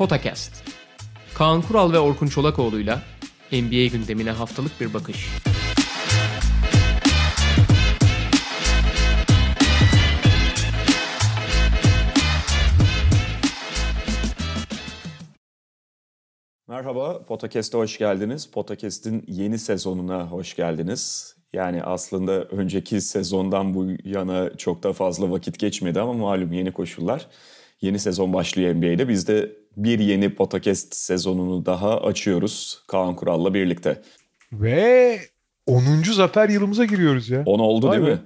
Potakast. 0.00 0.52
Kaan 1.34 1.62
Kural 1.62 1.92
ve 1.92 1.98
Orkun 1.98 2.26
Çolakoğlu'yla 2.26 3.02
NBA 3.52 3.86
gündemine 3.86 4.30
haftalık 4.30 4.80
bir 4.80 4.94
bakış. 4.94 5.28
Merhaba, 16.68 17.24
Potakast'a 17.24 17.78
hoş 17.78 17.98
geldiniz. 17.98 18.50
Potakast'in 18.50 19.24
yeni 19.26 19.58
sezonuna 19.58 20.26
hoş 20.30 20.56
geldiniz. 20.56 21.34
Yani 21.52 21.82
aslında 21.82 22.44
önceki 22.44 23.00
sezondan 23.00 23.74
bu 23.74 23.86
yana 24.04 24.56
çok 24.56 24.82
da 24.82 24.92
fazla 24.92 25.30
vakit 25.30 25.58
geçmedi 25.58 26.00
ama 26.00 26.12
malum 26.12 26.52
yeni 26.52 26.72
koşullar. 26.72 27.26
Yeni 27.80 27.98
sezon 27.98 28.32
başlıyor 28.32 28.74
NBA'de. 28.74 29.08
Biz 29.08 29.28
de 29.28 29.59
bir 29.76 29.98
yeni 29.98 30.34
Podcast 30.34 30.94
sezonunu 30.94 31.66
daha 31.66 32.00
açıyoruz 32.00 32.82
Kaan 32.88 33.16
Kural'la 33.16 33.54
birlikte. 33.54 34.02
Ve 34.52 35.20
10. 35.66 36.02
zafer 36.12 36.48
yılımıza 36.48 36.84
giriyoruz 36.84 37.30
ya. 37.30 37.42
10 37.46 37.58
oldu 37.58 37.88
Vay 37.88 37.98
değil 37.98 38.12
mi? 38.12 38.18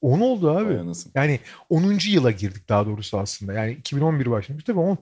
10 0.00 0.20
oldu 0.20 0.50
abi. 0.50 0.78
Yani 1.14 1.40
10. 1.70 1.98
yıla 2.08 2.30
girdik 2.30 2.68
daha 2.68 2.86
doğrusu 2.86 3.18
aslında. 3.18 3.52
Yani 3.52 3.72
2011 3.72 4.30
başlamış 4.30 4.64
tabii 4.64 4.78
10. 4.78 4.98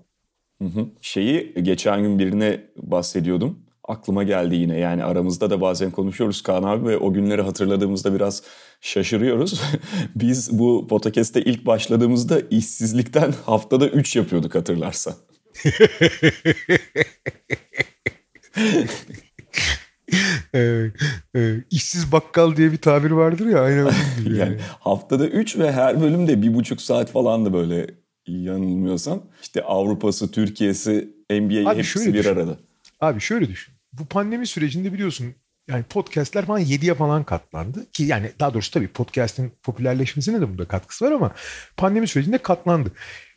Hı 0.63 0.65
hı. 0.65 0.87
Şeyi 1.01 1.55
geçen 1.63 2.03
gün 2.03 2.19
birine 2.19 2.61
bahsediyordum. 2.77 3.59
Aklıma 3.89 4.23
geldi 4.23 4.55
yine 4.57 4.79
yani 4.79 5.05
aramızda 5.05 5.51
da 5.51 5.61
bazen 5.61 5.91
konuşuyoruz 5.91 6.43
Kaan 6.43 6.63
abi 6.63 6.87
ve 6.87 6.99
o 6.99 7.13
günleri 7.13 7.43
hatırladığımızda 7.43 8.15
biraz 8.15 8.43
şaşırıyoruz. 8.81 9.63
Biz 10.17 10.59
bu 10.59 10.87
podcast'te 10.89 11.43
ilk 11.43 11.67
başladığımızda 11.67 12.41
işsizlikten 12.41 13.35
haftada 13.47 13.89
3 13.89 14.17
yapıyorduk 14.17 14.55
hatırlarsan. 14.55 15.15
İşsiz 21.71 22.13
bakkal 22.13 22.57
diye 22.57 22.73
bir 22.73 22.77
tabir 22.77 23.11
vardır 23.11 23.47
ya 23.47 23.65
onun 23.65 23.93
gibi. 24.25 24.35
Yani 24.39 24.39
yani. 24.39 24.57
haftada 24.81 25.29
3 25.29 25.59
ve 25.59 25.73
her 25.73 26.01
bölümde 26.01 26.43
bir 26.43 26.55
buçuk 26.55 26.83
saat 26.83 27.13
falan 27.13 27.47
da 27.47 27.53
böyle 27.53 27.87
yanılmıyorsam. 28.27 29.23
İşte 29.43 29.63
Avrupa'sı, 29.63 30.31
Türkiye'si, 30.31 31.09
NBA 31.31 31.71
Abi 31.71 31.79
hepsi 31.79 31.91
şöyle 31.91 32.15
bir 32.15 32.19
düşün. 32.19 32.31
arada. 32.31 32.59
Abi 33.01 33.21
şöyle 33.21 33.49
düşün. 33.49 33.75
Bu 33.93 34.07
pandemi 34.07 34.47
sürecinde 34.47 34.93
biliyorsun 34.93 35.35
yani 35.69 35.83
podcastler 35.83 36.47
falan 36.47 36.61
7'ye 36.61 36.95
falan 36.95 37.25
katlandı. 37.25 37.91
Ki 37.91 38.03
yani 38.03 38.33
daha 38.41 38.55
doğrusu 38.55 38.71
tabii 38.71 38.89
podcast'in 38.89 39.53
popülerleşmesine 39.63 40.41
de 40.41 40.49
bunda 40.49 40.65
katkısı 40.65 41.05
var 41.05 41.13
ama 41.13 41.35
pandemi 41.77 42.09
sürecinde 42.09 42.39
katlandı. 42.39 42.93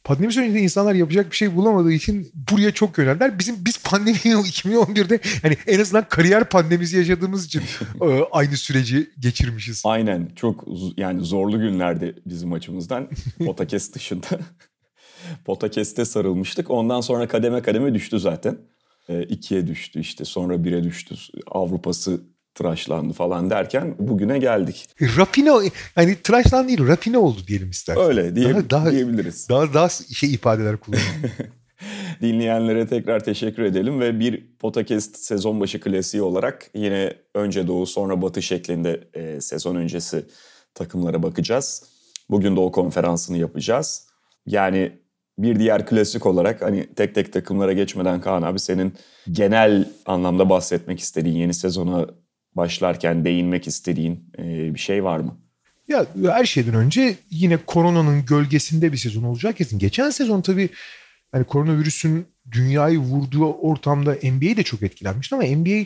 Pandemi 0.08 0.34
sürecinde 0.34 0.60
insanlar 0.60 0.96
yapacak 0.96 1.32
bir 1.32 1.36
şey 1.36 1.56
bulamadığı 1.56 1.92
için 1.92 2.32
buraya 2.52 2.72
çok 2.72 2.98
yöneldiler. 2.98 3.40
Bizim 3.40 3.66
biz 3.66 3.84
pandemi 3.84 4.18
2011'de 4.18 5.20
hani 5.42 5.58
en 5.68 5.80
azından 5.80 6.10
kariyer 6.10 6.50
pandemisi 6.50 6.98
yaşadığımız 6.98 7.46
için 7.46 7.62
e, 8.02 8.06
aynı 8.32 8.58
süreci 8.58 9.10
geçirmişiz. 9.20 9.82
Aynen 9.86 10.30
çok 10.36 10.64
yani 10.98 11.26
zorlu 11.26 11.60
günlerdi 11.60 12.16
bizim 12.26 12.54
açımızdan 12.54 13.10
Potakest 13.46 13.96
dışında. 13.96 14.28
Potakest'e 15.46 16.06
sarılmıştık. 16.06 16.72
Ondan 16.72 17.02
sonra 17.02 17.28
kademe 17.28 17.62
kademe 17.62 17.94
düştü 17.94 18.20
zaten. 18.20 18.58
E, 19.10 19.24
ikiye 19.24 19.68
düştü 19.68 20.00
işte 20.00 20.26
sonra 20.26 20.64
bire 20.64 20.84
düştü. 20.84 21.16
Avrupa'sı 21.48 22.22
tıraşlandı 22.58 23.14
falan 23.14 23.50
derken 23.50 23.96
bugüne 24.00 24.38
geldik. 24.40 24.90
Rafine 25.18 25.52
hani 25.96 26.16
tıraşlan 26.16 26.68
değil 26.68 26.88
rafine 26.88 27.18
oldu 27.18 27.40
diyelim 27.48 27.70
istersen. 27.70 28.04
Öyle 28.04 28.36
diye, 28.36 28.54
Daha- 28.54 28.70
daha- 28.70 28.92
diyebiliriz. 28.92 29.50
Daha 29.50 29.74
daha 29.74 29.90
şey 29.90 30.34
ifadeler 30.34 30.78
kullanıyor. 30.78 31.06
Dinleyenlere 32.22 32.88
tekrar 32.88 33.24
teşekkür 33.24 33.64
edelim 33.64 34.00
ve 34.00 34.20
bir 34.20 34.58
Potakest 34.60 35.18
sezon 35.18 35.60
başı 35.60 35.80
klasiği 35.80 36.24
olarak 36.24 36.70
yine 36.74 37.14
önce 37.36 37.68
Doğu 37.68 37.86
sonra 37.86 38.22
Batı 38.22 38.42
şeklinde 38.42 39.08
e, 39.14 39.42
sezon 39.42 39.76
öncesi 39.76 40.26
takımlara 40.76 41.24
bakacağız. 41.24 41.84
Bugün 42.30 42.56
Doğu 42.56 42.72
konferansını 42.72 43.38
yapacağız. 43.38 44.08
Yani 44.46 44.92
bir 45.38 45.60
diğer 45.60 45.86
klasik 45.86 46.26
olarak 46.26 46.62
hani 46.62 46.88
tek 46.96 47.16
tek 47.16 47.34
takımlara 47.34 47.74
geçmeden 47.74 48.22
Kaan 48.22 48.42
abi 48.42 48.60
senin 48.60 48.94
genel 49.32 49.90
anlamda 50.06 50.50
bahsetmek 50.50 51.00
istediğin 51.00 51.36
yeni 51.38 51.54
sezona 51.54 52.06
başlarken 52.58 53.26
değinmek 53.26 53.68
istediğin 53.68 54.30
e, 54.38 54.74
bir 54.74 54.80
şey 54.80 55.04
var 55.04 55.20
mı? 55.20 55.38
Ya 55.88 56.06
her 56.24 56.46
şeyden 56.46 56.74
önce 56.74 57.16
yine 57.30 57.58
koronanın 57.58 58.26
gölgesinde 58.26 58.92
bir 58.92 58.98
sezon 58.98 59.24
olacak 59.24 59.58
kesin. 59.58 59.80
Geçen 59.80 60.10
sezon 60.10 60.42
tabii 60.42 60.70
hani 61.32 61.44
koronavirüsün 61.44 62.28
dünyayı 62.52 62.98
vurduğu 62.98 63.54
ortamda 63.54 64.12
NBA 64.14 64.58
de 64.58 64.64
çok 64.64 64.84
etkilenmişti 64.84 65.36
ama 65.36 65.44
NBA 65.44 65.86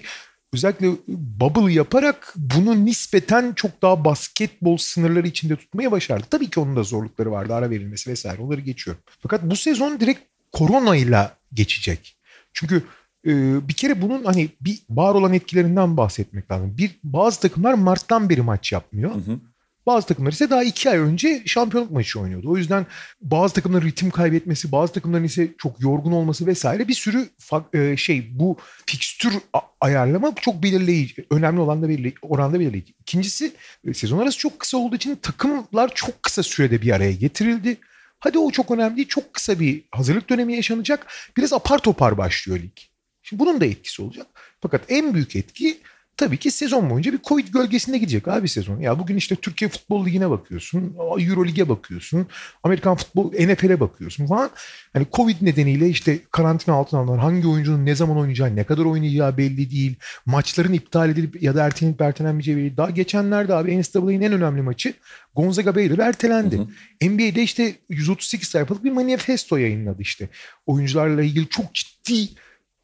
özellikle 0.54 0.88
bubble 1.08 1.74
yaparak 1.74 2.34
bunu 2.36 2.86
nispeten 2.86 3.54
çok 3.54 3.82
daha 3.82 4.06
basketbol 4.06 4.78
sınırları 4.78 5.28
içinde 5.28 5.56
tutmayı 5.56 5.92
başardı. 5.92 6.26
Tabii 6.30 6.50
ki 6.50 6.60
onun 6.60 6.76
da 6.76 6.84
zorlukları 6.84 7.32
vardı 7.32 7.54
ara 7.54 7.70
verilmesi 7.70 8.10
vesaire 8.10 8.42
onları 8.42 8.62
geçiyorum. 8.62 9.04
Fakat 9.20 9.44
bu 9.44 9.56
sezon 9.56 10.00
direkt 10.00 10.20
koronayla 10.52 11.38
geçecek. 11.54 12.18
Çünkü 12.54 12.84
e, 13.28 13.32
bir 13.68 13.74
kere 13.74 14.02
bunun 14.02 14.24
hani 14.24 14.50
bir 14.62 14.80
var 14.90 15.16
olan 15.16 15.34
etkilerinden 15.34 15.98
bahsetmek 15.98 16.52
lazım. 16.52 16.78
Bir 16.78 17.00
bazı 17.04 17.40
takımlar 17.40 17.74
Mart'tan 17.74 18.30
beri 18.30 18.42
maç 18.42 18.72
yapmıyor. 18.72 19.16
Hı 19.16 19.32
hı. 19.32 19.40
Bazı 19.86 20.08
takımlar 20.08 20.32
ise 20.32 20.50
daha 20.50 20.64
iki 20.64 20.90
ay 20.90 20.98
önce 20.98 21.44
şampiyonluk 21.46 21.92
maçı 21.92 22.20
oynuyordu. 22.20 22.52
O 22.52 22.58
yüzden 22.58 22.86
bazı 23.22 23.54
takımların 23.54 23.86
ritim 23.86 24.10
kaybetmesi, 24.10 24.72
bazı 24.72 24.94
takımların 24.94 25.24
ise 25.24 25.52
çok 25.58 25.82
yorgun 25.82 26.12
olması 26.12 26.46
vesaire 26.48 26.88
bir 26.88 26.94
sürü 26.94 27.30
e, 27.74 27.98
şey 27.98 28.40
bu 28.40 28.58
fikstür 28.86 29.34
ayarlama 29.82 30.34
çok 30.42 30.64
belirleyici. 30.64 31.26
Önemli 31.30 31.60
olan 31.60 31.84
da 31.84 31.90
belirleyici, 31.90 32.18
oranda 32.22 32.60
belirleyici. 32.60 32.94
İkincisi 33.00 33.54
e, 33.88 33.94
sezon 33.94 34.20
arası 34.20 34.38
çok 34.38 34.60
kısa 34.60 34.78
olduğu 34.78 34.96
için 34.96 35.16
takımlar 35.16 35.92
çok 35.96 36.24
kısa 36.24 36.44
sürede 36.44 36.82
bir 36.82 36.92
araya 36.92 37.14
getirildi. 37.14 37.78
Hadi 38.20 38.38
o 38.38 38.52
çok 38.52 38.72
önemli 38.72 38.96
değil. 38.96 39.08
Çok 39.08 39.34
kısa 39.34 39.60
bir 39.60 39.84
hazırlık 39.92 40.30
dönemi 40.30 40.56
yaşanacak. 40.56 41.08
Biraz 41.38 41.54
apar 41.54 41.80
topar 41.80 42.18
başlıyor 42.18 42.60
lig. 42.60 42.91
Şimdi 43.24 43.40
bunun 43.40 43.62
da 43.62 43.66
etkisi 43.66 44.02
olacak. 44.02 44.28
Fakat 44.62 44.82
en 44.90 45.14
büyük 45.14 45.36
etki 45.36 45.82
tabii 46.22 46.38
ki 46.38 46.52
sezon 46.52 46.90
boyunca 46.90 47.14
bir 47.14 47.20
Covid 47.24 47.48
gölgesinde 47.48 47.98
gidecek 47.98 48.28
abi 48.28 48.48
sezon. 48.50 48.80
Ya 48.80 49.00
bugün 49.00 49.16
işte 49.16 49.36
Türkiye 49.36 49.70
Futbol 49.70 50.06
Ligi'ne 50.06 50.30
bakıyorsun, 50.30 50.96
Euro 51.20 51.46
Lig'e 51.46 51.70
bakıyorsun, 51.70 52.28
Amerikan 52.64 52.96
Futbol, 52.96 53.32
NFL'e 53.34 53.80
bakıyorsun 53.80 54.28
falan. 54.28 54.50
Hani 54.94 55.06
Covid 55.14 55.36
nedeniyle 55.42 55.90
işte 55.90 56.20
karantina 56.32 56.76
altına 56.76 57.00
alınan 57.00 57.18
hangi 57.18 57.48
oyuncunun 57.48 57.86
ne 57.86 57.96
zaman 57.96 58.18
oynayacağı, 58.18 58.56
ne 58.56 58.64
kadar 58.64 58.86
oynayacağı 58.86 59.38
belli 59.38 59.72
değil. 59.72 59.96
Maçların 60.26 60.74
iptal 60.74 61.10
edilip 61.10 61.44
ya 61.44 61.56
da 61.56 61.66
ertelenip 61.66 62.02
ertelenmeyeceği 62.02 62.58
belli. 62.58 62.78
Daha 62.78 62.90
geçenlerde 62.90 63.54
abi 63.54 63.82
NCAA'nin 63.82 64.22
en 64.22 64.34
önemli 64.34 64.62
maçı 64.62 64.94
Gonzaga 65.36 65.76
Baylor 65.76 66.00
ertelendi. 66.00 66.60
NBA'de 67.02 67.44
işte 67.44 67.76
138 67.90 68.50
sayfalık 68.50 68.84
bir 68.84 68.92
manifesto 68.92 69.58
yayınladı 69.58 70.02
işte. 70.02 70.30
Oyuncularla 70.66 71.24
ilgili 71.24 71.50
çok 71.50 71.74
ciddi 71.74 72.28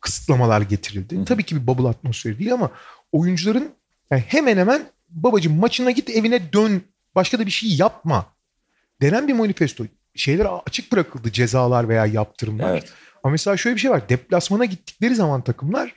kısıtlamalar 0.08 0.62
getirildi. 0.62 1.26
Tabii 1.26 1.44
ki 1.44 1.56
bir 1.56 1.68
bubble 1.68 1.88
atmosferi 1.88 2.40
değil 2.40 2.54
ama 2.54 2.72
oyuncuların 3.12 3.70
yani 4.12 4.24
hemen 4.28 4.58
hemen 4.58 4.82
babacığım 5.10 5.60
maçına 5.60 5.92
git 5.92 6.10
evine 6.10 6.54
dön 6.54 6.82
başka 7.16 7.40
da 7.40 7.46
bir 7.46 7.52
şey 7.52 7.70
yapma 7.70 8.26
denen 9.02 9.28
bir 9.28 9.34
manifesto. 9.34 9.86
Şeyler 10.16 10.48
açık 10.66 10.92
bırakıldı 10.92 11.32
cezalar 11.32 11.90
veya 11.90 12.06
yaptırımlar. 12.06 12.72
Evet. 12.72 12.94
Ama 13.24 13.32
mesela 13.32 13.58
şöyle 13.58 13.76
bir 13.76 13.82
şey 13.82 13.92
var. 13.92 14.10
Deplasmana 14.10 14.66
gittikleri 14.66 15.16
zaman 15.16 15.42
takımlar 15.42 15.94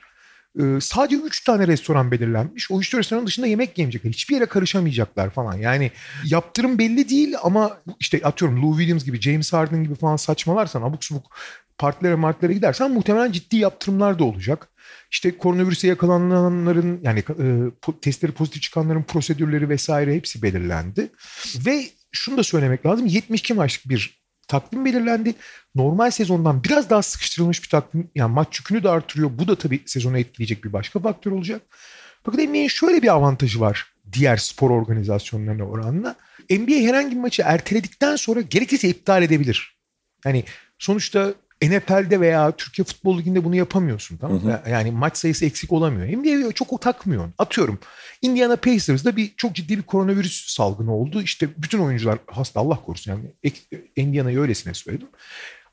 e, 0.59 0.81
sadece 0.81 1.15
3 1.15 1.43
tane 1.43 1.67
restoran 1.67 2.11
belirlenmiş. 2.11 2.71
O 2.71 2.79
3 2.79 2.95
restoranın 2.95 3.27
dışında 3.27 3.47
yemek 3.47 3.77
yemeyecekler. 3.77 4.11
Hiçbir 4.11 4.35
yere 4.35 4.45
karışamayacaklar 4.45 5.29
falan. 5.29 5.57
Yani 5.57 5.91
yaptırım 6.25 6.77
belli 6.77 7.09
değil 7.09 7.35
ama 7.43 7.77
işte 7.99 8.21
atıyorum 8.23 8.63
Lou 8.63 8.77
Williams 8.77 9.05
gibi, 9.05 9.21
James 9.21 9.53
Harden 9.53 9.83
gibi 9.83 9.95
falan 9.95 10.15
saçmalarsan 10.15 10.81
abuk 10.81 11.05
subuk 11.05 11.35
partilere 11.81 12.15
martilere 12.15 12.53
gidersen 12.53 12.91
muhtemelen 12.91 13.31
ciddi 13.31 13.57
yaptırımlar 13.57 14.19
da 14.19 14.23
olacak. 14.23 14.67
İşte 15.11 15.37
koronavirüse 15.37 15.87
yakalananların 15.87 16.99
yani 17.03 17.19
e, 17.19 17.45
testleri 18.01 18.31
pozitif 18.31 18.61
çıkanların 18.61 19.03
prosedürleri 19.03 19.69
vesaire 19.69 20.15
hepsi 20.15 20.41
belirlendi. 20.41 21.11
Ve 21.65 21.85
şunu 22.11 22.37
da 22.37 22.43
söylemek 22.43 22.85
lazım 22.85 23.05
72 23.05 23.53
maçlık 23.53 23.89
bir 23.89 24.21
takvim 24.47 24.85
belirlendi. 24.85 25.33
Normal 25.75 26.11
sezondan 26.11 26.63
biraz 26.63 26.89
daha 26.89 27.01
sıkıştırılmış 27.01 27.63
bir 27.63 27.69
takvim. 27.69 28.09
Yani 28.15 28.33
maç 28.33 28.59
yükünü 28.59 28.83
de 28.83 28.89
artırıyor. 28.89 29.31
Bu 29.33 29.47
da 29.47 29.55
tabii 29.55 29.79
sezonu 29.85 30.17
etkileyecek 30.17 30.63
bir 30.63 30.73
başka 30.73 30.99
faktör 30.99 31.31
olacak. 31.31 31.61
Fakat 32.23 32.39
NBA'nin 32.39 32.67
şöyle 32.67 33.01
bir 33.01 33.07
avantajı 33.07 33.59
var 33.59 33.93
diğer 34.13 34.37
spor 34.37 34.69
organizasyonlarına 34.69 35.63
oranla. 35.63 36.15
NBA 36.49 36.75
herhangi 36.75 37.15
bir 37.15 37.21
maçı 37.21 37.41
erteledikten 37.45 38.15
sonra 38.15 38.41
gerekirse 38.41 38.89
iptal 38.89 39.23
edebilir. 39.23 39.77
Yani 40.25 40.43
sonuçta 40.79 41.33
NFL'de 41.61 42.19
veya 42.21 42.51
Türkiye 42.51 42.85
Futbol 42.85 43.17
Ligi'nde 43.17 43.43
bunu 43.43 43.55
yapamıyorsun. 43.55 44.17
Tamam 44.17 44.43
mı? 44.43 44.61
Yani 44.69 44.91
maç 44.91 45.17
sayısı 45.17 45.45
eksik 45.45 45.71
olamıyor. 45.71 46.17
NBA 46.17 46.51
çok 46.51 46.73
o 46.73 46.77
takmıyor. 46.77 47.29
Atıyorum 47.37 47.79
Indiana 48.21 48.55
Pacers'da 48.55 49.15
bir 49.15 49.33
çok 49.37 49.55
ciddi 49.55 49.77
bir 49.77 49.83
koronavirüs 49.83 50.47
salgını 50.55 50.95
oldu. 50.95 51.21
İşte 51.21 51.49
bütün 51.57 51.79
oyuncular 51.79 52.19
hasta 52.27 52.59
Allah 52.59 52.81
korusun 52.85 53.11
yani 53.11 53.53
Indiana'yı 53.95 54.39
öylesine 54.39 54.73
söyledim. 54.73 55.07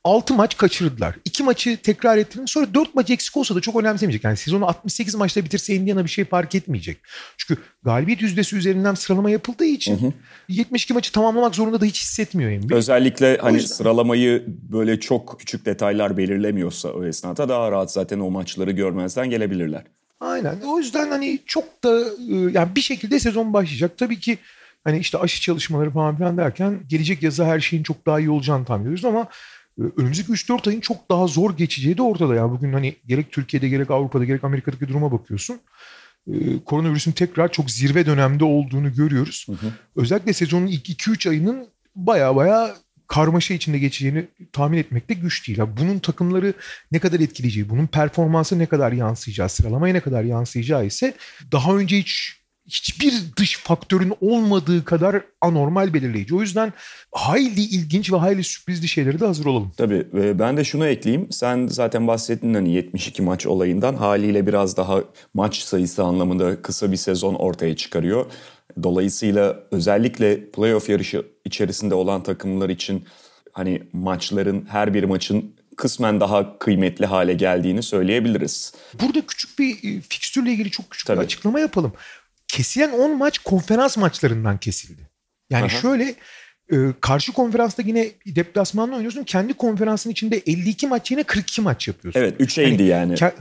6 0.04 0.34
maç 0.34 0.56
kaçırdılar. 0.56 1.14
2 1.24 1.42
maçı 1.42 1.76
tekrar 1.82 2.16
ettiler. 2.16 2.46
Sonra 2.46 2.74
4 2.74 2.94
maç 2.94 3.10
eksik 3.10 3.36
olsa 3.36 3.54
da 3.54 3.60
çok 3.60 3.76
önemsemeyecek. 3.76 4.24
Yani 4.24 4.36
sezonu 4.36 4.66
68 4.68 5.14
maçta 5.14 5.44
bitirse 5.44 5.74
Indiana 5.74 6.04
bir 6.04 6.10
şey 6.10 6.24
fark 6.24 6.54
etmeyecek. 6.54 6.98
Çünkü 7.36 7.62
galibiyet 7.82 8.22
yüzdesi 8.22 8.56
üzerinden 8.56 8.94
sıralama 8.94 9.30
yapıldığı 9.30 9.64
için 9.64 9.98
hı 10.02 10.06
hı. 10.06 10.12
72 10.48 10.94
maçı 10.94 11.12
tamamlamak 11.12 11.54
zorunda 11.54 11.80
da 11.80 11.84
hiç 11.84 12.00
hissetmiyor 12.00 12.64
NBA. 12.64 12.74
Özellikle 12.74 13.36
hani 13.36 13.56
yüzden... 13.56 13.74
sıralamayı 13.74 14.44
böyle 14.46 15.00
çok 15.00 15.38
küçük 15.38 15.66
detaylar 15.66 16.16
belirlemiyorsa 16.16 16.88
o 16.88 17.04
esnada 17.04 17.48
daha 17.48 17.72
rahat 17.72 17.92
zaten 17.92 18.18
o 18.18 18.30
maçları 18.30 18.70
görmezden 18.70 19.30
gelebilirler. 19.30 19.82
Aynen. 20.20 20.60
O 20.60 20.78
yüzden 20.78 21.10
hani 21.10 21.38
çok 21.46 21.84
da 21.84 22.00
e, 22.00 22.34
yani 22.52 22.76
bir 22.76 22.80
şekilde 22.80 23.20
sezon 23.20 23.52
başlayacak. 23.52 23.98
Tabii 23.98 24.20
ki 24.20 24.38
hani 24.84 24.98
işte 24.98 25.18
aşı 25.18 25.40
çalışmaları 25.40 25.90
falan 25.90 26.16
filan 26.16 26.36
derken 26.36 26.80
gelecek 26.88 27.22
yaza 27.22 27.46
her 27.46 27.60
şeyin 27.60 27.82
çok 27.82 28.06
daha 28.06 28.20
iyi 28.20 28.30
olacağını 28.30 28.64
tahmin 28.64 28.84
ediyoruz 28.84 29.04
ama 29.04 29.26
önümüzdeki 29.96 30.32
3-4 30.32 30.68
ayın 30.68 30.80
çok 30.80 31.10
daha 31.10 31.26
zor 31.26 31.56
geçeceği 31.56 31.96
de 31.96 32.02
ortada. 32.02 32.34
Yani 32.34 32.50
bugün 32.50 32.72
hani 32.72 32.96
gerek 33.06 33.32
Türkiye'de 33.32 33.68
gerek 33.68 33.90
Avrupa'da 33.90 34.24
gerek 34.24 34.44
Amerika'daki 34.44 34.88
duruma 34.88 35.12
bakıyorsun. 35.12 35.60
Ee, 36.28 36.64
koronavirüsün 36.64 37.12
tekrar 37.12 37.52
çok 37.52 37.70
zirve 37.70 38.06
dönemde 38.06 38.44
olduğunu 38.44 38.94
görüyoruz. 38.94 39.46
Hı 39.48 39.52
hı. 39.52 39.72
Özellikle 39.96 40.32
sezonun 40.32 40.66
ilk 40.66 40.88
2-3 40.88 41.28
ayının 41.28 41.68
baya 41.96 42.36
baya 42.36 42.74
karmaşa 43.08 43.54
içinde 43.54 43.78
geçeceğini 43.78 44.28
tahmin 44.52 44.78
etmek 44.78 45.08
de 45.08 45.14
güç 45.14 45.48
değil. 45.48 45.58
Yani 45.58 45.76
bunun 45.76 45.98
takımları 45.98 46.54
ne 46.92 46.98
kadar 46.98 47.20
etkileyeceği, 47.20 47.68
bunun 47.68 47.86
performansı 47.86 48.58
ne 48.58 48.66
kadar 48.66 48.92
yansıyacağı, 48.92 49.48
sıralamaya 49.48 49.94
ne 49.94 50.00
kadar 50.00 50.24
yansıyacağı 50.24 50.86
ise 50.86 51.14
daha 51.52 51.76
önce 51.76 51.98
hiç 51.98 52.38
hiçbir 52.68 53.14
dış 53.36 53.58
faktörün 53.58 54.12
olmadığı 54.20 54.84
kadar 54.84 55.22
anormal 55.40 55.94
belirleyici. 55.94 56.34
O 56.34 56.40
yüzden 56.40 56.72
hayli 57.12 57.60
ilginç 57.60 58.12
ve 58.12 58.16
hayli 58.16 58.44
sürprizli 58.44 58.88
şeyleri 58.88 59.20
de 59.20 59.26
hazır 59.26 59.46
olalım. 59.46 59.72
Tabii 59.76 60.06
ben 60.38 60.56
de 60.56 60.64
şunu 60.64 60.86
ekleyeyim. 60.86 61.32
Sen 61.32 61.66
zaten 61.66 62.06
bahsettin 62.06 62.54
hani 62.54 62.72
72 62.72 63.22
maç 63.22 63.46
olayından 63.46 63.94
haliyle 63.94 64.46
biraz 64.46 64.76
daha 64.76 65.00
maç 65.34 65.58
sayısı 65.58 66.04
anlamında 66.04 66.62
kısa 66.62 66.92
bir 66.92 66.96
sezon 66.96 67.34
ortaya 67.34 67.76
çıkarıyor. 67.76 68.26
Dolayısıyla 68.82 69.56
özellikle 69.70 70.50
playoff 70.50 70.88
yarışı 70.88 71.26
içerisinde 71.44 71.94
olan 71.94 72.22
takımlar 72.22 72.68
için 72.68 73.04
hani 73.52 73.82
maçların 73.92 74.66
her 74.68 74.94
bir 74.94 75.04
maçın 75.04 75.54
kısmen 75.78 76.20
daha 76.20 76.58
kıymetli 76.58 77.06
hale 77.06 77.34
geldiğini 77.34 77.82
söyleyebiliriz. 77.82 78.72
Burada 79.02 79.26
küçük 79.26 79.58
bir 79.58 79.70
e, 79.70 80.00
fikstürle 80.00 80.52
ilgili 80.52 80.70
çok 80.70 80.90
küçük 80.90 81.06
Tabii. 81.06 81.18
bir 81.18 81.24
açıklama 81.24 81.60
yapalım. 81.60 81.92
Kesilen 82.48 82.90
10 82.92 83.18
maç 83.18 83.38
konferans 83.38 83.96
maçlarından 83.96 84.58
kesildi. 84.58 85.08
Yani 85.50 85.64
Aha. 85.64 85.80
şöyle 85.80 86.14
e, 86.72 86.76
karşı 87.00 87.32
konferansta 87.32 87.82
yine 87.82 88.08
deplasmanla 88.26 88.94
oynuyorsun. 88.94 89.24
Kendi 89.24 89.54
konferansın 89.54 90.10
içinde 90.10 90.42
52 90.46 90.86
maç 90.86 91.10
yine 91.10 91.22
42 91.22 91.60
maç 91.60 91.88
yapıyorsun. 91.88 92.20
Evet 92.20 92.40
3'e 92.40 92.68
indi 92.68 92.82
yani. 92.82 93.14
yani. 93.20 93.32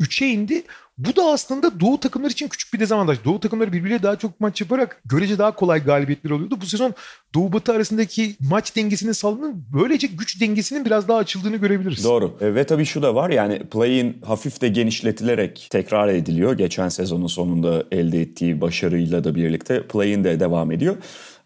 3'e 0.00 0.26
indi. 0.26 0.62
Bu 1.06 1.16
da 1.16 1.22
aslında 1.24 1.80
Doğu 1.80 2.00
takımlar 2.00 2.30
için 2.30 2.48
küçük 2.48 2.74
bir 2.74 2.80
dezavantaj. 2.80 3.18
Doğu 3.24 3.40
takımları 3.40 3.72
birbiriyle 3.72 4.02
daha 4.02 4.16
çok 4.16 4.40
maç 4.40 4.60
yaparak 4.60 5.02
görece 5.04 5.38
daha 5.38 5.54
kolay 5.54 5.84
galibiyetler 5.84 6.30
oluyordu. 6.30 6.58
Bu 6.60 6.66
sezon 6.66 6.94
Doğu 7.34 7.52
Batı 7.52 7.72
arasındaki 7.72 8.34
maç 8.40 8.76
dengesinin 8.76 9.12
sağlanıp 9.12 9.54
böylece 9.74 10.06
güç 10.06 10.40
dengesinin 10.40 10.84
biraz 10.84 11.08
daha 11.08 11.18
açıldığını 11.18 11.56
görebiliriz. 11.56 12.04
Doğru. 12.04 12.36
E, 12.40 12.54
ve 12.54 12.64
tabii 12.64 12.84
şu 12.84 13.02
da 13.02 13.14
var 13.14 13.30
yani 13.30 13.58
play'in 13.58 14.22
hafif 14.26 14.60
de 14.60 14.68
genişletilerek 14.68 15.66
tekrar 15.70 16.08
ediliyor. 16.08 16.52
Geçen 16.58 16.88
sezonun 16.88 17.26
sonunda 17.26 17.84
elde 17.92 18.20
ettiği 18.20 18.60
başarıyla 18.60 19.24
da 19.24 19.34
birlikte 19.34 19.86
play'in 19.86 20.24
de 20.24 20.40
devam 20.40 20.72
ediyor. 20.72 20.96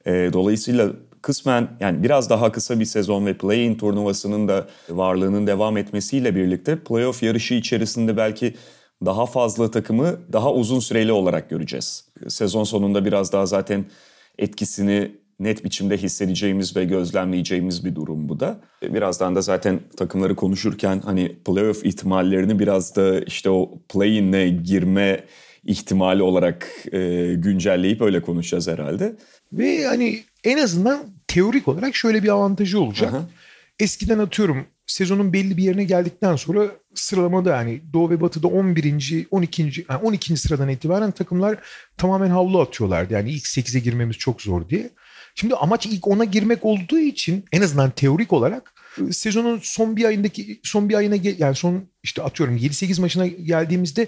E, 0.07 0.31
dolayısıyla 0.33 0.91
kısmen 1.23 1.69
yani 1.81 2.03
biraz 2.03 2.31
daha 2.31 2.53
kısa 2.53 2.81
bir 2.81 2.85
sezon 2.85 3.27
ve 3.27 3.35
play-in 3.35 3.75
turnuvasının 3.75 4.49
da 4.49 4.67
varlığının 4.89 5.47
devam 5.47 5.77
etmesiyle 5.77 6.35
birlikte 6.35 6.79
playoff 6.79 7.23
yarışı 7.23 7.55
içerisinde 7.55 8.17
belki 8.17 8.55
daha 9.05 9.27
fazla 9.27 9.71
takımı 9.71 10.21
daha 10.33 10.53
uzun 10.53 10.81
süreli 10.81 11.13
olarak 11.13 11.51
göreceğiz. 11.51 12.05
Sezon 12.29 12.65
sonunda 12.65 13.05
biraz 13.05 13.33
daha 13.33 13.47
zaten 13.47 13.85
etkisini 14.39 15.13
net 15.41 15.65
biçimde 15.65 15.97
hissedeceğimiz 15.97 16.77
ve 16.77 16.85
gözlemleyeceğimiz 16.85 17.85
bir 17.85 17.95
durum 17.95 18.29
bu 18.29 18.41
da. 18.41 18.61
Birazdan 18.83 19.37
da 19.37 19.43
zaten 19.43 19.81
takımları 19.97 20.37
konuşurken 20.37 21.01
hani 21.05 21.37
playoff 21.45 21.85
ihtimallerini 21.85 22.59
biraz 22.59 22.97
da 22.97 23.21
işte 23.21 23.51
o 23.51 23.79
play-in'e 23.89 24.49
girme 24.49 25.25
ihtimali 25.65 26.23
olarak 26.23 26.69
e, 26.93 27.33
güncelleyip 27.35 28.01
öyle 28.01 28.23
konuşacağız 28.23 28.69
herhalde. 28.69 29.17
Ve 29.53 29.85
hani 29.85 30.23
en 30.45 30.59
azından 30.59 30.99
teorik 31.29 31.69
olarak 31.69 31.95
şöyle 31.95 32.23
bir 32.23 32.29
avantajı 32.29 32.81
olacak. 32.81 33.15
Aha. 33.15 33.23
Eskiden 33.81 34.19
atıyorum 34.19 34.67
sezonun 34.87 35.33
belli 35.33 35.57
bir 35.57 35.63
yerine 35.63 35.85
geldikten 35.85 36.37
sonra 36.37 36.71
sıralamada 36.95 37.57
yani 37.57 37.83
Doğu 37.93 38.11
ve 38.11 38.21
Batı'da 38.21 38.49
11. 38.49 39.27
12. 39.31 39.63
Yani 39.89 40.03
12. 40.03 40.37
sıradan 40.37 40.69
itibaren 40.69 41.11
takımlar 41.11 41.59
tamamen 41.97 42.31
havlu 42.31 42.61
atıyorlardı. 42.61 43.15
Yani 43.15 43.31
ilk 43.31 43.45
8'e 43.45 43.81
girmemiz 43.81 44.17
çok 44.17 44.43
zor 44.43 44.69
diye. 44.69 44.91
Şimdi 45.35 45.55
amaç 45.55 45.87
ilk 45.87 46.05
10'a 46.05 46.25
girmek 46.25 46.65
olduğu 46.65 46.99
için 46.99 47.45
en 47.53 47.63
azından 47.63 47.91
teorik 47.91 48.33
olarak 48.33 48.75
sezonun 49.11 49.61
son 49.63 49.97
bir 49.97 50.05
ayındaki 50.05 50.61
son 50.63 50.89
bir 50.89 50.95
ayına 50.95 51.17
yani 51.39 51.55
son 51.55 51.85
işte 52.03 52.23
atıyorum 52.23 52.57
7-8 52.57 53.01
maçına 53.01 53.27
geldiğimizde 53.27 54.07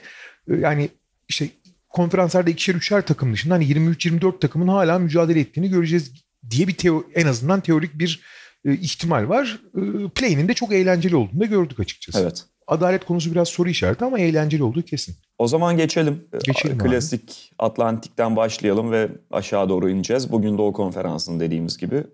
e, 0.50 0.54
yani 0.56 0.88
işte 1.28 1.48
konferanslarda 1.88 2.50
ikişer 2.50 2.74
üçer 2.74 3.06
takım 3.06 3.32
dışında 3.32 3.54
hani 3.54 3.64
23-24 3.64 4.40
takımın 4.40 4.68
hala 4.68 4.98
mücadele 4.98 5.40
ettiğini 5.40 5.70
göreceğiz 5.70 6.12
diye 6.50 6.68
bir 6.68 6.74
teo 6.74 7.04
en 7.14 7.26
azından 7.26 7.60
teorik 7.60 7.98
bir 7.98 8.20
ihtimal 8.64 9.28
var. 9.28 9.60
E, 9.76 10.08
Play'inin 10.08 10.48
de 10.48 10.54
çok 10.54 10.72
eğlenceli 10.72 11.16
olduğunu 11.16 11.40
da 11.40 11.44
gördük 11.44 11.80
açıkçası. 11.80 12.18
Evet. 12.20 12.44
Adalet 12.66 13.04
konusu 13.04 13.32
biraz 13.32 13.48
soru 13.48 13.68
işareti 13.68 14.04
ama 14.04 14.18
eğlenceli 14.18 14.62
olduğu 14.62 14.82
kesin. 14.82 15.16
O 15.38 15.48
zaman 15.48 15.76
geçelim. 15.76 16.24
Geçelim 16.44 16.78
Klasik 16.78 17.52
abi. 17.58 17.68
Atlantik'ten 17.68 18.36
başlayalım 18.36 18.90
ve 18.92 19.08
aşağı 19.30 19.68
doğru 19.68 19.90
ineceğiz. 19.90 20.32
Bugün 20.32 20.58
Doğu 20.58 20.72
Konferansı'nın 20.72 21.40
dediğimiz 21.40 21.78
gibi 21.78 22.04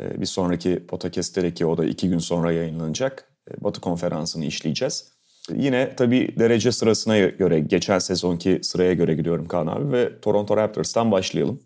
e, 0.00 0.20
bir 0.20 0.26
sonraki 0.26 0.86
podcast'teki 0.86 1.66
o 1.66 1.78
da 1.78 1.84
iki 1.84 2.08
gün 2.08 2.18
sonra 2.18 2.52
yayınlanacak. 2.52 3.28
E, 3.50 3.64
Batı 3.64 3.80
Konferansı'nı 3.80 4.44
işleyeceğiz. 4.44 5.14
Yine 5.54 5.96
tabii 5.96 6.34
derece 6.38 6.72
sırasına 6.72 7.18
göre, 7.18 7.60
geçen 7.60 7.98
sezonki 7.98 8.58
sıraya 8.62 8.92
göre 8.92 9.14
gidiyorum 9.14 9.48
Kaan 9.48 9.66
abi 9.66 9.92
ve 9.92 10.20
Toronto 10.20 10.56
Raptors'tan 10.56 11.10
başlayalım. 11.10 11.60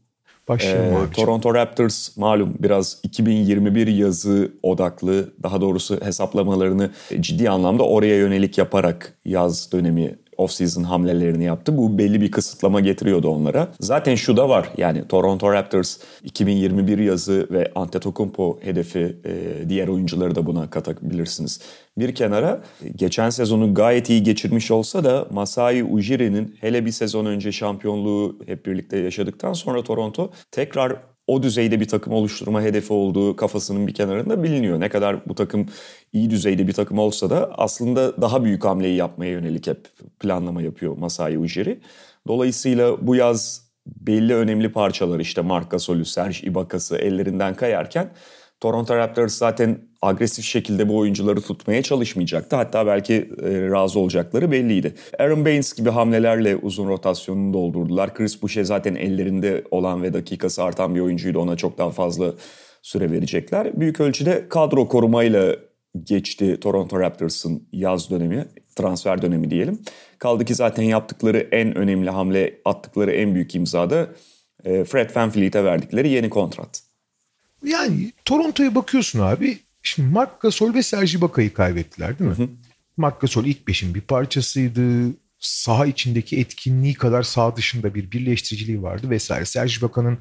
Başlayalım 0.49 1.09
ee, 1.11 1.15
Toronto 1.15 1.55
Raptors 1.55 2.17
malum 2.17 2.57
biraz 2.59 2.99
2021 3.03 3.87
yazı 3.87 4.53
odaklı 4.63 5.33
daha 5.43 5.61
doğrusu 5.61 6.01
hesaplamalarını 6.05 6.91
ciddi 7.21 7.51
anlamda 7.51 7.83
oraya 7.83 8.17
yönelik 8.17 8.59
yaparak 8.59 9.15
yaz 9.25 9.73
dönemi 9.73 10.19
off-season 10.39 10.83
hamlelerini 10.83 11.45
yaptı. 11.45 11.77
Bu 11.77 11.99
belli 11.99 12.21
bir 12.21 12.31
kısıtlama 12.31 12.81
getiriyordu 12.81 13.29
onlara. 13.29 13.69
Zaten 13.81 14.15
şu 14.15 14.37
da 14.37 14.49
var 14.49 14.69
yani 14.77 15.09
Toronto 15.09 15.53
Raptors 15.53 15.99
2021 16.25 16.99
yazı 16.99 17.49
ve 17.51 17.73
Antetokounmpo 17.75 18.59
hedefi 18.61 19.17
e, 19.25 19.69
diğer 19.69 19.89
oyuncuları 19.89 20.35
da 20.35 20.47
buna 20.47 20.71
katabilirsiniz. 20.71 21.61
Bir 21.99 22.15
kenara 22.15 22.61
geçen 22.97 23.31
sezonu 23.31 23.75
gayet 23.75 24.11
iyi 24.11 24.23
geçirmiş 24.23 24.71
olsa 24.71 25.05
da 25.05 25.27
Masai 25.31 25.85
Ujiri'nin 25.85 26.57
hele 26.61 26.85
bir 26.87 26.91
sezon 26.91 27.27
önce 27.27 27.53
şampiyonluğu 27.53 28.39
hep 28.47 28.67
birlikte 28.67 28.99
yaşadıktan 28.99 29.53
sonra 29.53 29.83
Toronto 29.83 30.31
tekrar 30.51 30.97
o 31.29 31.43
düzeyde 31.43 31.81
bir 31.81 31.89
takım 31.89 32.13
oluşturma 32.13 32.63
hedefi 32.63 32.93
olduğu 32.93 33.37
kafasının 33.37 33.87
bir 33.87 33.95
kenarında 33.95 34.43
biliniyor. 34.43 34.81
Ne 34.81 34.89
kadar 34.89 35.29
bu 35.29 35.35
takım 35.35 35.67
iyi 36.13 36.31
düzeyde 36.31 36.67
bir 36.67 36.73
takım 36.73 36.99
olsa 36.99 37.31
da 37.31 37.51
aslında 37.59 38.21
daha 38.21 38.45
büyük 38.45 38.65
hamleyi 38.65 38.97
yapmaya 38.97 39.33
yönelik 39.33 39.67
hep 39.67 39.89
planlama 40.21 40.63
yapıyor 40.63 40.97
Masai 40.97 41.39
Ujiri. 41.39 41.81
Dolayısıyla 42.27 43.07
bu 43.07 43.17
yaz 43.17 43.69
belli 43.87 44.35
önemli 44.35 44.73
parçalar 44.73 45.21
işte 45.21 45.41
Marc 45.41 45.69
Gasol'ü, 45.69 46.05
Serge 46.05 46.39
Ibaka'sı 46.43 46.97
ellerinden 46.97 47.55
kayarken 47.55 48.11
Toronto 48.61 48.97
Raptors 48.97 49.35
zaten 49.35 49.79
agresif 50.03 50.45
şekilde 50.45 50.89
bu 50.89 50.97
oyuncuları 50.97 51.41
tutmaya 51.41 51.83
çalışmayacaktı. 51.83 52.57
Hatta 52.57 52.87
belki 52.87 53.15
e, 53.43 53.71
razı 53.71 54.01
olacakları 54.01 54.53
belliydi. 54.53 54.95
Aaron 55.19 55.45
Baines 55.45 55.75
gibi 55.75 55.91
hamlelerle 55.91 56.57
uzun 56.57 56.89
rotasyonunu 56.89 57.55
doldurdular. 57.55 58.15
Chris 58.15 58.43
Boucher 58.43 58.65
zaten 58.65 58.95
ellerinde 58.95 59.65
olan 59.71 60.03
ve 60.03 60.13
dakikası 60.13 60.63
artan 60.63 60.95
bir 60.95 61.01
oyuncuydu. 61.01 61.39
Ona 61.39 61.57
çok 61.57 61.79
daha 61.79 61.91
fazla 61.91 62.35
süre 62.83 63.11
verecekler. 63.11 63.81
Büyük 63.81 64.01
ölçüde 64.01 64.49
kadro 64.49 64.89
korumayla 64.89 65.57
geçti 66.05 66.61
Toronto 66.61 67.01
Raptors'ın 67.01 67.69
yaz 67.73 68.11
dönemi, 68.11 68.49
transfer 68.77 69.23
dönemi 69.23 69.51
diyelim. 69.51 69.79
Kaldı 70.19 70.45
ki 70.45 70.55
zaten 70.55 70.83
yaptıkları 70.83 71.39
en 71.39 71.79
önemli 71.79 72.11
hamle, 72.11 72.61
attıkları 72.65 73.13
en 73.13 73.35
büyük 73.35 73.55
imzada 73.55 74.09
e, 74.65 74.85
Fred 74.85 75.17
VanVleet'e 75.17 75.65
verdikleri 75.65 76.09
yeni 76.09 76.31
kontrat. 76.31 76.88
Yani 77.65 78.13
Toronto'ya 78.25 78.75
bakıyorsun 78.75 79.21
abi. 79.21 79.59
Şimdi 79.83 80.09
Mark 80.13 80.41
Gasol 80.41 80.75
ve 80.75 80.83
Sergi 80.83 81.21
Baka'yı 81.21 81.55
kaybettiler 81.55 82.19
değil 82.19 82.31
mi? 82.31 82.37
Hı 82.37 82.43
hı. 82.43 82.49
Mark 82.97 83.21
Gasol 83.21 83.45
ilk 83.45 83.69
beşin 83.69 83.95
bir 83.95 84.01
parçasıydı. 84.01 85.13
Saha 85.39 85.87
içindeki 85.87 86.39
etkinliği 86.39 86.95
kadar 86.95 87.23
saha 87.23 87.57
dışında 87.57 87.95
bir 87.95 88.11
birleştiriciliği 88.11 88.83
vardı 88.83 89.11
vesaire. 89.11 89.45
Sergi 89.45 89.83
Baka'nın 89.83 90.19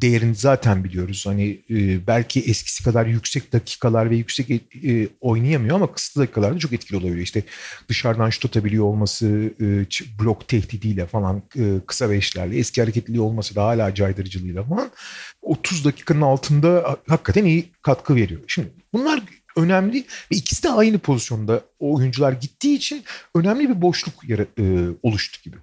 değerini 0.00 0.34
zaten 0.34 0.84
biliyoruz. 0.84 1.26
Hani 1.26 1.60
e, 1.70 2.06
belki 2.06 2.40
eskisi 2.40 2.84
kadar 2.84 3.06
yüksek 3.06 3.52
dakikalar 3.52 4.10
ve 4.10 4.16
yüksek 4.16 4.50
e, 4.50 5.08
oynayamıyor 5.20 5.76
ama 5.76 5.92
kısıtlı 5.92 6.22
dakikalarda 6.22 6.58
çok 6.58 6.72
etkili 6.72 6.96
olabiliyor. 6.96 7.18
İşte 7.18 7.42
dışarıdan 7.88 8.30
şut 8.30 8.44
atabiliyor 8.46 8.84
olması, 8.84 9.26
e, 9.60 9.64
blok 10.22 10.48
tehdidiyle 10.48 11.06
falan 11.06 11.42
e, 11.56 11.62
kısa 11.86 12.10
beşlerle, 12.10 12.58
eski 12.58 12.80
hareketliliği 12.80 13.22
olması 13.22 13.54
da 13.54 13.64
hala 13.64 13.94
caydırıcılığıyla 13.94 14.64
falan 14.64 14.90
30 15.42 15.84
dakikanın 15.84 16.20
altında 16.20 16.98
hakikaten 17.08 17.44
iyi 17.44 17.70
katkı 17.82 18.14
veriyor. 18.14 18.40
Şimdi 18.46 18.68
bunlar 18.92 19.22
önemli 19.56 20.04
ve 20.32 20.36
ikisi 20.36 20.62
de 20.62 20.70
aynı 20.70 20.98
pozisyonda 20.98 21.62
o 21.78 21.96
oyuncular 21.96 22.32
gittiği 22.32 22.74
için 22.74 23.04
önemli 23.34 23.68
bir 23.68 23.82
boşluk 23.82 24.14
yara, 24.28 24.42
e, 24.42 24.88
oluştu 25.02 25.38
gibi. 25.42 25.56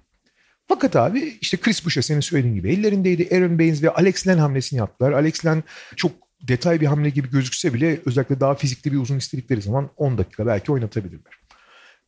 Fakat 0.68 0.96
abi 0.96 1.38
işte 1.40 1.56
Chris 1.56 1.84
Boucher 1.84 2.02
senin 2.02 2.20
söylediğin 2.20 2.54
gibi 2.54 2.72
ellerindeydi. 2.72 3.28
Aaron 3.32 3.58
Baines 3.58 3.82
ve 3.82 3.90
Alex 3.90 4.26
Len 4.26 4.38
hamlesini 4.38 4.78
yaptılar. 4.78 5.12
Alex 5.12 5.46
Len 5.46 5.64
çok 5.96 6.12
detay 6.42 6.80
bir 6.80 6.86
hamle 6.86 7.10
gibi 7.10 7.30
gözükse 7.30 7.74
bile 7.74 8.00
özellikle 8.06 8.40
daha 8.40 8.54
fizikli 8.54 8.92
bir 8.92 8.98
uzun 8.98 9.18
istedikleri 9.18 9.62
zaman 9.62 9.90
10 9.96 10.18
dakika 10.18 10.46
belki 10.46 10.72
oynatabilirler. 10.72 11.32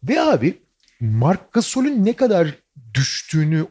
Ve 0.02 0.21
abi 0.21 0.59
Mark 1.00 1.52
Gasol'ün 1.52 2.05
ne 2.05 2.12
kadar 2.12 2.55
düştüğünü 2.95 3.67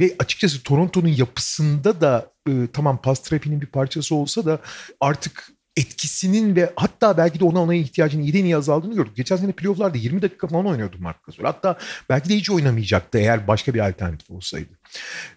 ve 0.00 0.14
açıkçası 0.18 0.62
Toronto'nun 0.62 1.08
yapısında 1.08 2.00
da 2.00 2.32
e, 2.48 2.52
tamam 2.72 3.02
pas 3.02 3.22
trafiğinin 3.22 3.60
bir 3.60 3.66
parçası 3.66 4.14
olsa 4.14 4.44
da 4.44 4.60
artık 5.00 5.48
etkisinin 5.76 6.56
ve 6.56 6.72
hatta 6.76 7.16
belki 7.16 7.40
de 7.40 7.44
ona 7.44 7.62
ona 7.62 7.74
ihtiyacının 7.74 8.22
iyiden 8.22 8.44
iyi 8.44 8.56
azaldığını 8.56 8.94
gördük. 8.94 9.16
Geçen 9.16 9.36
sene 9.36 9.52
playofflarda 9.52 9.98
20 9.98 10.22
dakika 10.22 10.46
falan 10.46 10.66
oynuyordu 10.66 10.96
Mark 10.98 11.24
Gasol. 11.24 11.44
Hatta 11.44 11.78
belki 12.08 12.28
de 12.28 12.36
hiç 12.36 12.50
oynamayacaktı 12.50 13.18
eğer 13.18 13.48
başka 13.48 13.74
bir 13.74 13.88
alternatif 13.88 14.30
olsaydı. 14.30 14.68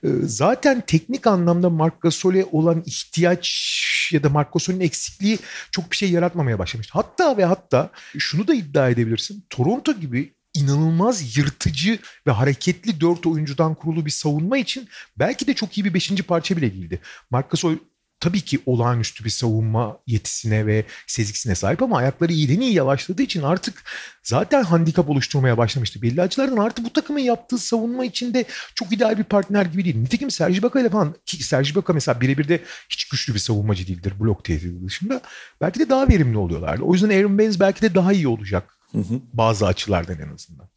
Ee, 0.03 0.07
zaten 0.23 0.83
teknik 0.87 1.27
anlamda 1.27 1.69
Mark 1.69 2.01
Gasol'e 2.01 2.45
olan 2.51 2.83
ihtiyaç 2.85 4.09
ya 4.13 4.23
da 4.23 4.29
Mark 4.29 4.53
Gasol'ün 4.53 4.79
eksikliği 4.79 5.39
çok 5.71 5.91
bir 5.91 5.95
şey 5.95 6.11
yaratmamaya 6.11 6.59
başlamıştı. 6.59 6.93
Hatta 6.93 7.37
ve 7.37 7.45
hatta 7.45 7.89
şunu 8.17 8.47
da 8.47 8.53
iddia 8.53 8.89
edebilirsin. 8.89 9.45
Toronto 9.49 9.93
gibi 9.93 10.33
inanılmaz 10.53 11.37
yırtıcı 11.37 11.99
ve 12.27 12.31
hareketli 12.31 13.01
dört 13.01 13.25
oyuncudan 13.25 13.75
kurulu 13.75 14.05
bir 14.05 14.11
savunma 14.11 14.57
için 14.57 14.87
belki 15.19 15.47
de 15.47 15.53
çok 15.53 15.77
iyi 15.77 15.85
bir 15.85 15.93
beşinci 15.93 16.23
parça 16.23 16.57
bile 16.57 16.73
değildi. 16.73 16.99
Mark 17.29 17.51
Gasol 17.51 17.75
tabii 18.23 18.41
ki 18.41 18.59
olağanüstü 18.65 19.25
bir 19.25 19.29
savunma 19.29 19.97
yetisine 20.07 20.65
ve 20.65 20.85
sezgisine 21.07 21.55
sahip 21.55 21.81
ama 21.83 21.97
ayakları 21.97 22.33
iyiden 22.33 22.61
iyi 22.61 22.73
yavaşladığı 22.73 23.21
için 23.21 23.41
artık 23.41 23.83
zaten 24.23 24.63
handikap 24.63 25.09
oluşturmaya 25.09 25.57
başlamıştı. 25.57 26.01
Belli 26.01 26.21
açılardan 26.21 26.57
artık 26.57 26.85
bu 26.85 26.93
takımın 26.93 27.19
yaptığı 27.19 27.57
savunma 27.57 28.05
içinde 28.05 28.45
çok 28.75 28.93
ideal 28.93 29.17
bir 29.17 29.23
partner 29.23 29.65
gibi 29.65 29.85
değil. 29.85 29.97
Nitekim 29.97 30.31
Sergi 30.31 30.63
Baka 30.63 30.79
ile 30.79 30.89
falan 30.89 31.15
ki 31.25 31.43
Sergi 31.43 31.75
Baka 31.75 31.93
mesela 31.93 32.21
birebir 32.21 32.47
de 32.47 32.59
hiç 32.89 33.05
güçlü 33.05 33.33
bir 33.33 33.39
savunmacı 33.39 33.87
değildir 33.87 34.13
blok 34.19 34.43
tehdidi 34.43 34.85
dışında. 34.85 35.21
Belki 35.61 35.79
de 35.79 35.89
daha 35.89 36.09
verimli 36.09 36.37
oluyorlardı. 36.37 36.83
O 36.83 36.93
yüzden 36.93 37.09
Aaron 37.09 37.37
Baines 37.37 37.59
belki 37.59 37.81
de 37.81 37.95
daha 37.95 38.13
iyi 38.13 38.27
olacak 38.27 38.77
Hı 38.93 38.99
hı. 38.99 39.21
Bazı 39.33 39.67
açılardan 39.67 40.19
en 40.19 40.33
azından. 40.33 40.69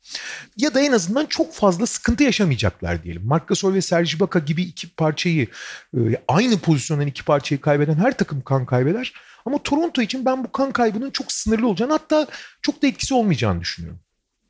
Ya 0.57 0.75
da 0.75 0.81
en 0.81 0.93
azından 0.93 1.27
çok 1.27 1.55
fazla 1.55 1.87
sıkıntı 1.87 2.25
yaşamayacaklar 2.25 3.03
diyelim. 3.03 3.27
Marc 3.27 3.45
Gasol 3.47 3.75
ve 3.75 3.81
Serge 3.81 4.17
Ibaka 4.17 4.39
gibi 4.39 4.63
iki 4.63 4.89
parçayı 4.89 5.49
e, 5.97 6.01
aynı 6.29 6.59
pozisyondan 6.59 7.07
iki 7.07 7.25
parçayı 7.25 7.61
kaybeden 7.61 7.95
her 7.95 8.17
takım 8.17 8.41
kan 8.41 8.67
kaybeder. 8.67 9.13
Ama 9.47 9.59
Toronto 9.63 10.03
için 10.03 10.25
ben 10.25 10.45
bu 10.45 10.53
kan 10.53 10.73
kaybının 10.73 11.11
çok 11.11 11.33
sınırlı 11.33 11.69
olacağını 11.69 11.93
hatta 11.93 12.27
çok 12.63 12.83
da 12.83 12.87
etkisi 12.87 13.15
olmayacağını 13.15 13.61
düşünüyorum. 13.61 14.01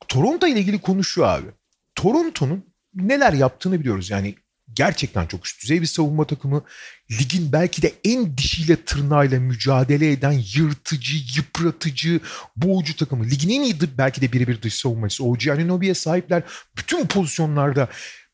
Toronto 0.09 0.47
ile 0.47 0.61
ilgili 0.61 0.81
konuşuyor 0.81 1.29
abi. 1.29 1.47
Toronto'nun 1.95 2.65
neler 2.95 3.33
yaptığını 3.33 3.81
biliyoruz. 3.81 4.11
Yani 4.11 4.35
gerçekten 4.77 5.27
çok 5.27 5.47
üst 5.47 5.63
düzey 5.63 5.83
bir 5.83 5.87
savunma 5.87 6.27
takımı. 6.27 6.63
Ligin 7.11 7.53
belki 7.53 7.83
de 7.83 7.93
en 8.05 8.37
dişiyle 8.37 8.77
tırnağıyla 8.77 9.41
mücadele 9.41 10.13
eden 10.13 10.43
yırtıcı, 10.57 11.17
yıpratıcı, 11.37 12.21
boğucu 12.57 12.97
takımı. 12.97 13.25
Ligin 13.25 13.51
en 13.51 13.63
iyi 13.63 13.77
belki 13.99 14.21
de 14.21 14.33
birebir 14.33 14.63
dış 14.63 14.75
savunmacısı. 14.75 15.25
OG 15.25 15.49
Anunoby'ye 15.49 15.95
sahipler. 15.95 16.43
Bütün 16.77 17.07
pozisyonlarda 17.07 17.89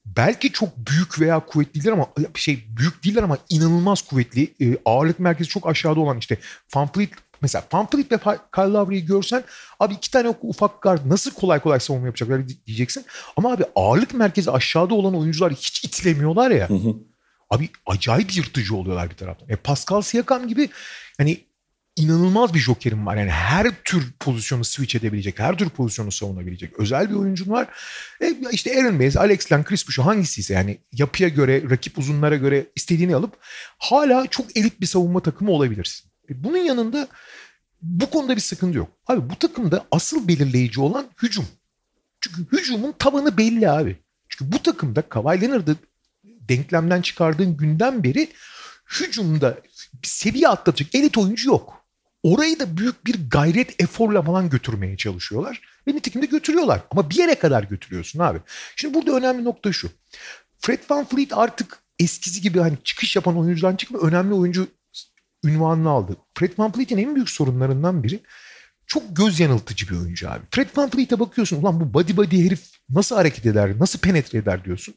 belki 0.07 0.53
çok 0.53 0.77
büyük 0.77 1.21
veya 1.21 1.47
kuvvetli 1.47 1.75
değiller 1.75 1.93
ama 1.93 2.09
şey 2.35 2.65
büyük 2.77 3.05
değiller 3.05 3.23
ama 3.23 3.39
inanılmaz 3.49 4.03
kuvvetli. 4.03 4.55
E, 4.61 4.79
ağırlık 4.85 5.19
merkezi 5.19 5.51
çok 5.51 5.67
aşağıda 5.67 6.01
olan 6.01 6.19
işte 6.19 6.39
Van 6.75 6.93
Fleet 6.93 7.11
Mesela 7.43 7.65
Pamphlet 7.71 8.13
ve 8.13 8.63
Lowry'i 8.63 9.05
görsen 9.05 9.45
abi 9.81 9.95
iki 9.95 10.11
tane 10.11 10.29
ufak 10.43 10.83
guard 10.83 11.01
nasıl 11.07 11.31
kolay 11.31 11.61
kolay 11.61 11.81
savunma 11.81 12.07
yapacaklar 12.07 12.43
diyeceksin. 12.67 13.05
Ama 13.37 13.53
abi 13.53 13.65
ağırlık 13.77 14.15
merkezi 14.15 14.51
aşağıda 14.51 14.95
olan 14.95 15.15
oyuncular 15.15 15.53
hiç 15.53 15.85
itlemiyorlar 15.85 16.51
ya. 16.51 16.69
Hı 16.69 16.75
hı. 16.75 16.95
Abi 17.51 17.71
acayip 17.87 18.37
yırtıcı 18.37 18.77
oluyorlar 18.77 19.11
bir 19.11 19.17
taraftan. 19.17 19.49
E 19.49 19.57
Pascal 19.57 20.03
Siakam 20.03 20.49
gibi 20.49 20.69
hani 21.19 21.41
inanılmaz 21.97 22.55
bir 22.55 22.59
jokerim 22.59 23.07
var. 23.07 23.17
Yani 23.17 23.31
her 23.31 23.71
tür 23.85 24.13
pozisyonu 24.21 24.65
switch 24.65 24.97
edebilecek, 24.97 25.39
her 25.39 25.59
tür 25.59 25.69
pozisyonu 25.69 26.13
savunabilecek 26.13 26.79
özel 26.79 27.11
bir 27.11 27.15
oyuncun 27.15 27.51
var. 27.51 27.69
E 28.21 28.35
işte 28.53 28.81
Aaron 28.81 28.99
Baines, 28.99 29.17
Alex 29.17 29.53
Len, 29.53 29.65
Chris 29.65 29.89
Boucher 29.89 30.03
hangisiyse 30.03 30.55
yani 30.55 30.79
yapıya 30.93 31.29
göre, 31.29 31.71
rakip 31.71 31.99
uzunlara 31.99 32.37
göre 32.37 32.67
istediğini 32.77 33.17
alıp 33.17 33.33
hala 33.79 34.27
çok 34.27 34.57
elit 34.57 34.81
bir 34.81 34.87
savunma 34.87 35.21
takımı 35.21 35.51
olabilirsin. 35.51 36.12
E 36.33 36.45
bunun 36.45 36.57
yanında 36.57 37.09
bu 37.83 38.11
konuda 38.11 38.37
bir 38.37 38.41
sıkıntı 38.41 38.79
yok. 38.79 38.89
Abi 39.07 39.31
bu 39.31 39.37
takımda 39.39 39.87
asıl 39.91 40.29
belirleyici 40.29 40.81
olan 40.81 41.07
hücum. 41.23 41.47
Çünkü 42.21 42.57
hücumun 42.57 42.95
tabanı 42.99 43.37
belli 43.39 43.71
abi. 43.71 43.97
Çünkü 44.29 44.53
bu 44.53 44.63
takımda 44.63 45.03
Kawhi 45.03 45.41
Leonard'ı 45.41 45.77
denklemden 46.25 47.03
çıkardığın 47.03 47.57
günden 47.57 48.05
beri 48.05 48.29
hücumda 49.01 49.59
bir 50.03 50.09
seviye 50.09 50.49
atlatacak 50.49 50.95
elit 50.95 51.19
oyuncu 51.19 51.49
yok. 51.49 51.83
Orayı 52.23 52.59
da 52.59 52.77
büyük 52.77 53.07
bir 53.07 53.31
gayret 53.31 53.83
eforla 53.83 54.23
falan 54.23 54.51
götürmeye 54.51 54.97
çalışıyorlar. 54.97 55.61
Ve 55.89 55.93
nitekim 55.93 56.23
de 56.23 56.27
götürüyorlar. 56.27 56.81
Ama 56.91 57.11
bir 57.11 57.15
yere 57.15 57.35
kadar 57.35 57.63
götürüyorsun 57.63 58.19
abi. 58.19 58.39
Şimdi 58.77 58.95
burada 58.95 59.13
önemli 59.13 59.45
nokta 59.45 59.73
şu. 59.73 59.91
Fred 60.59 60.81
Van 60.91 61.05
Fleet 61.05 61.39
artık 61.39 61.79
eskisi 61.99 62.41
gibi 62.41 62.59
hani 62.59 62.77
çıkış 62.85 63.17
yapan 63.17 63.39
oyuncudan 63.39 63.77
çıkıp 63.77 64.03
önemli 64.03 64.35
oyuncu 64.35 64.69
ünvanını 65.45 65.91
aldı. 65.91 66.17
Fred 66.35 66.53
VanVleet'in 66.59 66.99
en 66.99 67.15
büyük 67.15 67.31
sorunlarından 67.31 68.03
biri 68.03 68.21
çok 68.87 69.17
göz 69.17 69.41
yanıltıcı 69.41 69.89
bir 69.89 69.97
oyuncu 69.97 70.31
abi. 70.31 70.43
Fred 70.51 70.69
VanVleet'e 70.77 71.21
bakıyorsun 71.21 71.63
ulan 71.63 71.81
bu 71.81 71.95
body 71.95 72.17
body 72.17 72.47
herif 72.47 72.71
nasıl 72.91 73.17
hareket 73.17 73.47
eder, 73.47 73.79
nasıl 73.79 73.99
penetre 73.99 74.39
eder 74.39 74.65
diyorsun. 74.65 74.95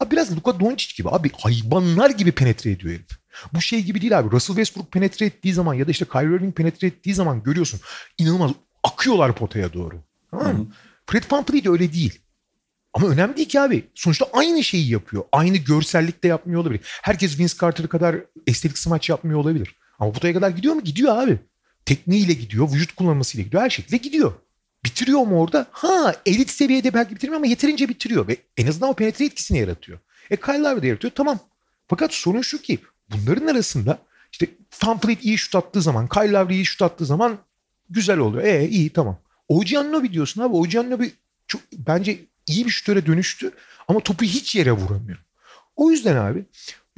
Abi 0.00 0.10
biraz 0.10 0.36
Luka 0.36 0.60
Doncic 0.60 0.96
gibi 0.96 1.08
abi 1.10 1.30
hayvanlar 1.38 2.10
gibi 2.10 2.32
penetre 2.32 2.70
ediyor 2.70 2.94
herif. 2.94 3.20
Bu 3.52 3.60
şey 3.60 3.82
gibi 3.82 4.00
değil 4.00 4.18
abi. 4.18 4.30
Russell 4.30 4.56
Westbrook 4.56 4.92
penetre 4.92 5.26
ettiği 5.26 5.52
zaman 5.52 5.74
ya 5.74 5.86
da 5.86 5.90
işte 5.90 6.04
Kyrie 6.04 6.36
Irving 6.36 6.56
penetre 6.56 6.86
ettiği 6.86 7.14
zaman 7.14 7.42
görüyorsun. 7.42 7.80
inanılmaz 8.18 8.50
akıyorlar 8.84 9.34
potaya 9.34 9.72
doğru. 9.72 10.02
Tamam 10.30 10.56
mı? 10.56 10.66
Fred 11.06 11.22
VanVleet 11.30 11.66
öyle 11.66 11.92
değil. 11.92 12.20
Ama 12.94 13.08
önemli 13.08 13.36
değil 13.36 13.48
ki 13.48 13.60
abi. 13.60 13.84
Sonuçta 13.94 14.26
aynı 14.32 14.64
şeyi 14.64 14.90
yapıyor. 14.90 15.24
Aynı 15.32 15.56
görsellikte 15.56 16.28
yapmıyor 16.28 16.60
olabilir. 16.60 16.80
Herkes 16.84 17.38
Vince 17.38 17.54
Carter 17.60 17.88
kadar 17.88 18.16
estetik 18.46 18.78
smaç 18.78 19.08
yapmıyor 19.08 19.40
olabilir. 19.40 19.76
Ama 19.98 20.12
potaya 20.12 20.34
kadar 20.34 20.50
gidiyor 20.50 20.74
mu? 20.74 20.84
Gidiyor 20.84 21.16
abi. 21.16 21.38
Tekniğiyle 21.86 22.32
gidiyor, 22.32 22.72
vücut 22.72 22.92
kullanmasıyla 22.92 23.44
gidiyor, 23.44 23.62
her 23.62 23.70
şekilde 23.70 23.96
gidiyor. 23.96 24.32
Bitiriyor 24.84 25.20
mu 25.20 25.40
orada? 25.40 25.66
Ha 25.70 26.14
elit 26.26 26.50
seviyede 26.50 26.94
belki 26.94 27.14
bitirmiyor 27.14 27.36
ama 27.36 27.46
yeterince 27.46 27.88
bitiriyor. 27.88 28.28
Ve 28.28 28.36
en 28.56 28.66
azından 28.66 28.90
o 28.90 28.94
penetre 28.94 29.24
etkisini 29.24 29.58
yaratıyor. 29.58 29.98
E 30.30 30.36
Kyle 30.36 30.58
Lowry 30.58 30.82
de 30.82 30.86
yaratıyor 30.86 31.12
tamam. 31.14 31.38
Fakat 31.88 32.12
sorun 32.12 32.42
şu 32.42 32.62
ki 32.62 32.78
bunların 33.10 33.46
arasında 33.46 33.98
işte 34.32 34.46
Van 34.84 34.98
Fleet 34.98 35.24
iyi 35.24 35.38
şut 35.38 35.54
attığı 35.54 35.82
zaman, 35.82 36.08
Kyle 36.08 36.32
Lowry 36.32 36.54
iyi 36.54 36.66
şut 36.66 36.82
attığı 36.82 37.06
zaman 37.06 37.38
güzel 37.90 38.18
oluyor. 38.18 38.44
E 38.44 38.68
iyi 38.68 38.90
tamam. 38.90 39.18
OG 39.48 39.74
Anunoby 39.76 40.12
diyorsun 40.12 40.42
abi. 40.42 40.54
OG 40.54 40.74
Anunoby 40.76 41.06
çok, 41.46 41.60
bence 41.72 42.20
iyi 42.46 42.66
bir 42.66 42.70
şutöre 42.70 43.06
dönüştü 43.06 43.50
ama 43.88 44.00
topu 44.00 44.24
hiç 44.24 44.56
yere 44.56 44.72
vuramıyor. 44.72 45.18
O 45.76 45.90
yüzden 45.90 46.16
abi 46.16 46.44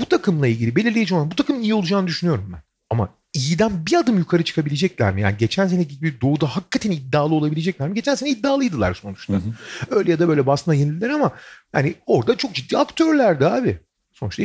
bu 0.01 0.07
takımla 0.07 0.47
ilgili 0.47 0.77
belirleyici 0.77 1.15
olan 1.15 1.31
bu 1.31 1.37
takımın 1.37 1.63
iyi 1.63 1.75
olacağını 1.75 2.07
düşünüyorum 2.07 2.51
ben. 2.53 2.63
Ama 2.91 3.09
iyiden 3.35 3.87
bir 3.87 3.97
adım 3.97 4.19
yukarı 4.19 4.45
çıkabilecekler 4.45 5.15
mi? 5.15 5.21
Yani 5.21 5.37
geçen 5.37 5.67
seneki 5.67 5.99
gibi 5.99 6.21
doğuda 6.21 6.57
hakikaten 6.57 6.91
iddialı 6.91 7.35
olabilecekler 7.35 7.89
mi? 7.89 7.95
Geçen 7.95 8.15
sene 8.15 8.31
iddialıydılar 8.31 8.95
sonuçta. 8.95 9.33
Hı 9.33 9.37
hı. 9.37 9.53
Öyle 9.91 10.11
ya 10.11 10.19
da 10.19 10.29
böyle 10.29 10.47
basına 10.47 10.75
yenildiler 10.75 11.11
ama 11.11 11.33
yani 11.75 11.95
orada 12.07 12.37
çok 12.37 12.55
ciddi 12.55 12.79
aktörlerdi 12.79 13.47
abi. 13.47 13.79
Sonuçta 14.13 14.43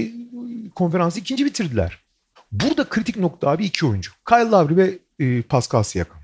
konferansı 0.76 1.20
ikinci 1.20 1.46
bitirdiler. 1.46 2.00
Burada 2.52 2.90
kritik 2.90 3.18
nokta 3.18 3.50
abi 3.50 3.66
iki 3.66 3.86
oyuncu. 3.86 4.12
Kyle 4.30 4.50
Lowry 4.50 4.78
ve 4.78 5.00
e, 5.20 5.42
Pascal 5.42 5.84
Siakam. 5.84 6.18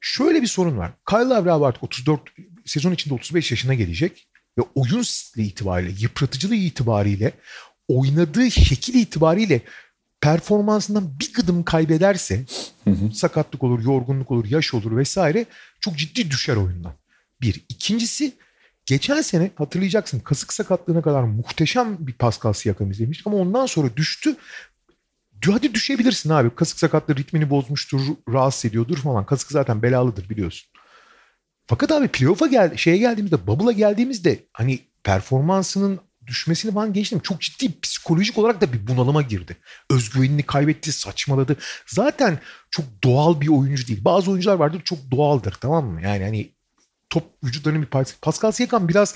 Şöyle 0.00 0.42
bir 0.42 0.46
sorun 0.46 0.78
var. 0.78 0.92
Kyle 1.08 1.18
Lowry 1.18 1.50
abi 1.50 1.64
artık 1.64 1.82
34 1.82 2.20
sezon 2.68 2.92
içinde 2.92 3.14
35 3.14 3.50
yaşına 3.50 3.74
gelecek 3.74 4.28
ve 4.58 4.62
oyun 4.74 5.02
stili 5.02 5.46
itibariyle, 5.46 5.94
yıpratıcılığı 5.98 6.54
itibariyle, 6.54 7.32
oynadığı 7.88 8.50
şekil 8.50 8.94
itibariyle 8.94 9.60
performansından 10.20 11.18
bir 11.20 11.32
gıdım 11.32 11.62
kaybederse 11.62 12.44
hı 12.84 12.90
hı. 12.90 13.14
sakatlık 13.14 13.64
olur, 13.64 13.84
yorgunluk 13.84 14.30
olur, 14.30 14.44
yaş 14.44 14.74
olur 14.74 14.96
vesaire 14.96 15.46
çok 15.80 15.96
ciddi 15.96 16.30
düşer 16.30 16.56
oyundan. 16.56 16.92
Bir. 17.40 17.64
İkincisi 17.68 18.32
geçen 18.86 19.22
sene 19.22 19.50
hatırlayacaksın 19.54 20.20
kasık 20.20 20.52
sakatlığına 20.52 21.02
kadar 21.02 21.22
muhteşem 21.22 21.96
bir 22.06 22.12
Pascal 22.12 22.52
Siakam 22.52 22.90
izlemiştik 22.90 23.26
ama 23.26 23.36
ondan 23.36 23.66
sonra 23.66 23.96
düştü. 23.96 24.36
hadi 25.46 25.74
düşebilirsin 25.74 26.30
abi. 26.30 26.50
Kasık 26.50 26.78
sakatlığı 26.78 27.16
ritmini 27.16 27.50
bozmuştur, 27.50 28.00
rahatsız 28.28 28.64
ediyordur 28.64 28.98
falan. 28.98 29.26
Kasık 29.26 29.52
zaten 29.52 29.82
belalıdır 29.82 30.30
biliyorsun. 30.30 30.68
Fakat 31.68 31.92
abi 31.92 32.08
playoff'a 32.08 32.46
gel 32.46 32.76
şeye 32.76 32.96
geldiğimizde, 32.96 33.46
bubble'a 33.46 33.72
geldiğimizde 33.72 34.44
hani 34.52 34.80
performansının 35.04 36.00
düşmesini 36.26 36.72
falan 36.72 36.92
geçtim. 36.92 37.20
Çok 37.20 37.40
ciddi 37.40 37.80
psikolojik 37.80 38.38
olarak 38.38 38.60
da 38.60 38.72
bir 38.72 38.86
bunalıma 38.86 39.22
girdi. 39.22 39.56
Özgüvenini 39.90 40.42
kaybetti, 40.42 40.92
saçmaladı. 40.92 41.56
Zaten 41.86 42.38
çok 42.70 42.84
doğal 43.04 43.40
bir 43.40 43.48
oyuncu 43.48 43.86
değil. 43.86 44.04
Bazı 44.04 44.30
oyuncular 44.30 44.54
vardır 44.54 44.82
çok 44.84 44.98
doğaldır 45.10 45.52
tamam 45.52 45.86
mı? 45.86 46.02
Yani 46.02 46.24
hani 46.24 46.52
top 47.10 47.24
vücutlarının 47.44 47.82
bir 47.82 47.86
parçası. 47.86 48.20
Pascal 48.20 48.52
Siakam 48.52 48.88
biraz 48.88 49.14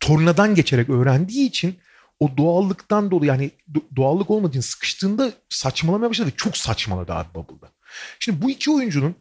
tornadan 0.00 0.54
geçerek 0.54 0.88
öğrendiği 0.88 1.48
için 1.48 1.78
o 2.20 2.36
doğallıktan 2.36 3.10
dolayı 3.10 3.28
yani 3.28 3.50
doğallık 3.96 4.30
olmadığı 4.30 4.50
için 4.50 4.60
sıkıştığında 4.60 5.32
saçmalamaya 5.48 6.10
başladı. 6.10 6.30
Çok 6.36 6.56
saçmaladı 6.56 7.12
abi 7.12 7.34
Bubble'da. 7.34 7.72
Şimdi 8.18 8.42
bu 8.42 8.50
iki 8.50 8.70
oyuncunun 8.70 9.14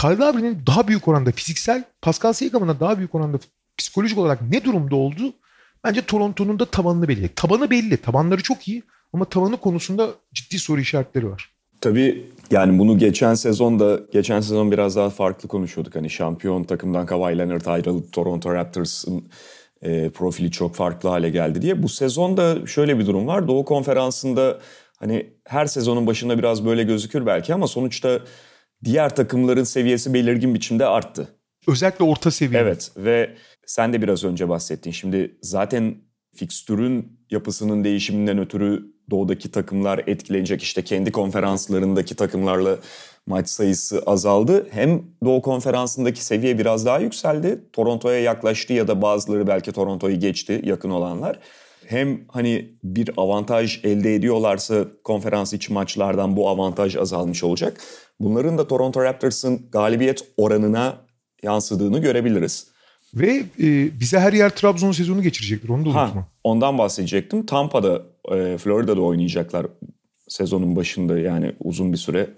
Kyle 0.00 0.66
daha 0.66 0.88
büyük 0.88 1.08
oranda 1.08 1.32
fiziksel, 1.32 1.84
Pascal 2.02 2.32
Siakam'ın 2.32 2.68
da 2.68 2.80
daha 2.80 2.98
büyük 2.98 3.14
oranda 3.14 3.38
psikolojik 3.78 4.18
olarak 4.18 4.42
ne 4.42 4.64
durumda 4.64 4.96
olduğu 4.96 5.32
bence 5.84 6.02
Toronto'nun 6.02 6.58
da 6.58 6.64
tabanını 6.64 7.08
belli. 7.08 7.28
Tabanı 7.28 7.70
belli. 7.70 7.96
Tabanları 7.96 8.42
çok 8.42 8.68
iyi 8.68 8.82
ama 9.12 9.24
tavanı 9.24 9.56
konusunda 9.56 10.10
ciddi 10.32 10.58
soru 10.58 10.80
işaretleri 10.80 11.30
var. 11.30 11.50
Tabii 11.80 12.30
yani 12.50 12.78
bunu 12.78 12.98
geçen 12.98 13.34
sezon 13.34 13.80
da 13.80 14.00
geçen 14.12 14.40
sezon 14.40 14.72
biraz 14.72 14.96
daha 14.96 15.10
farklı 15.10 15.48
konuşuyorduk. 15.48 15.94
Hani 15.94 16.10
şampiyon 16.10 16.64
takımdan 16.64 17.06
Kawhi 17.06 17.38
Leonard 17.38 17.66
ayrılıp 17.66 18.12
Toronto 18.12 18.54
Raptors'ın 18.54 19.28
e, 19.82 20.10
profili 20.10 20.50
çok 20.50 20.74
farklı 20.74 21.08
hale 21.08 21.30
geldi 21.30 21.62
diye. 21.62 21.82
Bu 21.82 21.88
sezonda 21.88 22.66
şöyle 22.66 22.98
bir 22.98 23.06
durum 23.06 23.26
var. 23.26 23.48
Doğu 23.48 23.64
Konferansı'nda 23.64 24.58
hani 24.96 25.26
her 25.44 25.66
sezonun 25.66 26.06
başında 26.06 26.38
biraz 26.38 26.66
böyle 26.66 26.82
gözükür 26.82 27.26
belki 27.26 27.54
ama 27.54 27.66
sonuçta 27.66 28.20
diğer 28.84 29.16
takımların 29.16 29.64
seviyesi 29.64 30.14
belirgin 30.14 30.54
biçimde 30.54 30.86
arttı. 30.86 31.28
Özellikle 31.68 32.04
orta 32.04 32.30
seviye. 32.30 32.60
Evet 32.60 32.90
ve 32.96 33.34
sen 33.66 33.92
de 33.92 34.02
biraz 34.02 34.24
önce 34.24 34.48
bahsettin. 34.48 34.90
Şimdi 34.90 35.36
zaten 35.42 35.94
fikstürün 36.34 37.20
yapısının 37.30 37.84
değişiminden 37.84 38.38
ötürü 38.38 38.94
doğudaki 39.10 39.50
takımlar 39.50 40.02
etkilenecek. 40.06 40.62
İşte 40.62 40.82
kendi 40.82 41.12
konferanslarındaki 41.12 42.14
takımlarla 42.14 42.78
maç 43.26 43.48
sayısı 43.48 44.02
azaldı. 44.06 44.66
Hem 44.70 45.02
Doğu 45.24 45.42
Konferansı'ndaki 45.42 46.24
seviye 46.24 46.58
biraz 46.58 46.86
daha 46.86 46.98
yükseldi. 46.98 47.64
Toronto'ya 47.72 48.20
yaklaştı 48.20 48.72
ya 48.72 48.88
da 48.88 49.02
bazıları 49.02 49.46
belki 49.46 49.72
Toronto'yu 49.72 50.20
geçti 50.20 50.60
yakın 50.64 50.90
olanlar. 50.90 51.38
Hem 51.86 52.20
hani 52.28 52.78
bir 52.84 53.10
avantaj 53.16 53.80
elde 53.84 54.14
ediyorlarsa 54.14 54.84
konferans 55.04 55.52
içi 55.52 55.72
maçlardan 55.72 56.36
bu 56.36 56.48
avantaj 56.48 56.96
azalmış 56.96 57.44
olacak. 57.44 57.80
Bunların 58.20 58.58
da 58.58 58.68
Toronto 58.68 59.02
Raptors'ın 59.02 59.70
galibiyet 59.70 60.24
oranına 60.36 60.96
yansıdığını 61.42 61.98
görebiliriz. 61.98 62.66
Ve 63.14 63.42
e, 63.62 64.00
bize 64.00 64.18
her 64.18 64.32
yer 64.32 64.50
Trabzon 64.50 64.92
sezonu 64.92 65.22
geçirecektir 65.22 65.68
onu 65.68 65.84
da 65.84 65.88
unutma. 65.88 66.14
Ha, 66.14 66.28
ondan 66.44 66.78
bahsedecektim. 66.78 67.46
Tampa'da, 67.46 68.02
e, 68.32 68.58
Florida'da 68.58 69.00
oynayacaklar 69.00 69.66
sezonun 70.28 70.76
başında 70.76 71.18
yani 71.18 71.52
uzun 71.60 71.92
bir 71.92 71.98
süre 71.98 72.30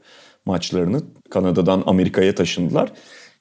maçlarını 0.45 1.03
Kanada'dan 1.31 1.83
Amerika'ya 1.87 2.35
taşındılar. 2.35 2.93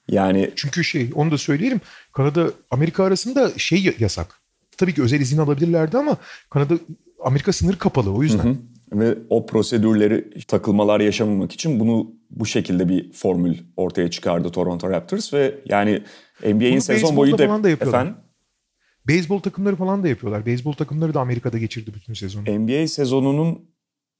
Yani 0.08 0.50
çünkü 0.56 0.84
şey 0.84 1.10
onu 1.14 1.30
da 1.30 1.38
söyleyelim. 1.38 1.80
Kanada 2.12 2.50
Amerika 2.70 3.04
arasında 3.04 3.52
şey 3.56 3.94
yasak. 3.98 4.40
Tabii 4.76 4.94
ki 4.94 5.02
özel 5.02 5.20
izin 5.20 5.38
alabilirlerdi 5.38 5.98
ama 5.98 6.16
Kanada 6.50 6.74
Amerika 7.24 7.52
sınır 7.52 7.76
kapalı 7.76 8.12
o 8.12 8.22
yüzden. 8.22 8.44
Hı 8.44 8.48
hı. 8.48 8.56
Ve 8.92 9.18
o 9.30 9.46
prosedürleri 9.46 10.30
takılmalar 10.48 11.00
yaşamamak 11.00 11.52
için 11.52 11.80
bunu 11.80 12.10
bu 12.30 12.46
şekilde 12.46 12.88
bir 12.88 13.12
formül 13.12 13.58
ortaya 13.76 14.10
çıkardı 14.10 14.50
Toronto 14.50 14.90
Raptors 14.90 15.34
ve 15.34 15.54
yani 15.64 16.02
NBA'in 16.44 16.78
sezon 16.78 17.16
boyu 17.16 17.38
da, 17.38 17.64
da 17.64 17.70
efendim 17.70 18.14
Beyzbol 19.08 19.38
takımları 19.38 19.76
falan 19.76 20.02
da 20.02 20.08
yapıyorlar. 20.08 20.46
Beyzbol 20.46 20.72
takımları 20.72 21.14
da 21.14 21.20
Amerika'da 21.20 21.58
geçirdi 21.58 21.94
bütün 21.94 22.14
sezonu. 22.14 22.44
NBA 22.58 22.88
sezonunun 22.88 23.70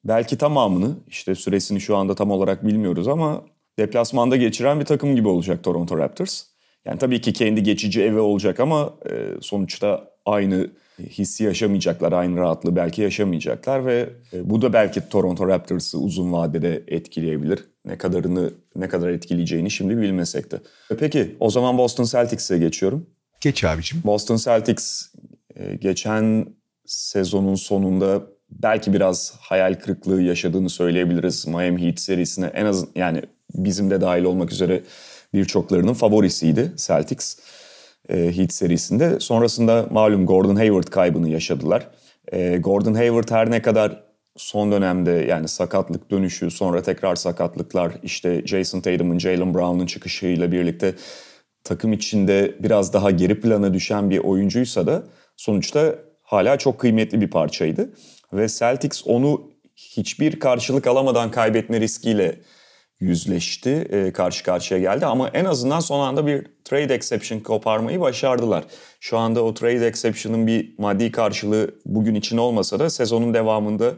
belki 0.05 0.39
tamamını 0.39 0.97
işte 1.07 1.35
süresini 1.35 1.81
şu 1.81 1.97
anda 1.97 2.15
tam 2.15 2.31
olarak 2.31 2.67
bilmiyoruz 2.67 3.09
ama 3.09 3.45
deplasmanda 3.79 4.37
geçiren 4.37 4.81
bir 4.81 4.85
takım 4.85 5.17
gibi 5.17 5.29
olacak 5.29 5.65
Toronto 5.65 5.99
Raptors. 5.99 6.45
Yani 6.85 6.99
tabii 6.99 7.21
ki 7.21 7.33
kendi 7.33 7.63
geçici 7.63 8.03
evi 8.03 8.19
olacak 8.19 8.61
ama 8.61 8.95
e, 9.11 9.41
sonuçta 9.41 10.16
aynı 10.27 10.71
hissi 10.99 11.45
yaşamayacaklar, 11.45 12.13
aynı 12.13 12.37
rahatlığı 12.37 12.77
belki 12.77 13.03
yaşamayacaklar 13.03 13.87
ve 13.87 14.11
e, 14.33 14.51
bu 14.51 14.63
da 14.63 14.73
belki 14.73 15.09
Toronto 15.09 15.49
Raptors'ı 15.49 15.99
uzun 15.99 16.33
vadede 16.33 16.85
etkileyebilir. 16.89 17.65
Ne 17.85 17.99
kadarını, 17.99 18.51
ne 18.77 18.89
kadar 18.89 19.09
etkileyeceğini 19.09 19.71
şimdi 19.71 19.97
bilmesek 19.97 20.53
de. 20.53 20.57
E, 20.91 20.97
peki 20.97 21.37
o 21.41 21.51
zaman 21.51 21.79
Boston 21.79 22.05
Celtics'e 22.05 22.59
geçiyorum. 22.59 23.07
Geç 23.41 23.65
abicim. 23.65 24.03
Boston 24.05 24.37
Celtics 24.37 25.15
e, 25.57 25.75
geçen 25.75 26.47
sezonun 26.87 27.55
sonunda 27.55 28.23
belki 28.51 28.93
biraz 28.93 29.35
hayal 29.41 29.75
kırıklığı 29.75 30.23
yaşadığını 30.23 30.71
söyleyebiliriz. 30.71 31.47
Miami 31.47 31.87
Heat 31.87 32.01
serisine 32.01 32.47
en 32.47 32.67
az 32.67 32.87
yani 32.95 33.23
bizim 33.55 33.91
de 33.91 34.01
dahil 34.01 34.25
olmak 34.25 34.53
üzere 34.53 34.83
birçoklarının 35.35 35.95
favorisiydi 35.95 36.73
Celtics 36.77 37.37
e, 38.09 38.37
Heat 38.37 38.53
serisinde. 38.53 39.21
Sonrasında 39.21 39.87
malum 39.91 40.27
Gordon 40.27 40.57
Hayward 40.57 40.89
kaybını 40.89 41.29
yaşadılar. 41.29 41.89
E, 42.33 42.57
Gordon 42.57 42.95
Hayward 42.95 43.31
her 43.31 43.51
ne 43.51 43.63
kadar 43.63 44.03
son 44.37 44.73
dönemde 44.73 45.11
yani 45.11 45.49
sakatlık 45.49 46.11
dönüşü 46.11 46.51
sonra 46.51 46.83
tekrar 46.83 47.17
sakatlıklar 47.17 47.93
işte 48.03 48.43
Jason 48.47 48.81
Tatum'un 48.81 49.19
Jalen 49.19 49.55
Brown'un 49.55 49.87
çıkışıyla 49.87 50.53
birlikte 50.53 50.95
takım 51.65 51.93
içinde 51.93 52.55
biraz 52.61 52.93
daha 52.93 53.11
geri 53.11 53.41
plana 53.41 53.75
düşen 53.75 54.11
bir 54.11 54.19
oyuncuysa 54.19 54.87
da 54.87 55.03
sonuçta 55.37 55.95
hala 56.23 56.59
çok 56.59 56.79
kıymetli 56.79 57.21
bir 57.21 57.31
parçaydı. 57.31 57.91
Ve 58.33 58.49
Celtics 58.49 59.03
onu 59.07 59.51
hiçbir 59.77 60.41
karşılık 60.41 60.87
alamadan 60.87 61.31
kaybetme 61.31 61.81
riskiyle 61.81 62.41
yüzleşti, 63.01 63.71
e, 63.71 64.13
karşı 64.13 64.45
karşıya 64.45 64.81
geldi 64.81 65.07
ama 65.07 65.29
en 65.29 65.45
azından 65.45 65.81
son 65.81 66.01
anda 66.01 66.27
bir 66.27 66.47
trade 66.65 66.95
exception 66.95 67.41
koparmayı 67.41 68.01
başardılar. 68.01 68.65
Şu 69.01 69.19
anda 69.19 69.43
o 69.45 69.55
trade 69.55 69.87
exception'ın 69.87 70.47
bir 70.47 70.75
maddi 70.79 71.13
karşılığı 71.13 71.75
bugün 71.87 72.15
için 72.15 72.37
olmasa 72.37 72.79
da 72.79 72.91
sezonun 72.91 73.35
devamında 73.35 73.95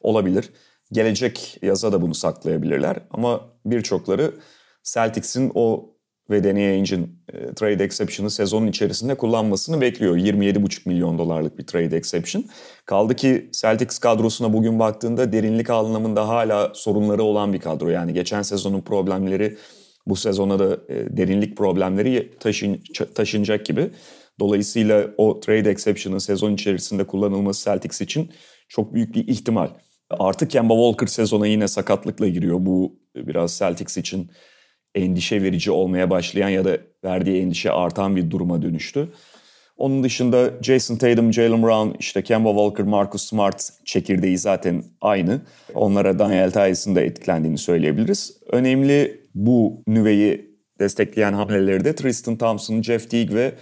olabilir. 0.00 0.50
Gelecek 0.92 1.58
yaza 1.62 1.92
da 1.92 2.02
bunu 2.02 2.14
saklayabilirler 2.14 2.96
ama 3.10 3.40
birçokları 3.64 4.34
Celtics'in 4.82 5.52
o 5.54 5.93
ve 6.30 6.44
Danny 6.44 6.66
Ainge'in 6.66 7.18
e, 7.32 7.54
trade 7.54 7.84
exception'ı 7.84 8.30
sezonun 8.30 8.66
içerisinde 8.66 9.14
kullanmasını 9.14 9.80
bekliyor. 9.80 10.16
27,5 10.16 10.88
milyon 10.88 11.18
dolarlık 11.18 11.58
bir 11.58 11.66
trade 11.66 11.96
exception. 11.96 12.44
Kaldı 12.86 13.16
ki 13.16 13.50
Celtics 13.52 13.98
kadrosuna 13.98 14.52
bugün 14.52 14.78
baktığında 14.78 15.32
derinlik 15.32 15.70
anlamında 15.70 16.28
hala 16.28 16.72
sorunları 16.74 17.22
olan 17.22 17.52
bir 17.52 17.60
kadro. 17.60 17.88
Yani 17.88 18.12
geçen 18.14 18.42
sezonun 18.42 18.80
problemleri 18.80 19.56
bu 20.06 20.16
sezona 20.16 20.58
da 20.58 20.78
e, 20.88 21.16
derinlik 21.16 21.56
problemleri 21.56 22.30
taşın, 22.40 22.80
taşınacak 23.14 23.66
gibi. 23.66 23.90
Dolayısıyla 24.40 25.10
o 25.16 25.40
trade 25.40 25.70
exception'ın 25.70 26.18
sezon 26.18 26.54
içerisinde 26.54 27.04
kullanılması 27.06 27.64
Celtics 27.64 28.00
için 28.00 28.30
çok 28.68 28.94
büyük 28.94 29.14
bir 29.14 29.28
ihtimal. 29.28 29.68
Artık 30.10 30.50
Kemba 30.50 30.74
Walker 30.74 31.06
sezona 31.06 31.46
yine 31.46 31.68
sakatlıkla 31.68 32.28
giriyor. 32.28 32.56
Bu 32.60 32.98
biraz 33.16 33.58
Celtics 33.58 33.96
için 33.96 34.30
endişe 34.94 35.42
verici 35.42 35.70
olmaya 35.70 36.10
başlayan 36.10 36.48
ya 36.48 36.64
da 36.64 36.78
verdiği 37.04 37.42
endişe 37.42 37.70
artan 37.70 38.16
bir 38.16 38.30
duruma 38.30 38.62
dönüştü. 38.62 39.08
Onun 39.76 40.04
dışında 40.04 40.50
Jason 40.62 40.96
Tatum, 40.96 41.32
Jalen 41.32 41.62
Brown, 41.62 41.96
işte 41.98 42.22
Kemba 42.22 42.48
Walker, 42.48 42.86
Marcus 42.86 43.28
Smart 43.28 43.70
çekirdeği 43.84 44.38
zaten 44.38 44.84
aynı. 45.00 45.40
Onlara 45.74 46.18
Daniel 46.18 46.50
Tyson 46.50 46.94
da 46.94 47.00
etkilendiğini 47.00 47.58
söyleyebiliriz. 47.58 48.38
Önemli 48.52 49.20
bu 49.34 49.82
nüveyi 49.86 50.54
destekleyen 50.80 51.32
hamleleri 51.32 51.84
de 51.84 51.94
Tristan 51.94 52.36
Thompson, 52.36 52.82
Jeff 52.82 53.10
Teague 53.10 53.36
ve 53.36 53.52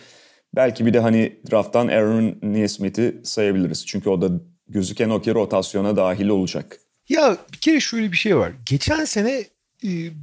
belki 0.56 0.86
bir 0.86 0.92
de 0.94 1.00
hani 1.00 1.32
drafttan 1.50 1.88
Aaron 1.88 2.34
Nesmith'i 2.42 3.20
sayabiliriz. 3.24 3.86
Çünkü 3.86 4.10
o 4.10 4.22
da 4.22 4.30
gözüken 4.68 5.10
o 5.10 5.20
ki 5.20 5.34
rotasyona 5.34 5.96
dahil 5.96 6.28
olacak. 6.28 6.78
Ya 7.08 7.36
bir 7.52 7.58
kere 7.58 7.80
şöyle 7.80 8.12
bir 8.12 8.16
şey 8.16 8.36
var. 8.36 8.52
Geçen 8.70 9.04
sene 9.04 9.44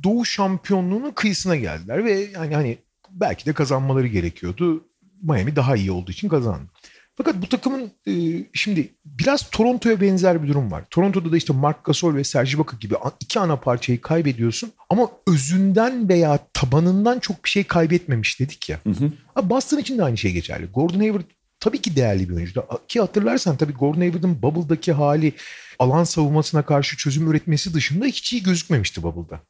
Doğu 0.03 0.25
şampiyonluğunun 0.25 1.11
kıyısına 1.11 1.55
geldiler 1.55 2.05
ve 2.05 2.11
yani 2.11 2.55
hani 2.55 2.77
belki 3.09 3.45
de 3.45 3.53
kazanmaları 3.53 4.07
gerekiyordu. 4.07 4.83
Miami 5.21 5.55
daha 5.55 5.75
iyi 5.75 5.91
olduğu 5.91 6.11
için 6.11 6.29
kazandı. 6.29 6.71
Fakat 7.19 7.41
bu 7.41 7.49
takımın 7.49 7.91
e, 8.07 8.13
şimdi 8.53 8.93
biraz 9.05 9.49
Toronto'ya 9.49 10.01
benzer 10.01 10.43
bir 10.43 10.47
durum 10.47 10.71
var. 10.71 10.83
Toronto'da 10.89 11.31
da 11.31 11.37
işte 11.37 11.53
Mark 11.53 11.83
Gasol 11.83 12.15
ve 12.15 12.23
Serge 12.23 12.51
Ibaka 12.51 12.77
gibi 12.77 12.95
iki 13.19 13.39
ana 13.39 13.55
parçayı 13.55 14.01
kaybediyorsun 14.01 14.71
ama 14.89 15.11
özünden 15.27 16.09
veya 16.09 16.39
tabanından 16.53 17.19
çok 17.19 17.45
bir 17.45 17.49
şey 17.49 17.63
kaybetmemiş 17.63 18.39
dedik 18.39 18.69
ya. 18.69 18.79
Hı 18.83 18.89
hı. 18.89 19.49
Boston 19.49 19.77
için 19.77 19.97
de 19.97 20.03
aynı 20.03 20.17
şey 20.17 20.31
geçerli. 20.31 20.65
Gordon 20.65 20.99
Hayward 20.99 21.25
tabii 21.59 21.81
ki 21.81 21.95
değerli 21.95 22.29
bir 22.29 22.35
oyuncu. 22.35 22.63
Ki 22.87 22.99
hatırlarsan 22.99 23.57
tabii 23.57 23.73
Gordon 23.73 23.99
Hayward'ın 23.99 24.41
Bubble'daki 24.41 24.91
hali 24.91 25.33
alan 25.79 26.03
savunmasına 26.03 26.61
karşı 26.65 26.97
çözüm 26.97 27.31
üretmesi 27.31 27.73
dışında 27.73 28.05
hiç 28.05 28.33
iyi 28.33 28.43
gözükmemişti 28.43 29.03
Bubble'da. 29.03 29.41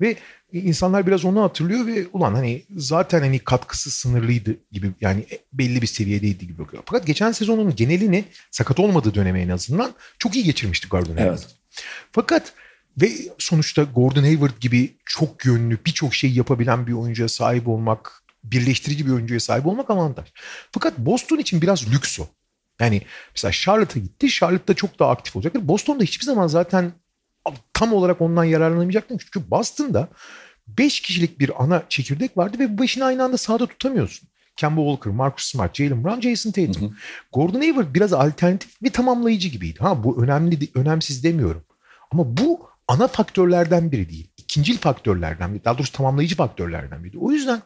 Ve 0.00 0.16
insanlar 0.52 1.06
biraz 1.06 1.24
onu 1.24 1.42
hatırlıyor 1.42 1.86
ve 1.86 2.06
ulan 2.12 2.34
hani 2.34 2.64
zaten 2.76 3.20
hani 3.20 3.38
katkısı 3.38 3.90
sınırlıydı 3.90 4.56
gibi 4.72 4.92
yani 5.00 5.26
belli 5.52 5.82
bir 5.82 5.86
seviyedeydi 5.86 6.46
gibi 6.46 6.58
bakıyor. 6.58 6.82
Fakat 6.86 7.06
geçen 7.06 7.32
sezonun 7.32 7.76
genelini 7.76 8.24
sakat 8.50 8.80
olmadığı 8.80 9.14
döneme 9.14 9.40
en 9.40 9.48
azından 9.48 9.92
çok 10.18 10.34
iyi 10.34 10.44
geçirmişti 10.44 10.88
Gordon 10.88 11.16
Hayward. 11.16 11.38
Evet. 11.38 11.56
Fakat 12.12 12.52
ve 13.00 13.10
sonuçta 13.38 13.82
Gordon 13.82 14.22
Hayward 14.22 14.60
gibi 14.60 14.96
çok 15.04 15.44
yönlü 15.44 15.78
birçok 15.86 16.14
şey 16.14 16.32
yapabilen 16.32 16.86
bir 16.86 16.92
oyuncuya 16.92 17.28
sahip 17.28 17.68
olmak, 17.68 18.22
birleştirici 18.44 19.06
bir 19.06 19.12
oyuncuya 19.12 19.40
sahip 19.40 19.66
olmak 19.66 19.90
avantaj. 19.90 20.28
Fakat 20.72 20.98
Boston 20.98 21.38
için 21.38 21.62
biraz 21.62 21.92
lüks 21.92 22.20
o. 22.20 22.26
Yani 22.80 23.02
mesela 23.36 23.52
Charlotte'a 23.52 24.02
gitti. 24.02 24.28
Charlotte'da 24.28 24.74
çok 24.74 24.98
daha 24.98 25.10
aktif 25.10 25.36
olacaktır. 25.36 25.68
Boston'da 25.68 26.04
hiçbir 26.04 26.26
zaman 26.26 26.46
zaten 26.46 26.92
tam 27.72 27.92
olarak 27.92 28.20
ondan 28.20 28.44
yararlanamayacaktın. 28.44 29.18
Çünkü 29.18 29.50
Boston'da 29.50 30.08
5 30.68 31.00
kişilik 31.00 31.40
bir 31.40 31.62
ana 31.62 31.82
çekirdek 31.88 32.36
vardı 32.36 32.58
ve 32.58 32.78
bu 32.78 32.82
beşini 32.82 33.04
aynı 33.04 33.24
anda 33.24 33.36
sahada 33.36 33.66
tutamıyorsun. 33.66 34.28
Kemba 34.56 34.80
Walker, 34.80 35.12
Marcus 35.12 35.46
Smart, 35.46 35.74
Jalen 35.74 36.04
Brown, 36.04 36.20
Jason 36.20 36.50
Tatum. 36.50 36.82
Hı 36.82 36.86
hı. 36.86 36.90
Gordon 37.32 37.60
Hayward 37.60 37.94
biraz 37.94 38.12
alternatif 38.12 38.82
ve 38.82 38.90
tamamlayıcı 38.90 39.48
gibiydi. 39.48 39.78
Ha 39.78 40.04
bu 40.04 40.24
önemli, 40.24 40.68
önemsiz 40.74 41.24
demiyorum. 41.24 41.64
Ama 42.10 42.36
bu 42.36 42.70
ana 42.88 43.08
faktörlerden 43.08 43.92
biri 43.92 44.08
değil. 44.08 44.30
İkincil 44.36 44.78
faktörlerden 44.78 45.54
biri. 45.54 45.64
Daha 45.64 45.78
doğrusu 45.78 45.92
tamamlayıcı 45.92 46.36
faktörlerden 46.36 47.04
biri. 47.04 47.18
O 47.18 47.32
yüzden 47.32 47.62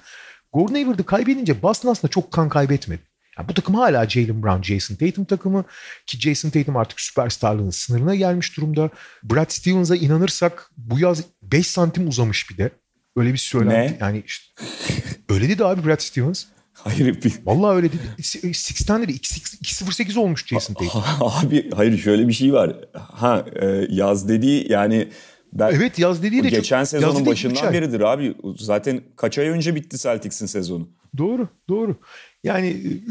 Gordon 0.52 0.74
Hayward'ı 0.74 1.04
kaybedince 1.06 1.62
Boston 1.62 1.90
aslında 1.90 2.10
çok 2.10 2.32
kan 2.32 2.48
kaybetmedi. 2.48 3.02
Yani 3.38 3.48
bu 3.48 3.54
takım 3.54 3.74
hala 3.74 4.08
Jalen 4.08 4.42
Brown, 4.42 4.62
Jason 4.62 4.94
Tatum 4.94 5.24
takımı 5.24 5.64
ki 6.06 6.20
Jason 6.20 6.50
Tatum 6.50 6.76
artık 6.76 7.00
süperstarlığın 7.00 7.70
sınırına 7.70 8.14
gelmiş 8.14 8.56
durumda. 8.56 8.90
Brad 9.22 9.50
Stevens'a 9.50 9.96
inanırsak 9.96 10.70
bu 10.76 10.98
yaz 10.98 11.24
5 11.42 11.66
santim 11.66 12.08
uzamış 12.08 12.50
bir 12.50 12.58
de. 12.58 12.70
Öyle 13.16 13.32
bir 13.32 13.38
söylenti. 13.38 13.94
Ne? 13.94 13.98
Yani 14.00 14.22
işte, 14.26 14.62
öyle 15.28 15.48
dedi 15.48 15.64
abi 15.64 15.86
Brad 15.86 16.00
Stevens. 16.00 16.44
Hayır. 16.72 17.22
Bir... 17.22 17.32
Vallahi 17.44 17.76
öyle 17.76 17.88
dedi. 17.92 18.02
Six'ten 18.54 19.02
dedi. 19.02 19.12
2.08 19.12 20.18
olmuş 20.18 20.46
Jason 20.46 20.74
Tatum. 20.74 21.02
Abi 21.20 21.70
hayır 21.70 21.98
şöyle 21.98 22.28
bir 22.28 22.32
şey 22.32 22.52
var. 22.52 22.76
Ha 22.94 23.44
e, 23.62 23.66
yaz 23.88 24.28
dediği 24.28 24.72
yani 24.72 25.08
ben, 25.52 25.72
evet 25.72 25.98
yaz 25.98 26.22
dediği 26.22 26.44
de 26.44 26.48
geçen 26.48 26.80
çok, 26.80 26.88
sezonun 26.88 27.26
başından 27.26 27.72
beridir 27.72 28.00
abi. 28.00 28.34
Zaten 28.58 29.00
kaç 29.16 29.38
ay 29.38 29.48
önce 29.48 29.74
bitti 29.74 29.98
Celtics'in 29.98 30.46
sezonu. 30.46 30.88
Doğru, 31.18 31.48
doğru. 31.68 31.96
Yani 32.44 32.70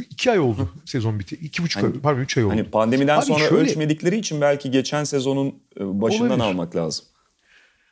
iki 0.09 0.31
ay 0.31 0.39
oldu 0.39 0.69
sezon 0.85 1.19
bitti. 1.19 1.35
İki 1.35 1.63
buçuk 1.63 1.83
hani, 1.83 1.93
ay, 1.93 1.99
pardon 2.01 2.21
üç 2.21 2.37
ay 2.37 2.45
oldu. 2.45 2.53
Hani 2.53 2.63
pandemiden 2.63 3.17
Abi 3.17 3.25
sonra 3.25 3.39
şöyle, 3.39 3.55
ölçmedikleri 3.55 4.17
için 4.17 4.41
belki 4.41 4.71
geçen 4.71 5.03
sezonun 5.03 5.47
e, 5.79 6.01
başından 6.01 6.29
olabilir. 6.29 6.45
almak 6.45 6.75
lazım. 6.75 7.05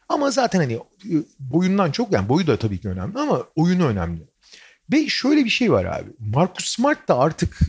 Ama 0.09 0.31
zaten 0.31 0.59
hani 0.59 0.73
e, 0.73 1.15
boyundan 1.39 1.91
çok 1.91 2.11
yani 2.11 2.29
boyu 2.29 2.47
da 2.47 2.57
tabii 2.57 2.77
ki 2.77 2.89
önemli 2.89 3.19
ama 3.19 3.43
oyunu 3.55 3.87
önemli. 3.87 4.21
Ve 4.93 5.07
şöyle 5.07 5.45
bir 5.45 5.49
şey 5.49 5.71
var 5.71 5.85
abi. 5.85 6.09
Marcus 6.19 6.65
Smart 6.65 7.07
da 7.07 7.17
artık 7.17 7.59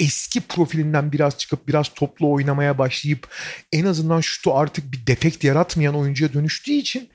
eski 0.00 0.40
profilinden 0.40 1.12
biraz 1.12 1.38
çıkıp 1.38 1.68
biraz 1.68 1.88
toplu 1.88 2.32
oynamaya 2.32 2.78
başlayıp 2.78 3.28
en 3.72 3.84
azından 3.84 4.20
şutu 4.20 4.54
artık 4.54 4.92
bir 4.92 5.06
defekt 5.06 5.44
yaratmayan 5.44 5.96
oyuncuya 5.96 6.32
dönüştüğü 6.32 6.72
için 6.72 7.08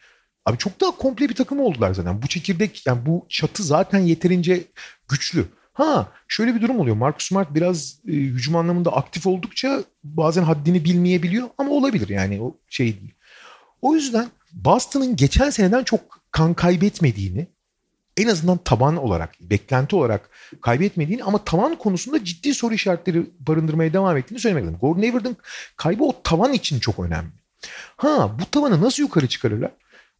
abi 0.46 0.58
çok 0.58 0.82
daha 0.82 0.92
komple 0.92 1.30
bir 1.30 1.36
takım 1.36 1.60
oldular 1.60 1.94
zaten. 1.94 2.22
Bu 2.22 2.28
çekirdek 2.28 2.88
yani 2.88 3.06
bu 3.06 3.26
çatı 3.30 3.64
zaten 3.64 4.00
yeterince 4.00 4.64
güçlü. 5.10 5.46
Ha 5.74 6.12
şöyle 6.28 6.56
bir 6.56 6.62
durum 6.62 6.80
oluyor. 6.80 6.96
Marcus 6.96 7.28
Smart 7.28 7.56
biraz 7.56 8.00
e, 8.08 8.12
hücum 8.12 8.56
anlamında 8.56 8.94
aktif 8.94 9.28
oldukça 9.28 9.84
bazen 10.04 10.44
haddini 10.44 10.86
bilmeyebiliyor 10.86 11.50
ama 11.58 11.72
olabilir 11.72 12.10
yani 12.10 12.42
o 12.42 12.58
şey 12.70 13.00
değil. 13.00 13.14
O 13.82 13.96
yüzden 13.96 14.28
Boston'ın 14.54 15.16
geçen 15.16 15.50
seneden 15.50 15.84
çok 15.84 16.02
kan 16.32 16.54
kaybetmediğini 16.54 17.48
en 18.18 18.28
azından 18.28 18.58
taban 18.58 18.98
olarak, 18.98 19.36
beklenti 19.42 19.96
olarak 19.96 20.30
kaybetmediğini 20.62 21.24
ama 21.24 21.44
tavan 21.44 21.76
konusunda 21.76 22.24
ciddi 22.24 22.54
soru 22.54 22.74
işaretleri 22.74 23.26
barındırmaya 23.40 23.94
devam 23.94 24.18
ettiğini 24.18 24.40
söylemek 24.40 24.64
lazım. 24.64 24.80
Gordon 24.80 25.02
Hayward'ın 25.02 25.38
kaybı 25.76 26.04
o 26.04 26.22
tavan 26.24 26.54
için 26.54 26.80
çok 26.80 27.00
önemli. 27.00 27.32
Ha 27.98 28.36
bu 28.40 28.46
tavanı 28.46 28.82
nasıl 28.82 29.04
yukarı 29.04 29.28
çıkarırlar? 29.28 29.72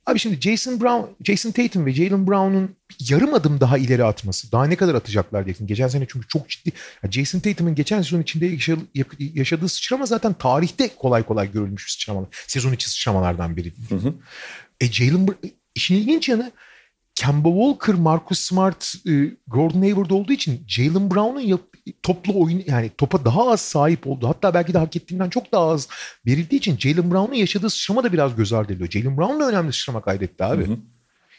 Abi 0.06 0.20
şimdi 0.20 0.42
Jason 0.42 0.82
Brown, 0.82 1.24
Jason 1.24 1.52
Tatum 1.52 1.86
ve 1.86 1.94
Jalen 1.94 2.28
Brown'un 2.28 2.76
yarım 3.00 3.34
adım 3.34 3.60
daha 3.60 3.78
ileri 3.78 4.04
atması. 4.04 4.52
Daha 4.52 4.66
ne 4.66 4.76
kadar 4.76 4.96
atacaklar 4.96 5.46
diyeceksin. 5.46 5.68
Geçen 5.68 5.88
sene 5.88 6.06
çünkü 6.10 6.28
çok 6.28 6.50
ciddi. 6.50 6.72
Jason 7.12 7.40
Tatum'un 7.40 7.76
geçen 7.76 8.02
sezon 8.02 8.22
içinde 8.22 8.58
yaşadığı 9.20 9.70
sıçrama 9.70 10.06
zaten 10.06 10.34
tarihte 10.34 10.90
kolay 10.96 11.24
kolay 11.24 11.52
görülmüş 11.52 11.86
bir 11.86 11.92
sıçramalar. 11.92 12.28
Sezon 12.48 12.74
içi 12.74 12.90
sıçramalardan 12.90 13.58
biri. 13.58 13.74
Hı 13.90 13.96
hı. 13.96 14.14
E 14.82 14.92
Jalen 14.92 15.28
işin 15.76 15.96
ilginç 15.96 16.30
yanı 16.30 16.52
Kemba 17.16 17.50
Walker, 17.50 17.96
Marcus 17.96 18.40
Smart, 18.40 18.96
e, 19.08 19.12
Gordon 19.48 19.82
Hayward 19.82 20.10
olduğu 20.10 20.34
için 20.34 20.66
Jalen 20.68 21.12
Brown'un 21.12 21.42
toplu 22.04 22.42
oyun 22.44 22.64
yani 22.68 22.92
topa 22.98 23.26
daha 23.26 23.52
az 23.52 23.62
sahip 23.62 24.08
oldu. 24.08 24.28
Hatta 24.28 24.54
belki 24.54 24.74
de 24.74 24.78
hak 24.78 24.96
ettiğinden 24.96 25.30
çok 25.30 25.52
daha 25.52 25.70
az 25.70 25.88
verildiği 26.28 26.60
için 26.60 26.78
Jalen 26.78 27.12
Brown'un 27.12 27.36
yaşadığı 27.36 27.70
sıçrama 27.70 28.04
da 28.04 28.14
biraz 28.14 28.36
göz 28.36 28.54
ardı 28.54 28.74
ediliyor. 28.74 28.92
Jalen 28.92 29.18
Brown 29.18 29.40
da 29.40 29.50
önemli 29.50 29.74
sıçrama 29.74 30.02
kaydetti 30.02 30.44
abi. 30.44 30.68
Hı 30.68 30.72
hı. 30.72 30.78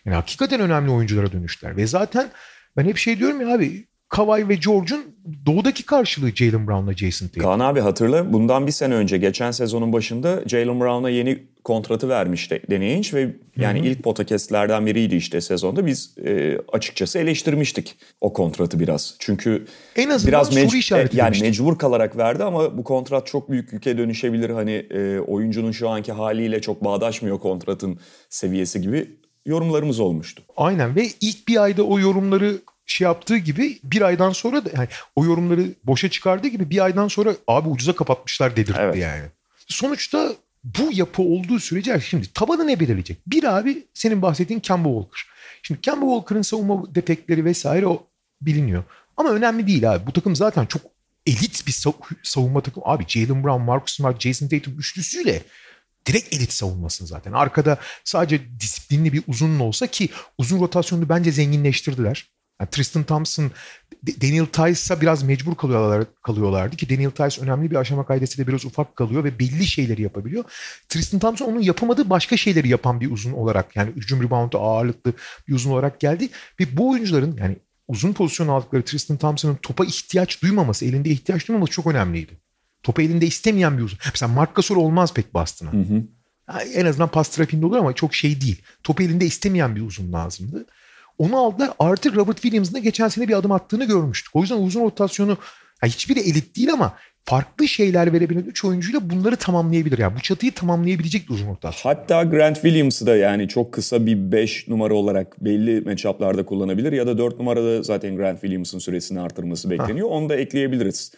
Yani 0.05 0.15
hakikaten 0.15 0.61
önemli 0.61 0.91
oyunculara 0.91 1.33
dönüştüler. 1.33 1.77
Ve 1.77 1.87
zaten 1.87 2.31
ben 2.77 2.85
hep 2.85 2.97
şey 2.97 3.19
diyorum 3.19 3.41
ya 3.41 3.55
abi 3.55 3.87
Kawhi 4.13 4.49
ve 4.49 4.55
George'un 4.55 5.05
doğudaki 5.47 5.87
karşılığı 5.87 6.37
Jalen 6.37 6.67
Brown'la 6.67 6.93
Jason 6.93 7.27
Tatum. 7.27 7.43
Kaan 7.43 7.61
abi 7.61 7.81
hatırla 7.81 8.33
bundan 8.33 8.67
bir 8.67 8.73
sene 8.73 8.95
önce 8.95 9.19
geçen 9.19 9.51
sezonun 9.51 9.93
başında 9.93 10.43
Jalen 10.47 10.81
Brown'a 10.81 11.11
yeni 11.11 11.39
kontratı 11.65 12.09
vermişti 12.09 12.63
Danny 12.71 13.03
ve 13.15 13.37
yani 13.57 13.79
Hı-hı. 13.79 13.89
ilk 13.89 14.03
podcastlerden 14.03 14.87
biriydi 14.87 15.17
işte 15.17 15.41
sezonda. 15.41 15.87
Biz 15.87 16.15
e, 16.27 16.59
açıkçası 16.73 17.19
eleştirmiştik 17.19 17.97
o 18.21 18.33
kontratı 18.33 18.81
biraz. 18.81 19.17
Çünkü 19.19 19.67
en 19.97 20.09
azından 20.11 20.29
biraz 20.29 20.49
soru 20.49 20.77
işareti 20.77 21.17
yani 21.17 21.41
mecbur 21.41 21.79
kalarak 21.79 22.17
verdi 22.17 22.45
ama 22.45 22.79
bu 22.79 22.85
kontrat 22.85 23.27
çok 23.27 23.51
büyük 23.51 23.73
yüke 23.73 23.99
dönüşebilir. 23.99 24.51
Hani 24.51 24.73
e, 24.73 25.19
oyuncunun 25.19 25.73
şu 25.73 25.89
anki 25.89 26.13
haliyle 26.13 26.61
çok 26.61 26.85
bağdaşmıyor 26.85 27.41
kontratın 27.41 27.99
seviyesi 28.29 28.81
gibi 28.81 29.11
yorumlarımız 29.47 30.01
olmuştu. 30.01 30.43
Aynen 30.57 30.97
ve 30.97 31.09
ilk 31.21 31.49
bir 31.49 31.63
ayda 31.63 31.83
o 31.83 31.99
yorumları 31.99 32.59
şey 32.87 33.05
yaptığı 33.05 33.37
gibi 33.37 33.79
bir 33.85 34.03
aydan 34.03 34.31
sonra 34.31 34.65
da 34.65 34.71
yani 34.77 34.89
o 35.17 35.25
yorumları 35.25 35.67
boşa 35.85 36.11
çıkardığı 36.11 36.49
gibi 36.49 36.71
bir 36.71 36.85
aydan 36.85 37.09
sonra 37.09 37.35
abi 37.49 37.69
ucuza 37.69 37.97
kapatmışlar 37.97 38.57
dedirtti 38.57 38.79
evet. 38.81 38.97
yani. 38.97 39.25
Sonuçta 39.67 40.33
bu 40.65 40.91
yapı 40.93 41.23
olduğu 41.23 41.59
sürece 41.59 42.01
şimdi 42.01 42.33
tabanı 42.33 42.67
ne 42.67 42.81
belirleyecek? 42.81 43.19
Bir 43.27 43.45
abi 43.45 43.87
senin 43.95 44.23
bahsettiğin 44.23 44.61
Kemba 44.61 44.89
Walker. 44.89 45.27
Şimdi 45.63 45.81
Kemba 45.81 46.07
Walker'ın 46.07 46.43
savunma 46.43 46.95
defekleri 46.95 47.45
vesaire 47.45 47.87
o 47.87 48.07
biliniyor. 48.41 48.85
Ama 49.17 49.31
önemli 49.31 49.67
değil 49.67 49.93
abi. 49.93 50.07
Bu 50.07 50.13
takım 50.13 50.37
zaten 50.37 50.67
çok 50.67 50.83
elit 51.27 51.67
bir 51.67 51.85
savunma 52.23 52.61
takımı. 52.61 52.87
Abi 52.87 53.05
Jalen 53.09 53.45
Brown, 53.45 53.63
Marcus 53.63 53.97
Smart, 53.97 54.21
Jason 54.21 54.49
Tatum 54.49 54.79
üçlüsüyle 54.79 55.43
direkt 56.07 56.35
elit 56.35 56.53
savunmasın 56.53 57.07
zaten. 57.07 57.33
Arkada 57.33 57.79
sadece 58.05 58.61
disiplinli 58.61 59.13
bir 59.13 59.23
uzun 59.29 59.61
olsa 59.61 59.87
ki 59.87 60.09
uzun 60.39 60.61
rotasyonu 60.61 61.09
bence 61.09 61.33
zenginleştirdiler. 61.33 62.29
Yani 62.63 62.71
Tristan 62.71 63.05
Thompson, 63.05 63.51
Daniel 64.23 64.47
Tice'a 64.47 65.01
biraz 65.01 65.23
mecbur 65.23 65.55
kalıyorlar, 65.55 66.05
kalıyorlardı 66.23 66.77
ki 66.77 66.91
Daniel 66.91 67.11
Tice 67.11 67.43
önemli 67.43 67.71
bir 67.71 67.77
aşama 67.77 68.07
kaydesiyle 68.07 68.49
biraz 68.49 68.65
ufak 68.65 68.97
kalıyor 68.97 69.25
ve 69.25 69.39
belli 69.39 69.67
şeyleri 69.67 70.03
yapabiliyor. 70.03 70.45
Tristan 70.89 71.21
Thompson 71.21 71.47
onun 71.47 71.61
yapamadığı 71.61 72.11
başka 72.11 72.37
şeyleri 72.37 72.69
yapan 72.69 73.01
bir 73.01 73.11
uzun 73.11 73.33
olarak 73.33 73.77
yani 73.77 73.91
hücum 73.97 74.23
reboundu 74.23 74.59
ağırlıklı 74.59 75.13
bir 75.49 75.55
uzun 75.55 75.71
olarak 75.71 76.01
geldi. 76.01 76.29
Ve 76.61 76.77
bu 76.77 76.91
oyuncuların 76.91 77.37
yani 77.41 77.57
uzun 77.89 78.13
pozisyon 78.13 78.49
aldıkları 78.49 78.85
Tristan 78.85 79.17
Thompson'ın 79.17 79.57
topa 79.63 79.85
ihtiyaç 79.85 80.43
duymaması, 80.43 80.85
elinde 80.85 81.11
ihtiyaç 81.11 81.49
duymaması 81.49 81.73
çok 81.73 81.87
önemliydi. 81.87 82.33
Topu 82.83 83.03
elinde 83.03 83.27
istemeyen 83.27 83.79
bir 83.79 83.83
uzun. 83.83 83.99
Mesela 84.13 84.33
Mark 84.33 84.55
Gasol 84.55 84.77
olmaz 84.77 85.15
pek 85.15 85.35
Boston'a. 85.35 85.71
En 86.75 86.87
azından 86.87 87.09
pas 87.09 87.29
trafiğinde 87.29 87.67
olur 87.67 87.77
ama 87.77 87.93
çok 87.93 88.15
şey 88.15 88.41
değil. 88.41 88.63
Topu 88.83 89.03
elinde 89.03 89.27
istemeyen 89.27 89.77
bir 89.77 89.81
uzun 89.81 90.13
lazımdı. 90.13 90.67
Onu 91.19 91.39
aldılar. 91.39 91.71
Artık 91.79 92.17
Robert 92.17 92.41
Williams'ın 92.41 92.75
da 92.75 92.79
geçen 92.79 93.09
sene 93.09 93.29
bir 93.29 93.35
adım 93.35 93.53
attığını 93.53 93.85
görmüştük. 93.85 94.37
O 94.37 94.41
yüzden 94.41 94.57
uzun 94.57 94.85
rotasyonu 94.85 95.37
yani 95.83 95.93
hiçbiri 95.93 96.21
elit 96.21 96.57
değil 96.57 96.73
ama 96.73 96.95
farklı 97.25 97.69
şeyler 97.69 98.13
verebilen 98.13 98.43
3 98.43 98.65
oyuncuyla 98.65 99.11
bunları 99.11 99.37
tamamlayabilir. 99.37 99.99
Yani 99.99 100.17
bu 100.17 100.21
çatıyı 100.21 100.53
tamamlayabilecek 100.53 101.31
uzun 101.31 101.51
rotasyon. 101.51 101.95
Hatta 101.95 102.23
Grant 102.23 102.55
Williams'ı 102.55 103.07
da 103.07 103.17
yani 103.17 103.49
çok 103.49 103.73
kısa 103.73 104.07
bir 104.07 104.33
5 104.33 104.69
numara 104.69 104.95
olarak 104.95 105.45
belli 105.45 105.81
matchup'larda 105.81 106.47
kullanabilir 106.47 106.93
ya 106.93 107.07
da 107.07 107.19
4 107.19 107.39
numarada 107.39 107.83
zaten 107.83 108.17
Grant 108.17 108.41
Williams'ın 108.41 108.79
süresini 108.79 109.21
artırması 109.21 109.71
bekleniyor. 109.71 110.09
Ha. 110.09 110.15
Onu 110.15 110.29
da 110.29 110.37
ekleyebiliriz. 110.37 111.13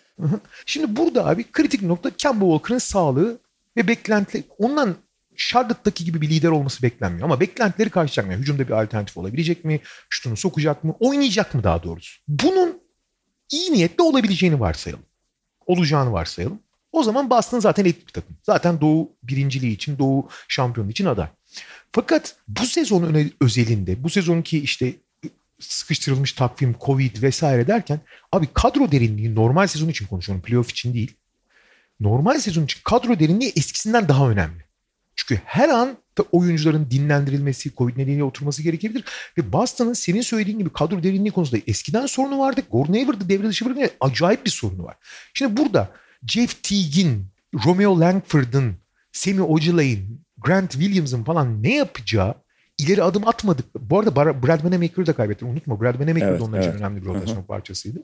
Şimdi 0.66 0.96
burada 0.96 1.26
abi 1.26 1.44
kritik 1.52 1.83
nokta 1.83 2.11
Kemba 2.11 2.44
Walker'ın 2.44 2.78
sağlığı 2.78 3.38
ve 3.76 3.88
beklenti. 3.88 4.44
Ondan 4.59 4.94
Charlotte'daki 5.37 6.05
gibi 6.05 6.20
bir 6.20 6.29
lider 6.29 6.49
olması 6.49 6.83
beklenmiyor. 6.83 7.25
Ama 7.25 7.40
beklentileri 7.40 7.90
karşılayacak 7.90 8.27
mı? 8.27 8.42
Hücumda 8.42 8.68
bir 8.68 8.83
alternatif 8.83 9.16
olabilecek 9.16 9.64
mi? 9.64 9.81
Şutunu 10.09 10.37
sokacak 10.37 10.85
mı? 10.85 10.97
Oynayacak 11.01 11.55
mı 11.55 11.64
daha 11.64 11.83
doğrusu? 11.83 12.20
Bunun 12.29 12.81
iyi 13.51 13.73
niyetli 13.73 14.03
olabileceğini 14.03 14.61
varsayalım. 14.61 15.05
Olacağını 15.66 16.12
varsayalım. 16.12 16.59
O 16.92 17.03
zaman 17.03 17.31
Boston 17.31 17.59
zaten 17.61 17.85
elit 17.85 18.07
bir 18.07 18.12
takım. 18.12 18.37
Zaten 18.42 18.81
Doğu 18.81 19.12
birinciliği 19.23 19.73
için, 19.73 19.99
Doğu 19.99 20.29
şampiyonu 20.49 20.90
için 20.90 21.07
aday. 21.07 21.29
Fakat 21.92 22.37
bu 22.49 22.66
sezon 22.66 23.31
özelinde, 23.40 24.05
bu 24.05 24.11
sezonki 24.11 24.59
işte 24.59 24.94
sıkıştırılmış 25.61 26.33
takvim, 26.33 26.77
Covid 26.81 27.23
vesaire 27.23 27.66
derken 27.66 28.01
abi 28.33 28.47
kadro 28.55 28.92
derinliği 28.92 29.35
normal 29.35 29.66
sezon 29.66 29.88
için 29.88 30.07
konuşuyorum. 30.07 30.42
Playoff 30.42 30.70
için 30.70 30.94
değil. 30.94 31.14
Normal 32.01 32.38
sezon 32.38 32.64
için 32.64 32.81
kadro 32.85 33.18
derinliği 33.18 33.53
eskisinden 33.57 34.09
daha 34.09 34.31
önemli. 34.31 34.64
Çünkü 35.16 35.40
her 35.44 35.68
an 35.68 35.96
oyuncuların 36.33 36.90
dinlendirilmesi, 36.90 37.74
Covid 37.77 37.96
nedeniyle 37.96 38.24
oturması 38.24 38.62
gerekebilir. 38.62 39.05
Ve 39.38 39.53
Boston'ın 39.53 39.92
senin 39.92 40.20
söylediğin 40.20 40.59
gibi 40.59 40.70
kadro 40.70 41.03
derinliği 41.03 41.33
konusunda 41.33 41.62
eskiden 41.66 42.07
sorunu 42.07 42.38
vardı. 42.38 42.62
Gordon 42.70 42.92
Hayward'ı 42.92 43.29
devre 43.29 43.48
dışı 43.48 43.64
bırakınca 43.64 43.90
acayip 44.00 44.44
bir 44.44 44.50
sorunu 44.50 44.85
var. 44.85 44.96
Şimdi 45.35 45.57
burada 45.57 45.90
Jeff 46.27 46.62
Teague'in, 46.62 47.27
Romeo 47.64 48.00
Langford'ın, 48.00 48.74
Semi 49.12 49.42
Ojeley'in, 49.42 50.20
Grant 50.38 50.72
Williams'ın 50.72 51.24
falan 51.24 51.62
ne 51.62 51.74
yapacağı 51.74 52.35
ileri 52.79 53.03
adım 53.03 53.29
atmadık. 53.29 53.74
Bu 53.74 53.98
arada 53.98 54.16
Brad 54.16 54.64
Vanamaker'ı 54.64 55.07
da 55.07 55.12
kaybettim. 55.12 55.48
Unutma 55.48 55.81
Brad 55.81 56.00
Vanamaker 56.00 56.29
evet, 56.29 56.40
de 56.40 56.44
onlar 56.44 56.59
evet. 56.59 56.68
için 56.68 56.79
önemli 56.79 57.03
bir 57.03 57.07
rotasyon 57.07 57.42
parçasıydı. 57.42 58.03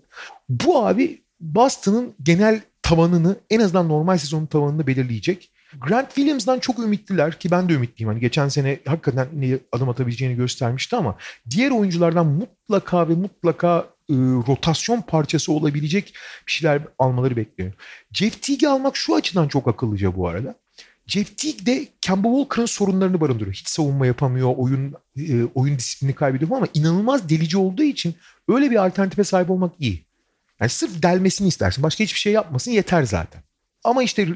Bu 0.49 0.87
abi 0.87 1.23
Boston'ın 1.41 2.15
genel 2.23 2.61
tavanını 2.83 3.37
en 3.51 3.61
azından 3.61 3.89
normal 3.89 4.19
sezonun 4.19 4.47
tavanını 4.47 4.87
belirleyecek. 4.87 5.53
Grant 5.79 6.09
Williams'dan 6.15 6.59
çok 6.59 6.79
ümitliler 6.79 7.39
ki 7.39 7.51
ben 7.51 7.69
de 7.69 7.73
ümitliyim. 7.73 8.09
Hani 8.09 8.21
geçen 8.21 8.49
sene 8.49 8.81
hakikaten 8.87 9.29
ne 9.33 9.59
adım 9.73 9.89
atabileceğini 9.89 10.37
göstermişti 10.37 10.97
ama 10.97 11.17
diğer 11.51 11.71
oyunculardan 11.71 12.27
mutlaka 12.27 13.09
ve 13.09 13.15
mutlaka 13.15 13.87
e, 14.11 14.15
rotasyon 14.49 15.01
parçası 15.01 15.53
olabilecek 15.53 16.15
bir 16.47 16.53
şeyler 16.53 16.83
almaları 16.99 17.37
bekliyor. 17.37 17.73
Jeff 18.13 18.43
Teague'i 18.43 18.69
almak 18.69 18.97
şu 18.97 19.15
açıdan 19.15 19.49
çok 19.49 19.69
akıllıca 19.69 20.17
bu 20.17 20.29
arada. 20.29 20.55
Jeff 21.07 21.39
Teague 21.39 21.67
de 21.67 21.89
Kemba 22.01 22.29
Walker'ın 22.29 22.67
sorunlarını 22.67 23.21
barındırıyor. 23.21 23.55
Hiç 23.55 23.69
savunma 23.69 24.07
yapamıyor, 24.07 24.55
oyun 24.57 24.95
e, 25.17 25.45
oyun 25.55 25.79
disiplini 25.79 26.15
kaybediyor 26.15 26.51
ama 26.57 26.67
inanılmaz 26.75 27.29
delici 27.29 27.59
olduğu 27.59 27.83
için 27.83 28.15
öyle 28.49 28.71
bir 28.71 28.77
alternatife 28.77 29.25
sahip 29.25 29.51
olmak 29.51 29.73
iyi. 29.79 30.05
Yani 30.61 30.71
sırf 30.71 31.03
delmesini 31.03 31.49
istersin. 31.49 31.83
Başka 31.83 32.05
hiçbir 32.05 32.19
şey 32.19 32.33
yapmasın 32.33 32.71
yeter 32.71 33.03
zaten. 33.03 33.43
Ama 33.85 34.03
işte 34.03 34.23
e, 34.23 34.27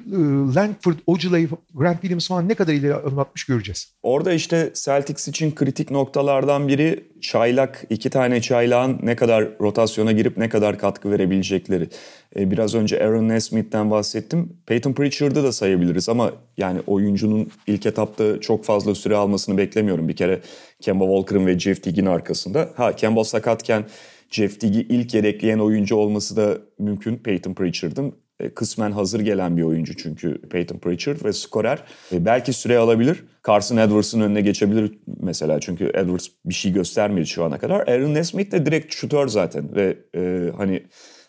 Langford, 0.54 0.94
Ojeley, 1.06 1.48
Grant 1.74 2.00
Williams 2.00 2.28
falan 2.28 2.48
ne 2.48 2.54
kadar 2.54 2.72
ileri 2.72 2.94
adım 2.94 3.18
atmış 3.18 3.44
göreceğiz. 3.44 3.94
Orada 4.02 4.32
işte 4.32 4.72
Celtics 4.74 5.28
için 5.28 5.54
kritik 5.54 5.90
noktalardan 5.90 6.68
biri 6.68 7.04
çaylak, 7.20 7.84
iki 7.90 8.10
tane 8.10 8.40
çaylağın 8.40 8.98
ne 9.02 9.16
kadar 9.16 9.58
rotasyona 9.60 10.12
girip 10.12 10.36
ne 10.36 10.48
kadar 10.48 10.78
katkı 10.78 11.10
verebilecekleri. 11.10 11.88
E, 12.36 12.50
biraz 12.50 12.74
önce 12.74 13.04
Aaron 13.04 13.28
Nesmith'ten 13.28 13.90
bahsettim. 13.90 14.56
Peyton 14.66 14.92
Pritchard'ı 14.92 15.44
da 15.44 15.52
sayabiliriz 15.52 16.08
ama 16.08 16.32
yani 16.56 16.80
oyuncunun 16.86 17.50
ilk 17.66 17.86
etapta 17.86 18.40
çok 18.40 18.64
fazla 18.64 18.94
süre 18.94 19.16
almasını 19.16 19.58
beklemiyorum. 19.58 20.08
Bir 20.08 20.16
kere 20.16 20.40
Kemba 20.80 21.04
Walker'ın 21.04 21.46
ve 21.46 21.58
Jeff 21.58 21.82
Teague'in 21.82 22.06
arkasında. 22.06 22.70
Ha 22.76 22.96
Kemba 22.96 23.24
sakatken 23.24 23.84
Jeff 24.30 24.60
Teague'i 24.60 24.86
ilk 24.88 25.14
yedekleyen 25.14 25.58
oyuncu 25.58 25.96
olması 25.96 26.36
da 26.36 26.58
mümkün 26.78 27.16
Peyton 27.16 27.54
Pritchard'ın. 27.54 28.23
E, 28.40 28.54
kısmen 28.54 28.92
hazır 28.92 29.20
gelen 29.20 29.56
bir 29.56 29.62
oyuncu 29.62 29.96
çünkü 29.96 30.42
Peyton 30.42 30.78
Pritchard 30.78 31.24
ve 31.24 31.32
skorer. 31.32 31.82
E, 32.12 32.24
belki 32.24 32.52
süre 32.52 32.78
alabilir. 32.78 33.24
Carson 33.46 33.76
Edwards'ın 33.76 34.20
önüne 34.20 34.40
geçebilir 34.40 34.98
mesela 35.20 35.60
çünkü 35.60 35.84
Edwards 35.84 36.26
bir 36.44 36.54
şey 36.54 36.72
göstermedi 36.72 37.26
şu 37.26 37.44
ana 37.44 37.58
kadar. 37.58 37.88
Aaron 37.88 38.14
Nesmith 38.14 38.52
de 38.52 38.66
direkt 38.66 38.94
şutör 38.94 39.28
zaten 39.28 39.74
ve 39.76 39.98
e, 40.16 40.52
hani 40.56 40.82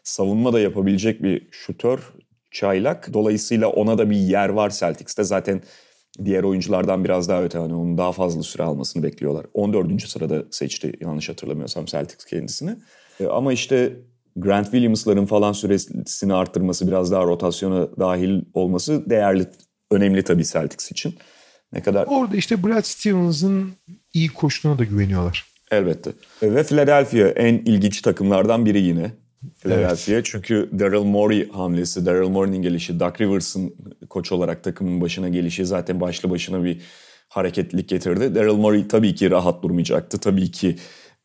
savunma 0.03 0.53
da 0.53 0.59
yapabilecek 0.59 1.23
bir 1.23 1.47
şutör 1.51 1.99
çaylak. 2.51 3.13
Dolayısıyla 3.13 3.67
ona 3.67 3.97
da 3.97 4.09
bir 4.09 4.15
yer 4.15 4.49
var 4.49 4.69
Celtics'te. 4.69 5.23
Zaten 5.23 5.61
diğer 6.25 6.43
oyunculardan 6.43 7.03
biraz 7.03 7.29
daha 7.29 7.43
öte. 7.43 7.57
Hani 7.57 7.73
onun 7.73 7.97
daha 7.97 8.11
fazla 8.11 8.43
süre 8.43 8.63
almasını 8.63 9.03
bekliyorlar. 9.03 9.45
14. 9.53 10.01
sırada 10.01 10.43
seçti 10.51 10.93
yanlış 11.01 11.29
hatırlamıyorsam 11.29 11.85
Celtics 11.85 12.25
kendisini. 12.25 12.75
E, 13.19 13.27
ama 13.27 13.53
işte 13.53 13.93
Grant 14.35 14.65
Williams'ların 14.65 15.25
falan 15.25 15.51
süresini 15.53 16.33
arttırması, 16.33 16.87
biraz 16.87 17.11
daha 17.11 17.23
rotasyona 17.23 17.87
dahil 17.99 18.41
olması 18.53 19.09
değerli, 19.09 19.47
önemli 19.91 20.23
tabii 20.23 20.45
Celtics 20.45 20.91
için. 20.91 21.15
Ne 21.73 21.81
kadar... 21.81 22.05
Orada 22.07 22.35
işte 22.35 22.63
Brad 22.63 22.83
Stevens'ın 22.83 23.71
iyi 24.13 24.27
koştuğuna 24.27 24.79
da 24.79 24.83
güveniyorlar. 24.83 25.45
Elbette. 25.71 26.11
Ve 26.43 26.63
Philadelphia 26.63 27.27
en 27.27 27.53
ilginç 27.53 28.01
takımlardan 28.01 28.65
biri 28.65 28.81
yine. 28.81 29.11
Philadelphia. 29.59 30.13
Evet. 30.13 30.25
Çünkü 30.25 30.69
Daryl 30.79 31.03
Morey 31.03 31.49
hamlesi, 31.49 32.05
Daryl 32.05 32.29
Morey'nin 32.29 32.61
gelişi, 32.61 32.99
Doug 32.99 33.21
Rivers'ın 33.21 33.75
koç 34.09 34.31
olarak 34.31 34.63
takımın 34.63 35.01
başına 35.01 35.29
gelişi 35.29 35.65
zaten 35.65 36.01
başlı 36.01 36.29
başına 36.29 36.63
bir 36.63 36.81
hareketlilik 37.29 37.89
getirdi. 37.89 38.35
Daryl 38.35 38.53
Morey 38.53 38.87
tabii 38.87 39.15
ki 39.15 39.31
rahat 39.31 39.63
durmayacaktı. 39.63 40.17
Tabii 40.17 40.51
ki 40.51 40.75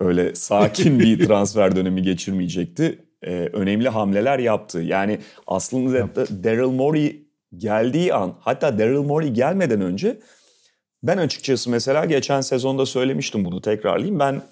öyle 0.01 0.35
sakin 0.35 1.01
bir 1.01 1.19
transfer 1.27 1.77
dönemi 1.77 2.03
geçirmeyecekti. 2.03 3.05
Ee, 3.23 3.49
önemli 3.53 3.89
hamleler 3.89 4.39
yaptı. 4.39 4.81
Yani 4.81 5.19
aslında 5.47 6.15
Daryl 6.45 6.71
Morey 6.71 7.27
geldiği 7.57 8.15
an 8.15 8.35
hatta 8.41 8.79
Daryl 8.79 9.03
Morey 9.03 9.31
gelmeden 9.31 9.81
önce 9.81 10.21
ben 11.03 11.19
açıkçası 11.19 11.71
mesela 11.71 12.05
geçen 12.05 12.41
sezonda 12.41 12.87
söylemiştim 12.87 13.45
bunu 13.45 13.61
tekrarlayayım. 13.61 14.19
Ben 14.19 14.43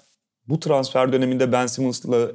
bu 0.47 0.59
transfer 0.59 1.13
döneminde 1.13 1.51
Ben 1.51 1.67
Simmons'la 1.67 2.31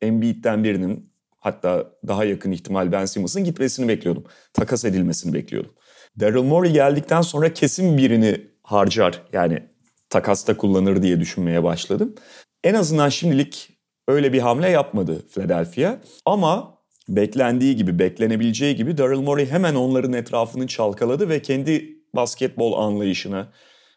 Embiid'den 0.00 0.64
birinin 0.64 1.12
hatta 1.40 1.92
daha 2.06 2.24
yakın 2.24 2.52
ihtimal 2.52 2.92
Ben 2.92 3.04
Simmons'ın 3.04 3.44
gitmesini 3.44 3.88
bekliyordum. 3.88 4.24
Takas 4.52 4.84
edilmesini 4.84 5.32
bekliyordum. 5.32 5.72
Daryl 6.20 6.42
Morey 6.42 6.72
geldikten 6.72 7.20
sonra 7.20 7.52
kesin 7.52 7.98
birini 7.98 8.46
harcar 8.62 9.22
yani 9.32 9.62
takasta 10.10 10.56
kullanır 10.56 11.02
diye 11.02 11.20
düşünmeye 11.20 11.64
başladım. 11.64 12.14
En 12.64 12.74
azından 12.74 13.08
şimdilik 13.08 13.70
öyle 14.08 14.32
bir 14.32 14.38
hamle 14.38 14.68
yapmadı 14.68 15.26
Philadelphia. 15.34 15.96
Ama 16.26 16.78
beklendiği 17.08 17.76
gibi, 17.76 17.98
beklenebileceği 17.98 18.76
gibi 18.76 18.98
Daryl 18.98 19.20
Morey 19.20 19.46
hemen 19.46 19.74
onların 19.74 20.12
etrafını 20.12 20.66
çalkaladı 20.66 21.28
ve 21.28 21.42
kendi 21.42 21.98
basketbol 22.14 22.72
anlayışına, 22.72 23.52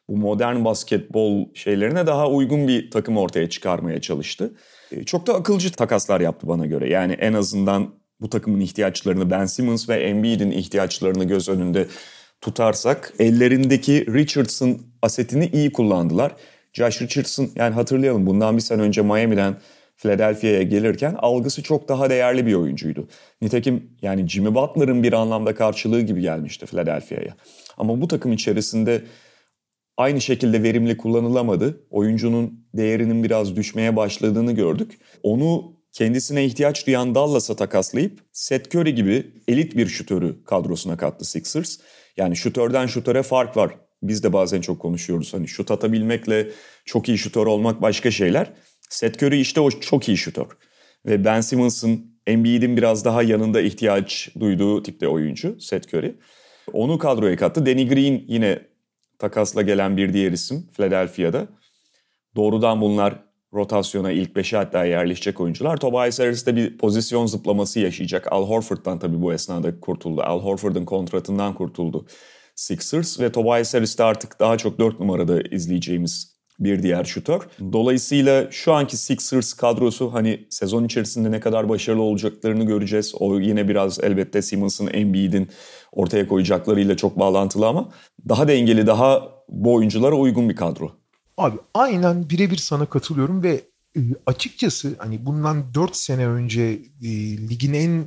bu 0.09 0.17
modern 0.17 0.65
basketbol 0.65 1.45
şeylerine 1.53 2.07
daha 2.07 2.29
uygun 2.29 2.67
bir 2.67 2.91
takım 2.91 3.17
ortaya 3.17 3.49
çıkarmaya 3.49 4.01
çalıştı. 4.01 4.53
E, 4.91 5.03
çok 5.03 5.27
da 5.27 5.33
akılcı 5.33 5.71
takaslar 5.71 6.21
yaptı 6.21 6.47
bana 6.47 6.65
göre. 6.65 6.89
Yani 6.89 7.13
en 7.13 7.33
azından 7.33 7.93
bu 8.21 8.29
takımın 8.29 8.59
ihtiyaçlarını 8.59 9.31
Ben 9.31 9.45
Simmons 9.45 9.89
ve 9.89 9.95
Embiid'in 9.95 10.51
ihtiyaçlarını 10.51 11.23
göz 11.23 11.49
önünde 11.49 11.87
tutarsak 12.41 13.13
ellerindeki 13.19 14.05
Richardson 14.13 14.81
asetini 15.01 15.49
iyi 15.53 15.71
kullandılar. 15.71 16.35
Josh 16.73 17.01
Richardson 17.01 17.49
yani 17.55 17.73
hatırlayalım 17.73 18.25
bundan 18.25 18.57
bir 18.57 18.61
sene 18.61 18.81
önce 18.81 19.01
Miami'den 19.01 19.55
Philadelphia'ya 19.97 20.63
gelirken 20.63 21.15
algısı 21.19 21.63
çok 21.63 21.89
daha 21.89 22.09
değerli 22.09 22.45
bir 22.45 22.53
oyuncuydu. 22.53 23.07
Nitekim 23.41 23.97
yani 24.01 24.27
Jimmy 24.27 24.55
Butler'ın 24.55 25.03
bir 25.03 25.13
anlamda 25.13 25.55
karşılığı 25.55 26.01
gibi 26.01 26.21
gelmişti 26.21 26.65
Philadelphia'ya. 26.65 27.35
Ama 27.77 28.01
bu 28.01 28.07
takım 28.07 28.33
içerisinde 28.33 29.03
aynı 29.97 30.21
şekilde 30.21 30.63
verimli 30.63 30.97
kullanılamadı. 30.97 31.87
Oyuncunun 31.89 32.67
değerinin 32.73 33.23
biraz 33.23 33.55
düşmeye 33.55 33.95
başladığını 33.95 34.51
gördük. 34.51 34.97
Onu 35.23 35.73
kendisine 35.93 36.45
ihtiyaç 36.45 36.87
duyan 36.87 37.15
Dallas'a 37.15 37.55
takaslayıp 37.55 38.19
Seth 38.31 38.75
Curry 38.75 38.95
gibi 38.95 39.31
elit 39.47 39.77
bir 39.77 39.87
şutörü 39.87 40.43
kadrosuna 40.43 40.97
kattı 40.97 41.25
Sixers. 41.25 41.77
Yani 42.17 42.35
şutörden 42.35 42.87
şutöre 42.87 43.23
fark 43.23 43.57
var. 43.57 43.75
Biz 44.03 44.23
de 44.23 44.33
bazen 44.33 44.61
çok 44.61 44.79
konuşuyoruz. 44.79 45.33
Hani 45.33 45.47
şut 45.47 45.71
atabilmekle 45.71 46.49
çok 46.85 47.09
iyi 47.09 47.17
şutör 47.17 47.45
olmak 47.45 47.81
başka 47.81 48.11
şeyler. 48.11 48.53
Seth 48.89 49.23
Curry 49.23 49.41
işte 49.41 49.61
o 49.61 49.71
çok 49.71 50.07
iyi 50.07 50.17
şutör. 50.17 50.45
Ve 51.05 51.25
Ben 51.25 51.41
Simmons'ın 51.41 52.11
Embiid'in 52.27 52.77
biraz 52.77 53.05
daha 53.05 53.23
yanında 53.23 53.61
ihtiyaç 53.61 54.29
duyduğu 54.39 54.83
tipte 54.83 55.07
oyuncu 55.07 55.57
Seth 55.59 55.93
Curry. 55.93 56.15
Onu 56.73 56.97
kadroya 56.97 57.37
kattı. 57.37 57.65
Danny 57.65 57.87
Green 57.87 58.23
yine 58.27 58.59
takasla 59.19 59.61
gelen 59.61 59.97
bir 59.97 60.13
diğer 60.13 60.31
isim 60.31 60.69
Philadelphia'da. 60.75 61.47
Doğrudan 62.35 62.81
bunlar 62.81 63.23
rotasyona 63.53 64.11
ilk 64.11 64.35
beşe 64.35 64.57
hatta 64.57 64.85
yerleşecek 64.85 65.39
oyuncular. 65.39 65.77
Tobias 65.77 66.19
Harris 66.19 66.45
de 66.45 66.55
bir 66.55 66.77
pozisyon 66.77 67.25
zıplaması 67.25 67.79
yaşayacak. 67.79 68.31
Al 68.31 68.47
Horford'dan 68.47 68.99
tabii 68.99 69.21
bu 69.21 69.33
esnada 69.33 69.79
kurtuldu. 69.79 70.21
Al 70.21 70.39
Horford'un 70.39 70.85
kontratından 70.85 71.53
kurtuldu 71.53 72.05
Sixers 72.61 73.19
ve 73.19 73.31
Tobias 73.31 73.73
Harris 73.73 73.97
de 73.97 74.03
artık 74.03 74.39
daha 74.39 74.57
çok 74.57 74.79
4 74.79 74.99
numarada 74.99 75.41
izleyeceğimiz 75.41 76.31
bir 76.59 76.83
diğer 76.83 77.03
şutör. 77.03 77.41
Dolayısıyla 77.73 78.51
şu 78.51 78.73
anki 78.73 78.97
Sixers 78.97 79.53
kadrosu 79.53 80.13
hani 80.13 80.47
sezon 80.49 80.83
içerisinde 80.83 81.31
ne 81.31 81.39
kadar 81.39 81.69
başarılı 81.69 82.01
olacaklarını 82.01 82.65
göreceğiz. 82.65 83.13
O 83.19 83.39
yine 83.39 83.67
biraz 83.67 83.99
elbette 83.99 84.41
Simmons'ın, 84.41 84.89
Embiid'in 84.93 85.49
ortaya 85.91 86.27
koyacaklarıyla 86.27 86.97
çok 86.97 87.19
bağlantılı 87.19 87.67
ama 87.67 87.89
daha 88.29 88.47
dengeli, 88.47 88.87
daha 88.87 89.21
bu 89.49 89.73
oyunculara 89.73 90.15
uygun 90.15 90.49
bir 90.49 90.55
kadro. 90.55 90.91
Abi 91.37 91.57
aynen 91.73 92.29
birebir 92.29 92.57
sana 92.57 92.85
katılıyorum 92.85 93.43
ve 93.43 93.61
e, 93.97 93.99
açıkçası 94.25 94.95
hani 94.97 95.25
bundan 95.25 95.73
4 95.73 95.95
sene 95.95 96.27
önce 96.27 96.61
e, 97.03 97.09
ligin 97.49 97.73
en 97.73 98.05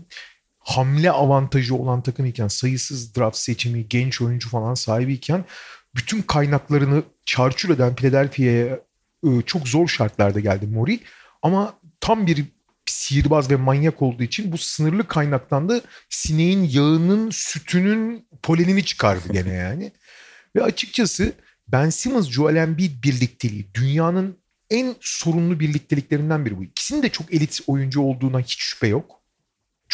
hamle 0.64 1.11
avantajı 1.11 1.74
olan 1.74 2.03
takım 2.03 2.27
iken 2.27 2.48
sayısız 2.48 3.16
draft 3.16 3.37
seçimi, 3.37 3.88
genç 3.88 4.20
oyuncu 4.20 4.48
falan 4.48 4.74
sahibiyken 4.74 5.44
bütün 5.96 6.22
kaynaklarını 6.22 7.03
çarçur 7.24 7.70
eden 7.70 7.94
Philadelphia'ya 7.94 8.81
e, 9.24 9.42
çok 9.46 9.68
zor 9.68 9.88
şartlarda 9.88 10.40
geldi 10.40 10.66
Mori. 10.66 11.00
Ama 11.42 11.74
tam 12.00 12.27
bir 12.27 12.44
sihirbaz 12.87 13.50
ve 13.50 13.57
manyak 13.57 14.03
olduğu 14.03 14.22
için 14.22 14.53
bu 14.53 14.59
sınırlı 14.59 15.09
kaynaktan 15.09 15.68
da 15.68 15.81
sineğin 16.09 16.62
yağının, 16.62 17.31
sütünün 17.31 18.29
polenini 18.42 18.85
çıkardı 18.85 19.33
gene 19.33 19.53
yani. 19.55 19.92
ve 20.57 20.62
açıkçası 20.62 21.33
Ben 21.68 21.90
Simmons, 21.90 22.31
Joel 22.31 22.57
Embiid 22.57 23.05
birlikteliği 23.05 23.66
dünyanın 23.74 24.38
en 24.70 24.94
sorunlu 25.00 25.61
birlikteliklerinden 25.61 26.46
biri 26.46 26.59
bu. 26.59 26.64
İkisinin 26.64 27.03
de 27.03 27.09
çok 27.09 27.35
elit 27.35 27.61
oyuncu 27.66 28.00
olduğuna 28.00 28.40
hiç 28.40 28.57
şüphe 28.59 28.87
yok. 28.87 29.23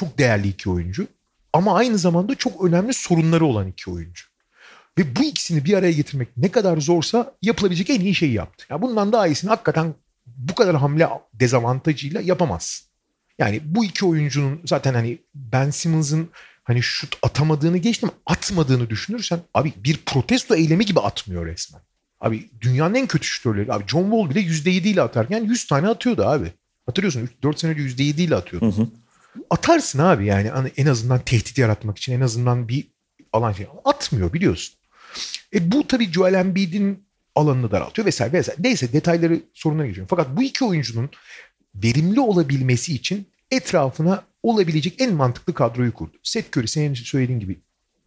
Çok 0.00 0.18
değerli 0.18 0.48
iki 0.48 0.70
oyuncu. 0.70 1.06
Ama 1.52 1.76
aynı 1.76 1.98
zamanda 1.98 2.34
çok 2.34 2.64
önemli 2.64 2.94
sorunları 2.94 3.44
olan 3.44 3.68
iki 3.68 3.90
oyuncu. 3.90 4.24
Ve 4.98 5.16
bu 5.16 5.24
ikisini 5.24 5.64
bir 5.64 5.74
araya 5.74 5.92
getirmek 5.92 6.28
ne 6.36 6.50
kadar 6.50 6.80
zorsa 6.80 7.34
yapılabilecek 7.42 7.90
en 7.90 8.00
iyi 8.00 8.14
şeyi 8.14 8.32
yaptı. 8.32 8.64
Ya 8.70 8.82
bundan 8.82 9.12
daha 9.12 9.26
iyisini 9.26 9.48
hakikaten 9.48 9.94
bu 10.26 10.54
kadar 10.54 10.76
hamle 10.76 11.08
dezavantajıyla 11.34 12.20
yapamaz. 12.20 12.84
Yani 13.38 13.60
bu 13.64 13.84
iki 13.84 14.06
oyuncunun 14.06 14.60
zaten 14.64 14.94
hani 14.94 15.18
Ben 15.34 15.70
Simmons'ın 15.70 16.28
hani 16.64 16.82
şut 16.82 17.18
atamadığını 17.22 17.78
geçtim 17.78 18.10
atmadığını 18.26 18.90
düşünürsen 18.90 19.40
abi 19.54 19.72
bir 19.76 19.96
protesto 20.06 20.54
eylemi 20.54 20.86
gibi 20.86 21.00
atmıyor 21.00 21.46
resmen. 21.46 21.82
Abi 22.20 22.50
dünyanın 22.60 22.94
en 22.94 23.06
kötü 23.06 23.26
şutörleri. 23.26 23.72
Abi 23.72 23.84
John 23.86 24.10
Wall 24.10 24.30
bile 24.30 24.40
%7 24.40 24.70
ile 24.70 25.02
atarken 25.02 25.44
100 25.44 25.66
tane 25.66 25.88
atıyordu 25.88 26.24
abi. 26.24 26.52
Hatırlıyorsun 26.86 27.30
4 27.42 27.60
sene 27.60 27.70
önce 27.70 27.82
%7 27.82 28.22
ile 28.22 28.36
atıyordu. 28.36 28.76
Hı 28.76 28.82
hı. 28.82 28.86
Atarsın 29.50 29.98
abi 29.98 30.26
yani 30.26 30.48
hani 30.48 30.72
en 30.76 30.86
azından 30.86 31.20
tehdit 31.20 31.58
yaratmak 31.58 31.98
için 31.98 32.12
en 32.12 32.20
azından 32.20 32.68
bir 32.68 32.88
alan 33.32 33.52
şey. 33.52 33.66
Atmıyor 33.84 34.32
biliyorsun. 34.32 34.74
E 35.54 35.72
bu 35.72 35.86
tabii 35.86 36.12
Joel 36.12 36.34
Embiid'in 36.34 37.04
alanını 37.34 37.70
daraltıyor 37.70 38.06
vesaire 38.06 38.32
vesaire. 38.32 38.62
Neyse 38.62 38.92
detayları 38.92 39.40
sorunlara 39.54 39.86
geçiyorum. 39.86 40.08
Fakat 40.10 40.36
bu 40.36 40.42
iki 40.42 40.64
oyuncunun 40.64 41.10
verimli 41.74 42.20
olabilmesi 42.20 42.94
için 42.94 43.28
etrafına 43.50 44.24
olabilecek 44.42 45.00
en 45.00 45.14
mantıklı 45.14 45.54
kadroyu 45.54 45.94
kurdu. 45.94 46.16
Seth 46.22 46.58
Curry 46.58 46.68
senin 46.68 46.94
söylediğin 46.94 47.40
gibi 47.40 47.60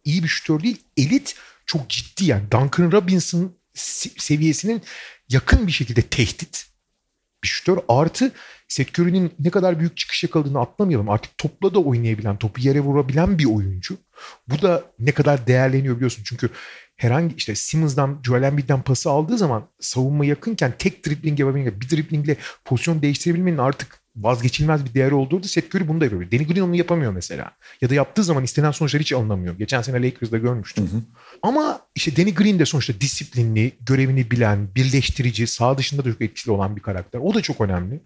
iyi 0.04 0.22
bir 0.22 0.28
şutör 0.28 0.62
değil, 0.62 0.82
elit 0.96 1.36
çok 1.66 1.88
ciddi 1.88 2.24
yani 2.24 2.42
Duncan 2.50 2.92
Robinson 2.92 3.52
seviyesinin 4.18 4.82
yakın 5.28 5.66
bir 5.66 5.72
şekilde 5.72 6.02
tehdit 6.02 6.66
bir 7.42 7.48
şutör. 7.48 7.78
Artı 7.88 8.32
Curry'nin 8.82 9.32
ne 9.38 9.50
kadar 9.50 9.78
büyük 9.78 9.96
çıkış 9.96 10.22
yakaladığını 10.22 10.60
atlamayalım. 10.60 11.10
Artık 11.10 11.38
topla 11.38 11.74
da 11.74 11.78
oynayabilen, 11.78 12.36
topu 12.36 12.60
yere 12.60 12.80
vurabilen 12.80 13.38
bir 13.38 13.44
oyuncu. 13.44 13.96
Bu 14.48 14.62
da 14.62 14.84
ne 14.98 15.12
kadar 15.12 15.46
değerleniyor 15.46 15.96
biliyorsun. 15.96 16.22
Çünkü 16.26 16.48
herhangi 16.96 17.34
işte 17.36 17.54
Simmons'dan, 17.54 18.20
Joel 18.24 18.42
Embiid'den 18.42 18.82
pası 18.82 19.10
aldığı 19.10 19.38
zaman 19.38 19.64
savunma 19.80 20.24
yakınken 20.24 20.74
tek 20.78 21.06
dribbling 21.06 21.40
yapabilmek, 21.40 21.80
bir 21.80 21.88
dribblingle 21.88 22.36
pozisyon 22.64 23.02
değiştirebilmenin 23.02 23.58
artık 23.58 24.04
vazgeçilmez 24.16 24.84
bir 24.84 24.94
değer 24.94 25.10
olduğu 25.10 25.42
da 25.42 25.48
Seth 25.48 25.74
Curry 25.74 25.88
bunu 25.88 26.00
da 26.00 26.04
yapıyor. 26.04 26.30
Danny 26.30 26.46
Green 26.46 26.62
onu 26.62 26.76
yapamıyor 26.76 27.12
mesela. 27.12 27.50
Ya 27.80 27.90
da 27.90 27.94
yaptığı 27.94 28.24
zaman 28.24 28.44
istenen 28.44 28.70
sonuçlar 28.70 29.02
hiç 29.02 29.12
alınamıyor. 29.12 29.58
Geçen 29.58 29.82
sene 29.82 30.02
Lakers'da 30.02 30.38
görmüştüm. 30.38 30.84
Hı 30.86 30.96
hı. 30.96 31.00
Ama 31.42 31.80
işte 31.94 32.16
Danny 32.16 32.34
Green 32.34 32.58
de 32.58 32.66
sonuçta 32.66 33.00
disiplinli, 33.00 33.72
görevini 33.86 34.30
bilen, 34.30 34.68
birleştirici, 34.74 35.46
sağ 35.46 35.78
dışında 35.78 36.04
da 36.04 36.12
çok 36.12 36.20
etkili 36.20 36.52
olan 36.52 36.76
bir 36.76 36.80
karakter. 36.80 37.18
O 37.18 37.34
da 37.34 37.42
çok 37.42 37.60
önemli. 37.60 38.00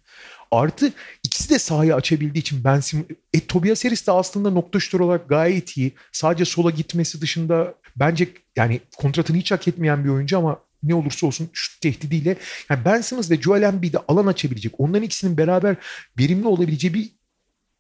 Artı 0.51 0.93
ikisi 1.25 1.51
de 1.51 1.59
sahayı 1.59 1.95
açabildiği 1.95 2.43
için 2.43 2.65
Ben 2.65 2.81
Sim 2.81 3.07
e, 3.35 3.47
Tobias 3.47 3.85
Harris 3.85 4.07
de 4.07 4.13
aslında 4.13 4.51
nokta 4.51 4.81
şutör 4.81 5.01
olarak 5.01 5.29
gayet 5.29 5.77
iyi. 5.77 5.93
Sadece 6.13 6.45
sola 6.45 6.71
gitmesi 6.71 7.21
dışında 7.21 7.75
bence 7.97 8.29
yani 8.57 8.81
kontratını 8.97 9.37
hiç 9.37 9.51
hak 9.51 9.69
etmeyen 9.69 10.05
bir 10.05 10.09
oyuncu 10.09 10.39
ama 10.39 10.61
ne 10.83 10.95
olursa 10.95 11.27
olsun 11.27 11.51
şu 11.53 11.81
tehdidiyle 11.81 12.37
yani 12.71 12.85
Ben 12.85 13.01
Simmons 13.01 13.31
ve 13.31 13.41
Joel 13.41 13.63
Embiid'e 13.63 13.99
alan 14.09 14.27
açabilecek. 14.27 14.81
Onların 14.81 15.03
ikisinin 15.03 15.37
beraber 15.37 15.77
verimli 16.19 16.47
olabileceği 16.47 16.95
bir 16.95 17.11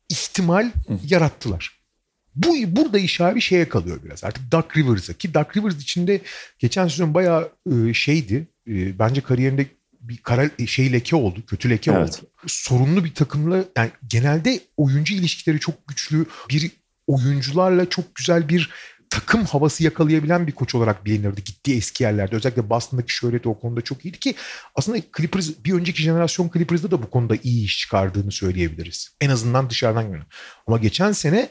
ihtimal 0.08 0.64
Hı. 0.64 0.98
yarattılar. 1.08 1.78
Bu 2.34 2.56
burada 2.66 2.98
iş 2.98 3.20
abi 3.20 3.40
şeye 3.40 3.68
kalıyor 3.68 4.00
biraz 4.04 4.24
artık 4.24 4.52
Duck 4.52 4.76
Rivers'a 4.76 5.12
ki 5.12 5.34
Duck 5.34 5.56
Rivers 5.56 5.82
içinde 5.82 6.20
geçen 6.58 6.88
sezon 6.88 7.14
bayağı 7.14 7.52
e, 7.72 7.94
şeydi 7.94 8.46
e, 8.68 8.98
bence 8.98 9.20
kariyerinde 9.20 9.66
bir 10.00 10.16
kara 10.16 10.50
e, 10.58 10.66
şey 10.66 10.92
leke 10.92 11.16
oldu, 11.16 11.46
kötü 11.46 11.70
leke 11.70 11.92
evet. 11.92 12.08
oldu. 12.08 12.30
Sorunlu 12.46 13.04
bir 13.04 13.14
takımla 13.14 13.64
yani 13.76 13.90
genelde 14.08 14.60
oyuncu 14.76 15.14
ilişkileri 15.14 15.60
çok 15.60 15.88
güçlü 15.88 16.26
bir 16.50 16.70
oyuncularla 17.06 17.88
çok 17.88 18.14
güzel 18.14 18.48
bir 18.48 18.70
takım 19.10 19.44
havası 19.44 19.84
yakalayabilen 19.84 20.46
bir 20.46 20.52
koç 20.52 20.74
olarak 20.74 21.04
bilinirdi 21.04 21.44
gittiği 21.44 21.76
eski 21.76 22.02
yerlerde. 22.02 22.36
Özellikle 22.36 22.70
Boston'daki 22.70 23.12
şöhreti 23.12 23.48
o 23.48 23.60
konuda 23.60 23.80
çok 23.80 24.04
iyiydi 24.04 24.18
ki 24.18 24.34
aslında 24.74 24.98
Clippers 25.16 25.50
bir 25.64 25.72
önceki 25.72 26.02
jenerasyon 26.02 26.50
Clippers'da 26.54 26.90
da 26.90 27.02
bu 27.02 27.10
konuda 27.10 27.36
iyi 27.42 27.64
iş 27.64 27.78
çıkardığını 27.78 28.32
söyleyebiliriz. 28.32 29.16
En 29.20 29.30
azından 29.30 29.70
dışarıdan 29.70 30.12
göre. 30.12 30.22
Ama 30.66 30.78
geçen 30.78 31.12
sene 31.12 31.48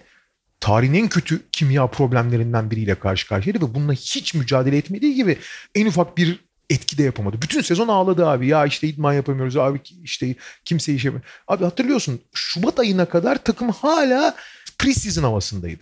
tarihin 0.60 0.94
en 0.94 1.08
kötü 1.08 1.50
kimya 1.52 1.88
problemlerinden 1.88 2.72
biriyle 2.72 2.96
karşı 2.96 3.28
karşıyaydı 3.28 3.66
ve 3.66 3.74
bununla 3.74 3.94
hiç 3.94 4.34
mücadele 4.34 4.78
etmediği 4.78 5.16
gibi 5.16 5.38
en 5.76 5.86
ufak 5.86 6.18
bir 6.18 6.47
etki 6.70 6.98
de 6.98 7.04
yapamadı. 7.04 7.42
Bütün 7.42 7.62
sezon 7.62 7.88
ağladı 7.88 8.28
abi. 8.28 8.48
Ya 8.48 8.66
işte 8.66 8.88
idman 8.88 9.14
yapamıyoruz 9.14 9.58
abi 9.58 9.80
işte 10.04 10.36
kimse 10.66 10.94
iş 10.94 11.06
yapamıyor. 11.06 11.30
Abi 11.48 11.64
hatırlıyorsun 11.64 12.22
Şubat 12.34 12.80
ayına 12.80 13.06
kadar 13.06 13.44
takım 13.44 13.70
hala 13.70 14.36
preseason 14.78 15.24
havasındaydı. 15.24 15.82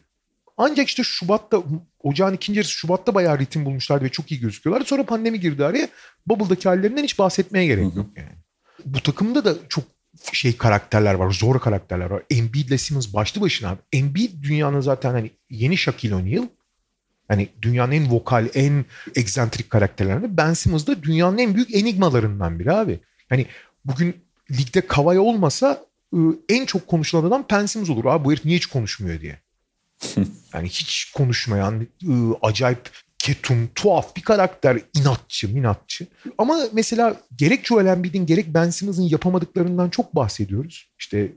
Ancak 0.58 0.88
işte 0.88 1.04
Şubat'ta 1.04 1.64
ocağın 2.04 2.34
ikinci 2.34 2.58
yarısı 2.58 2.74
Şubat'ta 2.74 3.16
bayağı 3.16 3.40
ritim 3.40 3.66
bulmuşlardı 3.66 4.06
ve 4.06 4.10
çok 4.10 4.32
iyi 4.32 4.40
gözüküyorlar. 4.40 4.86
Sonra 4.86 5.06
pandemi 5.06 5.40
girdi 5.40 5.66
araya. 5.66 5.90
Bubble'daki 6.28 6.70
hallerinden 6.70 7.04
hiç 7.04 7.20
bahsetmeye 7.20 7.66
gerek 7.66 7.96
yok 7.96 8.08
yani. 8.16 8.30
Bu 8.86 9.00
takımda 9.02 9.46
da 9.46 9.56
çok 9.70 9.84
şey 10.32 10.58
karakterler 10.58 11.14
var. 11.14 11.32
Zor 11.32 11.60
karakterler 11.60 12.06
var. 12.06 12.24
Embiid 12.30 12.68
ile 12.70 12.78
Simmons 12.78 13.14
başlı 13.14 13.42
başına 13.42 13.70
abi. 13.70 13.80
Embiid 13.94 14.44
dünyanın 14.44 14.80
zaten 14.80 15.12
hani 15.12 15.32
yeni 15.50 15.78
Shaquille 15.78 16.16
O'Neal. 16.16 16.44
Hani 17.28 17.50
dünyanın 17.62 17.92
en 17.92 18.12
vokal, 18.12 18.48
en 18.54 18.86
egzantrik 19.16 19.70
karakterlerinden. 19.70 20.38
Ben 20.38 20.54
Simmons 20.54 20.88
da 20.88 21.04
dünyanın 21.04 21.38
en 21.38 21.56
büyük 21.56 21.76
enigmalarından 21.76 22.60
biri 22.60 22.72
abi. 22.72 23.00
Hani 23.30 23.46
bugün 23.86 24.16
ligde 24.52 24.82
Kavay 24.82 25.20
olmasa 25.20 25.86
ıı, 26.14 26.36
en 26.50 26.66
çok 26.66 26.88
konuşulan 26.88 27.24
adam 27.24 27.46
Ben 27.52 27.66
Simmons 27.66 27.90
olur. 27.90 28.06
Abi 28.06 28.26
bu 28.26 28.32
herif 28.32 28.46
niye 28.46 28.58
hiç 28.58 28.66
konuşmuyor 28.66 29.22
diye. 29.22 29.40
yani 30.54 30.68
hiç 30.68 31.12
konuşmayan, 31.16 31.88
ıı, 32.04 32.36
acayip 32.42 32.90
ketum, 33.20 33.70
tuhaf 33.76 34.16
bir 34.16 34.22
karakter, 34.22 34.82
inatçı, 34.94 35.54
minatçı. 35.54 36.08
Ama 36.38 36.60
mesela 36.74 37.22
gerek 37.38 37.66
Joel 37.66 37.86
Embiid'in 37.86 38.26
gerek 38.26 38.46
Ben 38.48 38.70
Simmons'ın 38.70 39.04
yapamadıklarından 39.04 39.90
çok 39.90 40.16
bahsediyoruz. 40.16 40.90
İşte 41.00 41.32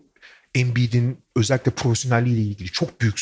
Embiid'in 0.55 1.19
özellikle 1.37 1.71
profesyonelliğiyle 1.71 2.43
ilgili 2.43 2.69
çok 2.69 3.01
büyük 3.01 3.21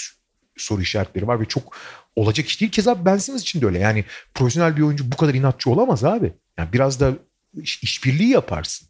soru 0.56 0.82
işaretleri 0.82 1.26
var 1.26 1.40
ve 1.40 1.44
çok 1.44 1.76
olacak 2.16 2.46
iş 2.46 2.60
değil. 2.60 2.72
Keza 2.72 3.04
Ben 3.04 3.18
Simmons 3.18 3.42
için 3.42 3.60
de 3.60 3.66
öyle. 3.66 3.78
Yani 3.78 4.04
profesyonel 4.34 4.76
bir 4.76 4.82
oyuncu 4.82 5.12
bu 5.12 5.16
kadar 5.16 5.34
inatçı 5.34 5.70
olamaz 5.70 6.04
abi. 6.04 6.32
Yani 6.58 6.72
biraz 6.72 7.00
da 7.00 7.12
iş, 7.62 7.82
işbirliği 7.82 8.28
yaparsın. 8.28 8.88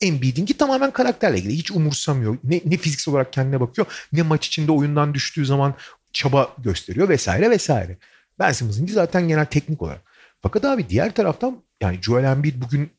Embiid'inki 0.00 0.56
tamamen 0.56 0.90
karakterle 0.90 1.38
ilgili. 1.38 1.54
Hiç 1.54 1.70
umursamıyor. 1.70 2.38
Ne, 2.44 2.60
ne 2.64 2.76
fiziksel 2.76 3.14
olarak 3.14 3.32
kendine 3.32 3.60
bakıyor 3.60 3.86
ne 4.12 4.22
maç 4.22 4.46
içinde 4.46 4.72
oyundan 4.72 5.14
düştüğü 5.14 5.46
zaman 5.46 5.74
çaba 6.12 6.54
gösteriyor 6.58 7.08
vesaire 7.08 7.50
vesaire. 7.50 7.96
Ben 8.38 8.52
Simmons'ınki 8.52 8.92
zaten 8.92 9.28
genel 9.28 9.46
teknik 9.46 9.82
olarak. 9.82 10.02
Fakat 10.42 10.64
abi 10.64 10.88
diğer 10.88 11.14
taraftan 11.14 11.62
yani 11.80 11.98
Joel 12.02 12.24
Embiid 12.24 12.62
bugün 12.62 12.90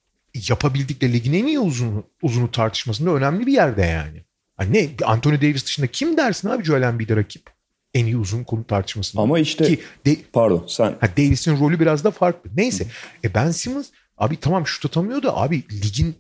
yapabildikleri 0.50 1.14
ligin 1.14 1.34
en 1.34 1.46
iyi 1.46 1.60
uzunu, 1.60 2.04
uzunu 2.22 2.52
tartışmasında 2.52 3.12
önemli 3.12 3.48
bir 3.48 3.54
yerde 3.54 3.82
yani. 3.82 4.24
Hani 4.58 4.74
ne 4.74 5.06
Anthony 5.06 5.42
Davis 5.42 5.66
dışında 5.66 5.88
kim 5.88 6.18
dersin 6.18 6.50
abi 6.50 6.64
Joel 6.64 6.82
Embiid'e 6.82 7.16
rakip? 7.16 7.57
En 7.98 8.06
iyi 8.06 8.18
uzun 8.18 8.44
konu 8.44 8.64
tartışmasında. 8.64 9.22
Ama 9.22 9.40
işte 9.40 9.66
Ki 9.68 9.80
de, 10.06 10.18
pardon 10.34 10.66
sen. 10.68 10.96
Ha, 11.00 11.10
Davis'in 11.18 11.60
rolü 11.60 11.80
biraz 11.80 12.04
da 12.04 12.12
farklı. 12.12 12.50
Neyse. 12.56 12.84
Hı. 12.84 13.28
E 13.28 13.34
Ben 13.34 13.52
Simmons 13.52 13.88
abi 14.18 14.38
tamam 14.38 14.68
şut 14.68 14.86
atamıyor 14.86 15.24
da 15.24 15.38
abi 15.38 15.64
ligin 15.72 16.16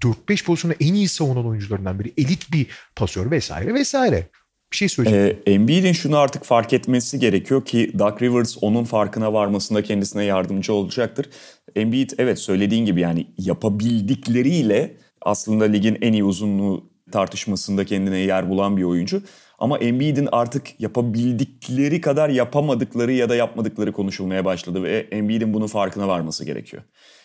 4-5 0.00 0.44
pozisyonda 0.44 0.76
en 0.80 0.94
iyi 0.94 1.08
savunan 1.08 1.46
oyuncularından 1.46 1.98
biri. 1.98 2.12
Elit 2.16 2.52
bir 2.52 2.66
pasör 2.96 3.30
vesaire 3.30 3.74
vesaire. 3.74 4.26
Bir 4.72 4.76
şey 4.76 4.88
söyleyeceğim. 4.88 5.38
Ee, 5.46 5.52
Embiid'in 5.52 5.92
şunu 5.92 6.16
artık 6.18 6.44
fark 6.44 6.72
etmesi 6.72 7.18
gerekiyor 7.18 7.64
ki 7.64 7.92
Doug 7.98 8.22
Rivers 8.22 8.56
onun 8.60 8.84
farkına 8.84 9.32
varmasında 9.32 9.82
kendisine 9.82 10.24
yardımcı 10.24 10.72
olacaktır. 10.72 11.30
Embiid 11.76 12.10
evet 12.18 12.38
söylediğin 12.38 12.84
gibi 12.84 13.00
yani 13.00 13.26
yapabildikleriyle 13.38 14.96
aslında 15.22 15.64
ligin 15.64 15.98
en 16.00 16.12
iyi 16.12 16.24
uzunluğu 16.24 16.90
tartışmasında 17.12 17.84
kendine 17.84 18.18
yer 18.18 18.50
bulan 18.50 18.76
bir 18.76 18.82
oyuncu. 18.82 19.22
Ama 19.60 19.78
Embiid'in 19.78 20.28
artık 20.32 20.80
yapabildikleri 20.80 22.00
kadar 22.00 22.28
yapamadıkları 22.28 23.12
ya 23.12 23.28
da 23.28 23.36
yapmadıkları 23.36 23.92
konuşulmaya 23.92 24.44
başladı 24.44 24.82
ve 24.82 25.06
Embiid'in 25.10 25.54
bunun 25.54 25.66
farkına 25.66 26.08
varması 26.08 26.44
gerekiyor. 26.44 26.82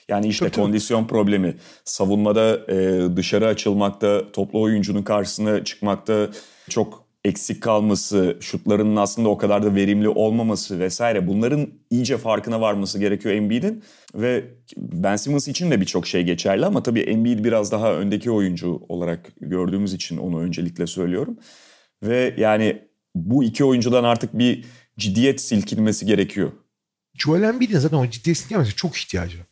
Yani 0.10 0.28
işte 0.28 0.46
Çok 0.46 0.56
kondisyon 0.56 1.00
tabii. 1.00 1.10
problemi, 1.10 1.56
savunmada 1.86 2.72
e, 2.72 3.08
dışarı 3.16 3.48
açılmakta, 3.48 4.32
toplu 4.32 4.62
oyuncunun 4.62 5.04
karşısına 5.04 5.64
çıkmakta 5.64 6.30
çok 6.70 7.06
eksik 7.26 7.64
kalması, 7.64 8.38
şutlarının 8.40 8.96
aslında 8.96 9.30
o 9.30 9.38
kadar 9.38 9.64
da 9.64 9.76
verimli 9.76 10.10
olmaması 10.10 10.80
vesaire 10.80 11.28
bunların 11.28 11.68
iyice 11.90 12.18
farkına 12.18 12.62
varması 12.62 13.00
gerekiyor 13.00 13.36
Embiid'in 13.36 13.84
ve 14.16 14.46
Ben 14.78 15.16
Simmons 15.16 15.48
için 15.48 15.72
de 15.72 15.82
birçok 15.82 16.08
şey 16.08 16.24
geçerli 16.24 16.66
ama 16.66 16.84
tabii 16.84 17.02
Embiid 17.02 17.44
biraz 17.46 17.72
daha 17.72 17.94
öndeki 17.94 18.32
oyuncu 18.32 18.82
olarak 18.90 19.32
gördüğümüz 19.42 19.94
için 19.94 20.18
onu 20.18 20.40
öncelikle 20.40 20.88
söylüyorum. 20.88 21.38
Ve 22.08 22.36
yani 22.38 22.88
bu 23.16 23.43
iki 23.43 23.64
oyuncudan 23.64 24.03
artık 24.03 24.34
bir 24.34 24.66
ciddiyet 24.97 25.41
silkinmesi 25.41 26.06
gerekiyor. 26.06 26.51
Joel 27.14 27.43
Embiid'in 27.43 27.80
zaten 27.80 27.97
o 27.97 28.10
ciddiyet 28.10 28.38
silkinmesi 28.38 28.76
çok 28.76 28.97
ihtiyacı 28.97 29.39
var. 29.39 29.45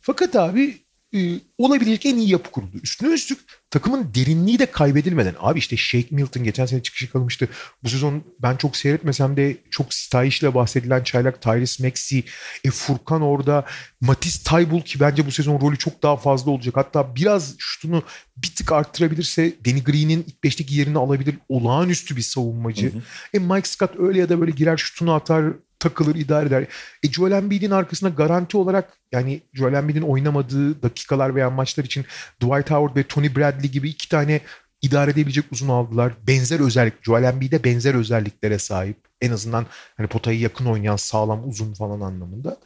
Fakat 0.00 0.36
abi 0.36 0.83
e, 1.14 1.40
olabilecek 1.58 2.06
en 2.06 2.16
iyi 2.16 2.30
yapı 2.30 2.50
kuruldu. 2.50 2.76
Üstüne 2.82 3.14
üstlük 3.14 3.38
takımın 3.70 4.14
derinliği 4.14 4.58
de 4.58 4.66
kaybedilmeden. 4.66 5.34
Abi 5.38 5.58
işte 5.58 5.76
Shake 5.76 6.08
Milton 6.10 6.44
geçen 6.44 6.66
sene 6.66 6.82
çıkışı 6.82 7.12
kalmıştı. 7.12 7.48
Bu 7.82 7.88
sezon 7.88 8.24
ben 8.42 8.56
çok 8.56 8.76
seyretmesem 8.76 9.36
de 9.36 9.56
çok 9.70 9.94
sitayişle 9.94 10.54
bahsedilen 10.54 11.02
çaylak 11.02 11.42
Tyrese 11.42 11.86
Maxey, 11.86 12.24
e, 12.64 12.70
Furkan 12.70 13.22
orada, 13.22 13.64
Matisse 14.00 14.44
Taybul 14.44 14.80
ki 14.80 15.00
bence 15.00 15.26
bu 15.26 15.30
sezon 15.30 15.60
rolü 15.60 15.78
çok 15.78 16.02
daha 16.02 16.16
fazla 16.16 16.50
olacak. 16.50 16.76
Hatta 16.76 17.16
biraz 17.16 17.54
şutunu 17.58 18.02
bir 18.36 18.54
tık 18.54 18.72
arttırabilirse 18.72 19.52
Danny 19.66 19.84
Green'in 19.84 20.24
ilk 20.28 20.44
beşteki 20.44 20.74
yerini 20.74 20.98
alabilir. 20.98 21.38
Olağanüstü 21.48 22.16
bir 22.16 22.22
savunmacı. 22.22 22.92
Hı 22.92 22.96
hı. 22.96 23.02
E 23.34 23.38
Mike 23.38 23.68
Scott 23.68 23.90
öyle 23.98 24.20
ya 24.20 24.28
da 24.28 24.40
böyle 24.40 24.50
girer 24.50 24.76
şutunu 24.76 25.12
atar 25.12 25.44
takılır 25.84 26.14
idare 26.14 26.46
eder. 26.46 26.66
E 27.02 27.12
Joel 27.12 27.32
Embiid'in 27.32 27.70
arkasında 27.70 28.10
garanti 28.10 28.56
olarak 28.56 28.98
yani 29.12 29.40
Joel 29.52 29.74
Embiid'in 29.74 30.02
oynamadığı 30.02 30.82
dakikalar 30.82 31.34
veya 31.34 31.50
maçlar 31.50 31.84
için 31.84 32.04
Dwight 32.40 32.70
Howard 32.70 32.96
ve 32.96 33.02
Tony 33.02 33.36
Bradley 33.36 33.70
gibi 33.70 33.88
iki 33.88 34.08
tane 34.08 34.40
idare 34.82 35.10
edebilecek 35.10 35.44
uzun 35.52 35.68
aldılar. 35.68 36.12
Benzer 36.26 36.60
özellik, 36.60 36.94
Joel 37.02 37.22
Embiid'e 37.22 37.64
benzer 37.64 37.94
özelliklere 37.94 38.58
sahip. 38.58 38.96
En 39.20 39.30
azından 39.30 39.66
hani 39.96 40.06
potayı 40.06 40.40
yakın 40.40 40.66
oynayan 40.66 40.96
sağlam 40.96 41.48
uzun 41.48 41.74
falan 41.74 42.00
anlamında. 42.00 42.56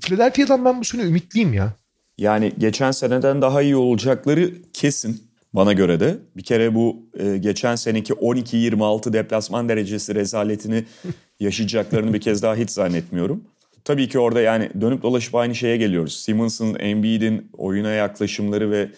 Philadelphia'dan 0.00 0.64
ben 0.64 0.80
bu 0.80 0.84
sene 0.84 1.02
ümitliyim 1.02 1.52
ya. 1.52 1.72
Yani 2.18 2.52
geçen 2.58 2.90
seneden 2.90 3.42
daha 3.42 3.62
iyi 3.62 3.76
olacakları 3.76 4.54
kesin. 4.72 5.29
Bana 5.52 5.72
göre 5.72 6.00
de 6.00 6.18
bir 6.36 6.42
kere 6.42 6.74
bu 6.74 7.06
e, 7.18 7.38
geçen 7.38 7.76
seneki 7.76 8.12
12-26 8.12 9.12
deplasman 9.12 9.68
derecesi 9.68 10.14
rezaletini 10.14 10.84
yaşayacaklarını 11.40 12.14
bir 12.14 12.20
kez 12.20 12.42
daha 12.42 12.56
hiç 12.56 12.70
zannetmiyorum. 12.70 13.44
Tabii 13.84 14.08
ki 14.08 14.18
orada 14.18 14.40
yani 14.40 14.70
dönüp 14.80 15.02
dolaşıp 15.02 15.34
aynı 15.34 15.54
şeye 15.54 15.76
geliyoruz. 15.76 16.16
Simmons'ın, 16.16 16.76
Embiid'in 16.78 17.50
oyuna 17.52 17.90
yaklaşımları 17.90 18.70
ve 18.70 18.90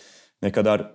ne 0.42 0.52
kadar 0.52 0.92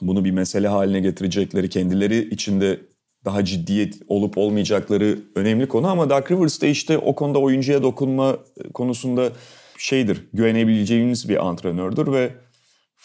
bunu 0.00 0.24
bir 0.24 0.30
mesele 0.30 0.68
haline 0.68 1.00
getirecekleri 1.00 1.68
kendileri 1.68 2.28
içinde 2.30 2.80
daha 3.24 3.44
ciddiyet 3.44 3.94
olup 4.08 4.38
olmayacakları 4.38 5.18
önemli 5.34 5.68
konu 5.68 5.86
ama 5.86 6.10
Doug 6.10 6.30
Rivers 6.30 6.60
de 6.60 6.70
işte 6.70 6.98
o 6.98 7.14
konuda 7.14 7.38
oyuncuya 7.38 7.82
dokunma 7.82 8.36
konusunda 8.74 9.32
şeydir, 9.78 10.22
güvenebileceğimiz 10.32 11.28
bir 11.28 11.46
antrenördür 11.46 12.12
ve 12.12 12.30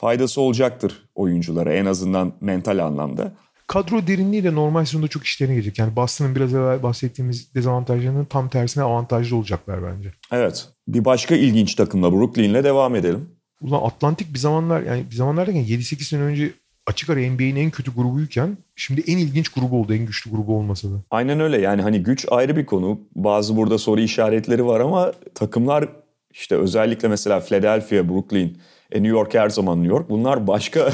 faydası 0.01 0.41
olacaktır 0.41 1.09
oyunculara 1.15 1.73
en 1.73 1.85
azından 1.85 2.33
mental 2.41 2.85
anlamda. 2.85 3.31
Kadro 3.67 4.07
derinliği 4.07 4.43
de 4.43 4.55
normal 4.55 4.85
sezonda 4.85 5.07
çok 5.07 5.23
işlerine 5.23 5.53
gelecek. 5.53 5.79
Yani 5.79 5.95
Boston'ın 5.95 6.35
biraz 6.35 6.53
evvel 6.53 6.83
bahsettiğimiz 6.83 7.55
dezavantajlarının 7.55 8.25
tam 8.25 8.49
tersine 8.49 8.83
avantajlı 8.83 9.35
olacaklar 9.35 9.79
bence. 9.83 10.13
Evet. 10.31 10.69
Bir 10.87 11.05
başka 11.05 11.35
ilginç 11.35 11.75
takımla 11.75 12.11
Brooklyn'le 12.11 12.63
devam 12.63 12.95
edelim. 12.95 13.29
Ulan 13.61 13.81
Atlantik 13.83 14.33
bir 14.33 14.39
zamanlar 14.39 14.81
yani 14.81 15.05
bir 15.11 15.15
zamanlar 15.15 15.47
derken 15.47 15.63
7-8 15.63 16.03
sene 16.03 16.21
önce 16.21 16.51
açık 16.87 17.09
ara 17.09 17.19
NBA'nin 17.19 17.55
en 17.55 17.71
kötü 17.71 17.95
grubuyken 17.95 18.57
şimdi 18.75 19.03
en 19.07 19.17
ilginç 19.17 19.49
grubu 19.49 19.81
oldu. 19.81 19.93
En 19.93 20.05
güçlü 20.05 20.31
grubu 20.31 20.57
olmasa 20.57 20.87
da. 20.87 20.95
Aynen 21.11 21.39
öyle 21.39 21.61
yani 21.61 21.81
hani 21.81 22.03
güç 22.03 22.25
ayrı 22.31 22.55
bir 22.55 22.65
konu. 22.65 22.99
Bazı 23.15 23.57
burada 23.57 23.77
soru 23.77 24.01
işaretleri 24.01 24.65
var 24.65 24.79
ama 24.79 25.11
takımlar 25.35 25.89
işte 26.31 26.55
özellikle 26.55 27.07
mesela 27.07 27.39
Philadelphia, 27.39 28.09
Brooklyn, 28.09 28.57
e, 28.91 29.03
New 29.03 29.17
York 29.17 29.33
her 29.33 29.49
zaman 29.49 29.83
New 29.83 29.95
York. 29.95 30.09
Bunlar 30.09 30.47
başka 30.47 30.91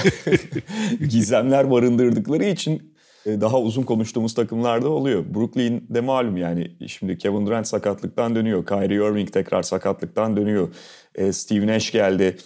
gizemler 1.09 1.71
barındırdıkları 1.71 2.45
için 2.45 2.93
e, 3.25 3.41
daha 3.41 3.59
uzun 3.59 3.83
konuştuğumuz 3.83 4.33
takımlarda 4.33 4.89
oluyor. 4.89 5.25
Brooklyn'de 5.35 6.01
malum 6.01 6.37
yani 6.37 6.71
şimdi 6.87 7.17
Kevin 7.17 7.45
Durant 7.45 7.67
sakatlıktan 7.67 8.35
dönüyor. 8.35 8.65
Kyrie 8.65 9.09
Irving 9.09 9.31
tekrar 9.31 9.63
sakatlıktan 9.63 10.37
dönüyor. 10.37 10.69
E, 11.15 11.33
Steve 11.33 11.67
Nash 11.67 11.91
geldi. 11.91 12.37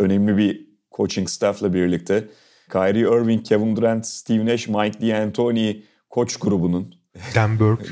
Önemli 0.00 0.36
bir 0.36 0.66
coaching 0.96 1.28
staff'la 1.28 1.74
birlikte. 1.74 2.28
Kyrie 2.72 3.00
Irving, 3.00 3.46
Kevin 3.46 3.76
Durant, 3.76 4.06
Steve 4.06 4.46
Nash, 4.46 4.68
Mike 4.68 5.00
D'Antoni 5.00 5.82
koç 6.10 6.36
grubunun 6.36 6.94
Dan 7.34 7.58
Burke. 7.58 7.84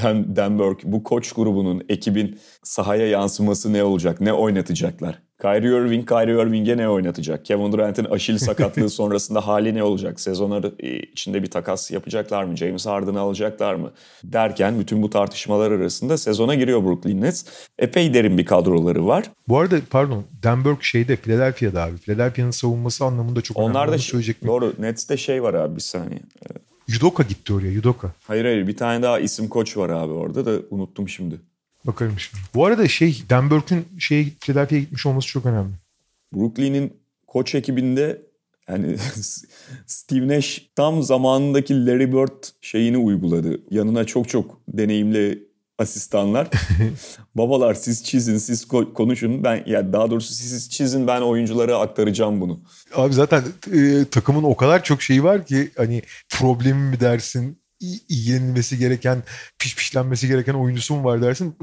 Hem 0.00 0.36
Dan 0.36 0.58
Burke 0.58 0.92
bu 0.92 1.02
koç 1.02 1.32
grubunun 1.32 1.82
ekibin 1.88 2.38
sahaya 2.62 3.08
yansıması 3.08 3.72
ne 3.72 3.84
olacak? 3.84 4.20
Ne 4.20 4.32
oynatacaklar? 4.32 5.27
Kyrie 5.42 5.68
Irving, 5.68 6.08
Kyrie 6.08 6.42
Irving'e 6.42 6.76
ne 6.76 6.88
oynatacak? 6.88 7.44
Kevin 7.44 7.72
Durant'in 7.72 8.04
aşil 8.04 8.38
sakatlığı 8.48 8.90
sonrasında 8.90 9.46
hali 9.46 9.74
ne 9.74 9.82
olacak? 9.82 10.20
Sezon 10.20 10.72
içinde 11.12 11.42
bir 11.42 11.50
takas 11.50 11.90
yapacaklar 11.90 12.44
mı? 12.44 12.56
James 12.56 12.86
Harden'ı 12.86 13.20
alacaklar 13.20 13.74
mı? 13.74 13.90
Derken 14.24 14.80
bütün 14.80 15.02
bu 15.02 15.10
tartışmalar 15.10 15.70
arasında 15.70 16.18
sezona 16.18 16.54
giriyor 16.54 16.84
Brooklyn 16.84 17.20
Nets. 17.20 17.44
Epey 17.78 18.14
derin 18.14 18.38
bir 18.38 18.44
kadroları 18.44 19.06
var. 19.06 19.24
Bu 19.48 19.58
arada 19.58 19.76
pardon 19.90 20.24
Burke 20.64 20.84
şeyde 20.84 21.16
Philadelphia'da 21.16 21.82
abi. 21.82 21.96
Philadelphia'nın 21.96 22.50
savunması 22.50 23.04
anlamında 23.04 23.40
çok 23.40 23.56
Onlar 23.56 23.82
önemli. 23.82 23.94
da 23.98 23.98
söyleyecek 24.02 24.42
mi? 24.42 24.48
Doğru. 24.48 24.72
Nets'te 24.78 25.16
şey 25.16 25.42
var 25.42 25.54
abi 25.54 25.76
bir 25.76 25.80
saniye. 25.80 26.20
Yudoka 26.88 27.22
gitti 27.22 27.52
oraya 27.52 27.72
Yudoka. 27.72 28.12
Hayır 28.26 28.44
hayır 28.44 28.66
bir 28.66 28.76
tane 28.76 29.02
daha 29.02 29.18
isim 29.20 29.48
koç 29.48 29.76
var 29.76 29.88
abi 29.90 30.12
orada 30.12 30.46
da 30.46 30.62
unuttum 30.70 31.08
şimdi. 31.08 31.40
Bakarım 31.84 32.18
şimdi. 32.18 32.44
Bu 32.54 32.66
arada 32.66 32.88
şey 32.88 33.22
Dan 33.30 33.50
Burke'ün 33.50 33.86
şeye 33.98 34.26
Philadelphia'ya 34.40 34.84
gitmiş 34.84 35.06
olması 35.06 35.28
çok 35.28 35.46
önemli. 35.46 35.72
Brooklyn'in 36.34 36.92
koç 37.26 37.54
ekibinde 37.54 38.22
yani 38.68 38.96
Steve 39.86 40.28
Nash 40.28 40.66
tam 40.76 41.02
zamanındaki 41.02 41.86
Larry 41.86 42.12
Bird 42.12 42.44
şeyini 42.60 42.98
uyguladı. 42.98 43.60
Yanına 43.70 44.04
çok 44.04 44.28
çok 44.28 44.60
deneyimli 44.68 45.48
asistanlar. 45.78 46.48
Babalar 47.34 47.74
siz 47.74 48.04
çizin, 48.04 48.38
siz 48.38 48.68
konuşun. 48.68 49.44
Ben 49.44 49.62
ya 49.66 49.92
daha 49.92 50.10
doğrusu 50.10 50.34
siz 50.34 50.70
çizin 50.70 51.06
ben 51.06 51.20
oyunculara 51.20 51.78
aktaracağım 51.78 52.40
bunu. 52.40 52.60
Abi 52.94 53.14
zaten 53.14 53.42
e, 53.72 54.04
takımın 54.10 54.42
o 54.42 54.56
kadar 54.56 54.84
çok 54.84 55.02
şeyi 55.02 55.24
var 55.24 55.46
ki 55.46 55.70
hani 55.76 56.02
problemi 56.28 56.90
mi 56.90 57.00
dersin, 57.00 57.58
ilgilenilmesi 57.80 58.78
gereken, 58.78 59.22
pişpişlenmesi 59.58 60.28
gereken 60.28 60.54
oyuncusu 60.54 60.94
mu 60.94 61.04
var 61.04 61.22
dersin. 61.22 61.56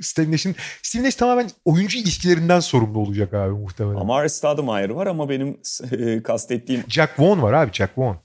Steve 0.00 0.30
Nash'in 0.30 0.56
Steve 0.82 1.02
Nash 1.02 1.14
tamamen 1.14 1.50
oyuncu 1.64 1.98
ilişkilerinden 1.98 2.60
sorumlu 2.60 2.98
olacak 2.98 3.34
abi 3.34 3.52
muhtemelen. 3.52 3.96
Amar 3.96 4.28
Stoudemire 4.28 4.94
var 4.94 5.06
ama 5.06 5.28
benim 5.28 5.58
e, 5.92 6.22
kastettiğim... 6.22 6.84
Jack 6.88 7.20
Vaughn 7.20 7.42
var 7.42 7.52
abi 7.52 7.72
Jack 7.72 7.98
Vaughn. 7.98 8.16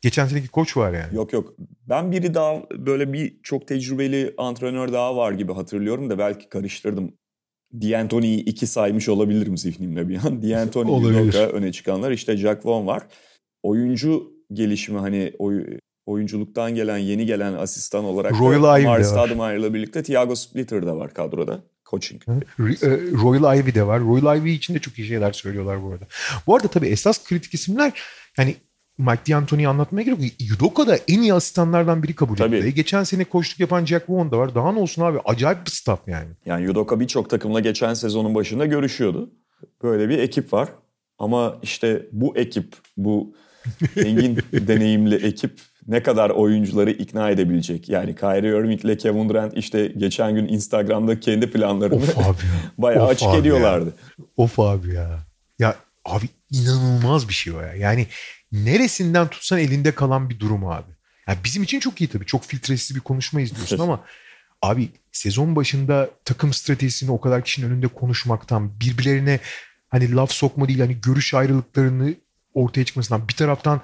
Geçen 0.00 0.26
seneki 0.26 0.48
koç 0.48 0.76
var 0.76 0.92
yani. 0.92 1.16
Yok 1.16 1.32
yok. 1.32 1.54
Ben 1.88 2.12
biri 2.12 2.34
daha 2.34 2.62
böyle 2.70 3.12
bir 3.12 3.42
çok 3.42 3.68
tecrübeli 3.68 4.34
antrenör 4.38 4.92
daha 4.92 5.16
var 5.16 5.32
gibi 5.32 5.52
hatırlıyorum 5.52 6.10
da 6.10 6.18
belki 6.18 6.48
karıştırdım. 6.48 7.12
D'Antoni'yi 7.72 8.44
iki 8.44 8.66
saymış 8.66 9.08
olabilirim 9.08 9.58
zihnimde 9.58 10.08
bir 10.08 10.16
an. 10.16 10.42
D'Antoni, 10.50 11.18
öne 11.52 11.72
çıkanlar. 11.72 12.10
İşte 12.10 12.36
Jack 12.36 12.66
Vaughn 12.66 12.86
var. 12.86 13.02
Oyuncu 13.62 14.32
gelişimi 14.52 14.98
hani 14.98 15.32
oy, 15.38 15.78
oyunculuktan 16.06 16.74
gelen 16.74 16.98
yeni 16.98 17.26
gelen 17.26 17.52
asistan 17.52 18.04
olarak 18.04 18.32
Royal 18.40 18.80
Ivy 18.80 18.86
Mars 18.86 19.12
ile 19.58 19.74
birlikte 19.74 20.02
Thiago 20.02 20.36
Splitter 20.36 20.86
da 20.86 20.96
var 20.96 21.14
kadroda. 21.14 21.60
Coaching. 21.90 22.22
E, 22.28 22.32
Royal 23.22 23.58
Ivy 23.58 23.74
de 23.74 23.86
var. 23.86 24.00
Royal 24.00 24.38
Ivy 24.38 24.52
için 24.52 24.74
de 24.74 24.78
çok 24.78 24.98
iyi 24.98 25.08
şeyler 25.08 25.32
söylüyorlar 25.32 25.82
bu 25.82 25.92
arada. 25.92 26.04
Bu 26.46 26.56
arada 26.56 26.68
tabii 26.68 26.86
esas 26.86 27.24
kritik 27.24 27.54
isimler 27.54 27.92
yani 28.38 28.56
Mike 28.98 29.32
D'Antoni'yi 29.32 29.68
anlatmaya 29.68 30.02
gerek 30.02 30.22
yok. 30.22 30.30
Yudoka 30.50 30.86
da 30.86 30.98
en 31.08 31.22
iyi 31.22 31.34
asistanlardan 31.34 32.02
biri 32.02 32.14
kabul 32.14 32.38
edildi. 32.38 32.74
Geçen 32.74 33.04
sene 33.04 33.24
koçluk 33.24 33.60
yapan 33.60 33.84
Jack 33.84 34.10
Vaughn 34.10 34.30
da 34.30 34.38
var. 34.38 34.54
Daha 34.54 34.72
ne 34.72 34.78
olsun 34.78 35.02
abi 35.02 35.18
acayip 35.24 35.66
bir 35.66 35.70
staff 35.70 36.00
yani. 36.06 36.28
Yani 36.46 36.64
Yudoka 36.64 37.00
birçok 37.00 37.30
takımla 37.30 37.60
geçen 37.60 37.94
sezonun 37.94 38.34
başında 38.34 38.66
görüşüyordu. 38.66 39.30
Böyle 39.82 40.08
bir 40.08 40.18
ekip 40.18 40.52
var. 40.52 40.68
Ama 41.18 41.58
işte 41.62 42.06
bu 42.12 42.36
ekip, 42.36 42.76
bu 42.96 43.34
engin 43.96 44.38
deneyimli 44.52 45.14
ekip 45.14 45.60
ne 45.88 46.02
kadar 46.02 46.30
oyuncuları 46.30 46.90
ikna 46.90 47.30
edebilecek? 47.30 47.88
Yani 47.88 48.16
Kyrie 48.16 48.58
Irving 48.58 48.84
ile 48.84 48.96
Kevin 48.96 49.28
Durant 49.28 49.56
işte 49.56 49.86
geçen 49.86 50.34
gün 50.34 50.48
Instagram'da 50.48 51.20
kendi 51.20 51.50
planlarını 51.50 51.94
of 51.94 52.18
abi 52.18 52.36
bayağı 52.78 53.04
of 53.04 53.10
açık 53.10 53.28
abi 53.28 53.36
ediyorlardı. 53.36 53.94
Ya. 54.18 54.24
Of 54.36 54.58
abi 54.58 54.94
ya. 54.94 55.26
Ya 55.58 55.76
abi 56.04 56.26
inanılmaz 56.50 57.28
bir 57.28 57.34
şey 57.34 57.52
o 57.52 57.60
ya. 57.60 57.74
Yani 57.74 58.06
neresinden 58.52 59.28
tutsan 59.28 59.58
elinde 59.58 59.92
kalan 59.92 60.30
bir 60.30 60.40
durum 60.40 60.66
abi. 60.66 60.90
Yani 61.28 61.38
bizim 61.44 61.62
için 61.62 61.80
çok 61.80 62.00
iyi 62.00 62.08
tabii. 62.08 62.26
Çok 62.26 62.44
filtresiz 62.44 62.96
bir 62.96 63.00
konuşma 63.00 63.40
izliyorsun 63.40 63.78
ama 63.78 64.00
abi 64.62 64.88
sezon 65.12 65.56
başında 65.56 66.10
takım 66.24 66.52
stratejisini 66.52 67.10
o 67.10 67.20
kadar 67.20 67.44
kişinin 67.44 67.70
önünde 67.70 67.88
konuşmaktan 67.88 68.80
birbirlerine 68.80 69.40
hani 69.88 70.14
laf 70.14 70.32
sokma 70.32 70.68
değil 70.68 70.80
hani 70.80 71.00
görüş 71.00 71.34
ayrılıklarını 71.34 72.14
ortaya 72.54 72.84
çıkmasından 72.84 73.28
bir 73.28 73.34
taraftan 73.34 73.80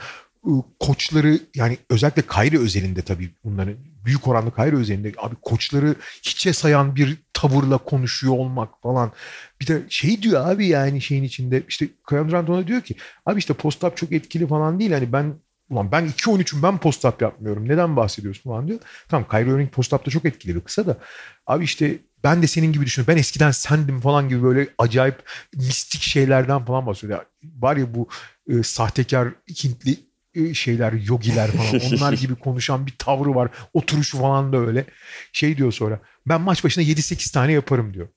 koçları 0.81 1.41
yani 1.55 1.79
özellikle 1.91 2.23
Kayri 2.23 2.59
özelinde 2.61 3.03
tabii 3.03 3.31
bunların 3.45 3.77
büyük 4.05 4.29
oranda 4.29 4.51
Kayri 4.51 4.77
özelinde 4.77 5.13
abi 5.19 5.35
koçları 5.43 5.95
hiçe 6.23 6.53
sayan 6.53 6.97
bir 6.97 7.19
tavırla 7.33 7.79
konuşuyor 7.79 8.35
olmak 8.35 8.83
falan. 8.83 9.13
Bir 9.61 9.67
de 9.67 9.83
şey 9.89 10.23
diyor 10.23 10.51
abi 10.51 10.67
yani 10.67 11.01
şeyin 11.01 11.23
içinde 11.23 11.63
işte 11.69 11.89
Durant 12.11 12.51
ona 12.51 12.67
diyor 12.67 12.81
ki 12.81 12.95
abi 13.27 13.39
işte 13.39 13.55
post-up 13.55 13.97
çok 13.97 14.13
etkili 14.13 14.47
falan 14.47 14.81
değil. 14.81 14.93
Hani 14.93 15.13
ben 15.13 15.35
ulan 15.71 15.93
ben 15.93 16.07
2-13'üm 16.07 16.63
ben 16.63 16.79
post-up 16.79 17.23
yapmıyorum. 17.23 17.69
Neden 17.69 17.97
bahsediyorsun 17.97 18.51
falan 18.51 18.69
diyor. 18.69 18.81
Tamam 19.09 19.29
Kyrie 19.31 19.51
Irving 19.51 19.73
post-up'ta 19.73 20.11
çok 20.11 20.25
etkili 20.25 20.55
bir 20.55 20.61
kısa 20.61 20.87
da. 20.87 20.99
Abi 21.47 21.65
işte 21.65 21.99
ben 22.25 22.43
de 22.43 22.47
senin 22.47 22.73
gibi 22.73 22.87
düşünüyorum. 22.87 23.15
Ben 23.15 23.21
eskiden 23.21 23.51
sendim 23.51 24.01
falan 24.01 24.29
gibi 24.29 24.43
böyle 24.43 24.69
acayip 24.79 25.23
mistik 25.57 26.03
şeylerden 26.03 26.65
falan 26.65 26.87
bahsediyor. 26.87 27.25
Var 27.43 27.77
ya 27.77 27.95
bu 27.95 28.09
e, 28.49 28.63
sahtekar 28.63 29.29
Hintli 29.65 30.10
şeyler, 30.55 30.93
yogiler 30.93 31.51
falan 31.51 31.81
onlar 31.93 32.13
gibi 32.13 32.35
konuşan 32.35 32.87
bir 32.87 32.95
tavrı 32.99 33.35
var. 33.35 33.51
Oturuşu 33.75 34.19
falan 34.19 34.53
da 34.53 34.59
öyle. 34.59 34.85
Şey 35.33 35.57
diyor 35.57 35.73
sonra 35.73 36.01
ben 36.27 36.41
maç 36.41 36.65
başına 36.65 36.85
7-8 36.85 37.33
tane 37.33 37.53
yaparım 37.53 37.95
diyor. 37.95 38.09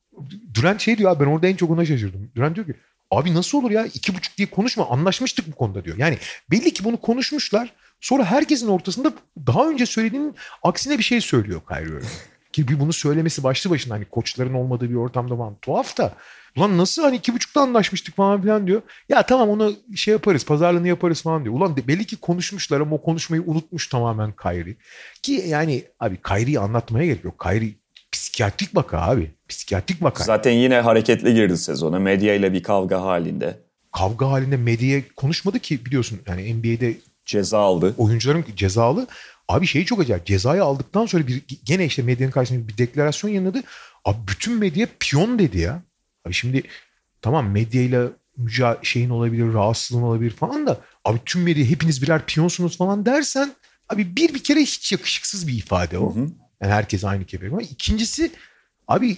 Durant 0.53 0.81
şey 0.81 0.97
diyor 0.97 1.19
ben 1.19 1.25
orada 1.25 1.47
en 1.47 1.55
çok 1.55 1.71
ona 1.71 1.85
şaşırdım. 1.85 2.31
Durant 2.35 2.55
diyor 2.55 2.67
ki 2.67 2.73
abi 3.11 3.33
nasıl 3.33 3.57
olur 3.57 3.71
ya 3.71 3.85
iki 3.85 4.15
buçuk 4.15 4.37
diye 4.37 4.49
konuşma 4.49 4.89
anlaşmıştık 4.89 5.47
bu 5.51 5.55
konuda 5.55 5.85
diyor. 5.85 5.97
Yani 5.97 6.17
belli 6.51 6.73
ki 6.73 6.83
bunu 6.83 6.97
konuşmuşlar. 6.97 7.73
Sonra 8.01 8.25
herkesin 8.25 8.67
ortasında 8.67 9.13
daha 9.47 9.69
önce 9.69 9.85
söylediğinin 9.85 10.35
aksine 10.63 10.97
bir 10.97 11.03
şey 11.03 11.21
söylüyor 11.21 11.61
Kyrie 11.69 12.01
Ki 12.53 12.67
bir 12.67 12.79
bunu 12.79 12.93
söylemesi 12.93 13.43
başlı 13.43 13.69
başına 13.69 13.93
hani 13.93 14.05
koçların 14.05 14.53
olmadığı 14.53 14.89
bir 14.89 14.95
ortamda 14.95 15.37
falan 15.37 15.55
tuhaf 15.61 15.97
da. 15.97 16.13
Ulan 16.57 16.77
nasıl 16.77 17.03
hani 17.03 17.15
iki 17.15 17.33
buçukta 17.33 17.61
anlaşmıştık 17.61 18.15
falan 18.15 18.41
filan 18.41 18.67
diyor. 18.67 18.81
Ya 19.09 19.23
tamam 19.25 19.49
onu 19.49 19.73
şey 19.95 20.11
yaparız 20.11 20.45
pazarlığını 20.45 20.87
yaparız 20.87 21.21
falan 21.21 21.43
diyor. 21.43 21.55
Ulan 21.55 21.77
belli 21.87 22.05
ki 22.05 22.15
konuşmuşlar 22.15 22.81
ama 22.81 22.95
o 22.95 23.01
konuşmayı 23.01 23.43
unutmuş 23.45 23.87
tamamen 23.87 24.31
Kayri. 24.31 24.77
Ki 25.21 25.43
yani 25.47 25.83
abi 25.99 26.17
Kayri'yi 26.17 26.59
anlatmaya 26.59 27.05
gerek 27.05 27.23
yok. 27.23 27.39
Kayri 27.39 27.75
psikiyatrik 28.11 28.75
vaka 28.75 29.01
abi. 29.01 29.31
Psikiyatrik 29.49 30.03
vaka. 30.03 30.23
Zaten 30.23 30.51
yine 30.51 30.75
hareketli 30.79 31.33
girdi 31.33 31.57
sezona. 31.57 31.99
Medya 31.99 32.35
ile 32.35 32.53
bir 32.53 32.63
kavga 32.63 33.01
halinde. 33.01 33.59
Kavga 33.91 34.31
halinde 34.31 34.57
medyaya 34.57 35.01
konuşmadı 35.15 35.59
ki 35.59 35.85
biliyorsun 35.85 36.19
yani 36.27 36.53
NBA'de 36.53 36.97
ceza 37.25 37.59
aldı. 37.59 37.93
Oyuncuların 37.97 38.45
cezalı. 38.55 39.07
Abi 39.47 39.67
şeyi 39.67 39.85
çok 39.85 39.99
acayip. 39.99 40.25
Cezayı 40.25 40.63
aldıktan 40.63 41.05
sonra 41.05 41.27
bir 41.27 41.43
gene 41.63 41.85
işte 41.85 42.01
medyanın 42.01 42.31
karşısında 42.31 42.67
bir 42.67 42.77
deklarasyon 42.77 43.31
yayınladı. 43.31 43.61
Abi 44.05 44.17
bütün 44.27 44.53
medya 44.53 44.87
piyon 44.99 45.39
dedi 45.39 45.59
ya. 45.59 45.81
Abi 46.25 46.33
şimdi 46.33 46.63
tamam 47.21 47.51
medyayla 47.51 48.11
müca 48.37 48.79
şeyin 48.81 49.09
olabilir, 49.09 49.53
rahatsızlığın 49.53 50.01
olabilir 50.01 50.31
falan 50.31 50.67
da 50.67 50.81
abi 51.05 51.19
tüm 51.25 51.43
medya 51.43 51.65
hepiniz 51.65 52.01
birer 52.01 52.25
piyonsunuz 52.25 52.77
falan 52.77 53.05
dersen 53.05 53.53
abi 53.89 54.15
bir 54.15 54.33
bir 54.33 54.43
kere 54.43 54.59
hiç 54.61 54.91
yakışıksız 54.91 55.47
bir 55.47 55.53
ifade 55.57 55.97
o. 55.97 56.15
Hı 56.15 56.19
hı. 56.19 56.27
Yani 56.61 56.73
herkes 56.73 57.03
aynı 57.03 57.25
kefeye. 57.25 57.51
Ama 57.51 57.61
ikincisi 57.61 58.31
abi 58.87 59.17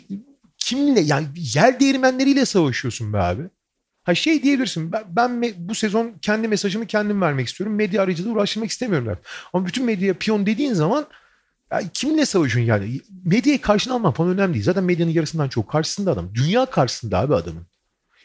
kimle 0.58 1.00
yani 1.00 1.28
yer 1.56 1.80
değirmenleriyle 1.80 2.46
savaşıyorsun 2.46 3.14
be 3.14 3.18
abi. 3.18 3.44
Ha 4.04 4.16
şey 4.16 4.44
diyebilirsin 4.44 4.92
ben, 4.92 5.04
ben 5.08 5.54
bu 5.58 5.76
sezon 5.76 6.14
kendi 6.22 6.48
mesajımı 6.48 6.88
kendim 6.88 7.22
vermek 7.22 7.48
istiyorum. 7.48 7.76
Medya 7.76 8.02
aracılığı 8.02 8.32
uğraştırmak 8.32 8.70
istemiyorum 8.70 9.08
der. 9.08 9.18
Ama 9.54 9.66
bütün 9.66 9.86
medya 9.86 10.14
piyon 10.14 10.46
dediğin 10.46 10.74
zaman 10.74 11.08
ya 11.72 11.82
kiminle 11.94 12.26
savaşıyorsun 12.26 12.72
yani? 12.72 13.02
Medyayı 13.26 13.62
karşına 13.62 13.94
alman 13.94 14.12
falan 14.12 14.32
önemli 14.32 14.54
değil. 14.54 14.66
Zaten 14.66 14.84
medyanın 14.84 15.12
yarısından 15.12 15.50
çok 15.50 15.70
karşısında 15.70 16.12
adam. 16.12 16.36
Dünya 16.36 16.66
karşısında 16.66 17.20
abi 17.20 17.36
adamın. 17.36 17.68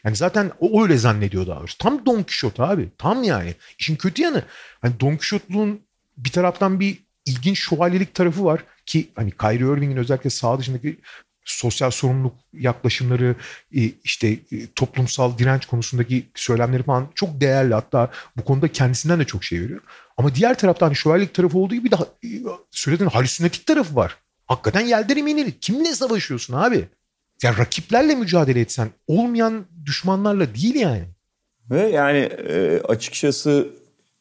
Yani 0.03 0.15
zaten 0.15 0.51
o 0.59 0.83
öyle 0.83 0.97
zannediyor 0.97 1.47
daha 1.47 1.59
doğrusu. 1.59 1.77
Tam 1.77 2.05
Don 2.05 2.23
Quixote 2.23 2.63
abi. 2.63 2.89
Tam 2.97 3.23
yani. 3.23 3.55
İşin 3.79 3.95
kötü 3.95 4.21
yanı 4.21 4.43
hani 4.81 4.99
Don 4.99 5.09
Quixote'luğun 5.09 5.81
bir 6.17 6.31
taraftan 6.31 6.79
bir 6.79 6.97
ilginç 7.25 7.59
şövalyelik 7.59 8.13
tarafı 8.15 8.45
var 8.45 8.63
ki 8.85 9.09
hani 9.15 9.31
Kyrie 9.31 9.77
Irving'in 9.77 9.97
özellikle 9.97 10.29
sağ 10.29 10.59
dışındaki 10.59 10.99
sosyal 11.45 11.91
sorumluluk 11.91 12.35
yaklaşımları 12.53 13.35
e, 13.75 13.81
işte 14.03 14.27
e, 14.27 14.67
toplumsal 14.75 15.37
direnç 15.37 15.65
konusundaki 15.65 16.27
söylemleri 16.35 16.83
falan 16.83 17.07
çok 17.15 17.41
değerli. 17.41 17.73
Hatta 17.73 18.11
bu 18.37 18.43
konuda 18.43 18.67
kendisinden 18.67 19.19
de 19.19 19.25
çok 19.25 19.43
şey 19.43 19.61
veriyor. 19.61 19.81
Ama 20.21 20.35
diğer 20.35 20.57
taraftan 20.57 20.85
hani 20.87 20.95
şövalyelik 20.95 21.33
tarafı 21.33 21.57
olduğu 21.57 21.75
gibi 21.75 21.91
daha 21.91 22.03
e, 22.03 22.29
söylediğin 22.71 23.09
halüsinatik 23.09 23.65
tarafı 23.65 23.95
var. 23.95 24.17
Hakikaten 24.45 24.81
yelder 24.81 25.17
eminleri. 25.17 25.59
Kimle 25.59 25.93
savaşıyorsun 25.95 26.53
abi? 26.53 26.87
Ya 27.43 27.57
rakiplerle 27.57 28.15
mücadele 28.15 28.59
etsen 28.59 28.89
olmayan 29.07 29.65
düşmanlarla 29.85 30.55
değil 30.55 30.75
yani. 30.75 31.03
Ve 31.69 31.81
yani 31.81 32.29
açıkçası 32.87 33.69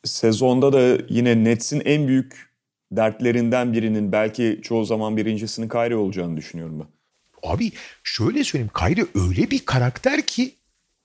sezonda 0.05 0.73
da 0.73 1.03
yine 1.09 1.45
Nets'in 1.45 1.83
en 1.85 2.09
büyük 2.09 2.51
dertlerinden 2.93 3.73
birinin 3.73 4.13
belki 4.13 4.61
çoğu 4.63 4.85
zaman 4.85 5.17
birincisinin 5.17 5.69
Kyrie 5.69 5.97
olacağını 5.97 6.37
düşünüyorum 6.37 6.81
ben. 6.81 6.87
Abi 7.51 7.73
şöyle 8.05 8.45
söyleyeyim 8.45 8.71
Kayri 8.75 9.07
öyle 9.15 9.51
bir 9.51 9.65
karakter 9.65 10.23
ki 10.23 10.55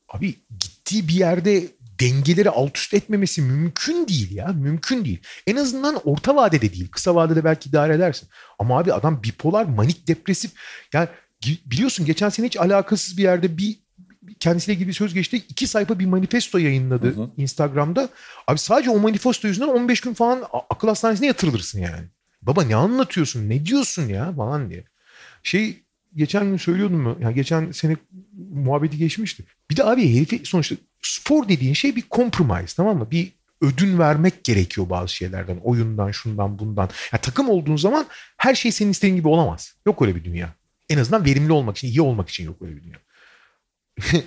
abi 0.10 0.36
gittiği 0.60 1.08
bir 1.08 1.14
yerde 1.14 1.64
dengeleri 2.00 2.50
alt 2.50 2.78
üst 2.78 2.94
etmemesi 2.94 3.42
mümkün 3.42 4.08
değil 4.08 4.32
ya. 4.32 4.48
Mümkün 4.48 5.06
değil. 5.06 5.20
En 5.48 5.56
azından 5.56 5.96
orta 6.04 6.36
vadede 6.36 6.74
değil. 6.74 6.88
Kısa 6.92 7.16
vadede 7.16 7.44
belki 7.44 7.70
idare 7.70 7.96
edersin. 7.96 8.30
Ama 8.60 8.80
abi 8.80 8.94
adam 8.94 9.24
bipolar, 9.24 9.66
manik, 9.66 10.08
depresif. 10.08 10.52
Yani 10.94 11.08
biliyorsun 11.66 12.06
geçen 12.06 12.30
sene 12.30 12.46
hiç 12.46 12.58
alakasız 12.58 13.18
bir 13.18 13.24
yerde 13.24 13.58
bir 13.58 13.80
kendisiyle 14.40 14.74
ilgili 14.74 14.88
bir 14.88 14.94
söz 14.94 15.14
geçti. 15.14 15.38
iki 15.38 15.68
sayfa 15.68 16.00
bir 16.00 16.06
manifesto 16.06 16.58
yayınladı 16.58 17.16
hı 17.16 17.22
hı. 17.22 17.30
Instagram'da. 17.38 18.10
Abi 18.48 18.58
sadece 18.58 18.90
o 18.90 19.00
manifesto 19.00 19.48
yüzünden 19.48 19.68
15 19.68 20.02
gün 20.02 20.14
falan 20.14 20.44
akıl 20.70 20.88
hastanesine 20.88 21.28
yatırılırsın 21.28 21.80
yani. 21.80 22.06
Baba 22.42 22.64
ne 22.64 22.76
anlatıyorsun? 22.76 23.50
Ne 23.50 23.66
diyorsun 23.66 24.08
ya 24.08 24.34
falan 24.36 24.70
diye. 24.70 24.84
Şey 25.44 25.84
geçen 26.16 26.46
gün 26.46 26.58
söylüyordum 26.58 27.02
mu? 27.02 27.18
Yani 27.22 27.36
geçen 27.36 27.72
sene 27.72 27.98
muhabbeti 28.52 28.98
geçmişti. 28.98 29.46
Bir 29.72 29.78
de 29.78 29.84
abi 29.84 30.16
herifi 30.16 30.42
sonuçta 30.46 30.76
spor 31.02 31.50
dediğin 31.50 31.74
şey 31.74 31.96
bir 31.96 32.04
compromise 32.12 32.76
tamam 32.76 32.98
mı? 32.98 33.12
Bir 33.12 33.32
ödün 33.62 34.00
vermek 34.00 34.44
gerekiyor 34.44 34.90
bazı 34.90 35.16
şeylerden. 35.16 35.58
Oyundan, 35.64 36.12
şundan, 36.12 36.60
bundan. 36.60 36.90
Yani 37.14 37.22
takım 37.22 37.50
olduğun 37.50 37.76
zaman 37.76 38.06
her 38.38 38.56
şey 38.56 38.72
senin 38.72 38.92
istediğin 38.92 39.16
gibi 39.16 39.28
olamaz. 39.28 39.76
Yok 39.86 40.02
öyle 40.02 40.16
bir 40.16 40.24
dünya. 40.24 40.54
En 40.90 40.98
azından 40.98 41.26
verimli 41.26 41.52
olmak 41.52 41.78
için, 41.78 41.88
iyi 41.88 42.02
olmak 42.02 42.30
için 42.30 42.46
yok 42.46 42.62
öyle 42.62 42.76
bir 42.76 42.84
dünya. 42.84 43.00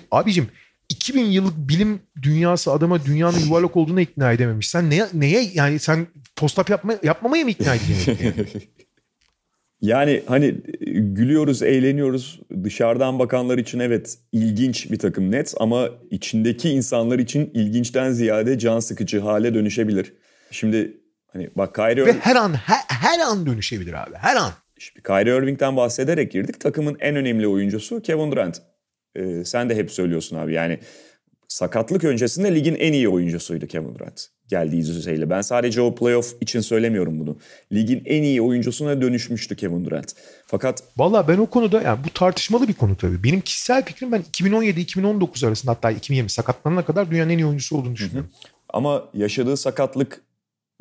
Abicim 0.11 0.49
2000 0.89 1.25
yıllık 1.25 1.57
bilim 1.57 2.01
dünyası 2.21 2.71
adama 2.71 3.05
dünyanın 3.05 3.39
yuvarlak 3.39 3.77
olduğunu 3.77 4.01
ikna 4.01 4.31
edememiş. 4.31 4.69
Sen 4.69 4.89
neye, 4.89 5.07
neye 5.13 5.51
yani 5.53 5.79
sen 5.79 6.07
postap 6.35 6.69
yapma, 6.69 6.95
yapmamaya 7.03 7.43
mı 7.43 7.51
ikna 7.51 7.75
edeceksin? 7.75 8.17
Yani 9.81 10.23
hani 10.25 10.45
e, 10.45 10.53
gülüyoruz, 10.91 11.63
eğleniyoruz. 11.63 12.39
Dışarıdan 12.63 13.19
bakanlar 13.19 13.57
için 13.57 13.79
evet 13.79 14.17
ilginç 14.31 14.91
bir 14.91 14.99
takım 14.99 15.31
net 15.31 15.53
ama 15.59 15.89
içindeki 16.11 16.69
insanlar 16.69 17.19
için 17.19 17.51
ilginçten 17.53 18.11
ziyade 18.11 18.59
can 18.59 18.79
sıkıcı 18.79 19.19
hale 19.19 19.53
dönüşebilir. 19.53 20.13
Şimdi 20.51 20.97
hani 21.33 21.49
bak 21.55 21.75
Kyrie 21.75 22.05
Ve 22.05 22.13
her 22.13 22.35
an 22.35 22.53
her, 22.53 22.79
her 22.87 23.19
an 23.19 23.45
dönüşebilir 23.45 23.93
abi. 23.93 24.15
Her 24.15 24.35
an. 24.35 24.51
Şimdi 24.79 25.03
Kyrie 25.03 25.37
Irving'den 25.37 25.77
bahsederek 25.77 26.31
girdik. 26.31 26.59
Takımın 26.59 26.97
en 26.99 27.15
önemli 27.15 27.47
oyuncusu 27.47 28.01
Kevin 28.01 28.31
Durant. 28.31 28.61
Ee, 29.15 29.45
sen 29.45 29.69
de 29.69 29.75
hep 29.75 29.91
söylüyorsun 29.91 30.37
abi 30.37 30.53
yani 30.53 30.79
sakatlık 31.49 32.03
öncesinde 32.03 32.55
ligin 32.55 32.75
en 32.75 32.93
iyi 32.93 33.09
oyuncusuydu 33.09 33.67
Kevin 33.67 33.95
Durant 33.95 34.29
geldiği 34.49 34.81
düzeyle. 34.81 35.29
Ben 35.29 35.41
sadece 35.41 35.81
o 35.81 35.95
playoff 35.95 36.33
için 36.41 36.61
söylemiyorum 36.61 37.19
bunu. 37.19 37.37
Ligin 37.71 38.01
en 38.05 38.23
iyi 38.23 38.41
oyuncusuna 38.41 39.01
dönüşmüştü 39.01 39.55
Kevin 39.55 39.85
Durant. 39.85 40.13
Fakat... 40.47 40.83
Valla 40.97 41.27
ben 41.27 41.37
o 41.37 41.45
konuda 41.45 41.81
yani 41.81 41.99
bu 42.05 42.09
tartışmalı 42.09 42.67
bir 42.67 42.73
konu 42.73 42.97
tabii. 42.97 43.23
Benim 43.23 43.41
kişisel 43.41 43.85
fikrim 43.85 44.11
ben 44.11 44.21
2017-2019 44.21 45.47
arasında 45.47 45.71
hatta 45.71 45.91
2020 45.91 46.29
sakatlanana 46.29 46.85
kadar 46.85 47.11
dünyanın 47.11 47.29
en 47.29 47.37
iyi 47.37 47.45
oyuncusu 47.45 47.77
olduğunu 47.77 47.95
düşünüyorum. 47.95 48.29
Hı 48.33 48.47
hı. 48.47 48.51
Ama 48.69 49.03
yaşadığı 49.13 49.57
sakatlık 49.57 50.21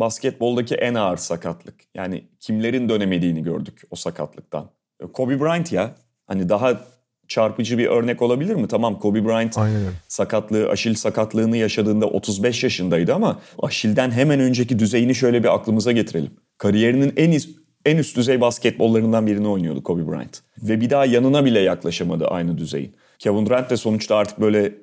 basketboldaki 0.00 0.74
en 0.74 0.94
ağır 0.94 1.16
sakatlık. 1.16 1.74
Yani 1.94 2.24
kimlerin 2.40 2.88
dönemediğini 2.88 3.42
gördük 3.42 3.82
o 3.90 3.96
sakatlıktan. 3.96 4.70
Kobe 5.12 5.40
Bryant 5.40 5.72
ya. 5.72 5.94
Hani 6.26 6.48
daha 6.48 6.80
çarpıcı 7.28 7.78
bir 7.78 7.86
örnek 7.86 8.22
olabilir 8.22 8.54
mi? 8.54 8.68
Tamam 8.68 8.98
Kobe 8.98 9.24
Bryant 9.24 9.58
Aynen. 9.58 9.92
sakatlığı, 10.08 10.68
Aşil 10.68 10.94
sakatlığını 10.94 11.56
yaşadığında 11.56 12.06
35 12.06 12.64
yaşındaydı 12.64 13.14
ama 13.14 13.40
Aşil'den 13.62 14.10
hemen 14.10 14.40
önceki 14.40 14.78
düzeyini 14.78 15.14
şöyle 15.14 15.42
bir 15.42 15.54
aklımıza 15.54 15.92
getirelim. 15.92 16.30
Kariyerinin 16.58 17.12
en 17.16 17.32
en 17.84 17.96
üst 17.96 18.16
düzey 18.16 18.40
basketbollarından 18.40 19.26
birini 19.26 19.48
oynuyordu 19.48 19.82
Kobe 19.82 20.08
Bryant. 20.08 20.40
Ve 20.62 20.80
bir 20.80 20.90
daha 20.90 21.06
yanına 21.06 21.44
bile 21.44 21.60
yaklaşamadı 21.60 22.26
aynı 22.26 22.58
düzeyin. 22.58 22.94
Kevin 23.18 23.46
Durant 23.46 23.70
de 23.70 23.76
sonuçta 23.76 24.16
artık 24.16 24.40
böyle 24.40 24.74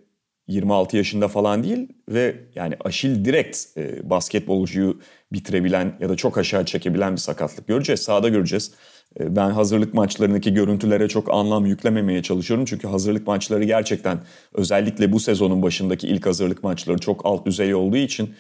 26 0.48 0.98
yaşında 0.98 1.28
falan 1.28 1.64
değil 1.64 1.88
ve 2.10 2.36
yani 2.56 2.76
Aşil 2.86 3.26
direkt 3.26 3.78
e, 3.78 4.10
basketbolcuyu 4.10 5.00
bitirebilen 5.36 5.98
ya 6.00 6.10
da 6.10 6.16
çok 6.16 6.38
aşağı 6.38 6.66
çekebilen 6.66 7.12
bir 7.12 7.18
sakatlık 7.18 7.68
göreceğiz. 7.68 8.02
Sahada 8.02 8.30
göreceğiz. 8.30 8.72
E, 9.20 9.36
ben 9.36 9.50
hazırlık 9.50 9.94
maçlarındaki 9.94 10.54
görüntülere 10.54 11.08
çok 11.08 11.34
anlam 11.34 11.66
yüklememeye 11.66 12.24
çalışıyorum. 12.24 12.66
Çünkü 12.66 12.88
hazırlık 12.88 13.28
maçları 13.28 13.64
gerçekten 13.64 14.20
özellikle 14.54 15.12
bu 15.12 15.20
sezonun 15.20 15.62
başındaki 15.62 16.08
ilk 16.08 16.26
hazırlık 16.26 16.64
maçları 16.64 16.98
çok 16.98 17.26
alt 17.26 17.46
düzey 17.46 17.76
olduğu 17.76 17.98
için 17.98 18.34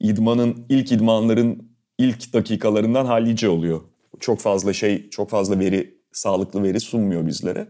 idmanın 0.00 0.66
ilk 0.68 0.92
idmanların 0.92 1.72
ilk 1.98 2.32
dakikalarından 2.32 3.04
hallice 3.04 3.48
oluyor. 3.48 3.80
Çok 4.20 4.40
fazla 4.40 4.72
şey, 4.72 5.10
çok 5.10 5.30
fazla 5.30 5.58
veri, 5.58 5.98
sağlıklı 6.12 6.62
veri 6.62 6.80
sunmuyor 6.80 7.26
bizlere. 7.26 7.68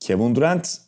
Kevin 0.00 0.34
Durant 0.34 0.78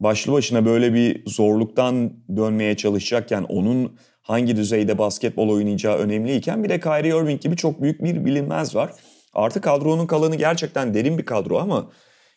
başlı 0.00 0.32
başına 0.32 0.66
böyle 0.66 0.94
bir 0.94 1.22
zorluktan 1.26 2.12
dönmeye 2.36 2.76
çalışacakken 2.76 3.42
onun 3.42 3.98
hangi 4.28 4.56
düzeyde 4.56 4.98
basketbol 4.98 5.48
oynayacağı 5.48 5.98
önemliyken 5.98 6.64
bir 6.64 6.68
de 6.68 6.80
Kyrie 6.80 7.16
Irving 7.16 7.40
gibi 7.40 7.56
çok 7.56 7.82
büyük 7.82 8.04
bir 8.04 8.24
bilinmez 8.24 8.74
var. 8.74 8.92
Artık 9.34 9.64
kadronun 9.64 10.06
kalanı 10.06 10.36
gerçekten 10.36 10.94
derin 10.94 11.18
bir 11.18 11.24
kadro 11.24 11.58
ama 11.58 11.90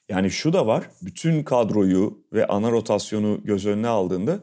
yani 0.10 0.32
şu 0.32 0.54
da 0.54 0.68
var. 0.68 0.84
Bütün 1.02 1.44
kadroyu 1.44 2.24
ve 2.34 2.48
ana 2.48 2.72
rotasyonu 2.72 3.40
göz 3.44 3.66
önüne 3.66 3.88
aldığında 3.88 4.40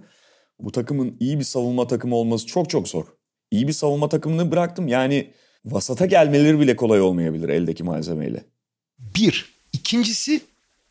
bu 0.58 0.72
takımın 0.72 1.16
iyi 1.20 1.38
bir 1.38 1.44
savunma 1.44 1.86
takımı 1.86 2.16
olması 2.16 2.46
çok 2.46 2.70
çok 2.70 2.88
zor. 2.88 3.04
İyi 3.50 3.68
bir 3.68 3.72
savunma 3.72 4.08
takımını 4.08 4.50
bıraktım. 4.50 4.88
Yani 4.88 5.30
vasata 5.64 6.06
gelmeleri 6.06 6.60
bile 6.60 6.76
kolay 6.76 7.00
olmayabilir 7.00 7.48
eldeki 7.48 7.84
malzemeyle. 7.84 8.44
Bir. 8.98 9.58
İkincisi 9.72 10.40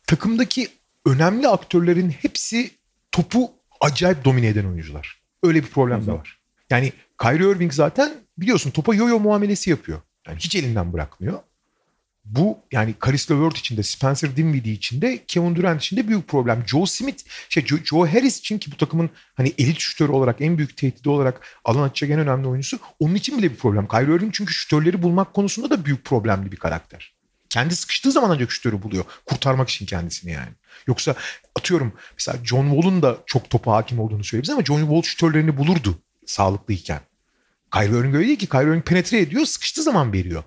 takımdaki 0.06 0.68
önemli 1.06 1.48
aktörlerin 1.48 2.10
hepsi 2.10 2.70
topu 3.12 3.50
acayip 3.80 4.24
domine 4.24 4.46
eden 4.46 4.64
oyuncular. 4.64 5.22
Öyle 5.42 5.62
bir 5.62 5.68
problem 5.68 6.06
de 6.06 6.12
var. 6.12 6.37
Yani 6.70 6.92
Kyrie 7.22 7.50
Irving 7.50 7.72
zaten 7.72 8.12
biliyorsun 8.38 8.70
topa 8.70 8.94
yo-yo 8.94 9.18
muamelesi 9.18 9.70
yapıyor. 9.70 10.00
Yani 10.26 10.38
hiç 10.38 10.56
elinden 10.56 10.92
bırakmıyor. 10.92 11.38
Bu 12.24 12.58
yani 12.72 12.94
Karis 12.98 13.30
LeVert 13.30 13.58
için 13.58 13.76
de 13.76 13.82
Spencer 13.82 14.36
Dinwiddie 14.36 14.72
için 14.72 15.02
de 15.02 15.24
Kevin 15.26 15.56
Durant 15.56 15.82
için 15.82 15.96
de 15.96 16.08
büyük 16.08 16.28
problem. 16.28 16.64
Joe 16.66 16.86
Smith, 16.86 17.24
şey 17.48 17.66
Joe, 17.66 17.78
Joe 17.84 18.06
Harris 18.06 18.38
için 18.38 18.58
ki 18.58 18.72
bu 18.72 18.76
takımın 18.76 19.10
hani 19.34 19.52
elit 19.58 19.78
şütörü 19.80 20.12
olarak 20.12 20.40
en 20.40 20.58
büyük 20.58 20.76
tehdidi 20.76 21.08
olarak 21.08 21.40
alan 21.64 21.82
açacak 21.82 22.10
en 22.10 22.20
önemli 22.20 22.48
oyuncusu. 22.48 22.78
Onun 22.98 23.14
için 23.14 23.38
bile 23.38 23.50
bir 23.50 23.56
problem. 23.56 23.88
Kyrie 23.88 24.14
Irving 24.16 24.34
çünkü 24.34 24.52
şütörleri 24.54 25.02
bulmak 25.02 25.34
konusunda 25.34 25.70
da 25.70 25.84
büyük 25.84 26.04
problemli 26.04 26.52
bir 26.52 26.56
karakter. 26.56 27.14
Kendi 27.50 27.76
sıkıştığı 27.76 28.12
zaman 28.12 28.30
ancak 28.30 28.52
şütörü 28.52 28.82
buluyor. 28.82 29.04
Kurtarmak 29.26 29.68
için 29.68 29.86
kendisini 29.86 30.32
yani. 30.32 30.50
Yoksa 30.86 31.14
atıyorum 31.56 31.92
mesela 32.12 32.44
John 32.44 32.70
Wall'un 32.70 33.02
da 33.02 33.18
çok 33.26 33.50
topa 33.50 33.72
hakim 33.72 34.00
olduğunu 34.00 34.24
söylüyoruz 34.24 34.50
ama 34.50 34.64
John 34.64 34.80
Wall 34.80 35.02
şütörlerini 35.02 35.56
bulurdu 35.56 35.98
sağlıklıyken. 36.28 37.00
Kyrie 37.72 37.98
Irving 37.98 38.14
öyle 38.14 38.26
değil 38.26 38.38
ki. 38.38 38.46
Kyrie 38.46 38.68
Irving 38.68 38.84
penetre 38.84 39.20
ediyor, 39.20 39.44
sıkıştığı 39.44 39.82
zaman 39.82 40.12
veriyor. 40.12 40.42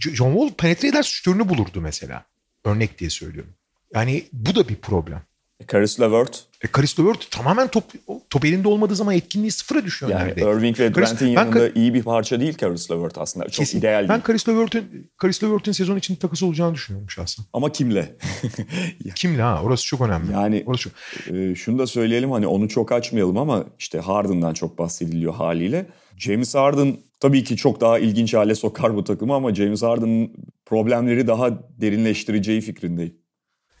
John 0.00 0.32
Wall 0.32 0.50
penetre 0.56 0.88
eder 0.88 1.02
şütörünü 1.02 1.48
bulurdu 1.48 1.80
mesela. 1.80 2.24
Örnek 2.64 2.98
diye 2.98 3.10
söylüyorum. 3.10 3.54
Yani 3.94 4.24
bu 4.32 4.54
da 4.54 4.68
bir 4.68 4.76
problem. 4.76 5.22
Karis 5.66 6.00
LeVert. 6.00 6.44
E, 6.64 6.66
Karis 6.66 7.00
LeVert 7.00 7.30
tamamen 7.30 7.68
top, 7.68 7.84
top 8.30 8.44
elinde 8.44 8.68
olmadığı 8.68 8.96
zaman 8.96 9.14
etkinliği 9.14 9.50
sıfıra 9.50 9.84
düşüyor 9.84 10.12
yani 10.12 10.28
neredeyse. 10.28 10.50
Irving 10.50 10.80
ve 10.80 10.94
Durant'in 10.94 11.26
yanında 11.26 11.68
iyi 11.68 11.94
bir 11.94 12.02
parça 12.02 12.40
değil 12.40 12.54
Karis 12.54 12.90
LeVert 12.90 13.18
aslında. 13.18 13.44
Çok 13.44 13.54
Kesin. 13.54 13.78
ideal 13.78 13.98
değil. 13.98 14.08
Ben 14.08 14.20
Karis 14.20 14.48
LeVert'in 14.48 15.10
Karis 15.16 15.42
LeVert'in 15.42 15.72
sezon 15.72 15.96
için 15.96 16.14
takas 16.14 16.42
olacağını 16.42 16.74
düşünüyorum 16.74 17.10
şahsen. 17.10 17.44
Ama 17.52 17.72
kimle? 17.72 18.16
Kimle 19.14 19.42
ha? 19.42 19.62
Orası 19.62 19.86
çok 19.86 20.00
önemli. 20.00 20.32
Yani 20.32 20.62
Orası 20.66 20.82
çok... 20.82 20.92
e, 21.34 21.54
şunu 21.54 21.78
da 21.78 21.86
söyleyelim 21.86 22.30
hani 22.30 22.46
onu 22.46 22.68
çok 22.68 22.92
açmayalım 22.92 23.38
ama 23.38 23.64
işte 23.78 23.98
Harden'dan 24.00 24.54
çok 24.54 24.78
bahsediliyor 24.78 25.34
haliyle. 25.34 25.86
James 26.18 26.54
Harden 26.54 26.96
tabii 27.20 27.44
ki 27.44 27.56
çok 27.56 27.80
daha 27.80 27.98
ilginç 27.98 28.34
hale 28.34 28.54
sokar 28.54 28.94
bu 28.94 29.04
takımı 29.04 29.34
ama 29.34 29.54
James 29.54 29.82
Harden'ın 29.82 30.32
problemleri 30.66 31.26
daha 31.26 31.50
derinleştireceği 31.80 32.60
fikrindeyim. 32.60 33.14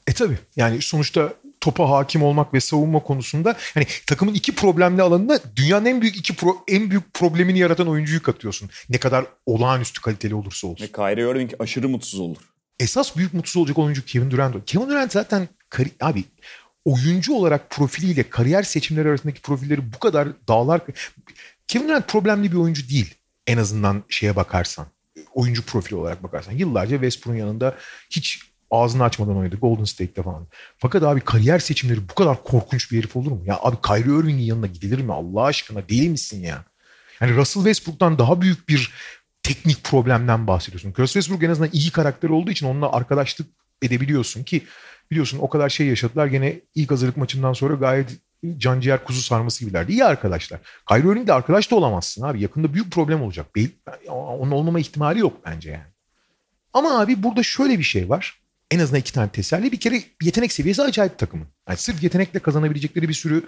E 0.06 0.12
tabii 0.12 0.38
yani 0.56 0.82
sonuçta 0.82 1.32
topa 1.64 1.90
hakim 1.90 2.22
olmak 2.22 2.54
ve 2.54 2.60
savunma 2.60 3.02
konusunda 3.02 3.56
hani 3.74 3.86
takımın 4.06 4.34
iki 4.34 4.54
problemli 4.54 5.02
alanına 5.02 5.38
dünyanın 5.56 5.86
en 5.86 6.00
büyük 6.00 6.16
iki 6.16 6.36
pro, 6.36 6.56
en 6.68 6.90
büyük 6.90 7.14
problemini 7.14 7.58
yaratan 7.58 7.88
oyuncuyu 7.88 8.22
katıyorsun. 8.22 8.70
Ne 8.88 8.98
kadar 8.98 9.26
olağanüstü 9.46 10.00
kaliteli 10.00 10.34
olursa 10.34 10.66
olsun. 10.66 10.84
Ve 10.84 10.92
Kyrie 10.92 11.30
Irving 11.30 11.52
aşırı 11.58 11.88
mutsuz 11.88 12.20
olur. 12.20 12.36
Esas 12.80 13.16
büyük 13.16 13.34
mutsuz 13.34 13.56
olacak 13.56 13.78
oyuncu 13.78 14.04
Kevin 14.04 14.30
Durant. 14.30 14.66
Kevin 14.66 14.88
Durant 14.88 15.12
zaten 15.12 15.48
kari, 15.68 15.90
abi 16.00 16.24
oyuncu 16.84 17.34
olarak 17.34 17.70
profiliyle 17.70 18.22
kariyer 18.30 18.62
seçimleri 18.62 19.08
arasındaki 19.08 19.42
profilleri 19.42 19.92
bu 19.92 19.98
kadar 19.98 20.28
dağlar. 20.48 20.80
Kevin 21.68 21.88
Durant 21.88 22.08
problemli 22.08 22.52
bir 22.52 22.56
oyuncu 22.56 22.88
değil. 22.88 23.14
En 23.46 23.58
azından 23.58 24.04
şeye 24.08 24.36
bakarsan. 24.36 24.86
Oyuncu 25.34 25.62
profili 25.62 25.96
olarak 25.96 26.22
bakarsan. 26.22 26.52
Yıllarca 26.52 26.96
Westbrook'un 26.96 27.38
yanında 27.38 27.76
hiç 28.10 28.53
ağzını 28.74 29.04
açmadan 29.04 29.36
oynadı 29.36 29.56
Golden 29.56 29.84
State'te 29.84 30.22
falan. 30.22 30.46
Fakat 30.78 31.02
abi 31.02 31.20
kariyer 31.20 31.58
seçimleri 31.58 32.08
bu 32.08 32.14
kadar 32.14 32.42
korkunç 32.42 32.92
bir 32.92 32.98
herif 32.98 33.16
olur 33.16 33.30
mu? 33.30 33.42
Ya 33.46 33.58
abi 33.62 33.76
Kyrie 33.86 34.20
Irving'in 34.20 34.44
yanına 34.44 34.66
gidilir 34.66 34.98
mi 34.98 35.12
Allah 35.12 35.44
aşkına? 35.44 35.88
Deli 35.88 36.08
misin 36.08 36.42
ya? 36.42 36.64
Yani 37.20 37.36
Russell 37.36 37.62
Westbrook'tan 37.62 38.18
daha 38.18 38.40
büyük 38.40 38.68
bir 38.68 38.92
teknik 39.42 39.84
problemden 39.84 40.46
bahsediyorsun. 40.46 40.88
Russell 40.88 41.22
Westbrook 41.22 41.42
en 41.42 41.50
azından 41.50 41.70
iyi 41.72 41.90
karakter 41.90 42.28
olduğu 42.28 42.50
için 42.50 42.66
onunla 42.66 42.92
arkadaşlık 42.92 43.46
edebiliyorsun 43.82 44.42
ki 44.44 44.62
biliyorsun 45.10 45.38
o 45.38 45.48
kadar 45.48 45.68
şey 45.68 45.86
yaşadılar. 45.86 46.26
Gene 46.26 46.60
ilk 46.74 46.90
hazırlık 46.90 47.16
maçından 47.16 47.52
sonra 47.52 47.74
gayet 47.74 48.10
canciğer 48.58 49.04
kuzu 49.04 49.20
sarması 49.20 49.64
gibilerdi. 49.64 49.92
İyi 49.92 50.04
arkadaşlar. 50.04 50.60
Kyrie 50.88 51.12
Irving'le 51.12 51.30
arkadaş 51.30 51.70
da 51.70 51.76
olamazsın 51.76 52.22
abi. 52.22 52.40
Yakında 52.40 52.74
büyük 52.74 52.92
problem 52.92 53.22
olacak. 53.22 53.46
Onun 54.08 54.50
olmama 54.50 54.80
ihtimali 54.80 55.18
yok 55.20 55.36
bence 55.46 55.70
yani. 55.70 55.94
Ama 56.72 57.00
abi 57.00 57.22
burada 57.22 57.42
şöyle 57.42 57.78
bir 57.78 57.84
şey 57.84 58.08
var 58.08 58.43
en 58.70 58.78
azından 58.78 59.00
iki 59.00 59.12
tane 59.12 59.30
teselli. 59.30 59.72
Bir 59.72 59.80
kere 59.80 60.02
yetenek 60.22 60.52
seviyesi 60.52 60.82
acayip 60.82 61.18
takımın. 61.18 61.46
Yani 61.68 61.78
sırf 61.78 62.02
yetenekle 62.02 62.38
kazanabilecekleri 62.38 63.08
bir 63.08 63.14
sürü 63.14 63.44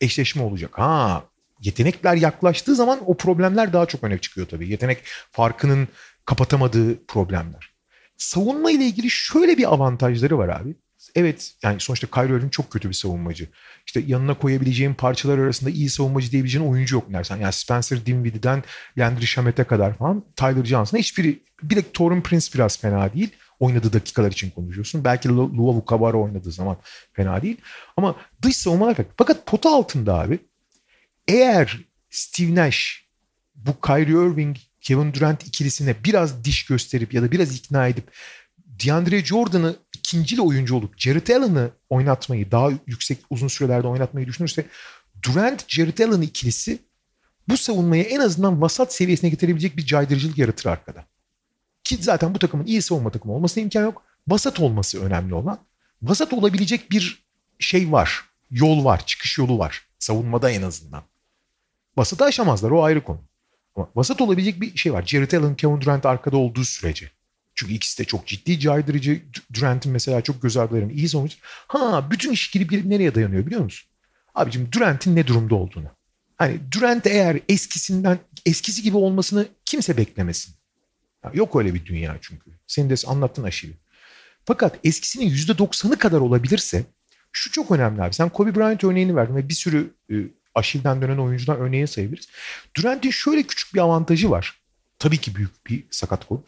eşleşme 0.00 0.42
olacak. 0.42 0.70
Ha 0.78 1.24
yetenekler 1.60 2.14
yaklaştığı 2.14 2.74
zaman 2.74 3.00
o 3.06 3.16
problemler 3.16 3.72
daha 3.72 3.86
çok 3.86 4.04
öne 4.04 4.18
çıkıyor 4.18 4.46
tabii. 4.46 4.68
Yetenek 4.68 4.98
farkının 5.30 5.88
kapatamadığı 6.24 7.06
problemler. 7.06 7.72
Savunma 8.16 8.70
ile 8.70 8.84
ilgili 8.84 9.10
şöyle 9.10 9.58
bir 9.58 9.72
avantajları 9.72 10.38
var 10.38 10.48
abi. 10.48 10.74
Evet 11.14 11.54
yani 11.62 11.80
sonuçta 11.80 12.06
Kyrie 12.06 12.36
Irving 12.36 12.52
çok 12.52 12.70
kötü 12.70 12.88
bir 12.88 12.94
savunmacı. 12.94 13.48
İşte 13.86 14.00
yanına 14.06 14.34
koyabileceğin 14.34 14.94
parçalar 14.94 15.38
arasında 15.38 15.70
iyi 15.70 15.90
savunmacı 15.90 16.30
diyebileceğin 16.30 16.66
oyuncu 16.66 16.96
yok 16.96 17.12
dersen. 17.12 17.36
Yani 17.36 17.52
Spencer 17.52 18.06
Dinwiddie'den 18.06 18.62
Landry 18.98 19.26
Shamet'e 19.26 19.64
kadar 19.64 19.98
falan 19.98 20.24
Tyler 20.36 20.64
Johnson'a 20.64 21.00
hiçbiri 21.00 21.42
bir 21.62 21.76
de 21.76 21.92
Torun 21.92 22.20
Prince 22.20 22.46
biraz 22.54 22.80
fena 22.80 23.14
değil 23.14 23.30
oynadığı 23.62 23.92
dakikalar 23.92 24.32
için 24.32 24.50
konuşuyorsun. 24.50 25.04
Belki 25.04 25.28
Luavu 25.28 25.84
Kabara 25.84 26.16
oynadığı 26.16 26.52
zaman 26.52 26.76
fena 27.12 27.42
değil. 27.42 27.56
Ama 27.96 28.16
dış 28.42 28.56
savunmalar 28.56 28.94
farklı. 28.94 29.12
Fakat 29.16 29.46
pota 29.46 29.70
altında 29.70 30.20
abi 30.20 30.38
eğer 31.28 31.78
Steve 32.10 32.54
Nash 32.54 33.06
bu 33.54 33.80
Kyrie 33.86 34.30
Irving 34.30 34.56
Kevin 34.80 35.14
Durant 35.14 35.46
ikilisine 35.46 35.96
biraz 36.04 36.44
diş 36.44 36.66
gösterip 36.66 37.14
ya 37.14 37.22
da 37.22 37.32
biraz 37.32 37.56
ikna 37.56 37.88
edip 37.88 38.12
DeAndre 38.58 39.24
Jordan'ı 39.24 39.76
ikincili 39.94 40.40
oyuncu 40.40 40.76
olup 40.76 40.98
Jared 40.98 41.28
Allen'ı 41.28 41.70
oynatmayı 41.90 42.50
daha 42.50 42.70
yüksek 42.86 43.18
uzun 43.30 43.48
sürelerde 43.48 43.86
oynatmayı 43.86 44.26
düşünürse 44.26 44.66
Durant 45.22 45.64
Jared 45.68 45.98
Allen 45.98 46.20
ikilisi 46.20 46.78
bu 47.48 47.56
savunmayı 47.56 48.02
en 48.02 48.20
azından 48.20 48.60
vasat 48.60 48.94
seviyesine 48.94 49.30
getirebilecek 49.30 49.76
bir 49.76 49.86
caydırıcılık 49.86 50.38
yaratır 50.38 50.70
arkada. 50.70 51.11
Ki 51.92 52.02
zaten 52.02 52.34
bu 52.34 52.38
takımın 52.38 52.66
iyi 52.66 52.82
savunma 52.82 53.10
takımı 53.10 53.34
olmasına 53.34 53.62
imkan 53.62 53.82
yok. 53.82 54.02
Vasat 54.28 54.60
olması 54.60 55.04
önemli 55.04 55.34
olan. 55.34 55.58
Vasat 56.02 56.32
olabilecek 56.32 56.90
bir 56.90 57.24
şey 57.58 57.92
var. 57.92 58.24
Yol 58.50 58.84
var. 58.84 59.06
Çıkış 59.06 59.38
yolu 59.38 59.58
var. 59.58 59.86
Savunmada 59.98 60.50
en 60.50 60.62
azından. 60.62 61.02
Vasatı 61.96 62.24
aşamazlar. 62.24 62.70
O 62.70 62.82
ayrı 62.82 63.04
konu. 63.04 63.20
Ama 63.76 63.88
vasat 63.94 64.20
olabilecek 64.20 64.60
bir 64.60 64.76
şey 64.76 64.92
var. 64.92 65.06
Jared 65.06 65.32
Allen, 65.32 65.56
Kevin 65.56 65.80
Durant 65.80 66.06
arkada 66.06 66.36
olduğu 66.36 66.64
sürece. 66.64 67.10
Çünkü 67.54 67.74
ikisi 67.74 67.98
de 67.98 68.04
çok 68.04 68.26
ciddi 68.26 68.60
caydırıcı. 68.60 69.22
Durant'in 69.54 69.92
mesela 69.92 70.20
çok 70.20 70.42
göz 70.42 70.56
ardı 70.56 70.90
iyi 70.90 71.08
savunucu. 71.08 71.36
Ha 71.42 72.10
bütün 72.10 72.32
iş 72.32 72.50
gelip 72.50 72.70
gelip 72.70 72.84
nereye 72.84 73.14
dayanıyor 73.14 73.46
biliyor 73.46 73.62
musun? 73.62 73.88
Abicim 74.34 74.72
Durant'in 74.72 75.16
ne 75.16 75.26
durumda 75.26 75.54
olduğunu. 75.54 75.88
Hani 76.36 76.60
Durant 76.72 77.06
eğer 77.06 77.40
eskisinden 77.48 78.18
eskisi 78.46 78.82
gibi 78.82 78.96
olmasını 78.96 79.46
kimse 79.64 79.96
beklemesin. 79.96 80.61
Yok 81.34 81.56
öyle 81.56 81.74
bir 81.74 81.86
dünya 81.86 82.18
çünkü. 82.20 82.50
Senin 82.66 82.90
de 82.90 82.94
anlattın 83.06 83.42
aşırı. 83.42 83.72
Fakat 84.44 84.78
eskisinin 84.84 85.30
%90'ı 85.30 85.98
kadar 85.98 86.20
olabilirse 86.20 86.84
şu 87.32 87.52
çok 87.52 87.70
önemli 87.70 88.02
abi. 88.02 88.14
Sen 88.14 88.28
Kobe 88.28 88.54
Bryant 88.54 88.84
örneğini 88.84 89.16
verdin 89.16 89.36
ve 89.36 89.48
bir 89.48 89.54
sürü 89.54 89.94
e, 90.10 90.14
Aşil'den 90.54 91.02
dönen 91.02 91.18
oyuncudan 91.18 91.58
örneği 91.58 91.86
sayabiliriz. 91.86 92.28
Durant'in 92.76 93.10
şöyle 93.10 93.42
küçük 93.42 93.74
bir 93.74 93.80
avantajı 93.80 94.30
var. 94.30 94.58
Tabii 94.98 95.18
ki 95.18 95.34
büyük 95.34 95.66
bir 95.66 95.84
sakat 95.90 96.26
kol. 96.28 96.40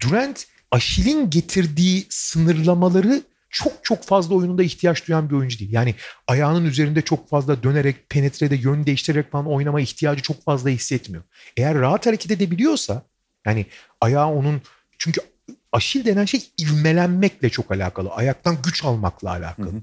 Durant 0.00 0.46
Aşil'in 0.70 1.30
getirdiği 1.30 2.06
sınırlamaları 2.08 3.22
çok 3.50 3.72
çok 3.82 4.04
fazla 4.04 4.34
oyununda 4.34 4.62
ihtiyaç 4.62 5.08
duyan 5.08 5.30
bir 5.30 5.34
oyuncu 5.34 5.58
değil. 5.58 5.72
Yani 5.72 5.94
ayağının 6.26 6.64
üzerinde 6.64 7.02
çok 7.02 7.28
fazla 7.28 7.62
dönerek, 7.62 8.10
penetrede 8.10 8.56
yön 8.56 8.86
değiştirerek 8.86 9.32
falan 9.32 9.46
oynama 9.46 9.80
ihtiyacı 9.80 10.22
çok 10.22 10.44
fazla 10.44 10.70
hissetmiyor. 10.70 11.24
Eğer 11.56 11.78
rahat 11.78 12.06
hareket 12.06 12.30
edebiliyorsa 12.30 13.02
yani 13.48 13.66
ayağı 14.00 14.28
onun 14.28 14.62
çünkü 14.98 15.20
aşil 15.72 16.04
denen 16.04 16.24
şey 16.24 16.50
ivmelenmekle 16.60 17.50
çok 17.50 17.70
alakalı. 17.70 18.10
Ayaktan 18.10 18.56
güç 18.62 18.84
almakla 18.84 19.30
alakalı. 19.30 19.72
Hı 19.72 19.76
hı. 19.76 19.82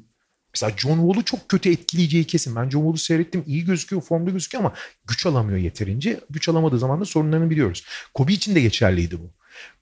Mesela 0.53 0.77
John 0.77 0.97
Wall'u 0.97 1.25
çok 1.25 1.49
kötü 1.49 1.71
etkileyeceği 1.71 2.23
kesin. 2.23 2.55
Ben 2.55 2.69
John 2.69 2.81
Wall'u 2.81 2.97
seyrettim. 2.97 3.43
iyi 3.47 3.65
gözüküyor, 3.65 4.01
formda 4.01 4.31
gözüküyor 4.31 4.63
ama 4.63 4.73
güç 5.07 5.25
alamıyor 5.25 5.57
yeterince. 5.57 6.19
Güç 6.29 6.49
alamadığı 6.49 6.79
zaman 6.79 7.01
da 7.01 7.05
sorunlarını 7.05 7.49
biliyoruz. 7.49 7.85
Kobe 8.13 8.33
için 8.33 8.55
de 8.55 8.61
geçerliydi 8.61 9.19
bu. 9.19 9.29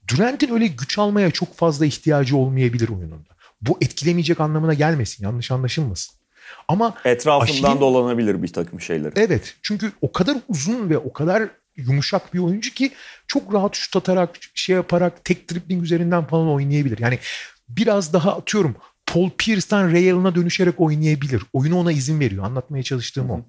Durant'in 0.07 0.53
öyle 0.53 0.67
güç 0.67 0.97
almaya 0.97 1.31
çok 1.31 1.57
fazla 1.57 1.85
ihtiyacı 1.85 2.37
olmayabilir 2.37 2.89
oyununda. 2.89 3.29
Bu 3.61 3.77
etkilemeyecek 3.81 4.39
anlamına 4.39 4.73
gelmesin. 4.73 5.23
Yanlış 5.23 5.51
anlaşılmasın. 5.51 6.15
Ama 6.67 6.95
etrafından 7.05 7.69
Aşil'in, 7.69 7.81
dolanabilir 7.81 8.43
bir 8.43 8.53
takım 8.53 8.81
şeyler. 8.81 9.13
Evet. 9.15 9.55
Çünkü 9.61 9.91
o 10.01 10.11
kadar 10.11 10.37
uzun 10.47 10.89
ve 10.89 10.97
o 10.97 11.13
kadar 11.13 11.49
yumuşak 11.75 12.33
bir 12.33 12.39
oyuncu 12.39 12.73
ki 12.73 12.91
çok 13.27 13.53
rahat 13.53 13.75
şut 13.75 13.95
atarak, 13.95 14.29
şey 14.53 14.75
yaparak, 14.75 15.25
tek 15.25 15.51
dribbling 15.51 15.83
üzerinden 15.83 16.25
falan 16.25 16.49
oynayabilir. 16.49 16.97
Yani 16.97 17.19
biraz 17.69 18.13
daha 18.13 18.37
atıyorum 18.37 18.75
Paul 19.05 19.29
Pierce'tan 19.37 19.91
Ray 19.91 20.11
Allen'a 20.11 20.35
dönüşerek 20.35 20.79
oynayabilir. 20.79 21.43
Oyunu 21.53 21.77
ona 21.77 21.91
izin 21.91 22.19
veriyor. 22.19 22.43
Anlatmaya 22.43 22.83
çalıştığım 22.83 23.29
o. 23.29 23.45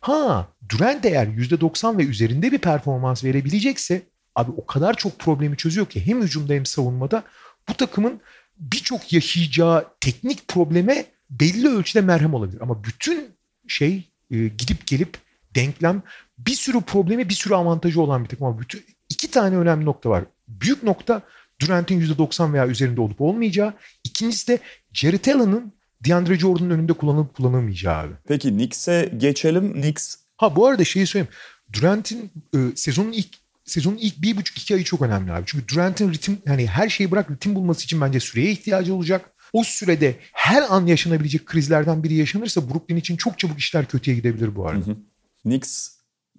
Ha 0.00 0.48
Durant 0.68 1.04
eğer 1.04 1.26
%90 1.26 1.98
ve 1.98 2.04
üzerinde 2.04 2.52
bir 2.52 2.58
performans 2.58 3.24
verebilecekse 3.24 4.02
abi 4.34 4.50
o 4.50 4.66
kadar 4.66 4.94
çok 4.94 5.18
problemi 5.18 5.56
çözüyor 5.56 5.86
ki 5.86 6.06
hem 6.06 6.22
hücumda 6.22 6.52
hem 6.52 6.66
savunmada 6.66 7.22
bu 7.68 7.74
takımın 7.74 8.20
birçok 8.56 9.12
yaşayacağı 9.12 9.88
teknik 10.00 10.48
probleme 10.48 11.06
belli 11.30 11.68
ölçüde 11.68 12.00
merhem 12.00 12.34
olabilir. 12.34 12.60
Ama 12.60 12.84
bütün 12.84 13.28
şey 13.68 14.10
e, 14.30 14.36
gidip 14.36 14.86
gelip 14.86 15.18
denklem 15.54 16.02
bir 16.38 16.54
sürü 16.54 16.80
problemi 16.80 17.28
bir 17.28 17.34
sürü 17.34 17.54
avantajı 17.54 18.00
olan 18.00 18.24
bir 18.24 18.28
takım. 18.28 18.46
Ama 18.46 18.60
bütün 18.60 18.84
iki 19.08 19.30
tane 19.30 19.56
önemli 19.56 19.84
nokta 19.84 20.10
var. 20.10 20.24
Büyük 20.48 20.82
nokta 20.82 21.22
Durant'in 21.60 22.00
%90 22.00 22.52
veya 22.52 22.66
üzerinde 22.66 23.00
olup 23.00 23.20
olmayacağı. 23.20 23.74
İkincisi 24.04 24.48
de 24.48 24.58
Jared 24.92 25.26
Allen'ın 25.26 25.72
DeAndre 26.04 26.38
Jordan'ın 26.38 26.70
önünde 26.70 26.92
kullanılıp 26.92 27.34
kullanılmayacağı 27.36 27.96
abi. 27.96 28.12
Peki 28.28 28.48
Knicks'e 28.48 29.12
geçelim. 29.18 29.72
Knicks 29.72 30.16
Ha 30.36 30.56
bu 30.56 30.66
arada 30.66 30.84
şeyi 30.84 31.06
söyleyeyim. 31.06 31.34
Durant'in 31.72 32.32
e, 32.54 32.58
sezonun 32.76 33.12
ilk 33.12 33.28
sezonun 33.64 33.96
ilk 33.96 34.22
bir 34.22 34.36
buçuk 34.36 34.58
iki 34.58 34.74
ayı 34.74 34.84
çok 34.84 35.02
önemli 35.02 35.32
abi. 35.32 35.42
Çünkü 35.46 35.68
Durant'in 35.68 36.12
ritim 36.12 36.38
yani 36.46 36.66
her 36.66 36.88
şeyi 36.88 37.10
bırak 37.10 37.30
ritim 37.30 37.54
bulması 37.54 37.84
için 37.84 38.00
bence 38.00 38.20
süreye 38.20 38.50
ihtiyacı 38.50 38.94
olacak. 38.94 39.30
O 39.52 39.64
sürede 39.64 40.16
her 40.32 40.62
an 40.68 40.86
yaşanabilecek 40.86 41.46
krizlerden 41.46 42.04
biri 42.04 42.14
yaşanırsa 42.14 42.70
Brooklyn 42.70 42.96
için 42.96 43.16
çok 43.16 43.38
çabuk 43.38 43.58
işler 43.58 43.86
kötüye 43.86 44.16
gidebilir 44.16 44.56
bu 44.56 44.68
arada. 44.68 44.86
Hı 44.86 44.90
hı. 44.90 44.96
Knicks 45.42 45.93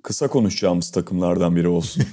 kısa 0.06 0.28
konuşacağımız 0.28 0.92
takımlardan 0.92 1.56
biri 1.56 1.68
olsun. 1.68 2.04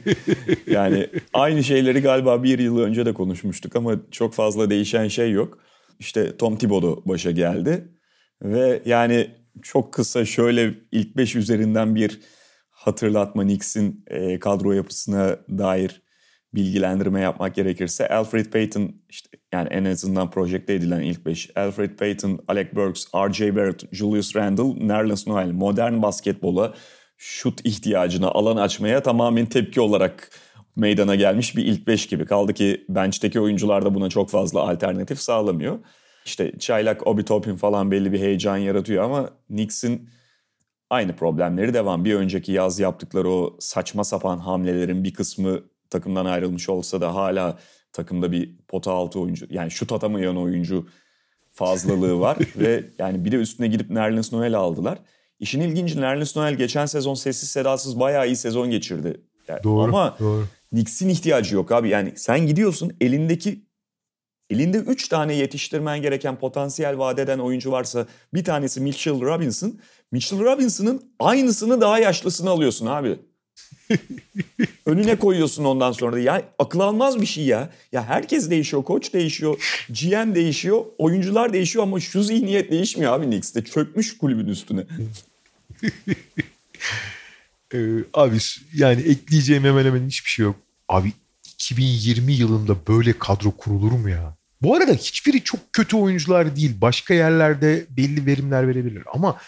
yani 0.66 1.06
aynı 1.32 1.64
şeyleri 1.64 2.00
galiba 2.02 2.42
bir 2.42 2.58
yıl 2.58 2.78
önce 2.78 3.06
de 3.06 3.14
konuşmuştuk 3.14 3.76
ama 3.76 3.94
çok 4.10 4.34
fazla 4.34 4.70
değişen 4.70 5.08
şey 5.08 5.32
yok. 5.32 5.58
İşte 5.98 6.36
Tom 6.36 6.56
Thibodeau 6.56 7.02
başa 7.06 7.30
geldi 7.30 7.88
ve 8.42 8.82
yani 8.84 9.30
çok 9.62 9.94
kısa 9.94 10.24
şöyle 10.24 10.74
ilk 10.92 11.16
beş 11.16 11.36
üzerinden 11.36 11.94
bir 11.94 12.20
hatırlatma 12.70 13.42
Knicks'in 13.42 14.04
e, 14.06 14.38
kadro 14.38 14.72
yapısına 14.72 15.36
dair 15.48 16.02
bilgilendirme 16.54 17.20
yapmak 17.20 17.54
gerekirse 17.54 18.08
Alfred 18.08 18.46
Payton 18.46 18.94
işte 19.08 19.28
yani 19.52 19.68
en 19.70 19.84
azından 19.84 20.30
projekte 20.30 20.74
edilen 20.74 21.00
ilk 21.00 21.26
beş 21.26 21.50
Alfred 21.56 21.98
Payton, 21.98 22.38
Alec 22.48 22.68
Burks, 22.74 23.06
R.J. 23.14 23.56
Barrett, 23.56 23.92
Julius 23.92 24.36
Randle, 24.36 24.88
Nerlens 24.88 25.26
Noel 25.26 25.50
modern 25.50 26.02
basketbola 26.02 26.74
şut 27.16 27.66
ihtiyacına 27.66 28.28
alan 28.28 28.56
açmaya 28.56 29.02
tamamen 29.02 29.46
tepki 29.46 29.80
olarak 29.80 30.30
meydana 30.76 31.14
gelmiş 31.14 31.56
bir 31.56 31.64
ilk 31.64 31.86
beş 31.86 32.06
gibi. 32.06 32.26
Kaldı 32.26 32.54
ki 32.54 32.84
bench'teki 32.88 33.40
oyuncular 33.40 33.84
da 33.84 33.94
buna 33.94 34.08
çok 34.08 34.30
fazla 34.30 34.60
alternatif 34.60 35.20
sağlamıyor. 35.20 35.78
İşte 36.24 36.58
Çaylak, 36.58 37.06
Obi 37.06 37.24
Toppin 37.24 37.56
falan 37.56 37.90
belli 37.90 38.12
bir 38.12 38.20
heyecan 38.20 38.56
yaratıyor 38.56 39.04
ama 39.04 39.30
Knicks'in 39.48 40.08
aynı 40.90 41.16
problemleri 41.16 41.74
devam. 41.74 42.04
Bir 42.04 42.14
önceki 42.14 42.52
yaz 42.52 42.78
yaptıkları 42.78 43.30
o 43.30 43.56
saçma 43.60 44.04
sapan 44.04 44.38
hamlelerin 44.38 45.04
bir 45.04 45.14
kısmı 45.14 45.60
takımdan 45.90 46.26
ayrılmış 46.26 46.68
olsa 46.68 47.00
da 47.00 47.14
hala 47.14 47.58
takımda 47.92 48.32
bir 48.32 48.56
pota 48.68 48.92
altı 48.92 49.20
oyuncu 49.20 49.46
yani 49.50 49.70
şut 49.70 49.92
atamayan 49.92 50.36
oyuncu 50.36 50.86
fazlalığı 51.52 52.20
var 52.20 52.38
ve 52.56 52.84
yani 52.98 53.24
bir 53.24 53.32
de 53.32 53.36
üstüne 53.36 53.68
gidip 53.68 53.90
Nerlens 53.90 54.32
Noel 54.32 54.54
aldılar. 54.54 54.98
İşin 55.40 55.60
ilginci 55.60 56.00
Nerlens 56.00 56.36
Noel 56.36 56.54
geçen 56.54 56.86
sezon 56.86 57.14
sessiz 57.14 57.48
sedasız 57.48 58.00
bayağı 58.00 58.26
iyi 58.26 58.36
sezon 58.36 58.70
geçirdi. 58.70 59.20
Yani 59.48 59.62
doğru, 59.62 59.82
ama 59.82 60.16
doğru. 60.20 60.46
Knicks'in 60.70 61.08
ihtiyacı 61.08 61.54
yok 61.54 61.72
abi. 61.72 61.88
Yani 61.88 62.12
sen 62.16 62.46
gidiyorsun 62.46 62.92
elindeki 63.00 63.66
elinde 64.50 64.78
3 64.78 65.08
tane 65.08 65.34
yetiştirmen 65.34 66.02
gereken 66.02 66.38
potansiyel 66.38 66.98
vadeden 66.98 67.38
oyuncu 67.38 67.72
varsa 67.72 68.06
bir 68.34 68.44
tanesi 68.44 68.80
Mitchell 68.80 69.20
Robinson. 69.20 69.80
Mitchell 70.12 70.40
Robinson'ın 70.40 71.12
aynısını 71.18 71.80
daha 71.80 71.98
yaşlısını 71.98 72.50
alıyorsun 72.50 72.86
abi. 72.86 73.18
Önüne 74.86 75.16
koyuyorsun 75.16 75.64
ondan 75.64 75.92
sonra. 75.92 76.18
Ya 76.18 76.42
akıl 76.58 76.80
almaz 76.80 77.20
bir 77.20 77.26
şey 77.26 77.44
ya. 77.44 77.70
Ya 77.92 78.04
herkes 78.04 78.50
değişiyor, 78.50 78.84
koç 78.84 79.14
değişiyor, 79.14 79.84
GM 79.90 80.34
değişiyor, 80.34 80.84
oyuncular 80.98 81.52
değişiyor 81.52 81.82
ama 81.82 82.00
şu 82.00 82.22
zihniyet 82.22 82.70
değişmiyor 82.70 83.12
abi 83.12 83.26
Knicks'te. 83.26 83.64
Çökmüş 83.64 84.18
kulübün 84.18 84.46
üstüne. 84.46 84.84
ee, 87.74 87.78
abi 88.14 88.38
yani 88.74 89.02
ekleyeceğim 89.02 89.64
hemen 89.64 89.84
hemen 89.84 90.06
hiçbir 90.06 90.30
şey 90.30 90.44
yok. 90.44 90.56
Abi 90.88 91.12
2020 91.54 92.32
yılında 92.32 92.76
böyle 92.88 93.18
kadro 93.18 93.50
kurulur 93.50 93.92
mu 93.92 94.10
ya? 94.10 94.36
Bu 94.62 94.74
arada 94.74 94.92
hiçbiri 94.92 95.42
çok 95.42 95.72
kötü 95.72 95.96
oyuncular 95.96 96.56
değil. 96.56 96.80
Başka 96.80 97.14
yerlerde 97.14 97.86
belli 97.90 98.26
verimler 98.26 98.68
verebilir. 98.68 99.02
Ama 99.14 99.38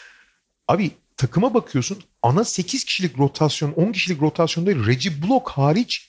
abi 0.68 0.90
takıma 1.18 1.54
bakıyorsun 1.54 2.02
ana 2.22 2.44
8 2.44 2.84
kişilik 2.84 3.18
rotasyon 3.18 3.72
10 3.72 3.92
kişilik 3.92 4.22
rotasyonda 4.22 4.70
Reggie 4.70 5.22
Block 5.22 5.48
hariç 5.48 6.08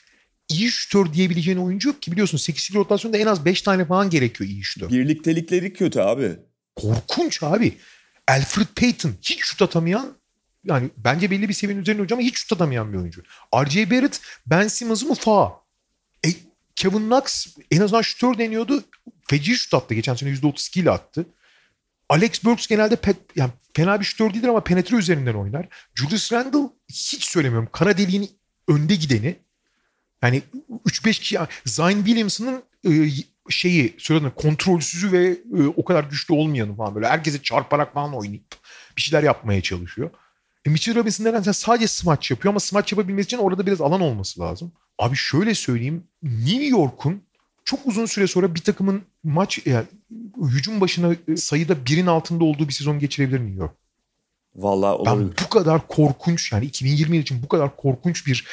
iyi 0.49 0.71
şütör 0.71 1.13
diyebileceğin 1.13 1.57
oyuncu 1.57 1.89
yok 1.89 2.01
ki 2.01 2.11
biliyorsun 2.11 2.37
8 2.37 2.61
kişilik 2.61 2.79
rotasyonda 2.79 3.17
en 3.17 3.25
az 3.25 3.45
5 3.45 3.61
tane 3.61 3.85
falan 3.85 4.09
gerekiyor 4.09 4.49
iyi 4.49 4.63
şütör. 4.63 4.89
Birliktelikleri 4.89 5.73
kötü 5.73 5.99
abi. 5.99 6.35
Korkunç 6.75 7.43
abi. 7.43 7.77
Alfred 8.27 8.67
Payton 8.75 9.13
hiç 9.21 9.39
şut 9.39 9.61
atamayan 9.61 10.17
yani 10.65 10.89
bence 10.97 11.31
belli 11.31 11.49
bir 11.49 11.53
seviyenin 11.53 11.81
üzerinde 11.81 12.01
hocam 12.01 12.19
hiç 12.19 12.37
şut 12.37 12.53
atamayan 12.53 12.93
bir 12.93 12.97
oyuncu. 12.97 13.23
R.J. 13.55 13.91
Barrett, 13.91 14.21
Ben 14.45 14.67
Simmons 14.67 15.03
mu 15.03 15.15
fa? 15.15 15.53
E, 16.25 16.29
Kevin 16.75 16.99
Knox 16.99 17.47
en 17.71 17.81
azından 17.81 18.01
şutör 18.01 18.37
deniyordu. 18.37 18.83
Feci 19.27 19.55
şut 19.55 19.73
attı. 19.73 19.93
Geçen 19.93 20.15
sene 20.15 20.29
%32 20.29 20.79
ile 20.79 20.91
attı. 20.91 21.25
Alex 22.09 22.43
Burks 22.43 22.67
genelde 22.67 22.95
pet, 22.95 23.17
yani 23.35 23.51
fena 23.73 23.99
bir 23.99 24.05
şutör 24.05 24.33
değildir 24.33 24.47
ama 24.47 24.63
penetre 24.63 24.97
üzerinden 24.97 25.33
oynar. 25.33 25.67
Julius 25.95 26.33
Randle 26.33 26.69
hiç 26.89 27.23
söylemiyorum. 27.23 27.69
Kara 27.71 27.97
deliğin 27.97 28.29
önde 28.67 28.95
gideni. 28.95 29.35
Yani 30.23 30.41
3-5 30.85 31.19
kişi 31.19 31.39
Zion 31.65 32.03
Williamson'ın 32.03 32.63
e, 32.85 33.09
şeyi 33.49 33.95
söyledim 33.97 34.31
kontrolsüzü 34.35 35.11
ve 35.11 35.27
e, 35.29 35.67
o 35.77 35.85
kadar 35.85 36.03
güçlü 36.03 36.33
olmayanı 36.33 36.75
falan 36.75 36.95
böyle 36.95 37.07
herkese 37.07 37.41
çarparak 37.41 37.93
falan 37.93 38.15
oynayıp 38.15 38.55
bir 38.97 39.01
şeyler 39.01 39.23
yapmaya 39.23 39.61
çalışıyor. 39.61 40.09
E 40.65 40.69
Mitchell 40.69 40.95
Robinson 40.95 41.25
nedense 41.25 41.53
sadece 41.53 41.87
smaç 41.87 42.31
yapıyor 42.31 42.53
ama 42.53 42.59
smaç 42.59 42.91
yapabilmesi 42.91 43.25
için 43.25 43.37
orada 43.37 43.65
biraz 43.65 43.81
alan 43.81 44.01
olması 44.01 44.39
lazım. 44.39 44.71
Abi 44.99 45.15
şöyle 45.15 45.55
söyleyeyim 45.55 46.03
New 46.23 46.65
York'un 46.65 47.23
çok 47.69 47.87
uzun 47.87 48.05
süre 48.05 48.27
sonra 48.27 48.55
bir 48.55 48.59
takımın 48.59 49.01
maç 49.23 49.59
yani 49.65 49.85
hücum 50.41 50.81
başına 50.81 51.15
e, 51.27 51.37
sayıda 51.37 51.85
birin 51.85 52.07
altında 52.07 52.43
olduğu 52.43 52.67
bir 52.67 52.73
sezon 52.73 52.99
geçirebilir 52.99 53.39
New 53.39 53.59
York. 53.59 53.73
Vallahi 54.55 54.93
olabilir. 54.93 55.27
Ben 55.37 55.45
bu 55.45 55.49
kadar 55.49 55.87
korkunç 55.87 56.51
yani 56.51 56.65
2020 56.65 57.17
için 57.17 57.43
bu 57.43 57.47
kadar 57.47 57.75
korkunç 57.75 58.27
bir 58.27 58.45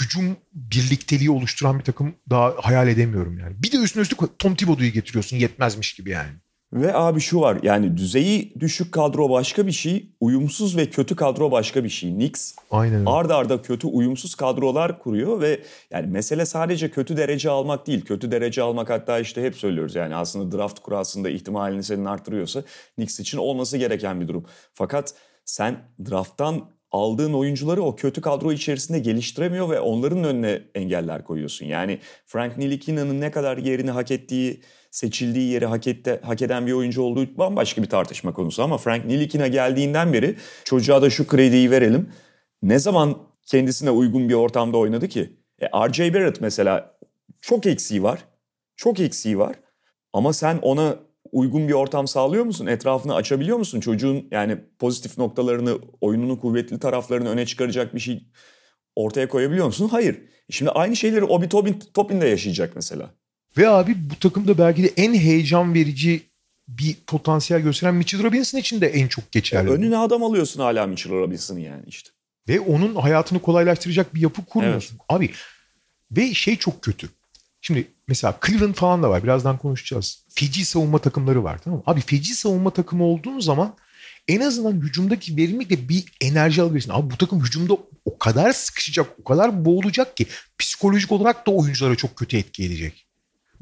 hücum 0.00 0.36
birlikteliği 0.52 1.30
oluşturan 1.30 1.78
bir 1.78 1.84
takım 1.84 2.14
daha 2.30 2.54
hayal 2.62 2.88
edemiyorum 2.88 3.38
yani. 3.38 3.62
Bir 3.62 3.72
de 3.72 3.76
üstüne 3.76 4.02
üstlük 4.02 4.38
Tom 4.38 4.54
Thibodeau'yu 4.54 4.92
getiriyorsun 4.92 5.36
yetmezmiş 5.36 5.94
gibi 5.94 6.10
yani. 6.10 6.32
Ve 6.72 6.94
abi 6.94 7.20
şu 7.20 7.40
var 7.40 7.58
yani 7.62 7.96
düzeyi 7.96 8.54
düşük 8.60 8.92
kadro 8.92 9.30
başka 9.30 9.66
bir 9.66 9.72
şey, 9.72 10.06
uyumsuz 10.20 10.76
ve 10.76 10.86
kötü 10.90 11.16
kadro 11.16 11.50
başka 11.50 11.84
bir 11.84 11.88
şey. 11.88 12.14
Knicks 12.14 12.54
Aynen. 12.70 13.06
arda 13.06 13.36
arda 13.36 13.62
kötü 13.62 13.86
uyumsuz 13.86 14.34
kadrolar 14.34 14.98
kuruyor 14.98 15.40
ve 15.40 15.62
yani 15.90 16.06
mesele 16.06 16.46
sadece 16.46 16.90
kötü 16.90 17.16
derece 17.16 17.50
almak 17.50 17.86
değil. 17.86 18.04
Kötü 18.04 18.30
derece 18.30 18.62
almak 18.62 18.90
hatta 18.90 19.18
işte 19.18 19.42
hep 19.42 19.56
söylüyoruz 19.56 19.94
yani 19.94 20.14
aslında 20.14 20.56
draft 20.56 20.80
kurasında 20.80 21.30
ihtimalini 21.30 21.82
senin 21.82 22.04
arttırıyorsa 22.04 22.62
Knicks 22.94 23.20
için 23.20 23.38
olması 23.38 23.76
gereken 23.76 24.20
bir 24.20 24.28
durum. 24.28 24.44
Fakat 24.74 25.14
sen 25.44 25.76
drafttan 26.10 26.70
aldığın 26.90 27.32
oyuncuları 27.32 27.82
o 27.82 27.96
kötü 27.96 28.20
kadro 28.20 28.52
içerisinde 28.52 28.98
geliştiremiyor 28.98 29.70
ve 29.70 29.80
onların 29.80 30.24
önüne 30.24 30.62
engeller 30.74 31.24
koyuyorsun. 31.24 31.66
Yani 31.66 31.98
Frank 32.26 32.58
Ntilikинa'nın 32.58 33.20
ne 33.20 33.30
kadar 33.30 33.58
yerini 33.58 33.90
hak 33.90 34.10
ettiği 34.10 34.62
seçildiği 34.92 35.50
yeri 35.50 35.66
hak, 35.66 35.86
ette, 35.86 36.20
hak 36.24 36.42
eden 36.42 36.66
bir 36.66 36.72
oyuncu 36.72 37.02
olduğu 37.02 37.38
bambaşka 37.38 37.82
bir 37.82 37.88
tartışma 37.88 38.32
konusu. 38.32 38.62
Ama 38.62 38.78
Frank 38.78 39.04
Nilikina 39.04 39.48
geldiğinden 39.48 40.12
beri 40.12 40.36
çocuğa 40.64 41.02
da 41.02 41.10
şu 41.10 41.26
krediyi 41.26 41.70
verelim. 41.70 42.12
Ne 42.62 42.78
zaman 42.78 43.18
kendisine 43.46 43.90
uygun 43.90 44.28
bir 44.28 44.34
ortamda 44.34 44.78
oynadı 44.78 45.08
ki? 45.08 45.36
E, 45.60 45.66
R.J. 45.66 46.14
Barrett 46.14 46.40
mesela 46.40 46.96
çok 47.40 47.66
eksiği 47.66 48.02
var. 48.02 48.24
Çok 48.76 49.00
eksiği 49.00 49.38
var. 49.38 49.56
Ama 50.12 50.32
sen 50.32 50.58
ona 50.62 50.96
uygun 51.32 51.68
bir 51.68 51.72
ortam 51.72 52.08
sağlıyor 52.08 52.44
musun? 52.44 52.66
Etrafını 52.66 53.14
açabiliyor 53.14 53.58
musun? 53.58 53.80
Çocuğun 53.80 54.28
yani 54.30 54.58
pozitif 54.78 55.18
noktalarını, 55.18 55.78
oyununun 56.00 56.36
kuvvetli 56.36 56.78
taraflarını 56.78 57.28
öne 57.28 57.46
çıkaracak 57.46 57.94
bir 57.94 58.00
şey 58.00 58.26
ortaya 58.96 59.28
koyabiliyor 59.28 59.66
musun? 59.66 59.88
Hayır. 59.88 60.22
Şimdi 60.50 60.70
aynı 60.70 60.96
şeyleri 60.96 61.24
Obi 61.24 61.48
Topin, 61.48 61.82
Topin 61.94 62.20
de 62.20 62.26
yaşayacak 62.26 62.72
mesela. 62.76 63.21
Ve 63.56 63.68
abi 63.68 63.96
bu 64.10 64.18
takımda 64.18 64.58
belki 64.58 64.82
de 64.82 64.92
en 64.96 65.14
heyecan 65.14 65.74
verici 65.74 66.22
bir 66.68 66.94
potansiyel 67.06 67.62
gösteren 67.62 67.94
Mitchell 67.94 68.22
Robinson 68.22 68.58
için 68.58 68.80
de 68.80 68.86
en 68.86 69.08
çok 69.08 69.32
geçerli. 69.32 69.68
Ya 69.68 69.74
önüne 69.74 69.98
adam 69.98 70.22
alıyorsun 70.22 70.60
hala 70.60 70.86
Mitchell 70.86 71.12
Robinson'ı 71.12 71.60
yani 71.60 71.82
işte. 71.86 72.10
Ve 72.48 72.60
onun 72.60 72.94
hayatını 72.94 73.42
kolaylaştıracak 73.42 74.14
bir 74.14 74.20
yapı 74.20 74.44
kurmuyorsun. 74.44 74.94
Evet. 74.94 75.04
Abi 75.08 75.30
ve 76.10 76.34
şey 76.34 76.56
çok 76.56 76.82
kötü. 76.82 77.08
Şimdi 77.60 77.88
mesela 78.08 78.38
Cleveland 78.46 78.74
falan 78.74 79.02
da 79.02 79.10
var. 79.10 79.22
Birazdan 79.22 79.58
konuşacağız. 79.58 80.24
Fiji 80.28 80.64
savunma 80.64 80.98
takımları 80.98 81.44
var 81.44 81.58
tamam 81.64 81.78
mı? 81.78 81.84
Abi 81.86 82.00
Fiji 82.00 82.34
savunma 82.34 82.70
takımı 82.70 83.04
olduğun 83.04 83.40
zaman 83.40 83.74
en 84.28 84.40
azından 84.40 84.72
hücumdaki 84.72 85.36
verimlilikle 85.36 85.88
bir 85.88 86.04
enerji 86.20 86.62
alabilirsin. 86.62 86.90
Abi 86.90 87.10
bu 87.10 87.16
takım 87.16 87.44
hücumda 87.44 87.76
o 88.04 88.18
kadar 88.18 88.52
sıkışacak, 88.52 89.06
o 89.20 89.24
kadar 89.24 89.64
boğulacak 89.64 90.16
ki 90.16 90.26
psikolojik 90.58 91.12
olarak 91.12 91.46
da 91.46 91.50
oyunculara 91.50 91.96
çok 91.96 92.16
kötü 92.16 92.36
etki 92.36 92.64
edecek. 92.64 93.06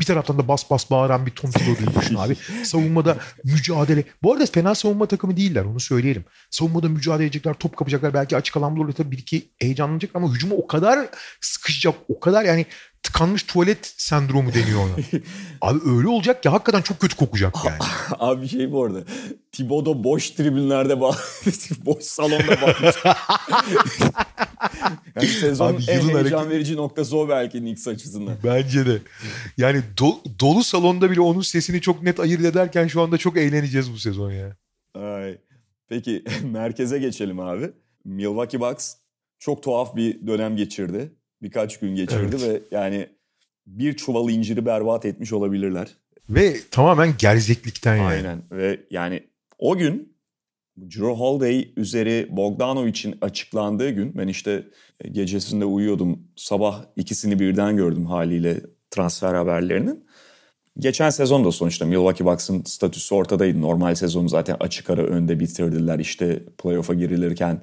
Bir 0.01 0.05
taraftan 0.05 0.39
da 0.39 0.49
bas 0.49 0.71
bas 0.71 0.91
bağıran 0.91 1.27
bir 1.27 1.31
Tom 1.31 1.51
Thibodeau'yu 1.51 2.01
düşün 2.01 2.15
abi. 2.15 2.37
Savunmada 2.65 3.17
mücadele. 3.45 4.05
Bu 4.23 4.33
arada 4.33 4.47
fena 4.47 4.75
savunma 4.75 5.07
takımı 5.07 5.37
değiller 5.37 5.65
onu 5.65 5.81
söyleyelim. 5.81 6.25
Savunmada 6.51 6.89
mücadele 6.89 7.25
edecekler, 7.25 7.55
top 7.55 7.77
kapacaklar. 7.77 8.15
Belki 8.15 8.37
açık 8.37 8.57
alan 8.57 8.77
bulurlar 8.77 8.93
tabii 8.93 9.11
bir 9.11 9.19
iki 9.19 9.49
heyecanlanacak 9.59 10.11
ama 10.15 10.35
hücumu 10.35 10.55
o 10.55 10.67
kadar 10.67 11.09
sıkışacak, 11.41 11.95
o 12.09 12.21
kadar 12.21 12.45
yani 12.45 12.67
tıkanmış 13.03 13.43
tuvalet 13.43 13.95
sendromu 13.97 14.55
deniyor 14.55 14.81
ona. 14.81 15.21
Abi 15.61 15.79
öyle 15.97 16.09
olacak 16.09 16.43
ki 16.43 16.49
hakikaten 16.49 16.83
çok 16.83 17.01
kötü 17.01 17.17
kokacak 17.17 17.55
yani. 17.65 17.79
Abi 18.11 18.49
şey 18.49 18.73
bu 18.73 18.85
arada. 18.85 19.05
Thibodeau 19.53 20.05
boş 20.05 20.31
tribünlerde 20.31 21.01
boş 21.85 22.05
salonda 22.05 22.61
bağlı. 22.63 22.93
yani 25.17 25.27
sezonun 25.27 25.75
Abi, 25.75 25.83
en 25.89 26.01
heyecan 26.01 26.15
hareket... 26.15 26.51
verici 26.51 26.77
noktası 26.77 27.17
o 27.17 27.29
belki 27.29 27.59
Knicks 27.59 27.89
açısından. 27.89 28.37
Bence 28.45 28.87
de. 28.87 28.99
Yani 29.57 29.83
do, 30.01 30.21
dolu 30.41 30.65
salonda 30.65 31.11
bile 31.11 31.21
onun 31.21 31.41
sesini 31.41 31.81
çok 31.81 32.03
net 32.03 32.21
ayırt 32.21 32.45
ederken 32.45 32.87
şu 32.87 33.03
anda 33.03 33.19
çok 33.19 33.37
eğleneceğiz 33.37 33.93
bu 33.93 33.99
sezon 33.99 34.31
ya. 34.31 34.57
Ay. 34.95 35.39
Peki 35.89 36.25
merkeze 36.43 36.99
geçelim 36.99 37.41
abi. 37.41 37.71
Milwaukee 38.05 38.61
Bucks 38.61 38.95
çok 39.39 39.63
tuhaf 39.63 39.97
bir 39.97 40.27
dönem 40.27 40.57
geçirdi 40.57 41.13
birkaç 41.43 41.79
gün 41.79 41.97
geçirdi 41.97 42.37
evet. 42.39 42.49
ve 42.49 42.77
yani 42.77 43.07
bir 43.67 43.97
çuval 43.97 44.31
inciri 44.31 44.67
berbat 44.67 45.05
etmiş 45.05 45.33
olabilirler. 45.33 45.89
Ve 46.29 46.57
tamamen 46.71 47.15
gerzeklikten 47.19 47.97
yani. 47.97 48.07
Aynen 48.07 48.43
ve 48.53 48.81
yani 48.91 49.23
o 49.59 49.77
gün 49.77 50.17
Drew 50.81 51.13
Holiday 51.13 51.69
üzeri 51.77 52.29
Bogdanovic'in 52.31 53.19
açıklandığı 53.21 53.91
gün 53.91 54.19
ben 54.19 54.29
işte 54.29 54.65
gecesinde 55.13 55.65
uyuyordum. 55.65 56.19
Sabah 56.37 56.85
ikisini 56.97 57.41
birden 57.41 57.77
gördüm 57.77 58.07
haliyle 58.07 58.61
transfer 58.91 59.35
haberlerinin. 59.35 60.05
Geçen 60.79 61.11
sezon 61.11 61.45
da 61.45 61.53
sonuçta 61.53 61.87
Milwaukee 61.87 62.25
Bucks'ın 62.25 62.63
statüsü 62.65 63.15
ortadaydı. 63.15 63.61
Normal 63.61 63.95
sezonu 63.95 64.29
zaten 64.29 64.57
açık 64.61 64.91
ara 64.91 65.03
önde 65.03 65.41
bitirdiler. 65.41 65.99
İşte 65.99 66.45
playoff'a 66.63 66.95
girilirken 66.95 67.63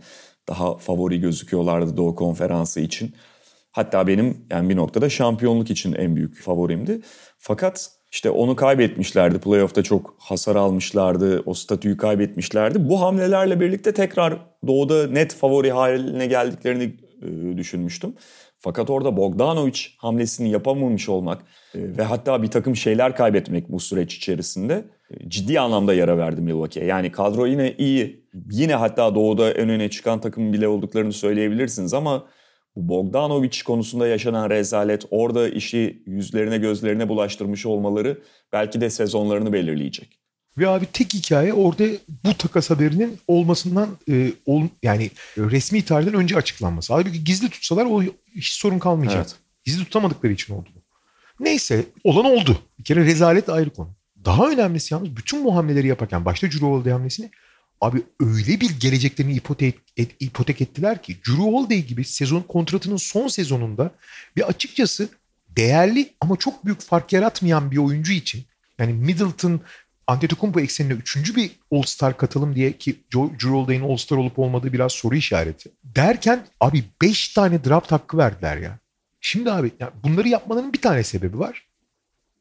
daha 0.49 0.77
favori 0.77 1.19
gözüküyorlardı 1.19 1.97
Doğu 1.97 2.15
Konferansı 2.15 2.79
için. 2.79 3.13
Hatta 3.77 4.07
benim 4.07 4.37
yani 4.51 4.69
bir 4.69 4.75
noktada 4.75 5.09
şampiyonluk 5.09 5.69
için 5.69 5.93
en 5.93 6.15
büyük 6.15 6.41
favorimdi. 6.41 7.01
Fakat 7.39 7.91
işte 8.11 8.29
onu 8.29 8.55
kaybetmişlerdi. 8.55 9.39
Playoff'ta 9.39 9.83
çok 9.83 10.15
hasar 10.19 10.55
almışlardı. 10.55 11.43
O 11.45 11.53
statüyü 11.53 11.97
kaybetmişlerdi. 11.97 12.89
Bu 12.89 13.01
hamlelerle 13.01 13.59
birlikte 13.59 13.93
tekrar 13.93 14.37
doğuda 14.67 15.07
net 15.07 15.35
favori 15.35 15.71
haline 15.71 16.25
geldiklerini 16.25 16.95
e, 17.21 17.57
düşünmüştüm. 17.57 18.13
Fakat 18.59 18.89
orada 18.89 19.17
Bogdanovic 19.17 19.79
hamlesini 19.97 20.49
yapamamış 20.49 21.09
olmak 21.09 21.41
e, 21.75 21.97
ve 21.97 22.03
hatta 22.03 22.43
bir 22.43 22.51
takım 22.51 22.75
şeyler 22.75 23.15
kaybetmek 23.15 23.69
bu 23.69 23.79
süreç 23.79 24.15
içerisinde 24.15 24.85
e, 25.11 25.29
ciddi 25.29 25.59
anlamda 25.59 25.93
yara 25.93 26.17
verdi 26.17 26.41
Milwaukee'ye. 26.41 26.85
Yani 26.85 27.11
kadro 27.11 27.45
yine 27.45 27.75
iyi. 27.77 28.27
Yine 28.51 28.75
hatta 28.75 29.15
doğuda 29.15 29.51
en 29.51 29.69
öne 29.69 29.89
çıkan 29.89 30.21
takım 30.21 30.53
bile 30.53 30.67
olduklarını 30.67 31.13
söyleyebilirsiniz 31.13 31.93
ama 31.93 32.23
Bogdanovic 32.77 33.63
konusunda 33.65 34.07
yaşanan 34.07 34.49
rezalet 34.49 35.05
orada 35.09 35.49
işi 35.49 36.03
yüzlerine 36.05 36.57
gözlerine 36.57 37.09
bulaştırmış 37.09 37.65
olmaları 37.65 38.21
belki 38.53 38.81
de 38.81 38.89
sezonlarını 38.89 39.53
belirleyecek. 39.53 40.19
Ve 40.57 40.67
abi 40.67 40.85
tek 40.93 41.13
hikaye 41.13 41.53
orada 41.53 41.83
bu 42.23 42.33
takas 42.33 42.69
haberinin 42.69 43.19
olmasından 43.27 43.89
e, 44.09 44.31
ol, 44.45 44.63
yani 44.83 45.11
resmi 45.37 45.85
tarihten 45.85 46.13
önce 46.13 46.35
açıklanması. 46.35 46.93
Halbuki 46.93 47.23
gizli 47.23 47.49
tutsalar 47.49 47.85
o 47.85 48.01
hiç 48.35 48.47
sorun 48.47 48.79
kalmayacak. 48.79 49.17
Evet. 49.17 49.35
Gizli 49.65 49.83
tutamadıkları 49.83 50.33
için 50.33 50.53
oldu 50.53 50.69
bu. 50.75 50.79
Neyse 51.43 51.85
olan 52.03 52.25
oldu. 52.25 52.57
Bir 52.79 52.83
kere 52.83 53.05
rezalet 53.05 53.49
ayrı 53.49 53.69
konu. 53.69 53.89
Daha 54.25 54.49
önemlisi 54.49 54.93
yalnız 54.93 55.15
bütün 55.15 55.45
bu 55.45 55.55
hamleleri 55.55 55.87
yaparken 55.87 56.25
başta 56.25 56.47
Holiday 56.47 56.93
hamlesini 56.93 57.31
Abi 57.81 58.03
öyle 58.19 58.61
bir 58.61 58.79
geleceklerini 58.79 59.33
ipotek, 59.33 59.75
et, 59.97 60.11
ipotek 60.19 60.61
ettiler 60.61 61.01
ki 61.01 61.17
Drew 61.27 61.43
Holiday 61.43 61.85
gibi 61.85 62.03
sezon 62.03 62.41
kontratının 62.41 62.97
son 62.97 63.27
sezonunda 63.27 63.91
bir 64.35 64.47
açıkçası 64.47 65.09
değerli 65.49 66.13
ama 66.21 66.35
çok 66.35 66.65
büyük 66.65 66.81
fark 66.81 67.13
yaratmayan 67.13 67.71
bir 67.71 67.77
oyuncu 67.77 68.11
için 68.11 68.43
yani 68.79 68.93
Middleton 68.93 69.61
Antetokounmpo 70.07 70.59
eksenine 70.59 70.93
üçüncü 70.93 71.35
bir 71.35 71.51
All-Star 71.71 72.17
katılım 72.17 72.55
diye 72.55 72.77
ki 72.77 72.95
Drew 73.13 73.49
Holiday'in 73.49 73.81
All-Star 73.81 74.17
olup 74.17 74.39
olmadığı 74.39 74.73
biraz 74.73 74.91
soru 74.91 75.15
işareti. 75.15 75.71
Derken 75.83 76.47
abi 76.59 76.83
beş 77.01 77.33
tane 77.33 77.63
draft 77.63 77.91
hakkı 77.91 78.17
verdiler 78.17 78.57
ya. 78.57 78.79
Şimdi 79.21 79.51
abi 79.51 79.71
yani 79.79 79.91
bunları 80.03 80.27
yapmanın 80.27 80.73
bir 80.73 80.81
tane 80.81 81.03
sebebi 81.03 81.39
var. 81.39 81.67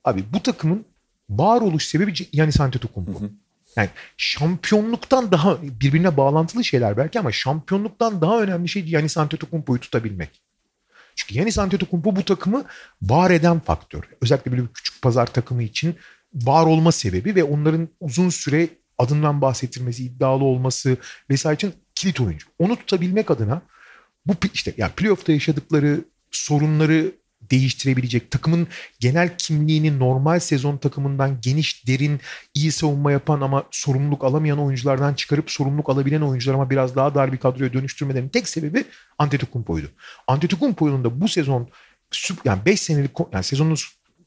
Abi 0.04 0.24
bu 0.32 0.42
takımın 0.42 0.84
varoluş 1.30 1.86
sebebi 1.86 2.12
Yanis 2.32 2.60
Antetokounmpo. 2.60 3.20
Hı 3.20 3.24
hı. 3.24 3.30
Yani 3.76 3.88
şampiyonluktan 4.16 5.32
daha 5.32 5.62
birbirine 5.62 6.16
bağlantılı 6.16 6.64
şeyler 6.64 6.96
belki 6.96 7.20
ama 7.20 7.32
şampiyonluktan 7.32 8.20
daha 8.20 8.40
önemli 8.40 8.68
şey 8.68 8.84
Yanis 8.88 9.18
Antetokounmpo'yu 9.18 9.80
tutabilmek. 9.80 10.42
Çünkü 11.16 11.38
Yanis 11.38 11.58
Antetokounmpo 11.58 12.16
bu 12.16 12.24
takımı 12.24 12.64
var 13.02 13.30
eden 13.30 13.60
faktör. 13.60 14.02
Özellikle 14.20 14.50
böyle 14.50 14.62
bir 14.62 14.72
küçük 14.72 15.02
pazar 15.02 15.26
takımı 15.26 15.62
için 15.62 15.96
var 16.34 16.66
olma 16.66 16.92
sebebi 16.92 17.34
ve 17.34 17.44
onların 17.44 17.88
uzun 18.00 18.28
süre 18.28 18.68
adından 18.98 19.40
bahsettirmesi, 19.40 20.04
iddialı 20.04 20.44
olması 20.44 20.96
vesaire 21.30 21.54
için 21.54 21.74
kilit 21.94 22.20
oyuncu. 22.20 22.48
Onu 22.58 22.76
tutabilmek 22.76 23.30
adına 23.30 23.62
bu 24.26 24.34
işte 24.54 24.74
yani 24.76 24.92
playoff'ta 24.92 25.32
yaşadıkları 25.32 26.04
sorunları 26.30 27.12
değiştirebilecek, 27.50 28.30
takımın 28.30 28.68
genel 29.00 29.38
kimliğini 29.38 29.98
normal 29.98 30.38
sezon 30.40 30.76
takımından 30.76 31.40
geniş, 31.40 31.86
derin, 31.86 32.20
iyi 32.54 32.72
savunma 32.72 33.12
yapan 33.12 33.40
ama 33.40 33.64
sorumluluk 33.70 34.24
alamayan 34.24 34.58
oyunculardan 34.58 35.14
çıkarıp 35.14 35.50
sorumluluk 35.50 35.90
alabilen 35.90 36.20
oyuncular 36.20 36.70
biraz 36.70 36.96
daha 36.96 37.14
dar 37.14 37.32
bir 37.32 37.38
kadroya 37.38 37.72
dönüştürmelerinin 37.72 38.28
tek 38.28 38.48
sebebi 38.48 38.84
Antetokounmpo'ydu. 39.18 39.86
Antetokounmpo'nun 40.26 41.04
da 41.04 41.20
bu 41.20 41.28
sezon 41.28 41.68
yani 42.44 42.64
5 42.64 42.80
senelik 42.80 43.10
yani 43.32 43.44
sezonun 43.44 43.76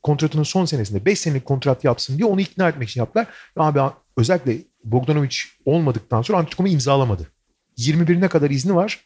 kontratının 0.04 0.44
son 0.44 0.66
senesinde 0.66 1.06
5 1.06 1.20
senelik 1.20 1.46
kontrat 1.46 1.84
yapsın 1.84 2.18
diye 2.18 2.26
onu 2.26 2.42
ikna 2.42 2.70
etmek 2.70 2.90
için 2.90 3.02
yaptılar. 3.02 3.28
Abi 3.56 3.80
özellikle 4.18 4.58
Bogdanovic 4.84 5.36
olmadıktan 5.66 6.22
sonra 6.22 6.38
Antetokounmpo 6.38 6.74
imzalamadı. 6.74 7.28
21'ine 7.78 8.28
kadar 8.28 8.50
izni 8.50 8.76
var. 8.76 9.00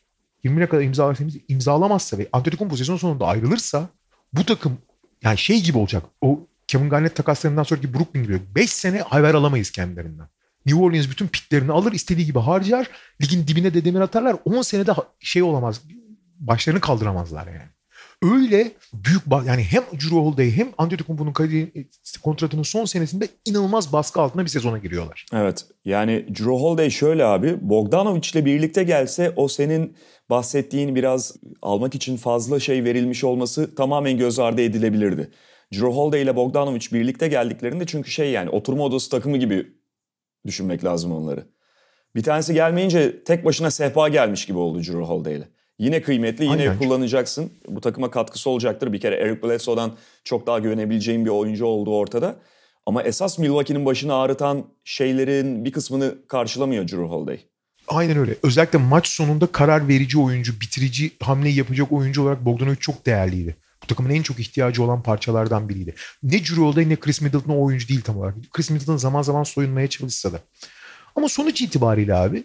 20'ne 0.46 0.70
kadar 0.70 0.84
imzalarsa 0.84 1.24
imzalamazsa 1.48 2.18
ve 2.18 2.28
Antetokounmpo 2.34 2.78
sezon 2.78 2.98
sonunda 2.98 3.26
ayrılırsa 3.26 3.90
bu 4.34 4.46
takım 4.46 4.78
yani 5.24 5.38
şey 5.38 5.62
gibi 5.62 5.78
olacak. 5.78 6.04
O 6.22 6.48
Kevin 6.68 6.90
Garnett 6.90 7.16
takaslarından 7.16 7.64
sonraki 7.64 7.94
Brooklyn 7.94 8.24
gibi 8.24 8.42
5 8.56 8.70
sene 8.70 9.02
haber 9.02 9.34
alamayız 9.34 9.72
kendilerinden. 9.72 10.28
New 10.66 10.84
Orleans 10.84 11.10
bütün 11.10 11.28
piklerini 11.28 11.72
alır 11.72 11.92
istediği 11.92 12.26
gibi 12.26 12.40
harcar. 12.40 12.90
Ligin 13.22 13.48
dibine 13.48 13.74
de 13.74 13.86
demir 13.86 14.00
atarlar. 14.00 14.36
10 14.46 14.62
senede 14.62 14.92
şey 15.20 15.44
olamaz. 15.44 15.82
Başlarını 16.40 16.82
kaldıramazlar 16.82 17.48
yani. 17.48 17.70
Öyle 18.24 18.72
büyük 18.94 19.22
yani 19.48 19.64
hem 19.64 19.84
Drew 19.84 20.16
Holiday 20.16 20.52
hem 20.52 20.70
Antetokounmpo'nun 20.78 21.34
kontratının 22.24 22.64
son 22.64 22.86
senesinde 22.86 23.28
inanılmaz 23.46 23.94
baskı 23.94 24.22
altında 24.22 24.44
bir 24.44 24.50
sezona 24.50 24.78
giriyorlar. 24.78 25.26
Evet. 25.34 25.66
Yani 25.86 26.26
Drew 26.30 26.52
Holiday 26.52 26.90
şöyle 26.90 27.26
abi. 27.26 27.70
Bogdanovic 27.70 28.30
ile 28.34 28.46
birlikte 28.46 28.84
gelse 28.84 29.34
o 29.36 29.48
senin 29.48 29.98
bahsettiğin 30.30 30.96
biraz 30.96 31.36
almak 31.62 31.96
için 31.96 32.18
fazla 32.18 32.60
şey 32.60 32.84
verilmiş 32.84 33.24
olması 33.24 33.76
tamamen 33.76 34.18
göz 34.18 34.40
ardı 34.40 34.62
edilebilirdi. 34.62 35.32
Drew 35.74 35.88
Holiday 35.88 36.22
ile 36.22 36.36
Bogdanovic 36.36 36.88
birlikte 36.94 37.28
geldiklerinde 37.28 37.86
çünkü 37.86 38.12
şey 38.12 38.32
yani 38.32 38.50
oturma 38.50 38.84
odası 38.84 39.10
takımı 39.10 39.38
gibi 39.38 39.68
düşünmek 40.46 40.84
lazım 40.84 41.12
onları. 41.12 41.48
Bir 42.16 42.24
tanesi 42.24 42.54
gelmeyince 42.54 43.24
tek 43.24 43.46
başına 43.46 43.72
sehpa 43.72 44.10
gelmiş 44.10 44.46
gibi 44.46 44.58
oldu 44.58 44.80
Drew 44.80 45.00
Holiday 45.00 45.36
ile. 45.36 45.48
Yine 45.80 46.02
kıymetli, 46.02 46.44
yine 46.44 46.54
Aynen. 46.54 46.78
kullanacaksın. 46.78 47.52
Bu 47.68 47.82
takıma 47.82 48.12
katkısı 48.12 48.50
olacaktır. 48.50 48.94
Bir 48.94 49.00
kere 49.00 49.16
Eric 49.16 49.44
Bledsoe'dan 49.44 49.92
çok 50.24 50.48
daha 50.48 50.60
güvenebileceğin 50.60 51.26
bir 51.26 51.30
oyuncu 51.30 51.66
olduğu 51.66 51.96
ortada. 51.96 52.36
Ama 52.86 53.04
esas 53.04 53.40
Milwaukee'nin 53.40 53.86
başını 53.86 54.16
ağrıtan 54.16 54.66
şeylerin 54.84 55.66
bir 55.66 55.72
kısmını 55.72 56.16
karşılamıyor 56.28 56.84
Drew 56.88 57.04
Holiday. 57.04 57.40
Aynen 57.88 58.18
öyle. 58.18 58.36
Özellikle 58.44 58.80
maç 58.80 59.08
sonunda 59.08 59.48
karar 59.48 59.88
verici 59.88 60.20
oyuncu, 60.20 60.62
bitirici 60.62 61.12
hamle 61.22 61.50
yapacak 61.50 61.92
oyuncu 61.92 62.24
olarak 62.24 62.46
Bogdanovic 62.46 62.76
çok 62.80 63.06
değerliydi. 63.06 63.56
Bu 63.84 63.88
takımın 63.88 64.10
en 64.10 64.22
çok 64.22 64.40
ihtiyacı 64.40 64.84
olan 64.84 65.04
parçalardan 65.04 65.70
biriydi. 65.70 65.96
Ne 66.24 66.40
Drew 66.40 66.62
Holiday 66.62 66.90
ne 66.90 66.96
Chris 66.96 67.22
Middleton 67.22 67.54
o 67.54 67.64
oyuncu 67.64 67.88
değil 67.88 68.02
tam 68.02 68.18
olarak. 68.18 68.36
Chris 68.52 68.70
Middleton 68.70 68.98
zaman 68.98 69.22
zaman 69.22 69.44
soyunmaya 69.44 69.88
çalışsa 69.88 70.34
da. 70.34 70.40
Ama 71.16 71.30
sonuç 71.30 71.62
itibariyle 71.62 72.14
abi 72.16 72.44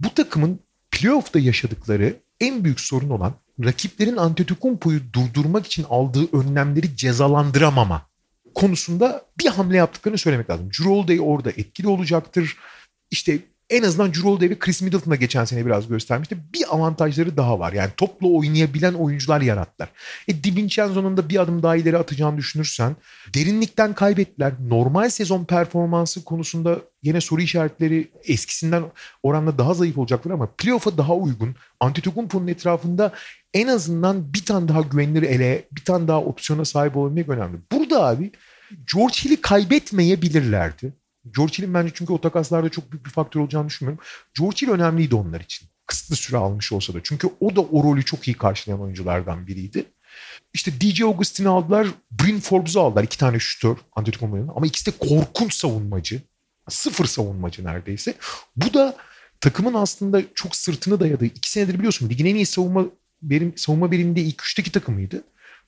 bu 0.00 0.14
takımın 0.14 0.60
playoff'ta 0.90 1.38
yaşadıkları 1.38 2.14
en 2.42 2.64
büyük 2.64 2.80
sorun 2.80 3.10
olan 3.10 3.34
rakiplerin 3.64 4.16
Antetokounmpo'yu 4.16 5.00
durdurmak 5.12 5.66
için 5.66 5.86
aldığı 5.88 6.36
önlemleri 6.36 6.96
cezalandıramama 6.96 8.06
konusunda 8.54 9.26
bir 9.38 9.46
hamle 9.46 9.76
yaptıklarını 9.76 10.18
söylemek 10.18 10.50
lazım. 10.50 10.70
Drew 10.70 10.90
Holiday 10.90 11.18
orada 11.20 11.50
etkili 11.50 11.88
olacaktır. 11.88 12.56
İşte 13.10 13.38
en 13.72 13.82
azından 13.82 14.08
Drew 14.08 14.28
Holiday 14.28 14.50
ve 14.50 14.58
Chris 14.58 14.82
Middleton'a 14.82 15.16
geçen 15.16 15.44
sene 15.44 15.66
biraz 15.66 15.88
göstermişti. 15.88 16.36
Bir 16.54 16.74
avantajları 16.74 17.36
daha 17.36 17.58
var. 17.58 17.72
Yani 17.72 17.90
topla 17.96 18.28
oynayabilen 18.28 18.94
oyuncular 18.94 19.40
yarattılar. 19.40 19.88
E 20.28 20.44
DiVincenzo'nun 20.44 21.16
da 21.16 21.28
bir 21.28 21.42
adım 21.42 21.62
daha 21.62 21.76
ileri 21.76 21.98
atacağını 21.98 22.36
düşünürsen 22.36 22.96
derinlikten 23.34 23.94
kaybettiler. 23.94 24.52
Normal 24.68 25.08
sezon 25.08 25.44
performansı 25.44 26.24
konusunda 26.24 26.78
yine 27.02 27.20
soru 27.20 27.42
işaretleri 27.42 28.10
eskisinden 28.24 28.82
oranla 29.22 29.58
daha 29.58 29.74
zayıf 29.74 29.98
olacaktır 29.98 30.30
ama 30.30 30.48
playoff'a 30.58 30.98
daha 30.98 31.14
uygun. 31.14 31.56
Antetokounmpo'nun 31.80 32.48
etrafında 32.48 33.12
en 33.54 33.66
azından 33.66 34.34
bir 34.34 34.44
tane 34.44 34.68
daha 34.68 34.80
güvenilir 34.80 35.22
ele, 35.22 35.64
bir 35.72 35.84
tane 35.84 36.08
daha 36.08 36.20
opsiyona 36.20 36.64
sahip 36.64 36.96
olabilmek 36.96 37.28
önemli. 37.28 37.58
Burada 37.72 38.06
abi 38.06 38.32
George 38.94 39.14
Hill'i 39.24 39.40
kaybetmeyebilirlerdi. 39.40 41.01
George 41.36 41.52
Hill'in 41.58 41.74
bence 41.74 41.92
çünkü 41.94 42.12
o 42.12 42.20
takaslarda 42.20 42.68
çok 42.68 42.92
büyük 42.92 43.06
bir 43.06 43.10
faktör 43.10 43.40
olacağını 43.40 43.68
düşünmüyorum. 43.68 44.04
George 44.38 44.56
Hill 44.56 44.70
önemliydi 44.70 45.14
onlar 45.14 45.40
için. 45.40 45.68
Kısıtlı 45.86 46.16
süre 46.16 46.36
almış 46.36 46.72
olsa 46.72 46.94
da. 46.94 46.98
Çünkü 47.02 47.28
o 47.40 47.56
da 47.56 47.60
o 47.60 47.84
rolü 47.84 48.04
çok 48.04 48.28
iyi 48.28 48.34
karşılayan 48.34 48.82
oyunculardan 48.82 49.46
biriydi. 49.46 49.84
İşte 50.54 50.72
DJ 50.80 51.02
Augustin'i 51.02 51.48
aldılar. 51.48 51.86
Bryn 52.10 52.40
Forbes'u 52.40 52.80
aldılar. 52.80 53.04
iki 53.04 53.18
tane 53.18 53.38
şütör 53.38 53.76
Antetokounmpo'nun. 53.96 54.52
Ama 54.56 54.66
ikisi 54.66 54.86
de 54.86 55.08
korkunç 55.08 55.54
savunmacı. 55.54 56.22
Sıfır 56.68 57.04
savunmacı 57.04 57.64
neredeyse. 57.64 58.14
Bu 58.56 58.74
da 58.74 58.96
takımın 59.40 59.74
aslında 59.74 60.22
çok 60.34 60.56
sırtını 60.56 61.00
dayadığı. 61.00 61.24
iki 61.24 61.50
senedir 61.50 61.78
biliyorsun 61.78 62.08
ligin 62.08 62.26
en 62.26 62.34
iyi 62.34 62.46
savunma 62.46 62.84
benim 63.22 63.56
savunma 63.56 63.92
biriminde 63.92 64.20
ilk 64.20 64.42
üçteki 64.42 64.72
takımıydı. 64.72 65.24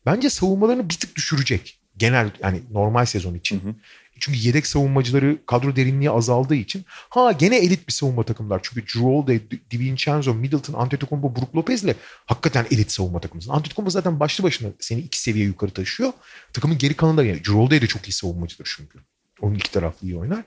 Bence 0.07 0.31
savunmalarını 0.31 0.91
bir 0.91 0.95
tık 0.95 1.17
düşürecek. 1.17 1.81
Genel 1.97 2.31
yani 2.43 2.63
normal 2.71 3.05
sezon 3.05 3.35
için. 3.35 3.61
Hı 3.61 3.69
hı. 3.69 3.75
Çünkü 4.21 4.39
yedek 4.39 4.67
savunmacıları 4.67 5.39
kadro 5.47 5.77
derinliği 5.77 6.11
azaldığı 6.11 6.55
için 6.55 6.85
ha 6.89 7.33
gene 7.33 7.57
elit 7.57 7.89
bir 7.89 7.93
savunma 7.93 8.23
takımlar. 8.23 8.61
Çünkü 8.63 8.87
Drew 8.87 9.01
Holiday, 9.01 9.41
DiVincenzo, 9.71 10.35
Middleton, 10.35 10.75
Antetokounmpo, 10.75 11.37
Brook 11.37 11.57
Lopez 11.57 11.85
ile 11.85 11.95
hakikaten 12.27 12.67
elit 12.71 12.93
savunma 12.93 13.21
takımısın. 13.21 13.51
Antetokounmpo 13.51 13.91
zaten 13.91 14.21
başlı 14.21 14.45
başına 14.45 14.69
seni 14.81 15.01
iki 15.01 15.21
seviye 15.21 15.45
yukarı 15.45 15.71
taşıyor. 15.71 16.13
Takımın 16.53 16.79
geri 16.79 16.95
kalanında 16.95 17.25
yani 17.25 17.39
Drew 17.39 17.53
Holiday 17.53 17.81
de 17.81 17.87
çok 17.87 18.09
iyi 18.09 18.13
savunmacıdır 18.13 18.75
çünkü. 18.77 18.99
Onun 19.41 19.55
iki 19.55 19.71
taraflı 19.71 20.07
iyi 20.07 20.17
oynar. 20.17 20.45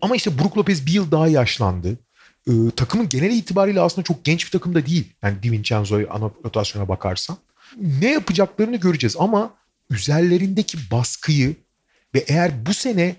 Ama 0.00 0.16
işte 0.16 0.38
Brook 0.38 0.58
Lopez 0.58 0.86
bir 0.86 0.92
yıl 0.92 1.10
daha 1.10 1.28
yaşlandı. 1.28 1.98
Ee, 2.48 2.52
takımın 2.76 3.08
genel 3.08 3.30
itibariyle 3.30 3.80
aslında 3.80 4.04
çok 4.04 4.24
genç 4.24 4.46
bir 4.46 4.50
takım 4.50 4.74
da 4.74 4.86
değil. 4.86 5.12
Yani 5.22 5.42
DiVincenzo'ya 5.42 6.08
anotasyona 6.08 6.88
bakarsan. 6.88 7.36
Ne 7.80 8.12
yapacaklarını 8.12 8.76
göreceğiz 8.76 9.16
ama 9.18 9.54
üzerlerindeki 9.90 10.78
baskıyı 10.90 11.56
ve 12.14 12.24
eğer 12.28 12.66
bu 12.66 12.74
sene 12.74 13.16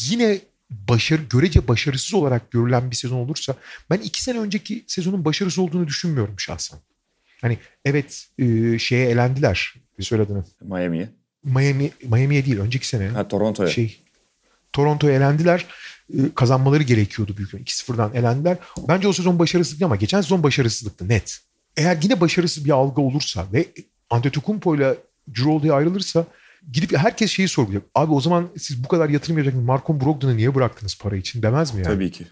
yine 0.00 0.38
başarı 0.70 1.22
görece 1.22 1.68
başarısız 1.68 2.14
olarak 2.14 2.50
görülen 2.50 2.90
bir 2.90 2.96
sezon 2.96 3.16
olursa 3.16 3.54
ben 3.90 3.98
iki 3.98 4.22
sene 4.22 4.38
önceki 4.38 4.84
sezonun 4.86 5.24
başarısız 5.24 5.58
olduğunu 5.58 5.86
düşünmüyorum 5.86 6.34
şahsen. 6.38 6.78
Hani 7.40 7.58
evet 7.84 8.28
e, 8.38 8.78
şeye 8.78 9.08
elendiler. 9.08 9.74
Bir 9.98 10.04
söyle 10.04 10.22
adını. 10.22 10.44
Miami'ye. 10.62 11.08
Miami, 11.44 11.90
Miami'ye 12.02 12.46
değil 12.46 12.58
önceki 12.58 12.88
sene. 12.88 13.08
Ha 13.08 13.28
Toronto'ya. 13.28 13.70
Şey, 13.70 14.00
Toronto'ya 14.72 15.16
elendiler. 15.16 15.66
E, 16.14 16.18
kazanmaları 16.34 16.82
gerekiyordu 16.82 17.36
büyük 17.36 17.52
2-0'dan 17.52 18.14
elendiler. 18.14 18.56
Bence 18.88 19.08
o 19.08 19.12
sezon 19.12 19.38
başarısızlıktı 19.38 19.86
ama 19.86 19.96
geçen 19.96 20.20
sezon 20.20 20.42
başarısızlıktı 20.42 21.08
net. 21.08 21.40
Eğer 21.76 21.98
yine 22.02 22.20
başarısız 22.20 22.64
bir 22.64 22.70
algı 22.70 23.00
olursa 23.00 23.46
ve 23.52 23.66
Antetokounmpo 24.10 24.76
ile 24.76 24.94
Drew 25.28 25.72
ayrılırsa 25.72 26.26
gidip 26.72 26.96
herkes 26.96 27.30
şeyi 27.30 27.48
sorgulayacak. 27.48 27.90
Abi 27.94 28.12
o 28.12 28.20
zaman 28.20 28.48
siz 28.58 28.84
bu 28.84 28.88
kadar 28.88 29.08
yatırım 29.08 29.38
yapacaksınız. 29.38 29.66
Marcon 29.66 30.00
Brogdon'u 30.00 30.36
niye 30.36 30.54
bıraktınız 30.54 30.98
para 30.98 31.16
için 31.16 31.42
demez 31.42 31.74
mi 31.74 31.82
yani? 31.82 31.94
Tabii 31.94 32.10
ki. 32.10 32.26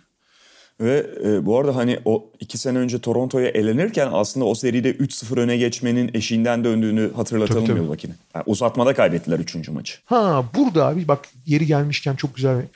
Ve 0.81 1.07
e, 1.25 1.47
bu 1.47 1.59
arada 1.59 1.77
hani 1.77 2.01
o 2.05 2.31
iki 2.41 2.59
sene 2.59 2.79
önce 2.79 2.99
Toronto'ya 2.99 3.49
elenirken 3.49 4.09
aslında 4.13 4.47
o 4.47 4.55
seride 4.55 4.93
3-0 4.93 5.41
öne 5.41 5.57
geçmenin 5.57 6.11
eşiğinden 6.15 6.65
döndüğünü 6.65 7.13
hatırlatalım 7.17 7.67
tabii, 7.67 7.81
Milwaukee'nin. 7.81 8.17
Yani 8.35 8.45
uzatmada 8.47 8.95
kaybettiler 8.95 9.39
3. 9.39 9.69
maçı. 9.69 9.99
Ha 10.05 10.45
burada 10.55 10.87
abi 10.87 11.09
bak 11.09 11.29
yeri 11.47 11.67
gelmişken 11.67 12.17
çok 12.17 12.37
güzel. 12.37 12.67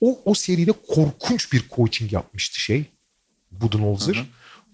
O, 0.00 0.18
o 0.24 0.34
seride 0.34 0.72
korkunç 0.72 1.52
bir 1.52 1.64
coaching 1.76 2.12
yapmıştı 2.12 2.60
şey. 2.60 2.84
Budenholzer. 3.50 4.26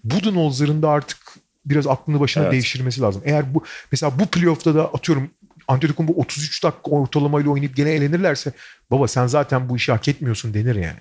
Budenholzer'ın 0.03 0.81
da 0.81 0.89
artık 0.89 1.17
biraz 1.65 1.87
aklını 1.87 2.19
başına 2.19 2.43
evet. 2.43 2.53
devşirmesi 2.53 3.01
lazım. 3.01 3.21
Eğer 3.25 3.53
bu 3.53 3.63
mesela 3.91 4.19
bu 4.19 4.25
playoff'ta 4.25 4.75
da 4.75 4.93
atıyorum 4.93 5.29
Antetokounmpo 5.67 6.13
33 6.13 6.63
dakika 6.63 6.91
ortalamayla 6.91 7.51
oynayıp 7.51 7.75
gene 7.75 7.91
elenirlerse 7.91 8.51
baba 8.91 9.07
sen 9.07 9.27
zaten 9.27 9.69
bu 9.69 9.75
işi 9.77 9.91
hak 9.91 10.07
etmiyorsun 10.07 10.53
denir 10.53 10.75
yani. 10.75 10.99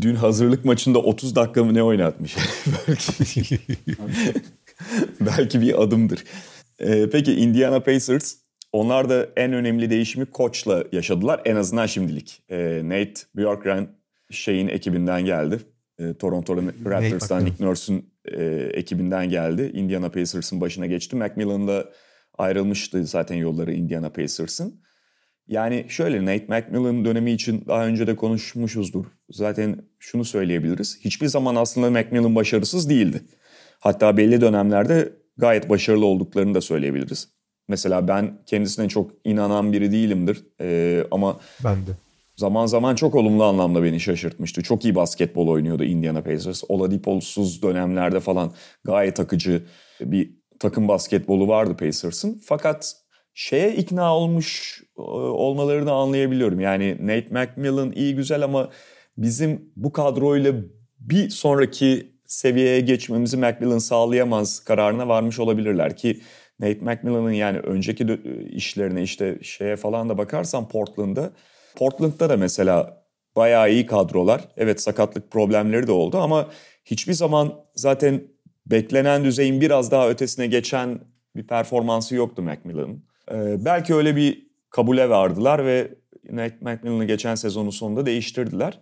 Dün 0.00 0.14
hazırlık 0.14 0.64
maçında 0.64 0.98
30 0.98 1.36
dakika 1.36 1.64
mı 1.64 1.74
ne 1.74 1.82
oynatmış? 1.82 2.36
belki 2.88 3.58
belki 5.20 5.60
bir 5.60 5.82
adımdır. 5.82 6.24
Ee, 6.80 7.10
peki 7.12 7.34
Indiana 7.34 7.80
Pacers 7.80 8.34
onlar 8.72 9.08
da 9.08 9.28
en 9.36 9.52
önemli 9.52 9.90
değişimi 9.90 10.26
koçla 10.26 10.84
yaşadılar 10.92 11.40
en 11.44 11.56
azından 11.56 11.86
şimdilik. 11.86 12.42
Ee, 12.48 12.80
Nate 12.84 13.14
Bjorkgren 13.36 13.88
şeyin 14.30 14.68
ekibinden 14.68 15.24
geldi. 15.24 15.60
Ee, 15.98 16.14
Toronto 16.14 16.56
Raptors'tan 16.56 17.44
Nick 17.44 17.64
Nurse'un 17.64 18.04
e, 18.24 18.44
ekibinden 18.72 19.28
geldi. 19.28 19.70
Indiana 19.74 20.08
Pacers'ın 20.08 20.60
başına 20.60 20.86
geçti. 20.86 21.16
Macmillan'la 21.16 21.84
ayrılmıştı 22.38 23.06
zaten 23.06 23.36
yolları 23.36 23.72
Indiana 23.72 24.10
Pacers'ın. 24.10 24.80
Yani 25.48 25.86
şöyle 25.88 26.24
Nate 26.24 26.46
McMillan 26.48 27.04
dönemi 27.04 27.32
için 27.32 27.64
daha 27.68 27.86
önce 27.86 28.06
de 28.06 28.16
konuşmuşuzdur. 28.16 29.04
Zaten 29.30 29.82
şunu 29.98 30.24
söyleyebiliriz. 30.24 30.98
Hiçbir 31.00 31.26
zaman 31.26 31.54
aslında 31.54 31.90
McMillan 31.90 32.34
başarısız 32.34 32.90
değildi. 32.90 33.22
Hatta 33.80 34.16
belli 34.16 34.40
dönemlerde 34.40 35.12
gayet 35.36 35.68
başarılı 35.68 36.06
olduklarını 36.06 36.54
da 36.54 36.60
söyleyebiliriz. 36.60 37.28
Mesela 37.68 38.08
ben 38.08 38.38
kendisine 38.46 38.88
çok 38.88 39.10
inanan 39.24 39.72
biri 39.72 39.92
değilimdir. 39.92 40.46
Ee, 40.60 41.04
ama 41.10 41.40
ben 41.64 41.76
de. 41.76 41.90
Zaman 42.36 42.66
zaman 42.66 42.94
çok 42.94 43.14
olumlu 43.14 43.44
anlamda 43.44 43.82
beni 43.82 44.00
şaşırtmıştı. 44.00 44.62
Çok 44.62 44.84
iyi 44.84 44.94
basketbol 44.94 45.48
oynuyordu 45.48 45.84
Indiana 45.84 46.22
Pacers. 46.22 46.62
Oladipo'suz 46.68 47.62
dönemlerde 47.62 48.20
falan 48.20 48.52
gayet 48.84 49.20
akıcı 49.20 49.62
bir 50.00 50.30
takım 50.60 50.88
basketbolu 50.88 51.48
vardı 51.48 51.76
Pacers'ın. 51.76 52.42
Fakat 52.44 52.96
şeye 53.34 53.74
ikna 53.74 54.16
olmuş 54.16 54.82
e, 54.98 55.02
olmalarını 55.02 55.92
anlayabiliyorum. 55.92 56.60
Yani 56.60 56.96
Nate 57.00 57.28
McMillan 57.30 57.92
iyi 57.92 58.14
güzel 58.14 58.42
ama 58.42 58.70
bizim 59.16 59.72
bu 59.76 59.92
kadroyla 59.92 60.54
bir 60.98 61.30
sonraki 61.30 62.14
seviyeye 62.26 62.80
geçmemizi 62.80 63.36
McMillan 63.36 63.78
sağlayamaz 63.78 64.64
kararına 64.64 65.08
varmış 65.08 65.38
olabilirler 65.38 65.96
ki 65.96 66.20
Nate 66.60 66.80
McMillan'ın 66.80 67.32
yani 67.32 67.58
önceki 67.58 68.06
işlerine 68.50 69.02
işte 69.02 69.38
şeye 69.42 69.76
falan 69.76 70.08
da 70.08 70.18
bakarsan 70.18 70.68
Portland'da 70.68 71.32
Portland'da 71.76 72.28
da 72.28 72.36
mesela 72.36 73.04
bayağı 73.36 73.72
iyi 73.72 73.86
kadrolar. 73.86 74.48
Evet 74.56 74.80
sakatlık 74.80 75.30
problemleri 75.30 75.86
de 75.86 75.92
oldu 75.92 76.18
ama 76.18 76.50
hiçbir 76.84 77.12
zaman 77.12 77.54
zaten 77.74 78.22
beklenen 78.66 79.24
düzeyin 79.24 79.60
biraz 79.60 79.90
daha 79.90 80.10
ötesine 80.10 80.46
geçen 80.46 81.00
bir 81.36 81.46
performansı 81.46 82.14
yoktu 82.14 82.42
Macmillan'ın. 82.42 83.04
Ee, 83.32 83.64
belki 83.64 83.94
öyle 83.94 84.16
bir 84.16 84.46
kabule 84.70 85.08
vardılar 85.08 85.66
ve 85.66 85.94
Macmillan'ı 86.60 87.04
geçen 87.04 87.34
sezonun 87.34 87.70
sonunda 87.70 88.06
değiştirdiler. 88.06 88.80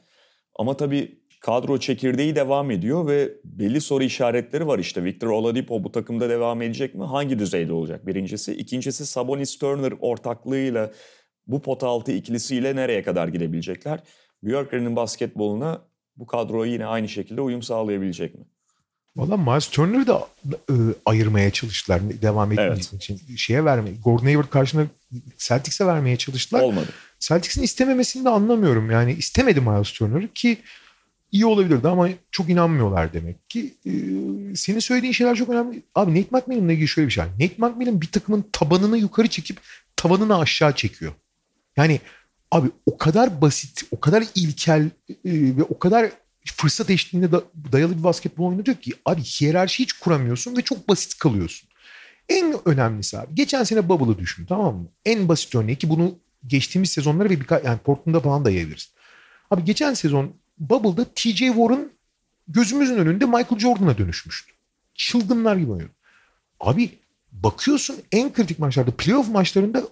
Ama 0.55 0.76
tabii 0.76 1.22
kadro 1.41 1.78
çekirdeği 1.78 2.37
devam 2.37 2.70
ediyor 2.70 3.07
ve 3.07 3.33
belli 3.45 3.80
soru 3.80 4.05
işaretleri 4.05 4.66
var 4.66 4.78
işte. 4.78 5.05
Victor 5.05 5.28
Oladipo 5.28 5.85
bu 5.85 5.93
takımda 5.93 6.28
devam 6.28 6.62
edecek 6.62 6.95
mi? 6.95 7.05
Hangi 7.05 7.39
düzeyde 7.39 7.72
olacak 7.72 8.07
birincisi? 8.07 8.55
İkincisi 8.55 9.07
Sabonis 9.07 9.59
Turner 9.59 9.93
ortaklığıyla 10.01 10.93
bu 11.47 11.62
pot 11.62 11.83
altı 11.83 12.12
ikilisiyle 12.12 12.76
nereye 12.76 13.03
kadar 13.03 13.28
gidebilecekler? 13.28 14.01
Björkren'in 14.43 14.97
basketboluna 14.97 15.89
bu 16.16 16.26
kadro 16.26 16.64
yine 16.64 16.87
aynı 16.87 17.09
şekilde 17.09 17.41
uyum 17.41 17.62
sağlayabilecek 17.62 18.35
mi? 18.35 18.45
Valla 19.16 19.36
Miles 19.36 19.68
Turner'ı 19.68 20.06
da 20.06 20.28
e, 20.70 20.74
ayırmaya 21.06 21.50
çalıştılar 21.50 22.00
devam 22.22 22.52
etmesi 22.52 22.88
evet. 22.92 23.02
için. 23.02 23.36
Şeye 23.36 23.64
vermeye, 23.64 23.96
Gordon 24.04 24.24
Hayward 24.24 24.50
karşısında 24.50 24.86
Celtics'e 25.38 25.86
vermeye 25.86 26.16
çalıştılar. 26.16 26.62
Olmadı. 26.62 26.88
Celtics'in 27.20 27.62
istememesini 27.62 28.24
de 28.24 28.28
anlamıyorum. 28.28 28.90
Yani 28.90 29.12
istemedi 29.12 29.60
Miles 29.60 29.92
Turner'ı 29.92 30.28
ki 30.28 30.58
iyi 31.32 31.46
olabilirdi 31.46 31.88
ama 31.88 32.08
çok 32.30 32.50
inanmıyorlar 32.50 33.12
demek 33.12 33.50
ki. 33.50 33.74
Ee, 33.86 33.90
senin 34.56 34.78
söylediğin 34.78 35.12
şeyler 35.12 35.36
çok 35.36 35.48
önemli. 35.48 35.82
Abi 35.94 36.10
Nate 36.10 36.28
McMillan'la 36.30 36.72
ilgili 36.72 36.88
şöyle 36.88 37.08
bir 37.08 37.12
şey. 37.12 37.24
Nate 37.24 37.54
McMillan 37.58 38.00
bir 38.00 38.10
takımın 38.10 38.44
tabanını 38.52 38.98
yukarı 38.98 39.28
çekip 39.28 39.60
tavanını 39.96 40.38
aşağı 40.38 40.74
çekiyor. 40.74 41.12
Yani 41.76 42.00
abi 42.50 42.68
o 42.86 42.98
kadar 42.98 43.40
basit, 43.40 43.82
o 43.90 44.00
kadar 44.00 44.24
ilkel 44.34 44.90
e, 45.10 45.16
ve 45.24 45.62
o 45.62 45.78
kadar 45.78 46.10
fırsat 46.45 46.90
eşliğinde 46.90 47.32
da, 47.32 47.43
dayalı 47.72 47.99
bir 47.99 48.05
basketbol 48.05 48.49
oynatıyor 48.49 48.76
ki 48.76 48.93
abi 49.05 49.22
hiyerarşi 49.22 49.82
hiç 49.82 49.93
kuramıyorsun 49.93 50.57
ve 50.57 50.62
çok 50.62 50.88
basit 50.88 51.18
kalıyorsun. 51.18 51.68
En 52.28 52.68
önemlisi 52.68 53.18
abi. 53.18 53.34
Geçen 53.34 53.64
sene 53.64 53.88
Bubble'ı 53.88 54.18
düşün 54.18 54.47
tamam 54.47 54.76
mı? 54.76 54.88
En 55.05 55.28
basit 55.28 55.55
örneği 55.55 55.76
ki 55.76 55.90
bunu 55.90 56.18
geçtiğimiz 56.47 56.90
sezonlara 56.90 57.30
ve 57.30 57.40
birkaç 57.40 57.64
yani 57.64 57.78
Portland'da 57.78 58.20
falan 58.20 58.45
da 58.45 58.51
yayabiliriz. 58.51 58.93
Abi 59.51 59.64
geçen 59.64 59.95
sezon 59.95 60.34
Bubble'da 60.59 61.05
TJ 61.14 61.38
Warren 61.38 61.88
gözümüzün 62.49 62.97
önünde 62.97 63.24
Michael 63.24 63.59
Jordan'a 63.59 63.99
dönüşmüştü. 63.99 64.53
Çılgınlar 64.95 65.57
gibi 65.57 65.70
oynuyor. 65.70 65.90
Abi 66.61 66.99
bakıyorsun 67.32 67.97
en 68.12 68.32
kritik 68.32 68.59
maçlarda 68.59 68.90
playoff 68.90 69.28
maçlarında 69.28 69.82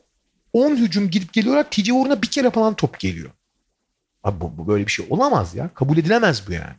10 0.53 0.77
hücum 0.77 1.11
gidip 1.11 1.33
geliyorlar. 1.33 1.71
TJ 1.71 1.85
Warren'a 1.85 2.23
bir 2.23 2.27
kere 2.27 2.51
falan 2.51 2.75
top 2.75 3.01
geliyor. 3.01 3.31
Abi 4.25 4.41
bu, 4.41 4.59
bu 4.59 4.69
böyle 4.69 4.87
bir 4.87 4.91
şey 4.91 5.07
olamaz 5.11 5.55
ya. 5.55 5.71
Kabul 5.75 5.99
edilemez 5.99 6.49
bu 6.49 6.53
yani. 6.53 6.75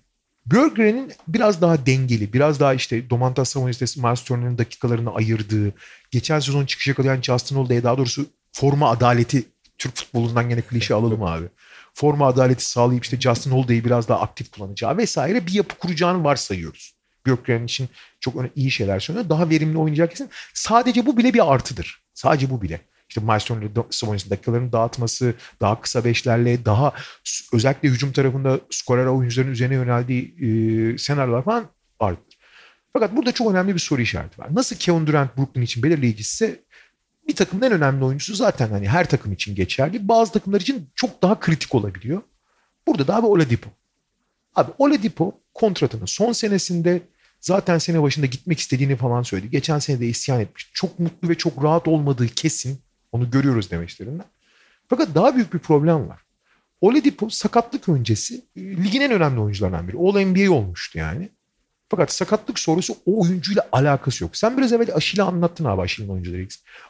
Björkgren'in 0.45 1.11
biraz 1.27 1.61
daha 1.61 1.85
dengeli, 1.85 2.33
biraz 2.33 2.59
daha 2.59 2.73
işte 2.73 3.09
Domantas 3.09 3.49
Sabonis'te 3.49 4.01
Miles 4.01 4.23
Turner'ın 4.23 4.57
dakikalarını 4.57 5.15
ayırdığı, 5.15 5.73
geçen 6.11 6.39
sezon 6.39 6.65
çıkış 6.65 6.87
yakalayan 6.87 7.21
Justin 7.21 7.55
Holiday'e 7.55 7.83
daha 7.83 7.97
doğrusu 7.97 8.25
forma 8.51 8.89
adaleti 8.89 9.43
Türk 9.77 9.95
futbolundan 9.95 10.49
gene 10.49 10.61
klişe 10.61 10.93
alalım 10.93 11.23
abi. 11.23 11.45
Forma 11.93 12.27
adaleti 12.27 12.65
sağlayıp 12.65 13.03
işte 13.03 13.19
Justin 13.19 13.51
Holiday'i 13.51 13.85
biraz 13.85 14.07
daha 14.07 14.19
aktif 14.19 14.51
kullanacağı 14.51 14.97
vesaire 14.97 15.47
bir 15.47 15.53
yapı 15.53 15.75
kuracağını 15.75 16.23
varsayıyoruz. 16.23 16.93
Björkgren 17.25 17.63
için 17.63 17.89
çok 18.19 18.35
iyi 18.55 18.71
şeyler 18.71 18.99
söylüyor. 18.99 19.29
Daha 19.29 19.49
verimli 19.49 19.77
oynayacak 19.77 20.11
kesin. 20.11 20.29
Sadece 20.53 21.05
bu 21.05 21.17
bile 21.17 21.33
bir 21.33 21.53
artıdır. 21.53 22.01
Sadece 22.13 22.49
bu 22.49 22.61
bile 22.61 22.81
işte 23.12 23.22
Miles 23.22 23.45
Turner'ın 23.45 23.86
Sabonis'in 23.89 24.30
dakikalarını 24.30 24.72
dağıtması, 24.72 25.34
daha 25.62 25.82
kısa 25.82 26.05
beşlerle, 26.05 26.66
daha 26.66 26.93
özellikle 27.53 27.89
hücum 27.89 28.12
tarafında 28.12 28.59
skorer 28.70 29.05
oyuncuların 29.05 29.51
üzerine 29.51 29.76
yöneldiği 29.76 30.36
e, 30.41 30.97
senaryolar 30.97 31.43
falan 31.43 31.66
vardır. 32.01 32.38
Fakat 32.93 33.16
burada 33.16 33.32
çok 33.32 33.51
önemli 33.51 33.74
bir 33.74 33.80
soru 33.80 34.01
işareti 34.01 34.41
var. 34.41 34.55
Nasıl 34.55 34.76
Kevin 34.76 35.07
Durant 35.07 35.38
Brooklyn 35.38 35.62
için 35.62 35.84
belirleyicisi 35.84 36.62
bir 37.28 37.36
takımın 37.36 37.66
en 37.66 37.72
önemli 37.72 38.05
oyuncusu 38.05 38.36
zaten 38.36 38.70
hani 38.70 38.89
her 38.89 39.09
takım 39.09 39.32
için 39.32 39.55
geçerli. 39.55 40.07
Bazı 40.07 40.32
takımlar 40.32 40.62
için 40.62 40.89
çok 40.95 41.22
daha 41.22 41.39
kritik 41.39 41.76
olabiliyor. 41.76 42.22
Burada 42.88 43.07
da 43.07 43.16
abi 43.16 43.26
Oladipo. 43.26 43.70
Abi 44.55 44.72
Oladipo 44.78 45.39
kontratının 45.53 46.05
son 46.05 46.32
senesinde 46.32 47.01
zaten 47.39 47.78
sene 47.78 48.01
başında 48.01 48.26
gitmek 48.26 48.59
istediğini 48.59 48.95
falan 48.95 49.24
söyledi. 49.24 49.49
Geçen 49.49 49.80
sene 49.80 49.99
de 49.99 50.07
isyan 50.07 50.39
etmiş. 50.39 50.72
Çok 50.74 50.99
mutlu 50.99 51.30
ve 51.30 51.36
çok 51.36 51.64
rahat 51.64 51.88
olmadığı 51.88 52.28
kesin. 52.28 52.80
Onu 53.12 53.32
görüyoruz 53.32 53.72
demeçlerinden. 53.72 54.26
Fakat 54.88 55.16
daha 55.16 55.36
büyük 55.36 55.53
bir 55.53 55.59
problem 55.59 56.09
var. 56.09 56.22
Oladipo 56.82 57.30
sakatlık 57.30 57.89
öncesi 57.89 58.45
e, 58.55 58.62
ligin 58.62 59.01
en 59.01 59.12
önemli 59.12 59.39
oyuncularından 59.39 59.88
biri. 59.88 59.97
All 59.97 60.26
NBA 60.26 60.53
olmuştu 60.53 60.97
yani. 60.97 61.30
Fakat 61.89 62.12
sakatlık 62.14 62.59
sorusu 62.59 62.93
o 63.05 63.22
oyuncuyla 63.22 63.70
alakası 63.72 64.24
yok. 64.24 64.38
Sen 64.38 64.57
biraz 64.57 64.74
evvel 64.74 64.95
Aşil'e 64.95 65.24
anlattın 65.24 65.66
abi 65.66 65.82
Aşil'in 65.82 66.09
oyuncuları. 66.09 66.47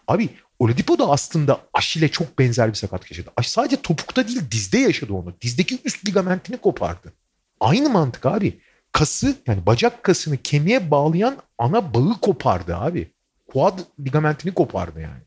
Abi 0.08 0.30
Oladipo 0.62 1.00
da 1.00 1.10
aslında 1.10 1.62
Aşil'e 1.74 2.08
çok 2.08 2.40
benzer 2.40 2.70
bir 2.70 2.74
sakatlık 2.74 3.12
yaşadı. 3.12 3.30
Sadece 3.44 3.82
topukta 3.82 4.28
değil 4.28 4.42
dizde 4.52 4.78
yaşadı 4.78 5.14
onu. 5.14 5.34
Dizdeki 5.42 5.80
üst 5.86 6.08
ligamentini 6.08 6.58
kopardı. 6.58 7.14
Aynı 7.60 7.90
mantık 7.90 8.26
abi. 8.26 8.60
Kası 8.92 9.36
yani 9.48 9.66
bacak 9.66 10.04
kasını 10.04 10.38
kemiğe 10.38 10.92
bağlayan 10.92 11.38
ana 11.58 11.94
bağı 11.94 12.20
kopardı 12.22 12.76
abi. 12.76 13.12
Quad 13.48 13.80
ligamentini 14.00 14.54
kopardı 14.54 15.02
yani. 15.02 15.24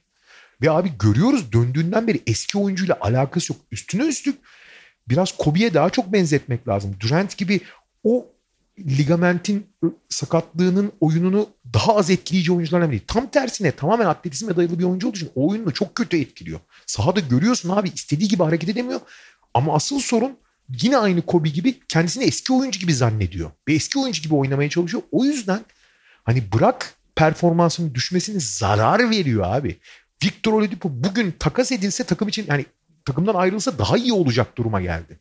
Ve 0.62 0.70
abi 0.70 0.92
görüyoruz 0.98 1.52
döndüğünden 1.52 2.07
beri 2.07 2.22
eski 2.26 2.59
oyuncuyla 2.59 2.98
alakası 3.00 3.52
yok. 3.52 3.62
Üstüne 3.72 4.02
üstlük 4.02 4.38
biraz 5.09 5.36
Kobe'ye 5.36 5.74
daha 5.74 5.90
çok 5.90 6.12
benzetmek 6.12 6.68
lazım. 6.68 6.96
Durant 7.00 7.36
gibi 7.36 7.61
o 8.05 8.26
ligamentin 8.78 9.66
sakatlığının 10.09 10.92
oyununu 11.00 11.48
daha 11.74 11.96
az 11.96 12.11
etkileyici 12.11 12.52
oyunculardan 12.52 12.92
biri. 12.92 13.07
Tam 13.07 13.30
tersine 13.30 13.70
tamamen 13.70 14.07
atletizme 14.07 14.57
dayalı 14.57 14.78
bir 14.78 14.84
oyuncu 14.84 15.09
olduğu 15.09 15.16
için 15.16 15.30
o 15.34 15.50
oyununu 15.50 15.74
çok 15.74 15.94
kötü 15.94 16.20
etkiliyor. 16.20 16.61
Sahada 16.86 17.20
görüyorsun 17.20 17.68
abi 17.68 17.88
istediği 17.88 18.28
gibi 18.28 18.42
hareket 18.42 18.68
edemiyor. 18.68 19.00
Ama 19.55 19.74
asıl 19.74 20.00
sorun 20.00 20.36
yine 20.82 20.96
aynı 20.96 21.22
Kobe 21.22 21.48
gibi 21.48 21.80
kendisini 21.88 22.24
eski 22.24 22.52
oyuncu 22.52 22.80
gibi 22.80 22.94
zannediyor. 22.94 23.50
Ve 23.68 23.74
eski 23.74 23.98
oyuncu 23.98 24.22
gibi 24.22 24.34
oynamaya 24.34 24.70
çalışıyor. 24.70 25.02
O 25.12 25.24
yüzden 25.24 25.61
hani 26.24 26.52
bırak 26.52 26.94
performansının 27.14 27.94
düşmesini 27.94 28.40
zarar 28.40 29.11
veriyor 29.11 29.44
abi. 29.46 29.78
Victor 30.24 30.52
Oladipo 30.52 30.90
bugün 30.92 31.34
takas 31.38 31.72
edilse 31.72 32.04
takım 32.04 32.28
için 32.28 32.46
yani 32.48 32.66
takımdan 33.04 33.34
ayrılsa 33.34 33.78
daha 33.78 33.96
iyi 33.96 34.12
olacak 34.12 34.56
duruma 34.56 34.80
geldi. 34.80 35.18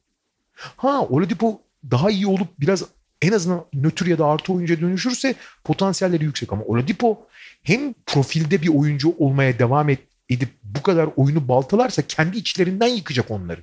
Ha 0.55 1.01
Oladipo 1.01 1.61
daha 1.91 2.11
iyi 2.11 2.27
olup 2.27 2.47
biraz 2.59 2.83
en 3.21 3.31
azından 3.31 3.65
nötr 3.73 4.05
ya 4.05 4.17
da 4.17 4.25
artı 4.25 4.53
oyuncuya 4.53 4.81
dönüşürse 4.81 5.35
potansiyelleri 5.63 6.23
yüksek 6.23 6.53
ama 6.53 6.63
Oladipo 6.63 7.27
hem 7.63 7.93
profilde 8.05 8.61
bir 8.61 8.67
oyuncu 8.67 9.15
olmaya 9.19 9.59
devam 9.59 9.89
et, 9.89 9.99
edip 10.29 10.49
bu 10.63 10.81
kadar 10.81 11.09
oyunu 11.15 11.47
baltalarsa 11.47 12.01
kendi 12.01 12.37
içlerinden 12.37 12.87
yıkacak 12.87 13.31
onları. 13.31 13.61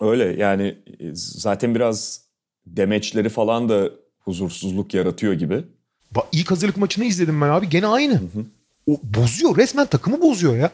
Öyle 0.00 0.24
yani 0.24 0.78
zaten 1.14 1.74
biraz 1.74 2.20
demeçleri 2.66 3.28
falan 3.28 3.68
da 3.68 3.90
huzursuzluk 4.20 4.94
yaratıyor 4.94 5.32
gibi. 5.32 5.64
Ba 6.10 6.26
ilk 6.32 6.50
hazırlık 6.50 6.76
maçını 6.76 7.04
izledim 7.04 7.40
ben 7.40 7.48
abi 7.48 7.68
gene 7.68 7.86
aynı. 7.86 8.14
Hı 8.14 8.16
hı. 8.16 8.44
O 8.86 9.00
bozuyor 9.02 9.56
resmen 9.56 9.86
takımı 9.86 10.20
bozuyor 10.20 10.56
ya. 10.56 10.70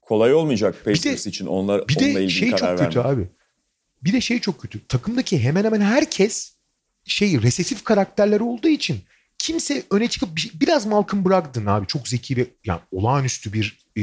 Kolay 0.00 0.34
olmayacak 0.34 0.84
Pacers 0.84 1.26
için 1.26 1.46
onlar 1.46 1.88
bir 1.88 1.98
de 1.98 2.28
şey 2.28 2.50
çok 2.50 2.78
kötü 2.78 2.82
vermek. 2.82 2.96
abi. 2.96 3.28
Bir 4.04 4.12
de 4.12 4.20
şey 4.20 4.38
çok 4.38 4.60
kötü. 4.60 4.86
Takımdaki 4.86 5.38
hemen 5.38 5.64
hemen 5.64 5.80
herkes 5.80 6.56
şey 7.04 7.42
resesif 7.42 7.84
karakterler 7.84 8.40
olduğu 8.40 8.68
için 8.68 9.00
kimse 9.38 9.82
öne 9.90 10.08
çıkıp 10.08 10.36
bir, 10.36 10.52
biraz 10.54 10.86
Malcolm 10.86 11.24
Brogdon 11.24 11.66
abi 11.66 11.86
çok 11.86 12.08
zeki 12.08 12.36
ve 12.36 12.46
yani 12.64 12.80
olağanüstü 12.92 13.52
bir 13.52 13.78
e, 13.96 14.02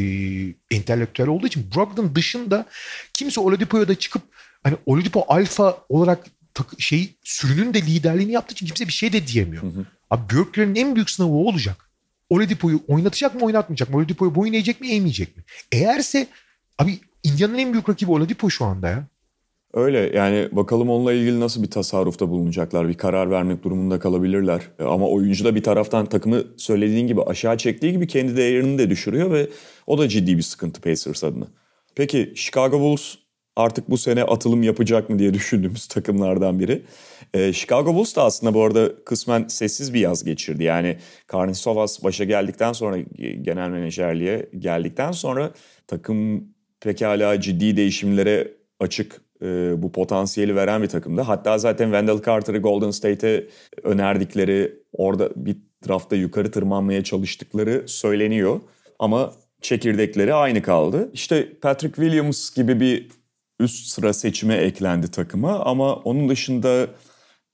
entelektüel 0.72 1.30
olduğu 1.30 1.48
için 1.48 1.72
Brogdon 1.76 2.16
dışında 2.16 2.66
kimse 3.14 3.42
Oladipo'ya 3.42 3.88
da 3.88 3.96
çıkıp 3.96 4.22
hani 4.64 4.76
Oladipo 4.86 5.26
alfa 5.28 5.78
olarak 5.90 6.26
şey 6.78 7.16
sürünün 7.24 7.74
de 7.74 7.82
liderliğini 7.82 8.32
yaptığı 8.32 8.54
için 8.54 8.66
kimse 8.66 8.88
bir 8.88 8.94
şey 8.94 9.14
de 9.14 9.28
diyemiyor. 9.28 9.64
Hı 9.64 9.68
hı. 9.68 9.86
Abi 10.10 10.34
Björkgren'in 10.34 10.76
en 10.76 10.96
büyük 10.96 11.10
sınavı 11.10 11.32
o 11.32 11.46
olacak. 11.46 11.89
Oladipo'yu 12.30 12.80
oynatacak 12.88 13.36
mı 13.36 13.46
oynatmayacak 13.46 13.90
mı? 13.90 13.98
Oladipo'yu 13.98 14.36
boyun 14.36 14.54
eğecek 14.54 14.82
mi 14.82 14.88
eğmeyecek 14.92 15.38
mi? 15.38 15.44
Eğerse 15.72 16.28
abi 16.78 17.00
Indiana'nın 17.24 17.58
en 17.58 17.74
büyük 17.74 17.90
rakibi 17.90 18.12
Oladipo 18.12 18.50
şu 18.50 18.66
anda 18.66 18.90
ya. 18.90 19.08
Öyle 19.74 20.12
yani 20.18 20.50
bakalım 20.52 20.90
onunla 20.90 21.14
ilgili 21.14 21.40
nasıl 21.40 21.64
bir 21.64 21.72
tasarrufta 21.72 22.30
bulunacaklar. 22.30 22.88
Bir 22.88 22.94
karar 22.94 23.32
vermek 23.32 23.64
durumunda 23.64 24.00
kalabilirler. 24.00 24.62
Ama 24.80 25.08
oyuncu 25.08 25.46
da 25.46 25.56
bir 25.56 25.64
taraftan 25.64 26.06
takımı 26.06 26.44
söylediğin 26.58 27.08
gibi 27.08 27.22
aşağı 27.22 27.58
çektiği 27.58 27.92
gibi 27.92 28.08
kendi 28.08 28.38
değerini 28.38 28.78
de 28.78 28.90
düşürüyor 28.90 29.32
ve 29.32 29.50
o 29.88 29.98
da 29.98 30.10
ciddi 30.10 30.38
bir 30.38 30.42
sıkıntı 30.42 30.82
Pacers 30.82 31.24
adına. 31.24 31.48
Peki 31.96 32.34
Chicago 32.36 32.80
Bulls 32.80 33.16
artık 33.56 33.90
bu 33.90 33.98
sene 33.98 34.24
atılım 34.24 34.64
yapacak 34.64 35.10
mı 35.10 35.20
diye 35.20 35.34
düşündüğümüz 35.34 35.88
takımlardan 35.88 36.60
biri. 36.60 36.82
E, 37.34 37.54
Chicago 37.54 37.96
Bulls 37.96 38.16
da 38.16 38.24
aslında 38.24 38.54
bu 38.54 38.64
arada 38.64 39.04
kısmen 39.06 39.48
sessiz 39.48 39.94
bir 39.94 40.00
yaz 40.00 40.24
geçirdi. 40.24 40.64
Yani 40.64 40.98
Karnisovas 41.28 42.04
başa 42.04 42.24
geldikten 42.24 42.74
sonra 42.74 42.98
genel 43.42 43.70
menajerliğe 43.70 44.50
geldikten 44.60 45.12
sonra 45.12 45.52
takım 45.88 46.44
pekala 46.80 47.42
ciddi 47.42 47.78
değişimlere 47.78 48.54
açık 48.80 49.22
e, 49.42 49.74
bu 49.82 49.92
potansiyeli 49.92 50.56
veren 50.56 50.84
bir 50.84 50.88
takımdı. 50.88 51.22
Hatta 51.22 51.58
zaten 51.58 51.86
Wendell 51.86 52.24
Carter'ı 52.26 52.58
Golden 52.58 52.92
State'e 52.92 53.48
önerdikleri 53.84 54.74
orada 54.94 55.30
bir 55.36 55.58
draftta 55.88 56.16
yukarı 56.16 56.52
tırmanmaya 56.52 57.04
çalıştıkları 57.04 57.84
söyleniyor. 57.88 58.60
Ama 59.00 59.34
çekirdekleri 59.62 60.34
aynı 60.34 60.62
kaldı. 60.62 61.10
İşte 61.14 61.50
Patrick 61.62 61.96
Williams 61.96 62.56
gibi 62.56 62.80
bir 62.80 63.08
üst 63.60 63.88
sıra 63.88 64.14
seçime 64.14 64.56
eklendi 64.56 65.12
takıma. 65.12 65.60
Ama 65.60 65.96
onun 65.96 66.30
dışında 66.30 66.88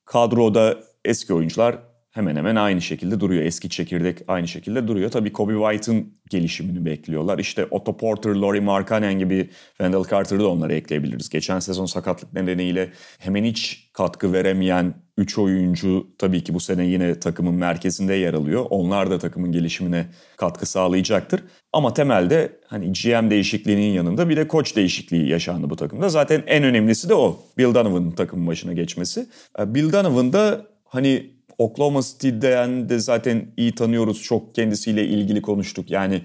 kadroda 0.05 0.77
eski 1.05 1.33
oyuncular 1.33 1.77
hemen 2.15 2.35
hemen 2.35 2.55
aynı 2.55 2.81
şekilde 2.81 3.19
duruyor. 3.19 3.43
Eski 3.43 3.69
çekirdek 3.69 4.17
aynı 4.27 4.47
şekilde 4.47 4.87
duruyor. 4.87 5.11
Tabii 5.11 5.33
Kobe 5.33 5.53
White'ın 5.53 6.13
gelişimini 6.29 6.85
bekliyorlar. 6.85 7.39
İşte 7.39 7.65
Otto 7.65 7.97
Porter, 7.97 8.35
Laurie 8.35 8.59
Markkanen 8.59 9.19
gibi 9.19 9.49
Wendell 9.67 10.03
Carter'ı 10.09 10.39
da 10.39 10.49
onlara 10.49 10.73
ekleyebiliriz. 10.73 11.29
Geçen 11.29 11.59
sezon 11.59 11.85
sakatlık 11.85 12.33
nedeniyle 12.33 12.91
hemen 13.19 13.43
hiç 13.43 13.89
katkı 13.93 14.33
veremeyen 14.33 14.93
3 15.17 15.37
oyuncu 15.37 16.07
tabii 16.17 16.43
ki 16.43 16.53
bu 16.53 16.59
sene 16.59 16.85
yine 16.85 17.19
takımın 17.19 17.53
merkezinde 17.53 18.13
yer 18.13 18.33
alıyor. 18.33 18.65
Onlar 18.69 19.11
da 19.11 19.19
takımın 19.19 19.51
gelişimine 19.51 20.05
katkı 20.37 20.65
sağlayacaktır. 20.65 21.43
Ama 21.73 21.93
temelde 21.93 22.59
hani 22.67 22.93
GM 22.93 23.29
değişikliğinin 23.29 23.93
yanında 23.93 24.29
bir 24.29 24.37
de 24.37 24.47
koç 24.47 24.75
değişikliği 24.75 25.29
yaşandı 25.29 25.69
bu 25.69 25.75
takımda. 25.75 26.09
Zaten 26.09 26.43
en 26.47 26.63
önemlisi 26.63 27.09
de 27.09 27.15
o. 27.15 27.39
Bill 27.57 27.73
Donovan'ın 27.73 28.11
takımın 28.11 28.47
başına 28.47 28.73
geçmesi. 28.73 29.27
Bill 29.59 29.93
Donovan 29.93 30.33
da 30.33 30.65
hani 30.85 31.34
Oklahoma 31.57 32.01
City'den 32.01 32.89
de 32.89 32.99
zaten 32.99 33.53
iyi 33.57 33.75
tanıyoruz. 33.75 34.23
Çok 34.23 34.55
kendisiyle 34.55 35.07
ilgili 35.07 35.41
konuştuk. 35.41 35.91
Yani 35.91 36.21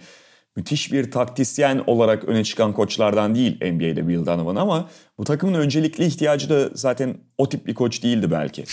müthiş 0.56 0.92
bir 0.92 1.10
taktisyen 1.10 1.82
olarak 1.86 2.24
öne 2.24 2.44
çıkan 2.44 2.72
koçlardan 2.72 3.34
değil 3.34 3.56
NBA'de 3.72 4.08
Bill 4.08 4.26
Donovan 4.26 4.56
ama 4.56 4.88
bu 5.18 5.24
takımın 5.24 5.54
öncelikli 5.54 6.04
ihtiyacı 6.04 6.50
da 6.50 6.70
zaten 6.74 7.16
o 7.38 7.48
tip 7.48 7.66
bir 7.66 7.74
koç 7.74 8.02
değildi 8.02 8.30
belki. 8.30 8.64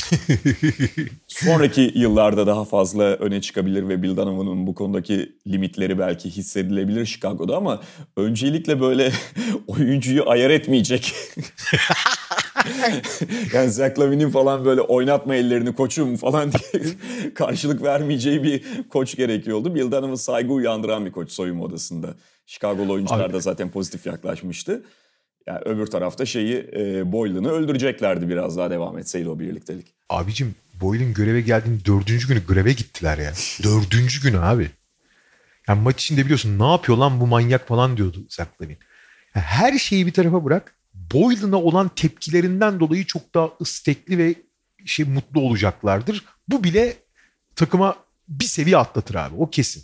Sonraki 1.27 1.91
yıllarda 1.95 2.47
daha 2.47 2.65
fazla 2.65 3.03
öne 3.03 3.41
çıkabilir 3.41 3.89
ve 3.89 4.03
Bill 4.03 4.17
Donovan'ın 4.17 4.67
bu 4.67 4.75
konudaki 4.75 5.35
limitleri 5.47 5.99
belki 5.99 6.29
hissedilebilir 6.29 7.05
Chicago'da 7.05 7.57
ama 7.57 7.81
öncelikle 8.17 8.81
böyle 8.81 9.11
oyuncuyu 9.67 10.29
ayar 10.29 10.49
etmeyecek. 10.49 11.13
yani 13.53 13.71
Zach 13.71 13.99
Lavin'in 13.99 14.29
falan 14.29 14.65
böyle 14.65 14.81
oynatma 14.81 15.35
ellerini 15.35 15.75
koçum 15.75 16.15
falan 16.15 16.51
diye 16.51 16.83
karşılık 17.35 17.83
vermeyeceği 17.83 18.43
bir 18.43 18.63
koç 18.89 19.15
gerekiyordu. 19.15 19.75
Bill 19.75 19.91
Donovan 19.91 20.15
saygı 20.15 20.53
uyandıran 20.53 21.05
bir 21.05 21.11
koç 21.11 21.31
soyunma 21.31 21.63
odasında. 21.63 22.15
Chicago'lu 22.45 22.93
oyuncular 22.93 23.33
da 23.33 23.39
zaten 23.39 23.69
pozitif 23.71 24.05
yaklaşmıştı. 24.05 24.83
Yani 25.47 25.59
öbür 25.65 25.85
tarafta 25.85 26.25
şeyi 26.25 26.69
e, 26.75 27.11
Boylan'ı 27.11 27.49
öldüreceklerdi 27.49 28.29
biraz 28.29 28.57
daha 28.57 28.71
devam 28.71 28.97
etseydi 28.97 29.29
o 29.29 29.39
birliktelik. 29.39 29.87
Abicim 30.09 30.55
Boylan 30.81 31.13
göreve 31.13 31.41
geldiğinde 31.41 31.85
dördüncü 31.85 32.27
günü 32.27 32.45
greve 32.45 32.73
gittiler 32.73 33.17
ya. 33.17 33.33
dördüncü 33.63 34.21
günü 34.21 34.39
abi. 34.39 34.69
Yani 35.67 35.81
maç 35.81 36.03
içinde 36.03 36.23
biliyorsun 36.23 36.59
ne 36.59 36.71
yapıyor 36.71 36.97
lan 36.97 37.19
bu 37.19 37.27
manyak 37.27 37.67
falan 37.67 37.97
diyordu 37.97 38.25
Zach 38.29 38.47
Lavin. 38.61 38.77
Yani 39.35 39.45
her 39.45 39.77
şeyi 39.77 40.07
bir 40.07 40.13
tarafa 40.13 40.45
bırak. 40.45 40.76
Boylan'a 41.13 41.57
olan 41.57 41.89
tepkilerinden 41.95 42.79
dolayı 42.79 43.05
çok 43.05 43.33
daha 43.33 43.49
istekli 43.59 44.17
ve 44.17 44.35
şey 44.85 45.05
mutlu 45.05 45.41
olacaklardır. 45.41 46.25
Bu 46.47 46.63
bile 46.63 46.97
takıma 47.55 47.95
bir 48.27 48.45
seviye 48.45 48.77
atlatır 48.77 49.15
abi. 49.15 49.35
O 49.35 49.49
kesin. 49.49 49.83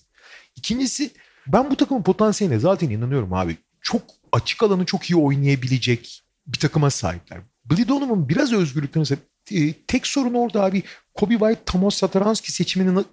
İkincisi 0.56 1.12
ben 1.48 1.72
bu 1.72 1.76
takımın 1.76 2.04
potansiyeline 2.04 2.60
zaten 2.60 2.90
inanıyorum 2.90 3.34
abi. 3.34 3.58
Çok 3.82 4.02
açık 4.32 4.64
alanı 4.64 4.86
çok 4.86 5.10
iyi 5.10 5.16
oynayabilecek 5.16 6.24
bir 6.48 6.60
takıma 6.60 6.90
sahipler. 6.90 7.42
Billy 7.66 7.88
Donovan 7.88 8.30
biraz 8.30 8.54
özgürlükten 8.54 9.02
mesela 9.02 9.20
e, 9.54 9.74
tek 9.88 10.08
sorun 10.08 10.34
orada 10.34 10.64
abi 10.64 10.84
Kobe 11.14 11.34
White, 11.34 11.62
Tomas 11.66 11.96
Satoranski 11.96 12.52
seçimini 12.52 13.04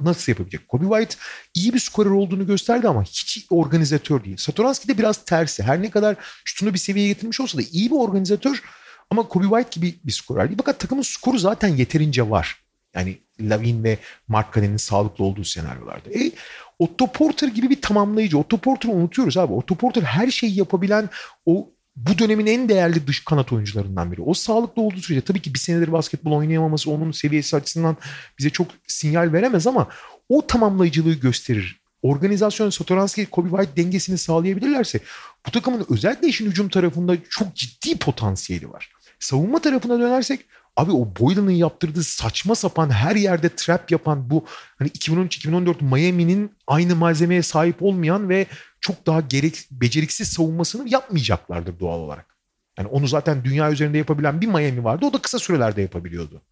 nasıl 0.00 0.32
yapabilecek? 0.32 0.68
Kobe 0.68 0.84
White 0.84 1.16
iyi 1.54 1.74
bir 1.74 1.78
skorer 1.78 2.10
olduğunu 2.10 2.46
gösterdi 2.46 2.88
ama 2.88 3.02
hiç 3.02 3.46
organizatör 3.50 4.24
değil. 4.24 4.36
Satoranski 4.36 4.88
de 4.88 4.98
biraz 4.98 5.24
tersi. 5.24 5.62
Her 5.62 5.82
ne 5.82 5.90
kadar 5.90 6.16
şutunu 6.44 6.74
bir 6.74 6.78
seviyeye 6.78 7.12
getirmiş 7.12 7.40
olsa 7.40 7.58
da 7.58 7.62
iyi 7.72 7.90
bir 7.90 7.96
organizatör 7.96 8.62
ama 9.10 9.28
Kobe 9.28 9.44
White 9.44 9.80
gibi 9.80 9.94
bir 10.04 10.12
skorer 10.12 10.48
değil. 10.48 10.58
Fakat 10.58 10.80
takımın 10.80 11.02
skoru 11.02 11.38
zaten 11.38 11.68
yeterince 11.68 12.30
var. 12.30 12.64
Yani 12.94 13.18
Lavin 13.40 13.84
ve 13.84 13.98
Mark 14.28 14.54
Canon'in 14.54 14.76
sağlıklı 14.76 15.24
olduğu 15.24 15.44
senaryolarda. 15.44 16.10
E, 16.10 16.32
Otto 16.78 17.12
Porter 17.12 17.48
gibi 17.48 17.70
bir 17.70 17.80
tamamlayıcı. 17.80 18.38
Otto 18.38 18.56
Porter'ı 18.56 18.92
unutuyoruz 18.92 19.36
abi. 19.36 19.52
Otto 19.52 19.74
Porter 19.74 20.02
her 20.02 20.30
şeyi 20.30 20.58
yapabilen 20.58 21.08
o 21.46 21.73
bu 21.96 22.18
dönemin 22.18 22.46
en 22.46 22.68
değerli 22.68 23.06
dış 23.06 23.24
kanat 23.24 23.52
oyuncularından 23.52 24.12
biri. 24.12 24.22
O 24.22 24.34
sağlıklı 24.34 24.82
olduğu 24.82 25.00
sürece 25.00 25.20
tabii 25.20 25.42
ki 25.42 25.54
bir 25.54 25.58
senedir 25.58 25.92
basketbol 25.92 26.32
oynayamaması 26.32 26.90
onun 26.90 27.12
seviyesi 27.12 27.56
açısından 27.56 27.96
bize 28.38 28.50
çok 28.50 28.66
sinyal 28.86 29.32
veremez 29.32 29.66
ama 29.66 29.88
o 30.28 30.46
tamamlayıcılığı 30.46 31.14
gösterir. 31.14 31.80
Organizasyon 32.02 32.70
Satoranski, 32.70 33.26
Kobe 33.26 33.48
White 33.48 33.82
dengesini 33.82 34.18
sağlayabilirlerse 34.18 35.00
bu 35.46 35.50
takımın 35.50 35.86
özellikle 35.90 36.28
işin 36.28 36.46
hücum 36.46 36.68
tarafında 36.68 37.16
çok 37.30 37.54
ciddi 37.54 37.98
potansiyeli 37.98 38.70
var. 38.70 38.90
Savunma 39.18 39.58
tarafına 39.58 39.98
dönersek 39.98 40.40
Abi 40.76 40.92
o 40.92 41.08
Boylan'ın 41.20 41.50
yaptırdığı 41.50 42.04
saçma 42.04 42.54
sapan 42.54 42.90
her 42.90 43.16
yerde 43.16 43.48
trap 43.48 43.90
yapan 43.90 44.30
bu 44.30 44.44
hani 44.78 44.88
2013-2014 44.88 45.84
Miami'nin 45.84 46.52
aynı 46.66 46.96
malzemeye 46.96 47.42
sahip 47.42 47.82
olmayan 47.82 48.28
ve 48.28 48.46
çok 48.84 49.06
daha 49.06 49.20
gerek, 49.20 49.68
beceriksiz 49.70 50.28
savunmasını 50.28 50.88
yapmayacaklardır 50.88 51.80
doğal 51.80 51.98
olarak. 51.98 52.36
Yani 52.78 52.88
onu 52.88 53.08
zaten 53.08 53.44
dünya 53.44 53.72
üzerinde 53.72 53.98
yapabilen 53.98 54.40
bir 54.40 54.46
Miami 54.46 54.84
vardı. 54.84 55.06
O 55.06 55.12
da 55.12 55.18
kısa 55.18 55.38
sürelerde 55.38 55.82
yapabiliyordu. 55.82 56.42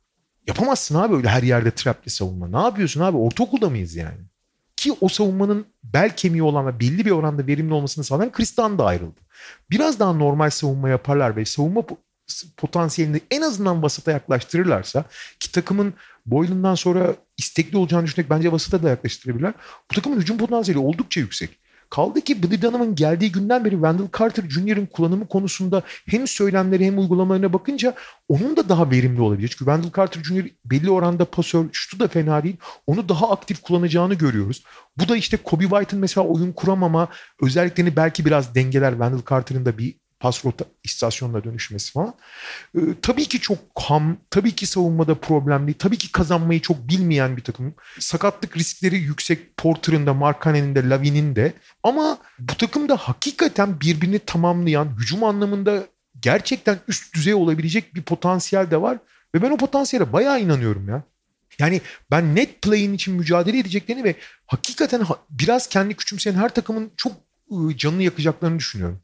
Yapamazsın 0.47 0.95
abi 0.95 1.15
öyle 1.17 1.29
her 1.29 1.43
yerde 1.43 1.71
trapli 1.71 2.11
savunma. 2.11 2.49
Ne 2.49 2.67
yapıyorsun 2.67 3.01
abi? 3.01 3.17
Ortaokulda 3.17 3.71
mıyız 3.71 3.95
yani? 3.95 4.21
Ki 4.77 4.93
o 5.01 5.09
savunmanın 5.09 5.67
bel 5.85 6.17
kemiği 6.17 6.43
olan 6.43 6.67
ve 6.67 6.81
belli 6.81 7.05
bir 7.07 7.11
oranda 7.11 7.47
verimli 7.47 7.75
olmasını 7.75 8.05
sağlayan 8.05 8.33
Kristan 8.33 8.79
da 8.79 8.85
ayrıldı. 8.85 9.21
Biraz 9.71 10.01
daha 10.01 10.13
normal 10.13 10.51
savunma 10.51 10.89
yaparlar 10.89 11.37
ve 11.37 11.45
savunma 11.45 11.83
potansiyelini 12.57 13.21
en 13.31 13.43
azından 13.43 13.83
vasata 13.83 14.13
yaklaştırırlarsa 14.13 15.05
ki 15.41 15.53
takımın 15.53 15.95
Boylan'dan 16.27 16.75
sonra 16.75 17.15
istekli 17.39 17.77
olacağını 17.77 18.07
düşünerek 18.07 18.31
bence 18.31 18.53
vasata 18.53 18.83
da 18.83 18.89
yaklaştırabilirler. 18.89 19.55
Bu 19.91 19.95
takımın 19.95 20.21
hücum 20.21 20.39
potansiyeli 20.39 20.79
oldukça 20.79 21.21
yüksek. 21.21 21.63
Kaldı 21.93 22.21
ki 22.21 22.43
Billy 22.43 22.63
Dunham'ın 22.63 22.95
geldiği 22.95 23.33
günden 23.33 23.65
beri 23.65 23.75
Wendell 23.75 24.09
Carter 24.19 24.49
Jr.'ın 24.49 24.87
kullanımı 24.87 25.29
konusunda 25.29 25.83
hem 26.09 26.27
söylemleri 26.27 26.87
hem 26.87 26.99
uygulamalarına 26.99 27.53
bakınca 27.53 27.95
onun 28.29 28.57
da 28.57 28.69
daha 28.69 28.91
verimli 28.91 29.21
olabilir. 29.21 29.49
Çünkü 29.49 29.65
Wendell 29.65 29.93
Carter 29.97 30.23
Jr. 30.23 30.45
belli 30.65 30.91
oranda 30.91 31.25
pasör, 31.25 31.67
şutu 31.73 32.01
da 32.01 32.09
fena 32.09 32.43
değil. 32.43 32.57
Onu 32.87 33.09
daha 33.09 33.31
aktif 33.31 33.63
kullanacağını 33.63 34.15
görüyoruz. 34.15 34.65
Bu 34.99 35.09
da 35.09 35.17
işte 35.17 35.37
Kobe 35.37 35.65
White'ın 35.65 36.01
mesela 36.01 36.27
oyun 36.27 36.53
kuramama 36.53 37.09
özelliklerini 37.43 37.97
belki 37.97 38.25
biraz 38.25 38.55
dengeler. 38.55 38.91
Wendell 38.91 39.23
Carter'ın 39.31 39.65
da 39.65 39.79
bir 39.79 40.02
pas 40.23 40.45
rota 40.45 40.65
istasyonuna 40.85 41.45
dönüşmesi 41.45 41.93
falan. 41.93 42.15
Ee, 42.77 42.81
tabii 43.03 43.25
ki 43.25 43.41
çok 43.41 43.59
ham, 43.77 44.17
tabii 44.31 44.55
ki 44.55 44.67
savunmada 44.67 45.15
problemli, 45.15 45.75
tabii 45.75 45.99
ki 45.99 46.13
kazanmayı 46.13 46.61
çok 46.61 46.89
bilmeyen 46.89 47.37
bir 47.37 47.43
takım. 47.43 47.75
Sakatlık 47.99 48.57
riskleri 48.57 48.97
yüksek 48.97 49.57
Porter'ın 49.57 50.07
da, 50.07 50.15
Markkanen'in 50.15 50.75
de, 50.75 50.89
Lavin'in 50.89 51.37
de. 51.37 51.53
Ama 51.83 52.19
bu 52.39 52.55
takım 52.55 52.89
da 52.89 52.97
hakikaten 52.97 53.81
birbirini 53.81 54.19
tamamlayan, 54.19 54.89
hücum 54.99 55.25
anlamında 55.25 55.85
gerçekten 56.21 56.79
üst 56.89 57.15
düzey 57.15 57.35
olabilecek 57.35 57.95
bir 57.95 58.03
potansiyel 58.03 58.71
de 58.71 58.81
var. 58.83 58.99
Ve 59.35 59.43
ben 59.43 59.51
o 59.51 59.57
potansiyele 59.57 60.13
bayağı 60.13 60.41
inanıyorum 60.41 60.89
ya. 60.89 61.03
Yani 61.59 61.81
ben 62.11 62.35
net 62.35 62.63
play'in 62.63 62.95
için 62.95 63.15
mücadele 63.15 63.59
edeceklerini 63.59 64.05
ve 64.05 64.15
hakikaten 64.47 65.03
biraz 65.31 65.69
kendi 65.69 65.95
küçümseyen 65.95 66.35
her 66.35 66.55
takımın 66.55 66.91
çok 66.97 67.13
ıı, 67.53 67.77
canını 67.77 68.03
yakacaklarını 68.03 68.59
düşünüyorum. 68.59 69.01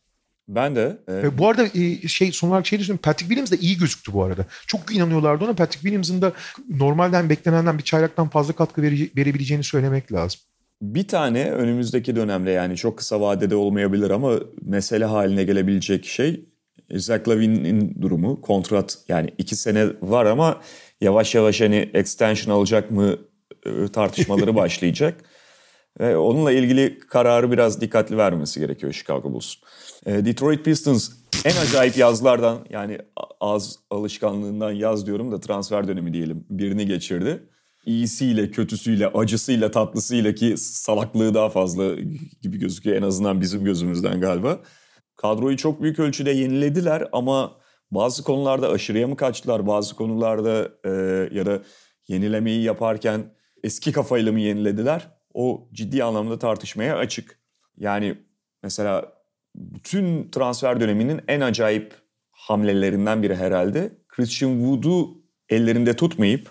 Ben 0.49 0.77
de. 0.77 0.99
E... 1.09 1.39
Bu 1.39 1.49
arada 1.49 1.67
e, 1.75 2.09
şey 2.09 2.33
son 2.33 2.49
olarak 2.49 2.67
şey 2.67 2.79
düşünüyorum. 2.79 3.01
Patrick 3.03 3.29
Williams 3.29 3.53
da 3.53 3.57
iyi 3.57 3.79
gözüktü 3.79 4.13
bu 4.13 4.25
arada. 4.25 4.47
Çok 4.67 4.97
inanıyorlardı 4.97 5.45
ona. 5.45 5.53
Patrick 5.53 5.81
Williams'ın 5.81 6.23
da 6.23 6.33
normalden 6.69 7.31
beklenenden 7.31 7.79
bir 7.79 7.83
çayraktan 7.83 8.29
fazla 8.29 8.53
katkı 8.53 8.83
vere, 8.83 8.95
verebileceğini 9.17 9.65
söylemek 9.65 10.13
lazım. 10.13 10.41
Bir 10.83 11.09
tane 11.09 11.51
önümüzdeki 11.51 12.17
dönemde 12.17 12.51
yani 12.51 12.77
çok 12.77 12.99
kısa 12.99 13.21
vadede 13.21 13.57
olmayabilir 13.57 14.11
ama 14.11 14.41
mesele 14.63 15.05
haline 15.05 15.45
gelebilecek 15.45 16.05
şey 16.05 16.45
Zach 16.91 17.29
Lavin'in 17.29 18.03
durumu. 18.03 18.41
Kontrat 18.41 18.99
yani 19.09 19.31
iki 19.39 19.57
sene 19.57 19.87
var 20.03 20.27
ama 20.27 20.61
yavaş 21.01 21.35
yavaş 21.35 21.61
hani 21.61 21.91
extension 21.95 22.55
alacak 22.55 22.91
mı 22.91 23.17
e, 23.67 23.89
tartışmaları 23.93 24.55
başlayacak. 24.55 25.25
Ve 26.01 26.17
onunla 26.17 26.53
ilgili 26.53 26.99
kararı 26.99 27.53
biraz 27.53 27.81
dikkatli 27.81 28.17
vermesi 28.17 28.61
gerekiyor 28.61 28.93
Chicago 28.93 29.33
Bulls'un. 29.33 29.63
Ee, 30.07 30.25
Detroit 30.25 30.65
Pistons 30.65 31.11
en 31.45 31.57
acayip 31.57 31.97
yazlardan 31.97 32.59
yani 32.71 32.99
az 33.41 33.79
alışkanlığından 33.91 34.73
yaz 34.73 35.07
diyorum 35.07 35.33
da 35.33 35.41
transfer 35.41 35.89
dönemi 35.89 36.13
diyelim 36.13 36.47
birini 36.51 36.87
geçirdi. 36.87 37.43
İyisiyle, 37.87 38.51
kötüsüyle, 38.51 39.07
acısıyla, 39.07 39.71
tatlısıyla 39.71 40.35
ki 40.35 40.55
salaklığı 40.57 41.35
daha 41.35 41.49
fazla 41.49 41.95
gibi 42.43 42.59
gözüküyor 42.59 42.97
en 42.97 43.03
azından 43.03 43.41
bizim 43.41 43.65
gözümüzden 43.65 44.21
galiba. 44.21 44.59
Kadroyu 45.17 45.57
çok 45.57 45.83
büyük 45.83 45.99
ölçüde 45.99 46.31
yenilediler 46.31 47.09
ama 47.13 47.57
bazı 47.91 48.25
konularda 48.25 48.69
aşırıya 48.69 49.09
mı 49.09 49.17
kaçtılar, 49.17 49.67
bazı 49.67 49.97
konularda 49.97 50.69
e, 50.85 50.91
ya 51.35 51.47
da 51.47 51.63
yenilemeyi 52.09 52.63
yaparken 52.63 53.35
eski 53.63 53.93
kafayla 53.93 54.33
mı 54.33 54.41
yenilediler? 54.41 55.18
O 55.35 55.69
ciddi 55.73 56.05
anlamda 56.05 56.39
tartışmaya 56.39 56.97
açık. 56.97 57.39
Yani 57.77 58.19
mesela 58.63 59.13
bütün 59.55 60.31
transfer 60.31 60.81
döneminin 60.81 61.21
en 61.29 61.41
acayip 61.41 61.95
hamlelerinden 62.31 63.23
biri 63.23 63.37
herhalde. 63.37 63.93
Christian 64.09 64.51
Wood'u 64.51 65.23
ellerinde 65.49 65.97
tutmayıp 65.97 66.51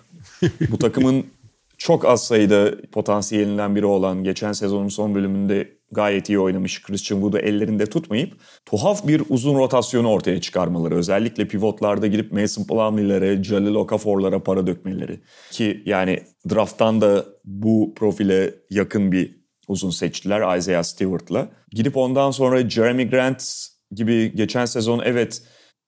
bu 0.70 0.78
takımın 0.78 1.26
çok 1.78 2.04
az 2.04 2.26
sayıda 2.26 2.74
potansiyelinden 2.92 3.76
biri 3.76 3.86
olan 3.86 4.24
geçen 4.24 4.52
sezonun 4.52 4.88
son 4.88 5.14
bölümünde 5.14 5.78
gayet 5.92 6.28
iyi 6.28 6.38
oynamış 6.38 6.82
Christian 6.82 7.20
Wood'u 7.20 7.38
ellerinde 7.38 7.86
tutmayıp 7.86 8.40
tuhaf 8.66 9.06
bir 9.06 9.22
uzun 9.28 9.58
rotasyonu 9.58 10.10
ortaya 10.10 10.40
çıkarmaları. 10.40 10.96
Özellikle 10.96 11.48
pivotlarda 11.48 12.06
girip 12.06 12.32
Mason 12.32 12.64
Plumlee'lere, 12.64 13.44
Jalil 13.44 13.74
Okafor'lara 13.74 14.42
para 14.42 14.66
dökmeleri. 14.66 15.20
Ki 15.50 15.82
yani 15.86 16.20
drafttan 16.50 17.00
da 17.00 17.24
bu 17.44 17.94
profile 17.96 18.54
yakın 18.70 19.12
bir 19.12 19.38
uzun 19.68 19.90
seçtiler 19.90 20.58
Isaiah 20.58 20.82
Stewart'la. 20.82 21.48
Gidip 21.72 21.96
ondan 21.96 22.30
sonra 22.30 22.70
Jeremy 22.70 23.10
Grant 23.10 23.44
gibi 23.92 24.32
geçen 24.34 24.64
sezon 24.64 25.02
evet 25.04 25.42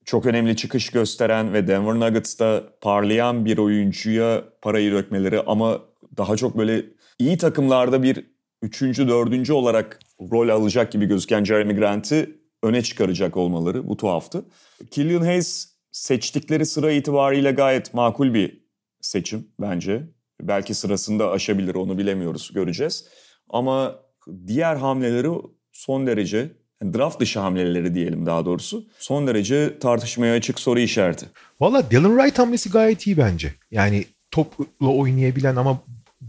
çok 0.04 0.26
önemli 0.26 0.56
çıkış 0.56 0.90
gösteren 0.90 1.52
ve 1.52 1.66
Denver 1.66 1.94
Nuggets'ta 1.94 2.64
parlayan 2.80 3.44
bir 3.44 3.58
oyuncuya 3.58 4.44
parayı 4.62 4.92
dökmeleri 4.92 5.40
ama 5.40 5.80
daha 6.16 6.36
çok 6.36 6.58
böyle 6.58 6.84
iyi 7.18 7.38
takımlarda 7.38 8.02
bir 8.02 8.26
üçüncü, 8.62 9.08
dördüncü 9.08 9.52
olarak 9.52 9.98
rol 10.20 10.48
alacak 10.48 10.92
gibi 10.92 11.06
gözüken 11.06 11.44
Jeremy 11.44 11.74
Grant'i 11.74 12.40
öne 12.62 12.82
çıkaracak 12.82 13.36
olmaları 13.36 13.88
bu 13.88 13.96
tuhaftı. 13.96 14.44
Killian 14.90 15.22
Hayes 15.22 15.74
seçtikleri 15.92 16.66
sıra 16.66 16.92
itibariyle 16.92 17.50
gayet 17.50 17.94
makul 17.94 18.34
bir 18.34 18.64
seçim 19.00 19.48
bence. 19.60 20.02
Belki 20.42 20.74
sırasında 20.74 21.30
aşabilir 21.30 21.74
onu 21.74 21.98
bilemiyoruz 21.98 22.50
göreceğiz. 22.54 23.08
Ama 23.48 24.00
diğer 24.46 24.76
hamleleri 24.76 25.28
son 25.72 26.06
derece 26.06 26.52
draft 26.84 27.20
dışı 27.20 27.40
hamleleri 27.40 27.94
diyelim 27.94 28.26
daha 28.26 28.44
doğrusu. 28.44 28.84
Son 28.98 29.26
derece 29.26 29.78
tartışmaya 29.78 30.34
açık 30.34 30.60
soru 30.60 30.80
işareti. 30.80 31.26
Valla 31.60 31.90
Dylan 31.90 32.16
Wright 32.16 32.38
hamlesi 32.38 32.70
gayet 32.70 33.06
iyi 33.06 33.18
bence. 33.18 33.54
Yani 33.70 34.04
topla 34.30 34.88
oynayabilen 34.88 35.56
ama 35.56 35.80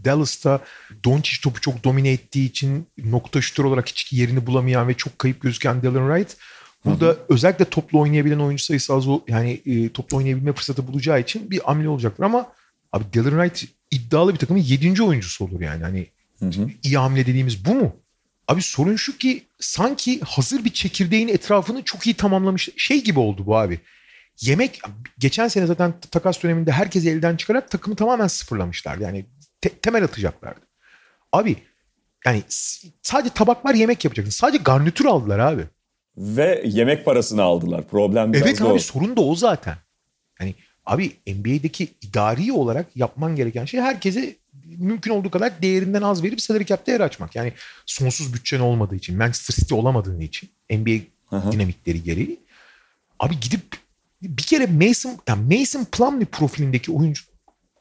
Dallas'ta 0.04 0.60
Doncic 1.04 1.42
topu 1.42 1.60
çok 1.60 1.84
domine 1.84 2.10
ettiği 2.10 2.46
için 2.46 2.86
nokta 2.98 3.40
şutör 3.40 3.64
olarak 3.64 3.88
hiç 3.88 4.12
yerini 4.12 4.46
bulamayan 4.46 4.88
ve 4.88 4.94
çok 4.94 5.18
kayıp 5.18 5.40
gözüken 5.40 5.82
Dylan 5.82 6.14
Wright 6.14 6.36
burada 6.84 7.06
Hı-hı. 7.06 7.18
özellikle 7.28 7.64
toplu 7.64 8.00
oynayabilen 8.00 8.38
oyuncu 8.38 8.64
sayısı 8.64 8.94
az 8.94 9.04
yani 9.28 9.60
e, 9.66 9.88
toplu 9.88 10.16
oynayabilme 10.16 10.52
fırsatı 10.52 10.86
bulacağı 10.86 11.20
için 11.20 11.50
bir 11.50 11.60
hamle 11.60 11.88
olacaktır 11.88 12.24
ama 12.24 12.52
abi 12.92 13.04
Dylan 13.12 13.46
Wright 13.46 13.72
iddialı 13.90 14.34
bir 14.34 14.38
takımın 14.38 14.60
7. 14.60 15.02
oyuncusu 15.02 15.44
olur 15.44 15.60
yani. 15.60 15.82
Hani 15.82 16.06
Hı-hı. 16.38 16.70
iyi 16.82 16.98
hamle 16.98 17.26
dediğimiz 17.26 17.64
bu 17.64 17.74
mu? 17.74 17.96
Abi 18.52 18.62
sorun 18.62 18.96
şu 18.96 19.18
ki 19.18 19.42
sanki 19.60 20.20
hazır 20.20 20.64
bir 20.64 20.70
çekirdeğin 20.70 21.28
etrafını 21.28 21.82
çok 21.82 22.06
iyi 22.06 22.14
tamamlamış 22.14 22.68
şey 22.76 23.04
gibi 23.04 23.18
oldu 23.18 23.46
bu 23.46 23.56
abi. 23.56 23.80
Yemek 24.40 24.80
geçen 25.18 25.48
sene 25.48 25.66
zaten 25.66 25.94
takas 26.10 26.42
döneminde 26.42 26.72
herkesi 26.72 27.10
elden 27.10 27.36
çıkarak 27.36 27.70
takımı 27.70 27.96
tamamen 27.96 28.26
sıfırlamışlar. 28.26 28.98
Yani 28.98 29.26
te- 29.60 29.68
temel 29.68 30.04
atacaklardı. 30.04 30.60
Abi 31.32 31.56
yani 32.26 32.42
sadece 33.02 33.34
tabaklar 33.34 33.74
yemek 33.74 34.04
yapacaksın. 34.04 34.30
Sadece 34.30 34.62
garnitür 34.62 35.04
aldılar 35.04 35.38
abi. 35.38 35.64
Ve 36.16 36.62
yemek 36.66 37.04
parasını 37.04 37.42
aldılar. 37.42 37.88
Problem 37.88 38.32
biraz 38.32 38.46
Evet 38.46 38.62
abi 38.62 38.80
sorun 38.80 39.16
da 39.16 39.20
o 39.20 39.34
zaten. 39.34 39.76
Yani 40.40 40.54
abi 40.86 41.16
NBA'deki 41.26 41.88
idari 42.02 42.52
olarak 42.52 42.96
yapman 42.96 43.36
gereken 43.36 43.64
şey 43.64 43.80
herkese 43.80 44.36
mümkün 44.78 45.10
olduğu 45.10 45.30
kadar 45.30 45.62
değerinden 45.62 46.02
az 46.02 46.22
verip 46.22 46.40
salary 46.40 46.64
cap'te 46.64 46.92
yer 46.92 47.00
açmak. 47.00 47.36
Yani 47.36 47.52
sonsuz 47.86 48.34
bütçen 48.34 48.60
olmadığı 48.60 48.96
için, 48.96 49.18
Manchester 49.18 49.54
City 49.54 49.74
olamadığın 49.74 50.20
için 50.20 50.50
NBA 50.70 51.00
Aha. 51.36 51.52
dinamikleri 51.52 52.02
gereği. 52.02 52.40
Abi 53.18 53.40
gidip 53.40 53.62
bir 54.22 54.42
kere 54.42 54.66
Mason, 54.66 55.18
yani 55.28 55.58
Mason 55.58 55.84
Plumlee 55.84 56.24
profilindeki 56.24 56.92
oyuncu, 56.92 57.22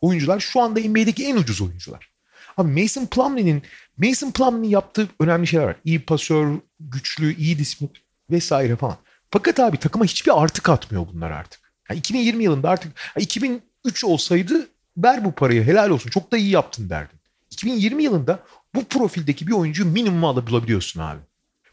oyuncular 0.02 0.40
şu 0.40 0.62
anda 0.62 0.80
NBA'deki 0.80 1.26
en 1.26 1.36
ucuz 1.36 1.62
oyuncular. 1.62 2.12
Abi 2.58 2.82
Mason 2.82 3.06
Plumlee'nin 3.06 3.64
Mason 3.98 4.32
Plumlee'nin 4.32 4.70
yaptığı 4.70 5.10
önemli 5.20 5.48
şeyler 5.48 5.66
var. 5.66 5.76
İyi 5.86 6.00
pasör, 6.00 6.58
güçlü, 6.80 7.36
iyi 7.36 7.60
disiplin 7.60 7.92
vesaire 8.32 8.76
falan. 8.76 8.98
Fakat 9.32 9.60
abi 9.60 9.78
takıma 9.78 10.06
hiçbir 10.06 10.42
artı 10.42 10.62
katmıyor 10.62 11.08
bunlar 11.14 11.32
artık. 11.32 11.62
Yani 11.90 12.00
2020 12.00 12.44
yılında 12.44 12.70
artık 12.70 12.92
2003 13.20 14.04
olsaydı 14.04 14.68
ver 14.98 15.26
bu 15.26 15.32
parayı 15.32 15.64
helal 15.64 15.90
olsun 15.90 16.10
çok 16.10 16.32
da 16.32 16.38
iyi 16.38 16.50
yaptın 16.50 16.90
derdin. 16.90 17.20
2020 17.52 18.04
yılında 18.04 18.40
bu 18.76 18.84
profildeki 18.84 19.48
bir 19.48 19.52
oyuncuyu 19.52 19.92
minimum 19.92 20.26
alabiliyorsun 20.26 21.02
abi. 21.02 21.20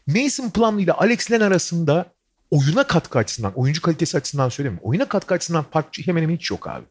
Mason 0.07 0.49
Plumlee 0.49 0.83
ile 0.83 0.93
Alex 0.93 1.31
Len 1.31 1.41
arasında 1.41 2.05
oyuna 2.51 2.83
katkı 2.87 3.19
açısından, 3.19 3.53
oyuncu 3.55 3.81
kalitesi 3.81 4.17
açısından 4.17 4.49
söylemiyorum. 4.49 4.89
Oyuna 4.89 5.07
katkı 5.07 5.33
açısından 5.33 5.65
fark 5.71 5.97
hemen 6.05 6.21
hemen 6.21 6.35
hiç 6.35 6.51
yok 6.51 6.67
abi. 6.67 6.85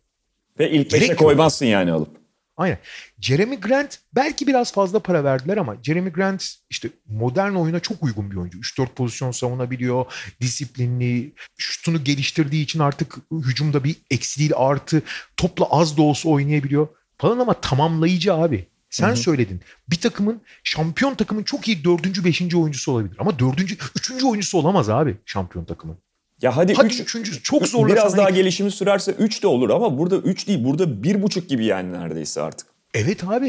Ve 0.59 0.71
ilk 0.71 0.93
beşe 0.93 1.17
koymazsın 1.17 1.67
yani 1.67 1.93
alıp. 1.93 2.17
Aynen. 2.59 2.78
Jeremy 3.20 3.60
Grant 3.60 3.98
belki 4.14 4.47
biraz 4.47 4.72
fazla 4.72 4.98
para 4.98 5.24
verdiler 5.24 5.56
ama 5.56 5.76
Jeremy 5.82 6.10
Grant 6.10 6.55
işte 6.70 6.89
modern 7.06 7.55
oyuna 7.55 7.80
çok 7.80 8.02
uygun 8.02 8.30
bir 8.30 8.36
oyuncu. 8.36 8.59
3-4 8.59 8.86
pozisyon 8.86 9.30
savunabiliyor. 9.30 10.06
Disiplinli. 10.40 11.32
Şutunu 11.59 12.05
geliştirdiği 12.05 12.64
için 12.64 12.78
artık 12.78 13.14
hücumda 13.32 13.85
bir 13.85 13.97
eksi 14.10 14.40
değil 14.40 14.52
artı. 14.56 15.02
Topla 15.36 15.64
az 15.64 15.97
da 15.97 16.02
olsa 16.02 16.28
oynayabiliyor 16.28 16.89
falan 17.18 17.39
ama 17.39 17.55
tamamlayıcı 17.60 18.35
abi. 18.35 18.66
Sen 18.90 19.09
Hı-hı. 19.09 19.16
söyledin. 19.16 19.60
Bir 19.90 20.01
takımın 20.01 20.43
şampiyon 20.64 21.14
takımın 21.14 21.43
çok 21.43 21.68
iyi 21.68 21.85
dördüncü, 21.85 22.24
beşinci 22.24 22.56
oyuncusu 22.56 22.93
olabilir. 22.93 23.16
Ama 23.18 23.39
dördüncü, 23.39 23.76
üçüncü 23.97 24.26
oyuncusu 24.26 24.59
olamaz 24.59 24.90
abi 24.90 25.16
şampiyon 25.26 25.64
takımın. 25.64 25.98
Ya 26.43 26.56
hadi, 26.56 26.74
hadi 26.74 26.86
üç, 26.86 27.01
üçüncü 27.01 27.43
çok 27.43 27.66
zor. 27.66 27.89
Biraz 27.89 28.16
daha 28.16 28.31
gelişimi 28.31 28.70
sürerse 28.70 29.12
3 29.12 29.43
de 29.43 29.47
olur 29.47 29.70
ama 29.70 29.98
burada 29.98 30.16
3 30.16 30.48
değil 30.48 30.65
burada 30.65 30.85
1,5 30.85 31.47
gibi 31.47 31.65
yani 31.65 31.93
neredeyse 31.93 32.43
artık. 32.43 32.66
Evet 32.94 33.24
abi. 33.24 33.47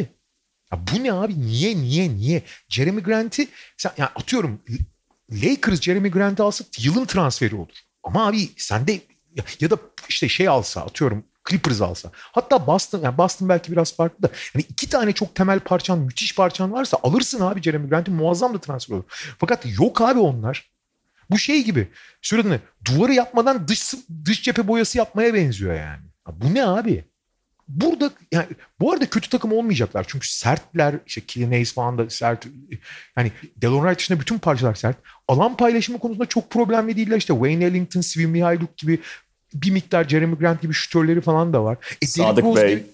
Ya 0.72 0.80
bu 0.94 1.04
ne 1.04 1.14
abi? 1.14 1.42
Niye 1.42 1.76
niye 1.78 2.10
niye? 2.10 2.44
Jeremy 2.70 3.02
Grant'i 3.02 3.48
sen 3.78 3.92
yani 3.98 4.10
atıyorum 4.16 4.62
Lakers 5.32 5.82
Jeremy 5.82 6.12
Grant'i 6.12 6.44
alsa 6.44 6.66
yılın 6.80 7.06
transferi 7.06 7.56
olur. 7.56 7.76
Ama 8.04 8.28
abi 8.28 8.50
sende 8.58 8.92
ya, 9.36 9.44
ya 9.60 9.70
da 9.70 9.78
işte 10.10 10.30
şey 10.30 10.48
alsa 10.48 10.82
atıyorum 10.82 11.24
Clippers 11.50 11.82
alsa. 11.82 12.12
Hatta 12.14 12.68
Boston 12.68 13.02
yani 13.02 13.18
Boston 13.18 13.50
belki 13.50 13.72
biraz 13.72 13.96
farklı 13.96 14.24
da. 14.24 14.30
Yani 14.56 14.66
iki 14.70 14.90
tane 14.90 15.12
çok 15.14 15.36
temel 15.36 15.60
parçan, 15.60 16.00
müthiş 16.00 16.36
parçan 16.36 16.72
varsa 16.72 16.98
alırsın 17.04 17.42
abi 17.42 17.62
Jeremy 17.62 17.90
Grant'i 17.90 18.12
muazzam 18.12 18.54
da 18.54 18.62
transfer 18.62 18.96
olur. 18.96 19.04
Fakat 19.40 19.80
yok 19.80 20.02
abi 20.02 20.20
onlar. 20.20 20.70
Bu 21.30 21.38
şey 21.38 21.64
gibi. 21.64 21.88
Söylediğinde 22.22 22.60
duvarı 22.86 23.14
yapmadan 23.14 23.68
dış 23.68 23.94
dış 24.26 24.44
cephe 24.44 24.68
boyası 24.68 24.98
yapmaya 24.98 25.34
benziyor 25.34 25.74
yani. 25.74 26.02
Bu 26.28 26.54
ne 26.54 26.66
abi? 26.66 27.04
Burada 27.68 28.12
yani 28.32 28.46
bu 28.80 28.92
arada 28.92 29.10
kötü 29.10 29.30
takım 29.30 29.52
olmayacaklar. 29.52 30.06
Çünkü 30.08 30.28
sertler. 30.28 30.96
işte 31.08 31.22
Killian 31.22 31.64
falan 31.64 31.98
da 31.98 32.10
sert. 32.10 32.48
Yani 33.18 33.32
Delon 33.58 33.82
Wright 33.82 34.00
dışında 34.00 34.20
bütün 34.20 34.38
parçalar 34.38 34.76
sert. 34.76 34.98
Alan 35.28 35.58
paylaşımı 35.58 36.00
konusunda 36.00 36.26
çok 36.26 36.50
problemli 36.50 36.96
değiller. 36.96 37.18
İşte 37.18 37.34
Wayne 37.34 37.66
Ellington, 37.66 38.02
Svi 38.02 38.28
Mihailuk 38.28 38.78
gibi 38.78 39.00
bir 39.54 39.72
miktar 39.72 40.10
Jeremy 40.10 40.36
Grant 40.36 40.62
gibi 40.62 40.74
şütörleri 40.74 41.22
falan 41.22 41.54
da 41.54 41.64
var. 41.64 41.78
E, 42.02 42.08
Sadık 42.08 42.56
Bey. 42.56 42.76
Gibi, 42.76 42.86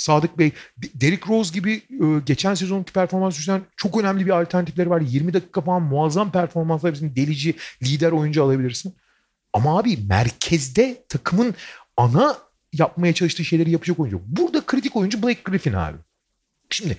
Sadık 0.00 0.38
Bey, 0.38 0.52
Derrick 0.94 1.28
Rose 1.28 1.54
gibi 1.54 1.72
e, 1.74 2.20
geçen 2.26 2.54
sezonki 2.54 2.92
performans 2.92 3.38
yüzünden 3.38 3.62
çok 3.76 4.00
önemli 4.00 4.26
bir 4.26 4.40
alternatifleri 4.40 4.90
var. 4.90 5.00
20 5.00 5.34
dakika 5.34 5.60
falan 5.60 5.82
muazzam 5.82 6.32
performanslar 6.32 6.92
bizim 6.92 7.16
delici 7.16 7.54
lider 7.82 8.12
oyuncu 8.12 8.44
alabilirsin. 8.44 8.94
Ama 9.52 9.78
abi 9.78 9.96
merkezde 9.96 11.04
takımın 11.08 11.54
ana 11.96 12.38
yapmaya 12.72 13.14
çalıştığı 13.14 13.44
şeyleri 13.44 13.70
yapacak 13.70 14.00
oyuncu. 14.00 14.22
Burada 14.26 14.66
kritik 14.66 14.96
oyuncu 14.96 15.22
Blake 15.22 15.40
Griffin 15.44 15.72
abi. 15.72 15.96
Şimdi 16.70 16.96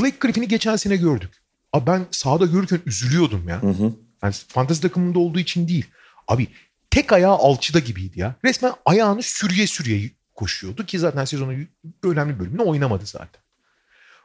Blake 0.00 0.16
Griffin'i 0.20 0.48
geçen 0.48 0.76
sene 0.76 0.96
gördük. 0.96 1.30
Abi 1.72 1.86
ben 1.86 2.06
sahada 2.10 2.46
görürken 2.46 2.80
üzülüyordum 2.86 3.48
ya. 3.48 3.62
Hı 3.62 3.70
hı. 3.70 3.92
Yani 4.22 4.34
fantezi 4.48 4.80
takımında 4.80 5.18
olduğu 5.18 5.38
için 5.38 5.68
değil. 5.68 5.86
Abi 6.28 6.48
tek 6.90 7.12
ayağı 7.12 7.34
alçıda 7.34 7.78
gibiydi 7.78 8.20
ya. 8.20 8.34
Resmen 8.44 8.72
ayağını 8.86 9.22
sürüye 9.22 9.66
sürüye 9.66 10.10
koşuyordu 10.34 10.86
ki 10.86 10.98
zaten 10.98 11.24
sezonun 11.24 11.68
önemli 12.02 12.38
bölümünü 12.38 12.62
oynamadı 12.62 13.06
zaten. 13.06 13.42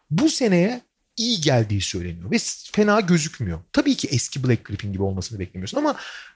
Bu 0.09 0.29
seneye 0.29 0.81
iyi 1.17 1.41
geldiği 1.41 1.81
söyleniyor 1.81 2.31
ve 2.31 2.37
fena 2.71 2.99
gözükmüyor. 2.99 3.59
Tabii 3.73 3.95
ki 3.95 4.07
eski 4.11 4.43
Black 4.43 4.65
Griffin 4.65 4.93
gibi 4.93 5.03
olmasını 5.03 5.39
beklemiyorsun 5.39 5.77
ama 5.77 5.95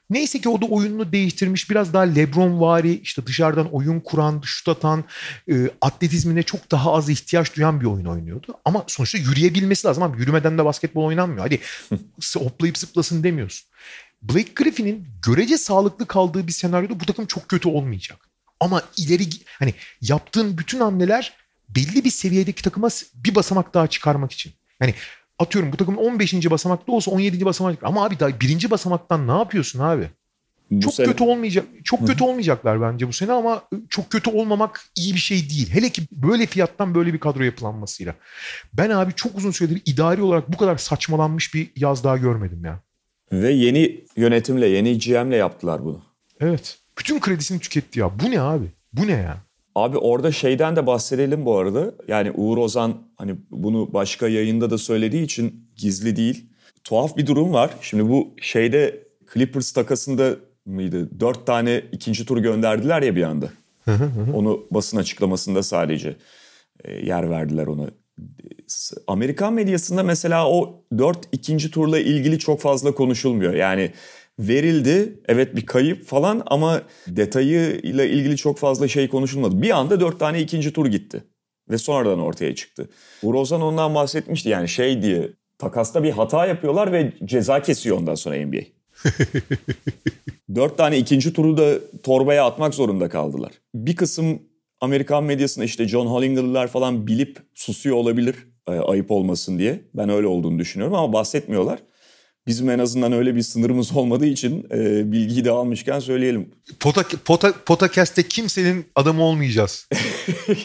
neyse 0.10 0.42
ki 0.42 0.50
o 0.50 0.62
da 0.62 0.66
oyununu 0.66 1.12
değiştirmiş. 1.12 1.70
Biraz 1.70 1.94
daha 1.94 2.04
Lebron 2.04 2.62
vari 2.62 3.00
işte 3.00 3.28
dışarıdan 3.28 3.74
oyun 3.74 4.00
kuran, 4.00 4.42
şut 4.46 4.70
atan, 4.70 5.04
e, 5.52 5.70
atletizmine 5.82 6.44
çok 6.44 6.72
daha 6.72 6.94
az 6.94 7.10
ihtiyaç 7.10 7.56
duyan 7.56 7.82
bir 7.82 7.86
oyun 7.86 8.06
oynuyordu. 8.06 8.60
Ama 8.66 8.84
sonuçta 8.88 9.18
yürüyebilmesi 9.18 9.88
lazım 9.88 10.04
abi. 10.04 10.20
Yürümeden 10.20 10.58
de 10.58 10.66
basketbol 10.66 11.06
oynanmıyor. 11.06 11.42
Hadi 11.42 11.60
hoplayıp 12.38 12.78
zıplasın 12.78 13.24
demiyorsun. 13.24 13.68
Blake 14.22 14.52
Griffin'in 14.56 15.08
görece 15.26 15.58
sağlıklı 15.58 16.08
kaldığı 16.08 16.48
bir 16.48 16.52
senaryoda 16.52 17.00
bu 17.00 17.06
takım 17.06 17.26
çok 17.26 17.50
kötü 17.50 17.70
olmayacak. 17.70 18.30
Ama 18.62 18.82
ileri 18.98 19.24
hani 19.60 19.74
yaptığın 20.02 20.58
bütün 20.58 20.80
hamleler 20.80 21.34
belli 21.70 22.04
bir 22.04 22.10
seviyedeki 22.10 22.64
takıma 22.64 22.90
bir 23.16 23.36
basamak 23.36 23.74
daha 23.74 23.88
çıkarmak 23.88 24.32
için. 24.32 24.54
Yani 24.82 24.94
atıyorum 25.40 25.72
bu 25.72 25.78
takım 25.78 25.98
15. 25.98 26.52
basamakta 26.52 26.92
olsa 26.92 27.12
17. 27.12 27.46
basamak 27.46 27.84
ama 27.84 28.06
abi 28.06 28.20
daha 28.20 28.40
birinci 28.40 28.72
basamaktan 28.72 29.28
ne 29.28 29.32
yapıyorsun 29.32 29.80
abi? 29.80 30.10
Bu 30.72 30.82
çok 30.82 30.94
sene... 30.94 31.08
kötü 31.08 31.24
olmayacak. 31.24 31.66
Çok 31.84 32.08
kötü 32.08 32.24
olmayacaklar 32.24 32.82
bence 32.82 33.08
bu 33.08 33.14
sene 33.14 33.32
ama 33.32 33.64
çok 33.90 34.10
kötü 34.10 34.30
olmamak 34.30 34.86
iyi 34.96 35.14
bir 35.14 35.20
şey 35.20 35.50
değil. 35.50 35.70
Hele 35.74 35.90
ki 35.90 36.02
böyle 36.12 36.46
fiyattan 36.46 36.96
böyle 36.96 37.14
bir 37.14 37.20
kadro 37.20 37.44
yapılanmasıyla. 37.44 38.16
Ben 38.74 38.90
abi 38.90 39.14
çok 39.16 39.38
uzun 39.38 39.52
süredir 39.52 39.82
idari 39.86 40.22
olarak 40.22 40.54
bu 40.54 40.58
kadar 40.58 40.78
saçmalanmış 40.78 41.54
bir 41.54 41.72
yaz 41.76 42.04
daha 42.04 42.18
görmedim 42.18 42.66
ya. 42.66 42.80
Ve 43.32 43.52
yeni 43.52 44.06
yönetimle, 44.16 44.68
yeni 44.68 45.00
GM'le 45.00 45.36
yaptılar 45.36 45.86
bunu. 45.86 46.02
Evet. 46.40 46.81
Bütün 47.00 47.20
kredisini 47.20 47.60
tüketti 47.60 48.00
ya. 48.00 48.20
Bu 48.20 48.32
ne 48.32 48.42
abi? 48.42 48.66
Bu 48.94 49.08
ne 49.08 49.12
ya? 49.12 49.38
Abi 49.76 49.98
orada 49.98 50.32
şeyden 50.32 50.76
de 50.76 50.88
bahsedelim 50.88 51.46
bu 51.46 51.58
arada. 51.58 51.92
Yani 52.08 52.32
Uğur 52.32 52.58
Ozan 52.58 52.98
hani 53.18 53.36
bunu 53.52 53.94
başka 53.94 54.28
yayında 54.28 54.70
da 54.70 54.78
söylediği 54.78 55.24
için 55.24 55.70
gizli 55.76 56.16
değil. 56.16 56.46
Tuhaf 56.84 57.18
bir 57.18 57.28
durum 57.28 57.54
var. 57.54 57.72
Şimdi 57.82 58.10
bu 58.10 58.34
şeyde 58.42 59.04
Clippers 59.34 59.72
takasında 59.72 60.36
mıydı? 60.66 61.20
Dört 61.20 61.46
tane 61.46 61.84
ikinci 61.92 62.26
tur 62.26 62.38
gönderdiler 62.38 63.02
ya 63.02 63.16
bir 63.16 63.24
anda. 63.24 63.50
Onu 64.34 64.68
basın 64.72 64.98
açıklamasında 64.98 65.64
sadece 65.64 66.16
e, 66.84 66.94
yer 66.94 67.30
verdiler 67.30 67.68
ona. 67.68 67.90
Amerikan 69.08 69.54
medyasında 69.54 70.04
mesela 70.04 70.50
o 70.50 70.84
dört 70.98 71.28
ikinci 71.32 71.72
turla 71.72 72.00
ilgili 72.00 72.40
çok 72.40 72.62
fazla 72.62 72.96
konuşulmuyor. 72.96 73.54
Yani 73.54 73.92
verildi. 74.48 75.20
Evet 75.28 75.56
bir 75.56 75.66
kayıp 75.66 76.06
falan 76.06 76.44
ama 76.46 76.82
detayıyla 77.08 78.06
ilgili 78.06 78.38
çok 78.38 78.58
fazla 78.58 78.88
şey 78.88 79.08
konuşulmadı. 79.08 79.62
Bir 79.62 79.70
anda 79.70 80.00
dört 80.00 80.20
tane 80.20 80.42
ikinci 80.42 80.74
tur 80.74 80.86
gitti. 80.86 81.24
Ve 81.70 81.78
sonradan 81.78 82.20
ortaya 82.20 82.56
çıktı. 82.56 82.90
Urozan 83.24 83.62
ondan 83.62 83.96
bahsetmişti 83.96 84.50
yani 84.50 84.70
şey 84.70 85.02
diye 85.02 85.30
takasta 85.58 86.04
bir 86.04 86.12
hata 86.12 86.46
yapıyorlar 86.46 86.92
ve 86.92 87.14
ceza 87.26 87.62
kesiyor 87.62 87.98
ondan 87.98 88.16
sonra 88.16 88.46
NBA. 88.46 88.62
Dört 90.56 90.78
tane 90.78 90.98
ikinci 90.98 91.34
turu 91.34 91.58
da 91.58 91.80
torbaya 92.04 92.46
atmak 92.46 92.74
zorunda 92.74 93.10
kaldılar. 93.10 93.52
Bir 93.76 93.96
kısım 93.96 94.42
Amerikan 94.82 95.24
medyasında 95.24 95.66
işte 95.66 95.88
John 95.88 96.06
Hollinger'lar 96.06 96.68
falan 96.68 97.08
bilip 97.08 97.38
susuyor 97.54 97.96
olabilir 97.96 98.36
e, 98.68 98.72
ayıp 98.72 99.12
olmasın 99.12 99.60
diye. 99.60 99.82
Ben 99.94 100.10
öyle 100.10 100.28
olduğunu 100.28 100.60
düşünüyorum 100.60 100.96
ama 100.96 101.14
bahsetmiyorlar. 101.14 101.80
Bizim 102.48 102.70
en 102.70 102.80
azından 102.80 103.12
öyle 103.12 103.36
bir 103.36 103.42
sınırımız 103.42 103.98
olmadığı 103.98 104.26
için 104.26 104.68
e, 104.72 105.12
bilgiyi 105.12 105.46
de 105.46 105.52
almışken 105.52 106.00
söyleyelim. 106.00 106.52
Pota, 106.80 107.06
pota, 107.26 107.54
Potacast'te 107.66 108.24
kimsenin 108.24 108.86
adamı 108.96 109.24
olmayacağız. 109.24 109.90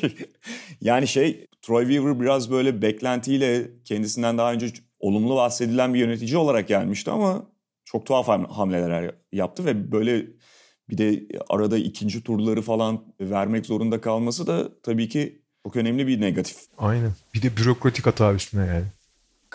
yani 0.80 1.08
şey 1.08 1.46
Troy 1.62 1.84
Weaver 1.86 2.20
biraz 2.20 2.50
böyle 2.50 2.82
beklentiyle 2.82 3.70
kendisinden 3.84 4.38
daha 4.38 4.52
önce 4.52 4.66
olumlu 5.00 5.36
bahsedilen 5.36 5.94
bir 5.94 5.98
yönetici 5.98 6.36
olarak 6.36 6.68
gelmişti 6.68 7.10
ama 7.10 7.46
çok 7.84 8.06
tuhaf 8.06 8.28
hamleler 8.28 9.14
yaptı 9.32 9.64
ve 9.64 9.92
böyle 9.92 10.26
bir 10.90 10.98
de 10.98 11.26
arada 11.48 11.78
ikinci 11.78 12.22
turları 12.22 12.62
falan 12.62 13.04
vermek 13.20 13.66
zorunda 13.66 14.00
kalması 14.00 14.46
da 14.46 14.80
tabii 14.82 15.08
ki 15.08 15.42
çok 15.66 15.76
önemli 15.76 16.06
bir 16.06 16.20
negatif. 16.20 16.56
Aynen. 16.78 17.12
Bir 17.34 17.42
de 17.42 17.56
bürokratik 17.56 18.06
hata 18.06 18.34
üstüne 18.34 18.66
yani. 18.66 18.84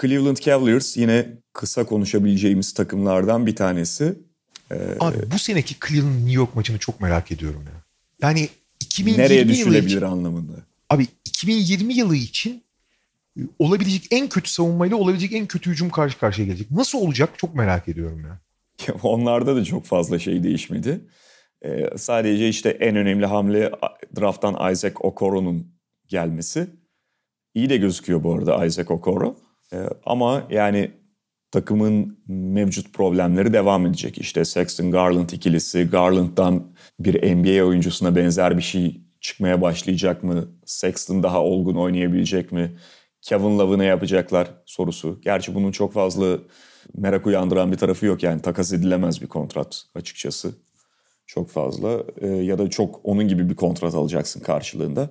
Cleveland 0.02 0.38
Cavaliers 0.38 0.98
yine 0.98 1.38
kısa 1.54 1.86
konuşabileceğimiz 1.86 2.74
takımlardan 2.74 3.46
bir 3.46 3.56
tanesi. 3.56 4.20
Ee, 4.72 4.76
Abi 5.00 5.32
bu 5.32 5.40
seneki 5.40 5.76
Cleveland 5.88 6.16
New 6.16 6.32
York 6.32 6.56
maçını 6.56 6.78
çok 6.78 7.02
merak 7.02 7.32
ediyorum 7.32 7.64
ya. 7.66 7.84
Yani 8.22 8.50
2020 8.80 9.24
nereye 9.24 9.48
düşülebilir 9.48 9.98
için, 9.98 10.02
anlamında. 10.02 10.54
Abi 10.90 11.08
2020 11.26 11.94
yılı 11.94 12.16
için 12.16 12.64
e, 13.38 13.42
olabilecek 13.60 14.08
en 14.12 14.30
kötü 14.30 14.52
savunmayla 14.52 14.98
olabilecek 14.98 15.34
en 15.34 15.46
kötü 15.46 15.70
hücum 15.72 15.90
karşı 15.90 16.20
karşıya 16.20 16.48
gelecek. 16.48 16.72
Nasıl 16.72 17.00
olacak 17.00 17.30
çok 17.38 17.56
merak 17.56 17.88
ediyorum 17.88 18.26
ya. 18.26 18.40
Onlarda 19.04 19.56
da 19.56 19.64
çok 19.64 19.86
fazla 19.86 20.20
şey 20.20 20.44
değişmedi. 20.44 21.02
Ee, 21.66 21.98
sadece 21.98 22.50
işte 22.50 22.70
en 22.70 22.96
önemli 22.96 23.26
hamle 23.26 23.72
drafttan 24.20 24.72
Isaac 24.72 24.94
Okoro'nun 25.00 25.68
gelmesi. 26.08 26.68
İyi 27.54 27.70
de 27.70 27.78
gözüküyor 27.78 28.24
bu 28.24 28.34
arada 28.34 28.66
Isaac 28.66 28.92
Okoro. 28.92 29.38
Ee, 29.74 29.78
ama 30.06 30.48
yani 30.50 30.92
takımın 31.52 32.24
mevcut 32.28 32.94
problemleri 32.94 33.54
devam 33.54 33.86
edecek. 33.86 34.18
İşte 34.18 34.46
Sexton 34.46 34.92
Garland 34.92 35.30
ikilisi, 35.30 35.84
Garland'dan 35.84 36.76
bir 37.00 37.36
NBA 37.36 37.66
oyuncusuna 37.66 38.16
benzer 38.16 38.58
bir 38.58 38.62
şey 38.62 39.02
çıkmaya 39.22 39.62
başlayacak 39.62 40.24
mı? 40.24 40.48
Sexton 40.66 41.24
daha 41.24 41.44
olgun 41.44 41.76
oynayabilecek 41.76 42.52
mi? 42.52 42.78
Kevin 43.22 43.60
Love'ı 43.60 43.80
ne 43.80 43.86
yapacaklar 43.86 44.48
sorusu. 44.66 45.22
Gerçi 45.22 45.56
bunun 45.56 45.72
çok 45.72 45.94
fazla 45.94 46.38
merak 46.98 47.28
uyandıran 47.28 47.72
bir 47.72 47.78
tarafı 47.78 48.06
yok 48.06 48.24
yani 48.24 48.42
takas 48.42 48.74
edilemez 48.74 49.22
bir 49.22 49.28
kontrat 49.28 49.84
açıkçası. 49.96 50.54
Çok 51.26 51.50
fazla 51.50 52.04
ee, 52.22 52.28
ya 52.28 52.58
da 52.58 52.70
çok 52.70 53.00
onun 53.04 53.28
gibi 53.28 53.50
bir 53.50 53.56
kontrat 53.56 53.96
alacaksın 53.96 54.40
karşılığında. 54.40 55.10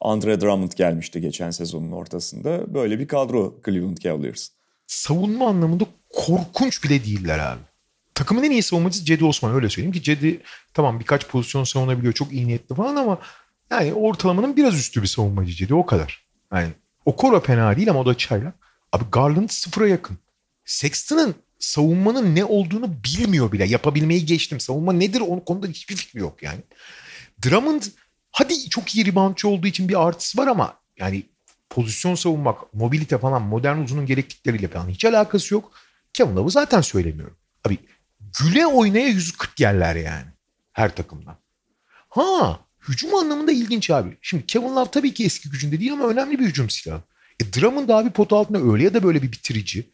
Andre 0.00 0.40
Drummond 0.40 0.72
gelmişti 0.72 1.20
geçen 1.20 1.50
sezonun 1.50 1.92
ortasında. 1.92 2.74
Böyle 2.74 2.98
bir 2.98 3.08
kadro 3.08 3.60
Cleveland 3.64 3.96
Cavaliers. 3.96 4.48
Savunma 4.86 5.48
anlamında 5.48 5.84
korkunç 6.10 6.84
bile 6.84 7.04
değiller 7.04 7.38
abi. 7.38 7.60
Takımın 8.14 8.42
en 8.42 8.50
iyi 8.50 8.62
savunmacısı 8.62 9.04
Cedi 9.04 9.24
Osman 9.24 9.54
öyle 9.54 9.68
söyleyeyim 9.68 9.92
ki 9.92 10.02
Cedi 10.02 10.42
tamam 10.74 11.00
birkaç 11.00 11.28
pozisyon 11.28 11.64
savunabiliyor 11.64 12.12
çok 12.12 12.32
iyi 12.32 12.46
niyetli 12.46 12.74
falan 12.74 12.96
ama 12.96 13.18
yani 13.70 13.94
ortalamanın 13.94 14.56
biraz 14.56 14.78
üstü 14.78 15.02
bir 15.02 15.06
savunmacı 15.06 15.52
Cedi 15.52 15.74
o 15.74 15.86
kadar. 15.86 16.26
Yani 16.52 16.68
Okoro 17.04 17.40
fena 17.40 17.76
değil 17.76 17.90
ama 17.90 18.00
o 18.00 18.06
da 18.06 18.16
çaylak. 18.16 18.54
Abi 18.92 19.04
Garland 19.12 19.48
sıfıra 19.48 19.88
yakın. 19.88 20.18
Sexton'ın 20.64 21.34
savunmanın 21.58 22.34
ne 22.34 22.44
olduğunu 22.44 22.90
bilmiyor 23.04 23.52
bile. 23.52 23.64
Yapabilmeyi 23.66 24.26
geçtim. 24.26 24.60
Savunma 24.60 24.92
nedir 24.92 25.20
onun 25.20 25.40
konuda 25.40 25.66
hiçbir 25.66 25.96
fikri 25.96 26.20
yok 26.20 26.42
yani. 26.42 26.60
Drummond 27.44 27.82
hadi 28.36 28.68
çok 28.68 28.94
iyi 28.94 29.06
reboundçı 29.06 29.48
olduğu 29.48 29.66
için 29.66 29.88
bir 29.88 30.06
artısı 30.06 30.38
var 30.38 30.46
ama 30.46 30.80
yani 30.98 31.22
pozisyon 31.70 32.14
savunmak, 32.14 32.74
mobilite 32.74 33.18
falan 33.18 33.42
modern 33.42 33.78
uzunun 33.78 34.06
gereklikleriyle 34.06 34.68
falan 34.68 34.88
hiç 34.88 35.04
alakası 35.04 35.54
yok. 35.54 35.72
Kevin 36.12 36.36
Love'ı 36.36 36.50
zaten 36.50 36.80
söylemiyorum. 36.80 37.36
Abi 37.66 37.78
güle 38.40 38.66
oynaya 38.66 39.08
140 39.08 39.60
yerler 39.60 39.96
yani 39.96 40.26
her 40.72 40.96
takımdan. 40.96 41.36
Ha 42.08 42.60
hücum 42.88 43.14
anlamında 43.14 43.52
ilginç 43.52 43.90
abi. 43.90 44.18
Şimdi 44.22 44.46
Kevin 44.46 44.76
Love 44.76 44.90
tabii 44.90 45.14
ki 45.14 45.24
eski 45.24 45.50
gücünde 45.50 45.80
değil 45.80 45.92
ama 45.92 46.08
önemli 46.08 46.38
bir 46.38 46.44
hücum 46.44 46.70
silahı. 46.70 47.02
E, 47.40 47.52
Drummond 47.52 47.88
abi 47.88 48.10
pot 48.10 48.32
altında 48.32 48.72
öyle 48.72 48.84
ya 48.84 48.94
da 48.94 49.02
böyle 49.02 49.22
bir 49.22 49.32
bitirici. 49.32 49.90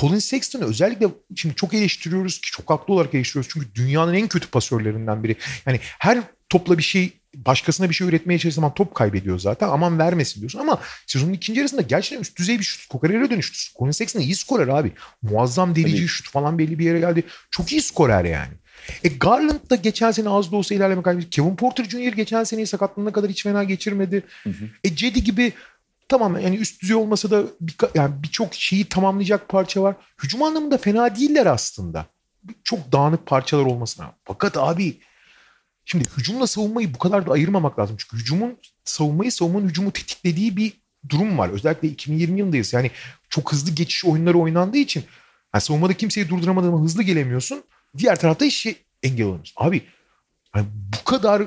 Colin 0.00 0.18
Sexton'ı 0.18 0.64
özellikle 0.64 1.06
şimdi 1.36 1.54
çok 1.54 1.74
eleştiriyoruz 1.74 2.40
ki 2.40 2.50
çok 2.50 2.70
haklı 2.70 2.94
olarak 2.94 3.14
eleştiriyoruz. 3.14 3.50
Çünkü 3.52 3.74
dünyanın 3.74 4.14
en 4.14 4.28
kötü 4.28 4.48
pasörlerinden 4.48 5.24
biri. 5.24 5.36
Yani 5.66 5.80
her 5.98 6.20
topla 6.48 6.78
bir 6.78 6.82
şey 6.82 7.21
başkasına 7.34 7.88
bir 7.88 7.94
şey 7.94 8.08
üretmeye 8.08 8.38
çalıştığı 8.38 8.56
zaman 8.56 8.74
top 8.74 8.94
kaybediyor 8.94 9.38
zaten. 9.38 9.68
Aman 9.68 9.98
vermesin 9.98 10.40
diyorsun 10.40 10.58
ama 10.58 10.80
sezonun 11.06 11.32
ikinci 11.32 11.58
yarısında 11.58 11.82
gerçekten 11.82 12.20
üst 12.20 12.38
düzey 12.38 12.58
bir 12.58 12.64
şut 12.64 12.80
skorere 12.80 13.30
dönüştü. 13.30 13.78
Colin 13.78 13.90
Sexton 13.90 14.20
iyi 14.20 14.34
skorer 14.34 14.68
abi. 14.68 14.92
Muazzam 15.22 15.74
delici 15.74 16.08
şut 16.08 16.30
falan 16.30 16.58
belli 16.58 16.78
bir 16.78 16.84
yere 16.84 17.00
geldi. 17.00 17.24
Çok 17.50 17.72
iyi 17.72 17.82
skorer 17.82 18.24
yani. 18.24 18.52
E 19.04 19.08
Garland 19.08 19.70
da 19.70 19.76
geçen 19.76 20.10
sene 20.10 20.28
az 20.28 20.52
da 20.52 20.56
olsa 20.56 20.74
ilerleme 20.74 21.02
kaybetti. 21.02 21.30
Kevin 21.30 21.56
Porter 21.56 21.84
Jr. 21.84 22.12
geçen 22.12 22.44
seneyi 22.44 22.66
sakatlığına 22.66 23.12
kadar 23.12 23.30
hiç 23.30 23.42
fena 23.42 23.64
geçirmedi. 23.64 24.22
Hı 24.44 24.50
hı. 24.50 24.64
E 24.84 24.96
Cedi 24.96 25.24
gibi 25.24 25.52
tamam 26.08 26.40
yani 26.40 26.56
üst 26.56 26.82
düzey 26.82 26.96
olmasa 26.96 27.30
da 27.30 27.44
bir, 27.60 27.74
yani 27.94 28.14
birçok 28.22 28.54
şeyi 28.54 28.84
tamamlayacak 28.84 29.48
parça 29.48 29.82
var. 29.82 29.94
Hücum 30.22 30.42
anlamında 30.42 30.78
fena 30.78 31.16
değiller 31.16 31.46
aslında. 31.46 32.06
Çok 32.64 32.92
dağınık 32.92 33.26
parçalar 33.26 33.64
olmasına. 33.64 34.12
Fakat 34.24 34.56
abi 34.56 34.96
şimdi 35.84 36.04
hücumla 36.16 36.46
savunmayı 36.46 36.94
bu 36.94 36.98
kadar 36.98 37.26
da 37.26 37.32
ayırmamak 37.32 37.78
lazım. 37.78 37.96
Çünkü 37.98 38.16
hücumun 38.16 38.58
savunmayı 38.84 39.32
savunmanın 39.32 39.68
hücumu 39.68 39.92
tetiklediği 39.92 40.56
bir 40.56 40.72
durum 41.08 41.38
var. 41.38 41.48
Özellikle 41.48 41.88
2020 41.88 42.38
yılındayız. 42.38 42.72
Yani 42.72 42.90
çok 43.28 43.52
hızlı 43.52 43.70
geçiş 43.70 44.04
oyunları 44.04 44.38
oynandığı 44.38 44.78
için 44.78 45.04
yani 45.54 45.62
savunmada 45.62 45.94
kimseyi 45.94 46.28
durduramadığında 46.28 46.82
hızlı 46.82 47.02
gelemiyorsun. 47.02 47.62
Diğer 47.98 48.20
tarafta 48.20 48.44
işi 48.44 48.76
engel 49.02 49.26
oluyorsun. 49.26 49.54
Abi 49.56 49.82
yani 50.56 50.66
bu 51.00 51.04
kadar 51.04 51.42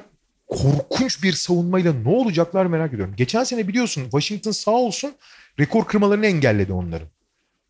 korkunç 0.47 1.23
bir 1.23 1.33
savunmayla 1.33 1.93
ne 1.93 2.09
olacaklar 2.09 2.65
merak 2.65 2.93
ediyorum. 2.93 3.15
Geçen 3.17 3.43
sene 3.43 3.67
biliyorsun 3.67 4.03
Washington 4.03 4.51
sağ 4.51 4.71
olsun 4.71 5.15
rekor 5.59 5.85
kırmalarını 5.85 6.25
engelledi 6.25 6.73
onların. 6.73 7.07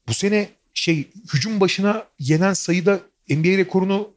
Bu 0.08 0.14
sene 0.14 0.50
şey 0.74 1.10
hücum 1.34 1.60
başına 1.60 2.06
yenen 2.20 2.54
sayıda 2.54 3.00
NBA 3.30 3.58
rekorunu 3.58 4.10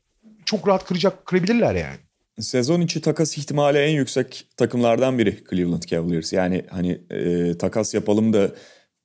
çok 0.45 0.69
rahat 0.69 0.85
kıracak 0.85 1.27
kırabilirler 1.27 1.75
yani. 1.75 1.99
Sezon 2.39 2.81
içi 2.81 3.01
takas 3.01 3.39
ihtimali 3.39 3.79
en 3.79 3.91
yüksek 3.91 4.47
takımlardan 4.57 5.19
biri 5.19 5.45
Cleveland 5.51 5.83
Cavaliers. 5.83 6.33
Yani 6.33 6.65
hani 6.71 7.01
e, 7.11 7.59
takas 7.59 7.95
yapalım 7.95 8.33
da 8.33 8.51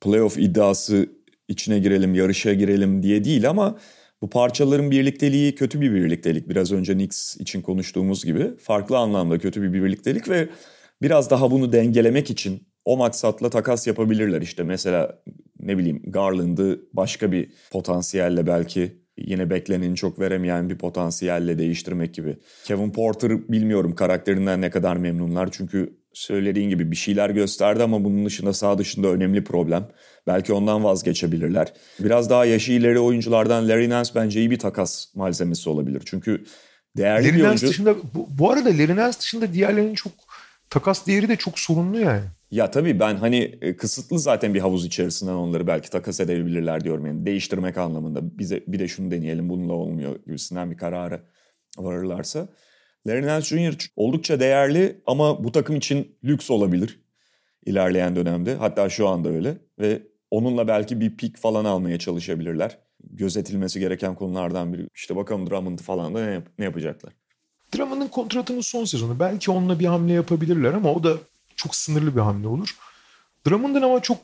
playoff 0.02 0.38
iddiası 0.38 1.10
içine 1.48 1.80
girelim, 1.80 2.16
yarışa 2.16 2.54
girelim 2.54 3.04
diye 3.04 3.24
değil 3.24 3.50
ama 3.50 3.78
bu 4.22 4.30
parçaların 4.30 4.92
birlikteliği 4.92 5.56
kötü 5.56 5.82
bir 5.82 5.94
birliktelik. 5.94 6.50
Biraz 6.50 6.72
önce 6.72 6.94
Knicks 6.94 7.38
için 7.38 7.62
konuştuğumuz 7.62 8.26
gibi 8.26 8.58
farklı 8.58 8.98
anlamda 8.98 9.40
kötü 9.40 9.62
bir 9.62 9.74
birliktelik 9.74 10.30
ve 10.30 10.50
biraz 11.02 11.30
daha 11.30 11.52
bunu 11.52 11.72
dengelemek 11.72 12.30
için 12.30 12.68
o 12.86 12.98
maksatla 12.98 13.50
takas 13.50 13.88
yapabilirler. 13.88 14.42
İşte 14.42 14.64
mesela 14.64 15.24
ne 15.60 15.78
bileyim 15.78 16.02
Garland'ı 16.08 16.82
başka 16.94 17.32
bir 17.32 17.52
potansiyelle 17.72 18.48
belki 18.48 19.03
yine 19.18 19.50
bekleneni 19.50 19.96
çok 19.96 20.20
veremeyen 20.20 20.70
bir 20.70 20.78
potansiyelle 20.78 21.58
değiştirmek 21.58 22.14
gibi. 22.14 22.38
Kevin 22.64 22.92
Porter 22.92 23.52
bilmiyorum 23.52 23.96
karakterinden 23.96 24.62
ne 24.62 24.70
kadar 24.70 24.98
memnunlar. 24.98 25.50
Çünkü 25.52 25.98
söylediğin 26.14 26.70
gibi 26.70 26.92
bir 26.92 26.96
şeyler 26.96 27.30
gösterdi 27.30 27.84
ama 27.84 28.04
bunun 28.04 28.26
dışında 28.26 28.54
sağ 28.54 28.78
dışında 28.78 29.08
önemli 29.08 29.44
problem. 29.44 29.88
Belki 30.28 30.54
ondan 30.54 30.84
vazgeçebilirler. 30.84 31.74
Biraz 32.00 32.30
daha 32.30 32.46
yaşı 32.46 32.72
ileri 32.72 33.00
oyunculardan 33.00 33.70
Larry 33.70 33.90
Nance 33.90 34.12
bence 34.16 34.40
iyi 34.40 34.52
bir 34.52 34.60
takas 34.60 35.16
malzemesi 35.16 35.70
olabilir. 35.70 36.02
Çünkü 36.06 36.44
değerli 36.98 37.28
Larry 37.28 37.38
bir 37.38 37.44
oyuncu. 37.44 37.68
dışında 37.68 37.96
bu, 38.14 38.28
bu 38.30 38.52
arada 38.52 38.70
Larry 38.70 38.96
Nance 38.96 39.20
dışında 39.20 39.54
diğerlerinin 39.54 39.96
çok 39.96 40.14
takas 40.74 41.08
değeri 41.08 41.30
de 41.30 41.36
çok 41.36 41.60
sorunlu 41.60 42.00
yani. 42.00 42.24
Ya 42.52 42.72
tabii 42.72 43.00
ben 43.00 43.16
hani 43.16 43.38
e, 43.62 43.78
kısıtlı 43.78 44.20
zaten 44.20 44.54
bir 44.54 44.60
havuz 44.60 44.86
içerisinden 44.86 45.34
onları 45.34 45.68
belki 45.68 45.90
takas 45.90 46.20
edebilirler 46.20 46.84
diyorum. 46.84 47.06
Yani 47.06 47.26
değiştirmek 47.26 47.78
anlamında 47.78 48.40
bize 48.40 48.64
bir 48.68 48.80
de 48.80 48.88
şunu 48.88 49.12
deneyelim 49.12 49.50
bununla 49.50 49.74
olmuyor 49.74 50.20
gibisinden 50.26 50.72
bir 50.72 50.78
karara 50.78 51.22
varırlarsa. 51.78 52.48
Larry 53.08 53.28
Nance 53.28 53.46
Jr. 53.46 53.88
oldukça 53.96 54.40
değerli 54.40 55.02
ama 55.06 55.44
bu 55.44 55.52
takım 55.52 55.76
için 55.76 56.16
lüks 56.24 56.52
olabilir 56.52 57.00
ilerleyen 57.66 58.16
dönemde. 58.16 58.56
Hatta 58.56 58.90
şu 58.90 59.08
anda 59.08 59.30
öyle 59.30 59.58
ve 59.80 60.02
onunla 60.32 60.68
belki 60.68 61.00
bir 61.02 61.18
pik 61.18 61.38
falan 61.38 61.66
almaya 61.66 62.00
çalışabilirler. 62.00 62.78
Gözetilmesi 63.04 63.80
gereken 63.80 64.16
konulardan 64.16 64.74
biri. 64.74 64.88
İşte 64.96 65.16
bakalım 65.16 65.50
Drummond 65.50 65.80
falan 65.80 66.16
da 66.16 66.26
ne, 66.26 66.32
yap- 66.32 66.50
ne 66.60 66.66
yapacaklar. 66.66 67.14
Drummond'un 67.74 68.08
kontratının 68.08 68.62
son 68.62 68.86
sezonu. 68.86 69.20
Belki 69.20 69.52
onunla 69.52 69.80
bir 69.80 69.86
hamle 69.86 70.14
yapabilirler 70.14 70.74
ama 70.74 70.94
o 70.94 71.04
da 71.04 71.18
çok 71.56 71.76
sınırlı 71.76 72.16
bir 72.16 72.22
hamle 72.22 72.48
olur. 72.48 72.76
Drummond'un 73.48 73.82
ama 73.82 74.02
çok 74.02 74.18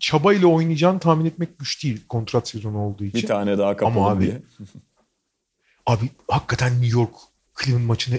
çabayla 0.00 0.48
oynayacağını 0.48 0.98
tahmin 0.98 1.24
etmek 1.24 1.58
güç 1.58 1.84
değil 1.84 2.00
kontrat 2.08 2.48
sezonu 2.48 2.78
olduğu 2.78 3.04
için. 3.04 3.22
Bir 3.22 3.26
tane 3.26 3.58
daha 3.58 3.76
kapalım 3.76 3.98
Ama 3.98 4.10
abi- 4.10 4.22
diye. 4.24 4.42
Abi 5.86 6.10
hakikaten 6.28 6.72
New 6.72 6.98
York 6.98 7.14
Cleveland 7.62 7.84
maçını 7.84 8.18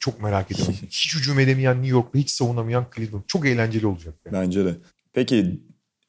çok 0.00 0.22
merak 0.22 0.50
ediyorum. 0.50 0.74
hiç 0.90 1.16
hücum 1.16 1.40
edemeyen 1.40 1.76
New 1.76 1.88
York'la 1.90 2.20
hiç 2.20 2.30
savunamayan 2.30 2.86
Cleveland. 2.96 3.22
Çok 3.26 3.46
eğlenceli 3.46 3.86
olacak. 3.86 4.14
Yani. 4.24 4.32
Bence 4.32 4.64
de. 4.64 4.74
Peki 5.12 5.60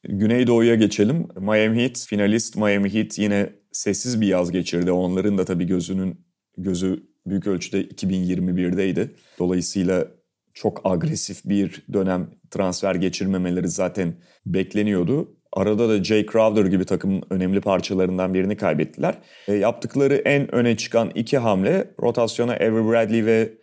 Güneydoğu'ya 0.03 0.75
geçelim. 0.75 1.27
Miami 1.35 1.83
Heat 1.83 2.05
finalist 2.07 2.55
Miami 2.55 2.93
Heat 2.93 3.19
yine 3.19 3.53
sessiz 3.71 4.21
bir 4.21 4.27
yaz 4.27 4.51
geçirdi. 4.51 4.91
Onların 4.91 5.37
da 5.37 5.45
tabii 5.45 5.65
gözünün 5.67 6.25
gözü 6.57 7.08
büyük 7.29 7.47
ölçüde 7.47 7.81
2021'deydi. 7.81 9.09
Dolayısıyla 9.39 10.07
çok 10.53 10.81
agresif 10.83 11.45
bir 11.45 11.83
dönem 11.93 12.29
transfer 12.51 12.95
geçirmemeleri 12.95 13.67
zaten 13.67 14.13
bekleniyordu. 14.45 15.35
Arada 15.53 15.89
da 15.89 16.03
Jay 16.03 16.25
Crowder 16.25 16.65
gibi 16.65 16.85
takımın 16.85 17.23
önemli 17.29 17.61
parçalarından 17.61 18.33
birini 18.33 18.57
kaybettiler. 18.57 19.15
E, 19.47 19.53
yaptıkları 19.53 20.15
en 20.15 20.55
öne 20.55 20.77
çıkan 20.77 21.11
iki 21.15 21.37
hamle 21.37 21.91
rotasyona 22.01 22.53
Avery 22.53 22.89
Bradley 22.89 23.25
ve 23.25 23.53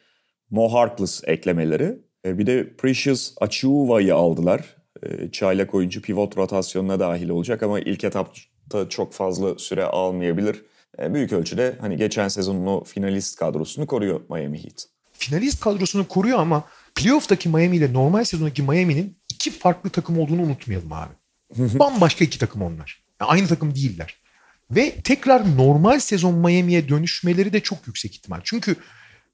Mo 0.51 0.69
Harkless 0.69 1.23
eklemeleri. 1.27 1.99
E, 2.25 2.39
bir 2.39 2.47
de 2.47 2.77
Precious 2.77 3.35
Achiuwa'yı 3.41 4.15
aldılar. 4.15 4.77
E, 5.03 5.31
çaylak 5.31 5.75
oyuncu 5.75 6.03
pivot 6.03 6.37
rotasyonuna 6.37 7.01
dahil 7.01 7.29
olacak 7.29 7.63
ama 7.63 7.81
ilk 7.81 8.05
etapta 8.05 8.89
çok 8.89 9.13
fazla 9.13 9.59
süre 9.59 9.85
almayabilir. 9.85 10.63
E, 10.99 11.15
büyük 11.15 11.33
ölçüde 11.33 11.77
hani 11.81 11.97
geçen 11.97 12.29
sezonun 12.29 12.67
o 12.67 12.85
finalist 12.85 13.39
kadrosunu 13.39 13.87
koruyor 13.87 14.21
Miami 14.31 14.65
Heat. 14.65 14.87
Finalist 15.13 15.61
kadrosunu 15.61 16.09
koruyor 16.09 16.39
ama 16.39 16.65
playoff'taki 16.95 17.49
Miami 17.49 17.77
ile 17.77 17.93
normal 17.93 18.25
sezondaki 18.25 18.63
Miami'nin 18.63 19.19
iki 19.29 19.51
farklı 19.51 19.91
takım 19.91 20.19
olduğunu 20.19 20.43
unutmayalım 20.43 20.93
abi. 20.93 21.15
Bambaşka 21.59 22.25
iki 22.25 22.39
takım 22.39 22.63
onlar. 22.63 23.05
Yani 23.21 23.31
aynı 23.31 23.47
takım 23.47 23.75
değiller. 23.75 24.21
Ve 24.71 24.95
tekrar 25.05 25.57
normal 25.57 26.01
sezon 26.01 26.35
Miami'ye 26.35 26.89
dönüşmeleri 26.89 27.53
de 27.53 27.61
çok 27.61 27.87
yüksek 27.87 28.15
ihtimal. 28.15 28.41
Çünkü 28.45 28.77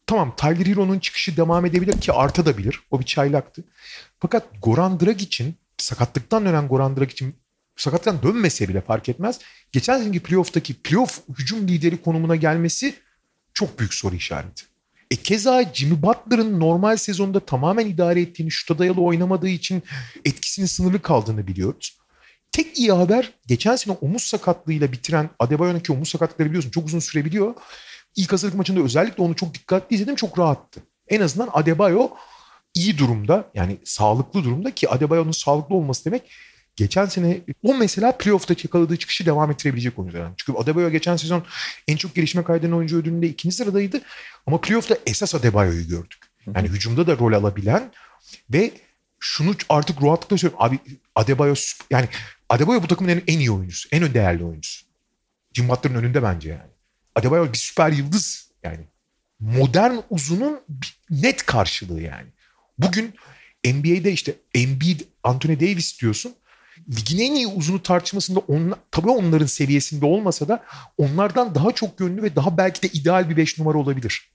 tamam 0.06 0.36
Tyler 0.36 0.66
Hero'nun 0.66 0.98
çıkışı 0.98 1.36
devam 1.36 1.66
edebilir 1.66 2.00
ki 2.00 2.12
artabilir. 2.12 2.80
O 2.90 3.00
bir 3.00 3.04
çaylaktı. 3.04 3.64
Fakat 4.20 4.46
Goran 4.62 5.00
Dragic'in 5.00 5.54
sakatlıktan 5.78 6.46
dönen 6.46 6.68
Goran 6.68 6.96
Dragic'in 6.96 7.41
sakatlıktan 7.82 8.22
dönmese 8.22 8.68
bile 8.68 8.80
fark 8.80 9.08
etmez. 9.08 9.38
Geçen 9.72 9.98
seneki 9.98 10.20
playoff'taki 10.20 10.74
playoff 10.74 11.20
hücum 11.38 11.68
lideri 11.68 12.02
konumuna 12.02 12.36
gelmesi 12.36 12.94
çok 13.54 13.78
büyük 13.78 13.94
soru 13.94 14.14
işareti. 14.14 14.64
E 15.10 15.16
keza 15.16 15.64
Jimmy 15.74 16.02
Butler'ın 16.02 16.60
normal 16.60 16.96
sezonda 16.96 17.40
tamamen 17.40 17.86
idare 17.86 18.20
ettiğini, 18.20 18.50
şuta 18.50 18.78
dayalı 18.78 19.00
oynamadığı 19.00 19.48
için 19.48 19.82
etkisinin 20.24 20.66
sınırlı 20.66 21.02
kaldığını 21.02 21.46
biliyoruz. 21.46 21.98
Tek 22.52 22.78
iyi 22.78 22.92
haber 22.92 23.32
geçen 23.46 23.76
sene 23.76 23.96
omuz 24.00 24.22
sakatlığıyla 24.22 24.92
bitiren 24.92 25.30
Adebayo'nun 25.38 25.80
ki 25.80 25.92
omuz 25.92 26.08
sakatlıkları 26.08 26.48
biliyorsun 26.48 26.70
çok 26.70 26.86
uzun 26.86 26.98
sürebiliyor. 26.98 27.54
İlk 28.16 28.32
hazırlık 28.32 28.56
maçında 28.56 28.80
özellikle 28.80 29.22
onu 29.22 29.36
çok 29.36 29.54
dikkatli 29.54 29.94
izledim 29.94 30.16
çok 30.16 30.38
rahattı. 30.38 30.80
En 31.08 31.20
azından 31.20 31.48
Adebayo 31.52 32.10
iyi 32.74 32.98
durumda 32.98 33.50
yani 33.54 33.78
sağlıklı 33.84 34.44
durumda 34.44 34.70
ki 34.70 34.88
Adebayo'nun 34.88 35.32
sağlıklı 35.32 35.74
olması 35.74 36.04
demek 36.04 36.32
geçen 36.76 37.06
sene 37.06 37.40
o 37.62 37.74
mesela 37.74 38.18
playoff'ta 38.18 38.54
yakaladığı 38.64 38.96
çıkışı 38.96 39.26
devam 39.26 39.50
ettirebilecek 39.50 39.98
oyuncular. 39.98 40.30
Çünkü 40.36 40.58
Adebayo 40.58 40.90
geçen 40.90 41.16
sezon 41.16 41.44
en 41.88 41.96
çok 41.96 42.14
gelişme 42.14 42.44
kaydeden 42.44 42.72
oyuncu 42.72 42.98
ödülünde 42.98 43.28
ikinci 43.28 43.56
sıradaydı. 43.56 44.00
Ama 44.46 44.60
playoff'ta 44.60 44.98
esas 45.06 45.34
Adebayo'yu 45.34 45.88
gördük. 45.88 46.18
Yani 46.54 46.68
hücumda 46.68 47.06
da 47.06 47.18
rol 47.18 47.32
alabilen 47.32 47.92
ve 48.50 48.70
şunu 49.20 49.54
artık 49.68 50.02
rahatlıkla 50.02 50.38
söylüyorum. 50.38 50.66
Abi 50.66 50.78
Adebayo 51.14 51.54
yani 51.90 52.08
Adebayo 52.48 52.82
bu 52.82 52.86
takımın 52.86 53.22
en, 53.26 53.38
iyi 53.38 53.50
oyuncusu. 53.50 53.88
En 53.92 54.14
değerli 54.14 54.44
oyuncusu. 54.44 54.86
Jim 55.54 55.68
Butler'ın 55.68 55.94
önünde 55.94 56.22
bence 56.22 56.48
yani. 56.48 56.70
Adebayo 57.14 57.52
bir 57.52 57.58
süper 57.58 57.92
yıldız 57.92 58.50
yani. 58.62 58.84
Modern 59.40 59.96
uzunun 60.10 60.60
net 61.10 61.46
karşılığı 61.46 62.02
yani. 62.02 62.28
Bugün 62.78 63.14
NBA'de 63.64 64.12
işte 64.12 64.34
Embiid, 64.54 65.00
Anthony 65.22 65.60
Davis 65.60 66.00
diyorsun. 66.00 66.34
Ligin 66.96 67.18
en 67.18 67.34
iyi 67.34 67.46
uzunu 67.46 67.82
tartışmasında 67.82 68.38
onlar, 68.38 68.78
tabii 68.90 69.10
onların 69.10 69.46
seviyesinde 69.46 70.06
olmasa 70.06 70.48
da 70.48 70.64
onlardan 70.98 71.54
daha 71.54 71.72
çok 71.72 72.00
yönlü 72.00 72.22
ve 72.22 72.36
daha 72.36 72.56
belki 72.56 72.82
de 72.82 72.88
ideal 72.88 73.30
bir 73.30 73.36
5 73.36 73.58
numara 73.58 73.78
olabilir. 73.78 74.30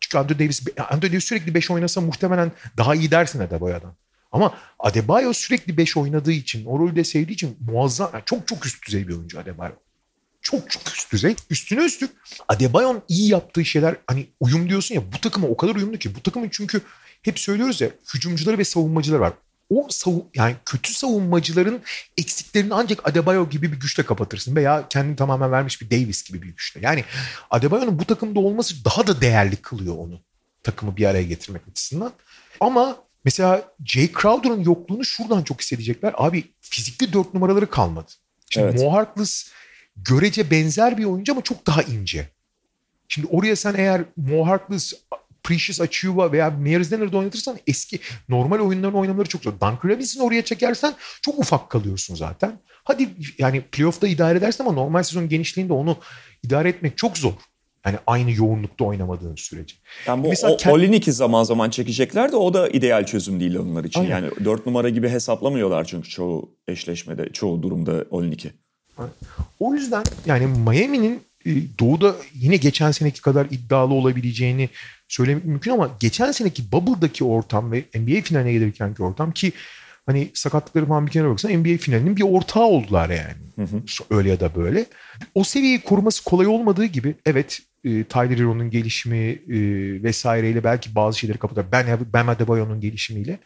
Çünkü 0.00 0.18
Anthony 0.18 0.38
Davis, 0.38 0.62
Anthony 0.90 1.12
Davis 1.12 1.24
sürekli 1.24 1.54
5 1.54 1.70
oynasa 1.70 2.00
muhtemelen 2.00 2.52
daha 2.76 2.94
iyi 2.94 3.10
dersin 3.10 3.40
Adebayo'dan. 3.40 3.94
Ama 4.32 4.54
Adebayo 4.78 5.32
sürekli 5.32 5.76
5 5.76 5.96
oynadığı 5.96 6.32
için, 6.32 6.64
o 6.66 6.78
rolü 6.78 6.96
de 6.96 7.04
sevdiği 7.04 7.34
için 7.34 7.56
muazzam, 7.60 8.10
yani 8.12 8.22
çok 8.26 8.48
çok 8.48 8.66
üst 8.66 8.86
düzey 8.86 9.08
bir 9.08 9.12
oyuncu 9.12 9.40
Adebayo. 9.40 9.72
Çok 10.42 10.70
çok 10.70 10.82
üst 10.88 11.12
düzey. 11.12 11.36
Üstüne 11.50 11.84
üstlük 11.84 12.10
Adebayo'nun 12.48 13.02
iyi 13.08 13.30
yaptığı 13.30 13.64
şeyler 13.64 13.96
hani 14.06 14.26
uyum 14.40 14.68
diyorsun 14.68 14.94
ya 14.94 15.12
bu 15.12 15.20
takıma 15.20 15.48
o 15.48 15.56
kadar 15.56 15.74
uyumlu 15.74 15.98
ki. 15.98 16.14
Bu 16.14 16.22
takımın 16.22 16.48
çünkü 16.52 16.80
hep 17.22 17.38
söylüyoruz 17.38 17.80
ya 17.80 17.90
hücumcuları 18.14 18.58
ve 18.58 18.64
savunmacıları 18.64 19.20
var. 19.20 19.32
O 19.70 19.86
savun, 19.90 20.24
yani 20.34 20.56
kötü 20.64 20.94
savunmacıların 20.94 21.82
eksiklerini 22.18 22.74
ancak 22.74 23.08
Adebayo 23.08 23.48
gibi 23.48 23.72
bir 23.72 23.80
güçle 23.80 24.02
kapatırsın 24.02 24.56
veya 24.56 24.88
kendini 24.88 25.16
tamamen 25.16 25.52
vermiş 25.52 25.80
bir 25.80 25.90
Davis 25.90 26.22
gibi 26.22 26.42
bir 26.42 26.48
güçle. 26.48 26.80
Yani 26.82 27.04
Adebayo'nun 27.50 27.98
bu 27.98 28.04
takımda 28.04 28.40
olması 28.40 28.84
daha 28.84 29.06
da 29.06 29.20
değerli 29.20 29.56
kılıyor 29.56 29.96
onu 29.98 30.20
takımı 30.62 30.96
bir 30.96 31.06
araya 31.06 31.22
getirmek 31.22 31.62
açısından. 31.70 32.12
Ama 32.60 32.96
mesela 33.24 33.68
Jay 33.84 34.12
Crowder'ın 34.22 34.64
yokluğunu 34.64 35.04
şuradan 35.04 35.42
çok 35.42 35.60
hissedecekler. 35.60 36.14
Abi 36.16 36.44
fizikli 36.60 37.12
dört 37.12 37.34
numaraları 37.34 37.70
kalmadı. 37.70 38.12
Şimdi 38.50 38.66
Evet. 38.66 38.80
Mo 38.80 38.92
Harkless 38.92 39.50
görece 39.96 40.50
benzer 40.50 40.98
bir 40.98 41.04
oyuncu 41.04 41.32
ama 41.32 41.42
çok 41.42 41.66
daha 41.66 41.82
ince. 41.82 42.28
Şimdi 43.08 43.28
oraya 43.30 43.56
sen 43.56 43.74
eğer 43.74 44.04
Mo 44.16 44.46
Harkless, 44.46 44.92
Precious 45.46 45.80
Achiuwa 45.80 46.32
veya 46.32 46.50
Myers 46.50 46.92
Leonard'ı 46.92 47.18
oynatırsan 47.18 47.58
eski 47.66 47.98
normal 48.28 48.58
oyunların 48.58 48.94
oynamaları 48.94 49.28
çok 49.28 49.42
zor. 49.42 49.52
Duncan 49.52 49.78
Robinson'ı 49.84 50.24
oraya 50.24 50.44
çekersen 50.44 50.94
çok 51.22 51.38
ufak 51.38 51.70
kalıyorsun 51.70 52.14
zaten. 52.14 52.58
Hadi 52.84 53.08
yani 53.38 53.60
playoff'ta 53.60 54.08
idare 54.08 54.38
edersin 54.38 54.64
ama 54.64 54.72
normal 54.72 55.02
sezon 55.02 55.28
genişliğinde 55.28 55.72
onu 55.72 55.96
idare 56.42 56.68
etmek 56.68 56.98
çok 56.98 57.18
zor. 57.18 57.32
Yani 57.86 57.96
aynı 58.06 58.32
yoğunlukta 58.32 58.84
oynamadığın 58.84 59.34
sürece. 59.34 59.76
Yani 60.06 60.24
bu 60.24 60.28
Mesela 60.28 60.52
o, 60.52 60.56
kend- 60.56 60.70
Olinik'i 60.72 61.12
zaman 61.12 61.44
zaman 61.44 61.70
çekecekler 61.70 62.32
de 62.32 62.36
o 62.36 62.54
da 62.54 62.68
ideal 62.68 63.06
çözüm 63.06 63.40
değil 63.40 63.56
onlar 63.56 63.84
için. 63.84 64.00
Aynen. 64.00 64.10
Yani 64.10 64.30
4 64.44 64.66
numara 64.66 64.88
gibi 64.88 65.08
hesaplamıyorlar 65.08 65.84
çünkü 65.84 66.08
çoğu 66.08 66.50
eşleşmede, 66.68 67.32
çoğu 67.32 67.62
durumda 67.62 68.04
Olinik'i. 68.10 68.52
O 69.60 69.74
yüzden 69.74 70.04
yani 70.26 70.46
Miami'nin 70.46 71.25
doğuda 71.80 72.16
yine 72.34 72.56
geçen 72.56 72.90
seneki 72.90 73.22
kadar 73.22 73.46
iddialı 73.50 73.94
olabileceğini 73.94 74.68
söylemek 75.08 75.44
mümkün 75.44 75.70
ama 75.70 75.96
geçen 76.00 76.32
seneki 76.32 76.72
Bubble'daki 76.72 77.24
ortam 77.24 77.72
ve 77.72 77.84
NBA 77.94 78.20
finaline 78.22 78.52
gelirkenki 78.52 79.02
ortam 79.02 79.32
ki 79.32 79.52
hani 80.06 80.30
sakatlıkları 80.34 80.86
falan 80.86 81.06
bir 81.06 81.12
kenara 81.12 81.30
baksan 81.30 81.52
NBA 81.52 81.76
finalinin 81.76 82.16
bir 82.16 82.22
ortağı 82.22 82.64
oldular 82.64 83.10
yani. 83.10 83.68
Öyle 84.10 84.30
ya 84.30 84.40
da 84.40 84.54
böyle. 84.54 84.86
O 85.34 85.44
seviyeyi 85.44 85.80
koruması 85.80 86.24
kolay 86.24 86.46
olmadığı 86.46 86.84
gibi 86.84 87.14
evet 87.26 87.60
e, 87.84 88.04
Tyler 88.04 88.38
Hero'nun 88.38 88.70
gelişimi 88.70 89.16
e, 89.16 89.58
vesaireyle 90.02 90.64
belki 90.64 90.94
bazı 90.94 91.18
şeyleri 91.18 91.38
kapatır. 91.38 91.66
Ben, 91.72 91.86
ben 92.12 92.26
Adebayo'nun 92.26 92.80
gelişimiyle. 92.80 93.38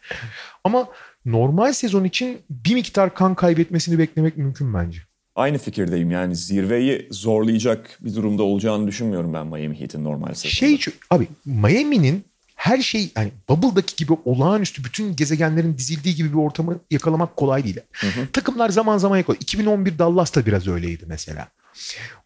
Ama 0.64 0.88
normal 1.24 1.72
sezon 1.72 2.04
için 2.04 2.38
bir 2.50 2.74
miktar 2.74 3.14
kan 3.14 3.34
kaybetmesini 3.34 3.98
beklemek 3.98 4.36
mümkün 4.36 4.74
bence. 4.74 5.09
Aynı 5.40 5.58
fikirdeyim 5.58 6.10
yani 6.10 6.36
zirveyi 6.36 7.08
zorlayacak 7.10 7.98
bir 8.00 8.14
durumda 8.14 8.42
olacağını 8.42 8.86
düşünmüyorum 8.86 9.34
ben 9.34 9.46
Miami 9.46 9.80
Heat'in 9.80 10.04
normal 10.04 10.34
sezonunda. 10.34 10.78
Şey 10.78 10.94
abi 11.10 11.28
Miami'nin 11.44 12.24
her 12.54 12.82
şey 12.82 13.12
yani 13.16 13.32
Bubble'daki 13.48 13.96
gibi 13.96 14.12
olağanüstü 14.24 14.84
bütün 14.84 15.16
gezegenlerin 15.16 15.78
dizildiği 15.78 16.14
gibi 16.14 16.28
bir 16.32 16.38
ortamı 16.38 16.80
yakalamak 16.90 17.36
kolay 17.36 17.64
değil. 17.64 17.80
Hı 17.92 18.06
hı. 18.06 18.32
Takımlar 18.32 18.68
zaman 18.68 18.98
zaman 18.98 19.16
yakalıyor. 19.16 19.42
2011 19.42 19.98
Dallas 19.98 20.34
da 20.34 20.46
biraz 20.46 20.68
öyleydi 20.68 21.04
mesela. 21.06 21.48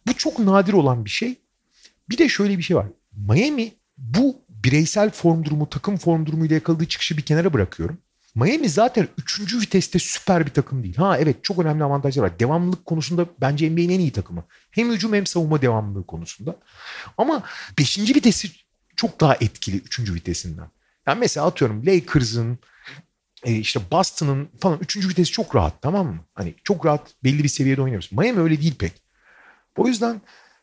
Bu 0.07 0.13
çok 0.13 0.39
nadir 0.39 0.73
olan 0.73 1.05
bir 1.05 1.09
şey. 1.09 1.35
Bir 2.09 2.17
de 2.17 2.29
şöyle 2.29 2.57
bir 2.57 2.63
şey 2.63 2.77
var. 2.77 2.85
Miami 3.29 3.71
bu 3.97 4.41
bireysel 4.49 5.09
form 5.09 5.45
durumu, 5.45 5.69
takım 5.69 5.97
form 5.97 6.25
durumuyla 6.25 6.53
yakaladığı 6.53 6.85
çıkışı 6.85 7.17
bir 7.17 7.21
kenara 7.21 7.53
bırakıyorum. 7.53 7.97
Miami 8.35 8.69
zaten 8.69 9.07
3. 9.17 9.61
viteste 9.61 9.99
süper 9.99 10.45
bir 10.45 10.51
takım 10.51 10.83
değil. 10.83 10.95
Ha 10.95 11.17
evet 11.17 11.43
çok 11.43 11.59
önemli 11.59 11.83
avantajlar 11.83 12.23
var. 12.23 12.39
Devamlılık 12.39 12.85
konusunda 12.85 13.25
bence 13.41 13.69
NBA'nin 13.69 13.89
en 13.89 13.99
iyi 13.99 14.11
takımı. 14.11 14.43
Hem 14.71 14.91
hücum 14.91 15.13
hem 15.13 15.25
savunma 15.25 15.61
devamlılığı 15.61 16.05
konusunda. 16.05 16.55
Ama 17.17 17.43
5. 17.79 17.99
vitesi 17.99 18.51
çok 18.95 19.21
daha 19.21 19.35
etkili 19.35 19.77
3. 19.77 19.99
vitesinden. 20.13 20.67
Yani 21.07 21.19
mesela 21.19 21.45
atıyorum 21.45 21.85
Lakers'ın 21.85 22.59
e, 23.43 23.53
işte 23.53 23.79
Boston'ın 23.91 24.49
falan 24.59 24.79
3. 24.79 25.09
vitesi 25.09 25.31
çok 25.31 25.55
rahat 25.55 25.81
tamam 25.81 26.07
mı? 26.07 26.19
Hani 26.33 26.55
çok 26.63 26.85
rahat 26.85 27.13
belli 27.23 27.43
bir 27.43 27.49
seviyede 27.49 27.81
oynuyoruz. 27.81 28.11
Miami 28.11 28.39
öyle 28.39 28.61
değil 28.61 28.75
pek. 28.75 28.93
O 29.77 29.87
yüzden 29.87 30.15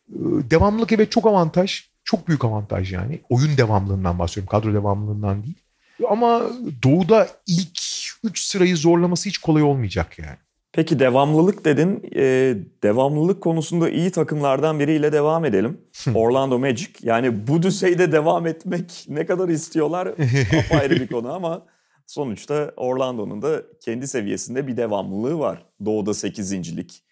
e, 0.09 0.19
devamlılık 0.51 0.93
evet 0.93 1.13
çok 1.13 1.27
avantaj. 1.27 1.93
Çok 2.05 2.29
büyük 2.29 2.45
avantaj 2.45 2.93
yani. 2.93 3.23
Oyun 3.31 3.57
devamlılığından 3.57 4.19
bahsediyorum. 4.19 4.51
Kadro 4.51 4.75
devamlılığından 4.75 5.45
değil. 5.45 5.62
Ama 6.11 6.43
Doğu'da 6.85 7.29
ilk 7.47 7.81
3 8.25 8.41
sırayı 8.41 8.77
zorlaması 8.77 9.29
hiç 9.29 9.39
kolay 9.39 9.63
olmayacak 9.63 10.19
yani. 10.19 10.37
Peki 10.73 10.99
devamlılık 10.99 11.65
dedin. 11.65 12.11
E, 12.17 12.55
devamlılık 12.83 13.41
konusunda 13.41 13.91
iyi 13.91 14.11
takımlardan 14.11 14.81
biriyle 14.81 15.13
devam 15.13 15.45
edelim. 15.45 15.81
Orlando 16.15 16.59
Magic. 16.59 16.91
Yani 17.03 17.47
bu 17.47 17.63
düzeyde 17.63 18.13
devam 18.13 18.47
etmek 18.47 19.05
ne 19.09 19.27
kadar 19.27 19.49
istiyorlar 19.49 20.07
apayrı 20.67 20.95
bir 21.01 21.07
konu 21.07 21.33
ama 21.33 21.67
sonuçta 22.07 22.73
Orlando'nun 22.77 23.43
da 23.43 23.63
kendi 23.81 24.09
seviyesinde 24.09 24.67
bir 24.67 24.77
devamlılığı 24.77 25.39
var. 25.39 25.67
Doğu'da 25.85 26.11
8.lik. 26.11 27.03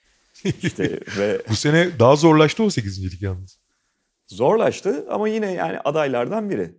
İşte 0.63 1.01
ve 1.19 1.43
bu 1.49 1.57
sene 1.57 1.99
daha 1.99 2.17
zorlaştı 2.17 2.63
o 2.63 2.67
8.lik 2.67 3.23
yalnız. 3.23 3.59
Zorlaştı 4.29 5.07
ama 5.11 5.29
yine 5.29 5.53
yani 5.53 5.79
adaylardan 5.81 6.51
biri. 6.51 6.75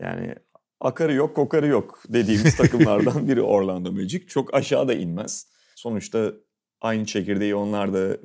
Yani 0.00 0.34
akarı 0.80 1.12
yok 1.12 1.36
kokarı 1.36 1.66
yok 1.66 2.02
dediğimiz 2.08 2.56
takımlardan 2.56 3.28
biri 3.28 3.42
Orlando 3.42 3.92
Magic. 3.92 4.26
Çok 4.26 4.54
aşağıda 4.54 4.94
inmez. 4.94 5.46
Sonuçta 5.76 6.32
aynı 6.80 7.06
çekirdeği 7.06 7.54
onlar 7.54 7.94
da 7.94 8.16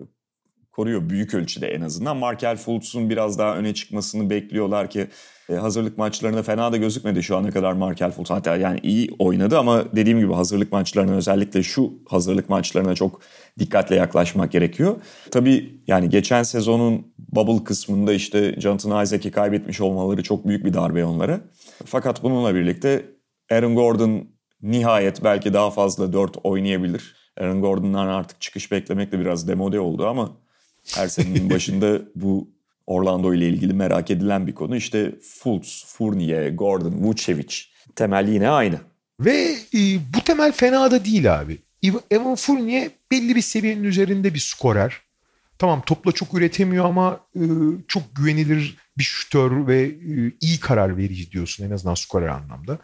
koruyor 0.72 1.10
büyük 1.10 1.34
ölçüde 1.34 1.68
en 1.68 1.82
azından. 1.82 2.18
Markel 2.18 2.58
Fultz'un 2.58 3.10
biraz 3.10 3.40
daha 3.40 3.58
öne 3.58 3.74
çıkmasını 3.74 4.30
bekliyorlar 4.30 4.90
ki 4.90 5.08
e, 5.50 5.54
hazırlık 5.54 5.98
maçlarında 5.98 6.44
fena 6.44 6.72
da 6.72 6.78
gözükmedi 6.78 7.24
şu 7.24 7.38
ana 7.38 7.52
kadar 7.52 7.74
Markel 7.74 8.12
Fultz. 8.12 8.30
Hatta 8.30 8.56
yani 8.56 8.80
iyi 8.84 9.10
oynadı 9.20 9.58
ama 9.58 9.96
dediğim 9.96 10.20
gibi 10.20 10.34
hazırlık 10.34 10.72
maçlarına 10.72 11.16
özellikle 11.16 11.64
şu 11.64 11.94
hazırlık 12.08 12.50
maçlarına 12.50 12.96
çok 12.96 13.22
dikkatle 13.60 13.96
yaklaşmak 13.96 14.52
gerekiyor. 14.52 14.96
Tabii 15.32 15.82
yani 15.88 16.10
geçen 16.10 16.44
sezonun 16.44 17.08
bubble 17.18 17.64
kısmında 17.64 18.14
işte 18.14 18.56
Jonathan 18.62 19.04
Isaac'i 19.04 19.32
kaybetmiş 19.32 19.82
olmaları 19.82 20.24
çok 20.24 20.48
büyük 20.48 20.66
bir 20.66 20.74
darbe 20.74 21.06
onlara. 21.06 21.42
Fakat 21.86 22.24
bununla 22.24 22.56
birlikte 22.56 23.06
Aaron 23.52 23.76
Gordon 23.76 24.28
nihayet 24.62 25.24
belki 25.24 25.54
daha 25.54 25.72
fazla 25.72 26.14
4 26.14 26.38
oynayabilir. 26.44 27.16
Aaron 27.38 27.62
Gordon'dan 27.62 28.08
artık 28.08 28.42
çıkış 28.42 28.72
beklemek 28.72 29.12
de 29.12 29.20
biraz 29.20 29.48
demode 29.48 29.80
oldu 29.80 30.08
ama 30.08 30.38
her 30.96 31.08
senenin 31.08 31.50
başında 31.54 32.02
bu 32.16 32.50
Orlando 32.88 33.34
ile 33.34 33.50
ilgili 33.50 33.74
merak 33.74 34.12
edilen 34.12 34.48
bir 34.48 34.56
konu. 34.56 34.76
İşte 34.76 35.16
Fultz, 35.22 35.86
Fournier, 35.88 36.50
Gordon, 36.50 36.94
Vucevic 36.94 37.56
temel 37.96 38.28
yine 38.28 38.50
aynı. 38.50 38.80
Ve 39.20 39.56
e, 39.74 39.80
bu 40.16 40.22
temel 40.26 40.52
fena 40.52 40.92
da 40.92 41.06
değil 41.06 41.40
abi. 41.40 41.58
Evan 42.12 42.36
Fournier 42.36 42.90
belli 43.12 43.36
bir 43.36 43.42
seviyenin 43.42 43.84
üzerinde 43.84 44.34
bir 44.34 44.40
skorer. 44.40 45.02
Tamam 45.58 45.82
topla 45.86 46.12
çok 46.12 46.34
üretemiyor 46.34 46.86
ama 46.86 47.20
e, 47.36 47.44
çok 47.88 48.16
güvenilir 48.16 48.78
bir 48.98 49.04
şütör 49.04 49.68
ve 49.68 49.82
e, 49.84 50.32
iyi 50.42 50.60
karar 50.60 50.98
verici 50.98 51.32
diyorsun 51.32 51.66
en 51.66 51.72
azından 51.72 51.96
skorer 51.96 52.28
anlamda. 52.28 52.80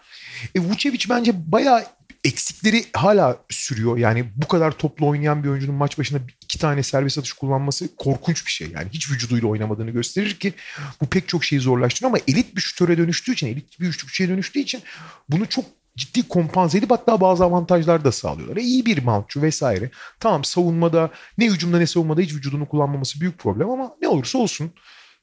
E, 0.56 0.60
Vucevic 0.60 1.06
bence 1.10 1.52
bayağı 1.52 1.85
eksikleri 2.23 2.85
hala 2.93 3.38
sürüyor. 3.49 3.98
Yani 3.98 4.26
bu 4.35 4.48
kadar 4.48 4.72
toplu 4.72 5.07
oynayan 5.07 5.43
bir 5.43 5.49
oyuncunun 5.49 5.76
maç 5.76 5.98
başına 5.98 6.19
iki 6.41 6.60
tane 6.60 6.84
servis 6.84 7.18
atış 7.18 7.34
kullanması 7.34 7.95
korkunç 7.95 8.45
bir 8.45 8.52
şey. 8.52 8.72
Yani 8.72 8.89
hiç 8.93 9.11
vücuduyla 9.11 9.48
oynamadığını 9.48 9.91
gösterir 9.91 10.34
ki 10.34 10.53
bu 11.02 11.06
pek 11.06 11.27
çok 11.27 11.45
şeyi 11.45 11.60
zorlaştırıyor 11.60 12.10
ama 12.10 12.23
elit 12.27 12.56
bir 12.56 12.61
şütöre 12.61 12.98
dönüştüğü 12.98 13.34
için, 13.34 13.48
elit 13.48 13.80
bir 13.80 13.88
üçlükçüye 13.88 14.30
dönüştüğü 14.30 14.60
için 14.60 14.81
bunu 15.30 15.45
çok 15.49 15.65
ciddi 15.95 16.27
kompanse 16.27 16.77
edip 16.77 16.91
hatta 16.91 17.22
bazı 17.22 17.43
avantajlar 17.43 18.05
da 18.05 18.11
sağlıyorlar. 18.11 18.57
E, 18.57 18.61
iyi 18.61 18.85
bir 18.85 19.03
mountçu 19.03 19.41
vesaire. 19.41 19.89
Tamam 20.19 20.43
savunmada 20.43 21.09
ne 21.38 21.45
hücumda 21.45 21.77
ne 21.77 21.88
savunmada 21.88 22.22
hiç 22.22 22.34
vücudunu 22.34 22.65
kullanmaması 22.65 23.22
büyük 23.22 23.39
problem 23.39 23.69
ama 23.69 23.95
ne 24.01 24.07
olursa 24.07 24.38
olsun 24.38 24.72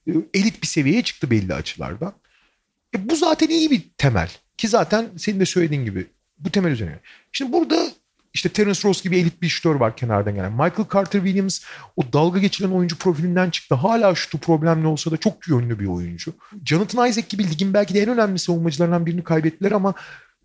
e, 0.06 0.12
elit 0.34 0.62
bir 0.62 0.66
seviyeye 0.66 1.02
çıktı 1.02 1.30
belli 1.30 1.54
açılardan. 1.54 2.12
E, 2.94 3.08
bu 3.08 3.16
zaten 3.16 3.48
iyi 3.48 3.70
bir 3.70 3.82
temel. 3.98 4.30
Ki 4.56 4.68
zaten 4.68 5.08
senin 5.16 5.40
de 5.40 5.46
söylediğin 5.46 5.84
gibi 5.84 6.06
bu 6.38 6.50
temel 6.50 6.70
üzerine. 6.70 6.98
Şimdi 7.32 7.52
burada 7.52 7.90
işte 8.34 8.48
Terence 8.48 8.88
Ross 8.88 9.02
gibi 9.02 9.18
elit 9.18 9.42
bir 9.42 9.48
şutör 9.48 9.74
var 9.74 9.96
kenardan 9.96 10.34
gelen. 10.34 10.52
Michael 10.52 10.88
Carter 10.94 11.20
Williams 11.24 11.60
o 11.96 12.12
dalga 12.12 12.38
geçilen 12.38 12.70
oyuncu 12.70 12.98
profilinden 12.98 13.50
çıktı. 13.50 13.74
Hala 13.74 14.14
şutu 14.14 14.38
problemli 14.38 14.86
olsa 14.86 15.10
da 15.10 15.16
çok 15.16 15.48
yönlü 15.48 15.78
bir 15.78 15.86
oyuncu. 15.86 16.32
Jonathan 16.64 17.08
Isaac 17.08 17.28
gibi 17.28 17.50
ligin 17.50 17.74
belki 17.74 17.94
de 17.94 18.02
en 18.02 18.08
önemli 18.08 18.38
savunmacılarından 18.38 19.06
birini 19.06 19.24
kaybettiler 19.24 19.72
ama 19.72 19.94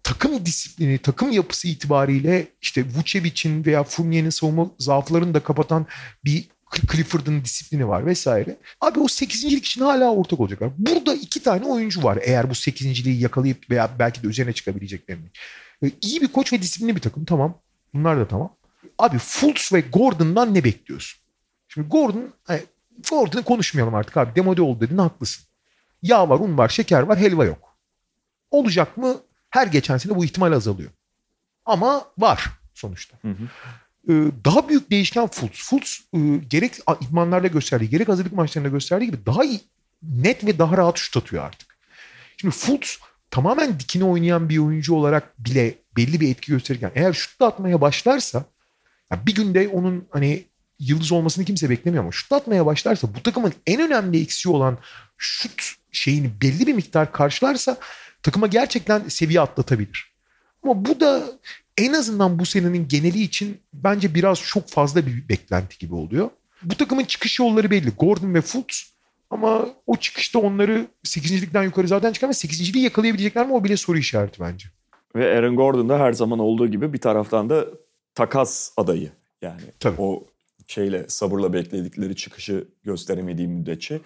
takım 0.04 0.46
disiplini, 0.46 0.98
takım 0.98 1.32
yapısı 1.32 1.68
itibariyle 1.68 2.48
işte 2.62 2.86
Vucevic'in 2.96 3.66
veya 3.66 3.84
Fournier'in 3.84 4.30
savunma 4.30 4.72
zaaflarını 4.80 5.34
da 5.34 5.44
kapatan 5.44 5.88
bir 6.26 6.48
Clifford'ın 6.92 7.44
disiplini 7.44 7.88
var 7.88 8.06
vesaire. 8.06 8.58
Abi 8.82 9.00
o 9.00 9.04
8.lik 9.04 9.66
için 9.66 9.82
hala 9.82 10.12
ortak 10.14 10.40
olacaklar. 10.40 10.70
Burada 10.78 11.14
iki 11.14 11.44
tane 11.44 11.66
oyuncu 11.66 12.04
var 12.04 12.20
eğer 12.22 12.50
bu 12.50 12.54
8.liği 12.54 13.22
yakalayıp 13.22 13.70
veya 13.70 13.90
belki 14.00 14.24
de 14.24 14.28
üzerine 14.28 14.54
çıkabileceklerini. 14.54 15.26
Ee, 15.84 15.92
iyi 16.02 16.22
bir 16.22 16.28
koç 16.28 16.54
ve 16.54 16.62
disiplinli 16.62 16.96
bir 16.96 17.02
takım 17.02 17.26
tamam. 17.26 17.58
Bunlar 17.94 18.20
da 18.20 18.28
tamam. 18.28 18.56
Abi 18.98 19.18
Fultz 19.18 19.74
ve 19.74 19.82
Gordon'dan 19.82 20.54
ne 20.54 20.64
bekliyorsun? 20.64 21.22
Şimdi 21.68 21.88
Gordon, 21.88 22.34
hani 22.44 22.62
Gordon'ı 23.10 23.44
konuşmayalım 23.44 23.96
artık 23.96 24.18
abi. 24.18 24.36
Demode 24.36 24.62
oldu 24.62 24.82
dedin 24.82 24.98
haklısın. 24.98 25.46
Yağ 26.02 26.30
var, 26.30 26.40
un 26.40 26.58
var, 26.58 26.70
şeker 26.70 27.02
var, 27.02 27.20
helva 27.20 27.46
yok. 27.46 27.78
Olacak 28.52 28.98
mı? 28.98 29.18
Her 29.54 29.68
geçen 29.68 29.98
sene 29.98 30.16
bu 30.16 30.26
ihtimal 30.26 30.52
azalıyor. 30.52 30.90
Ama 31.66 32.06
var 32.18 32.50
sonuçta. 32.74 33.18
Hı 33.22 33.28
hı. 33.28 33.44
Ee, 34.10 34.32
daha 34.46 34.70
büyük 34.70 34.92
değişken 34.92 35.28
Fultz. 35.28 35.64
Fultz 35.64 36.04
e, 36.14 36.20
gerek 36.50 36.74
idmanlarda 37.02 37.48
gösterdiği, 37.48 37.90
gerek 37.90 38.08
hazırlık 38.08 38.34
maçlarında 38.34 38.70
gösterdiği 38.70 39.06
gibi 39.06 39.26
daha 39.26 39.44
iyi, 39.44 39.62
net 40.04 40.46
ve 40.46 40.60
daha 40.60 40.78
rahat 40.78 40.98
şut 40.98 41.18
atıyor 41.18 41.44
artık. 41.44 41.78
Şimdi 42.38 42.56
Fultz 42.56 43.00
tamamen 43.32 43.80
dikine 43.80 44.04
oynayan 44.04 44.50
bir 44.50 44.58
oyuncu 44.58 44.96
olarak 44.96 45.40
bile 45.40 45.76
belli 45.98 46.22
bir 46.22 46.32
etki 46.32 46.52
gösterirken 46.52 46.92
eğer 46.96 47.14
şut 47.14 47.42
atmaya 47.42 47.82
başlarsa 47.82 48.46
yani 49.12 49.28
bir 49.28 49.36
günde 49.36 49.68
onun 49.68 50.08
hani 50.10 50.44
yıldız 50.80 51.12
olmasını 51.12 51.46
kimse 51.46 51.70
beklemiyor 51.70 52.04
ama 52.04 52.12
şut 52.12 52.32
atmaya 52.32 52.66
başlarsa 52.66 53.08
bu 53.16 53.24
takımın 53.24 53.54
en 53.68 53.82
önemli 53.82 54.22
eksiği 54.22 54.56
olan 54.56 54.78
şut 55.18 55.74
şeyini 55.92 56.42
belli 56.42 56.68
bir 56.68 56.74
miktar 56.74 57.12
karşılarsa 57.12 57.78
takıma 58.24 58.48
gerçekten 58.48 59.08
seviye 59.08 59.42
atlatabilir. 59.42 60.14
Ama 60.64 60.86
bu 60.86 61.00
da 61.00 61.24
en 61.78 61.94
azından 61.94 62.40
bu 62.40 62.46
senenin 62.46 62.88
geneli 62.88 63.22
için 63.22 63.58
bence 63.74 64.16
biraz 64.16 64.42
çok 64.42 64.70
fazla 64.70 65.06
bir 65.06 65.30
beklenti 65.30 65.78
gibi 65.78 65.96
oluyor. 65.96 66.30
Bu 66.64 66.76
takımın 66.76 67.04
çıkış 67.04 67.40
yolları 67.40 67.72
belli. 67.72 67.90
Gordon 67.90 68.34
ve 68.34 68.42
Fultz 68.42 68.94
ama 69.30 69.68
o 69.88 69.96
çıkışta 69.96 70.40
onları 70.40 70.88
8.likten 71.06 71.64
yukarı 71.64 71.88
zaten 71.88 72.14
çıkarmaz. 72.14 72.46
8.liği 72.46 72.84
yakalayabilecekler 72.84 73.48
mi 73.48 73.54
o 73.54 73.64
bile 73.64 73.78
soru 73.78 73.98
işareti 73.98 74.40
bence. 74.40 74.68
Ve 75.16 75.38
Aaron 75.38 75.56
Gordon 75.56 75.90
da 75.90 76.00
her 76.00 76.14
zaman 76.14 76.40
olduğu 76.40 76.68
gibi 76.68 76.94
bir 76.94 76.98
taraftan 76.98 77.50
da 77.50 77.66
takas 78.16 78.72
adayı. 78.78 79.12
Yani 79.42 79.62
Tabii. 79.80 80.02
o 80.02 80.28
şeyle 80.68 81.06
sabırla 81.08 81.54
bekledikleri 81.54 82.16
çıkışı 82.16 82.68
gösteremediği 82.84 83.48
müddetçe 83.48 84.02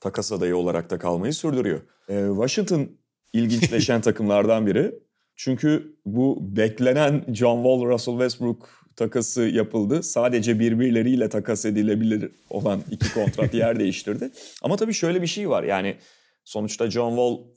takas 0.00 0.32
adayı 0.32 0.56
olarak 0.56 0.90
da 0.90 0.98
kalmayı 0.98 1.34
sürdürüyor. 1.34 1.80
Ee, 2.08 2.26
Washington 2.28 2.88
ilginçleşen 3.32 4.00
takımlardan 4.08 4.66
biri. 4.66 4.94
Çünkü 5.36 5.96
bu 6.06 6.56
beklenen 6.56 7.24
John 7.32 7.56
Wall, 7.56 7.90
Russell 7.90 8.14
Westbrook 8.14 8.82
takası 8.96 9.42
yapıldı. 9.42 10.02
Sadece 10.02 10.58
birbirleriyle 10.58 11.28
takas 11.28 11.64
edilebilir 11.64 12.30
olan 12.50 12.82
iki 12.90 13.14
kontrat 13.14 13.54
yer 13.54 13.78
değiştirdi. 13.80 14.30
Ama 14.62 14.76
tabii 14.76 14.94
şöyle 14.94 15.22
bir 15.22 15.26
şey 15.26 15.50
var. 15.50 15.62
Yani 15.62 15.96
sonuçta 16.44 16.90
John 16.90 17.10
Wall 17.10 17.52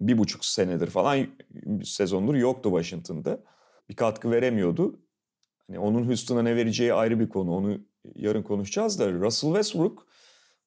bir 0.00 0.18
buçuk 0.18 0.44
senedir 0.44 0.86
falan 0.86 1.26
sezondur 1.84 2.34
yoktu 2.34 2.68
Washington'da. 2.68 3.44
Bir 3.88 3.96
katkı 3.96 4.30
veremiyordu. 4.30 5.00
Hani 5.66 5.78
onun 5.78 6.06
Houston'a 6.06 6.42
ne 6.42 6.56
vereceği 6.56 6.94
ayrı 6.94 7.20
bir 7.20 7.28
konu. 7.28 7.54
Onu 7.56 7.80
yarın 8.14 8.42
konuşacağız 8.42 8.98
da 8.98 9.12
Russell 9.12 9.50
Westbrook 9.50 10.06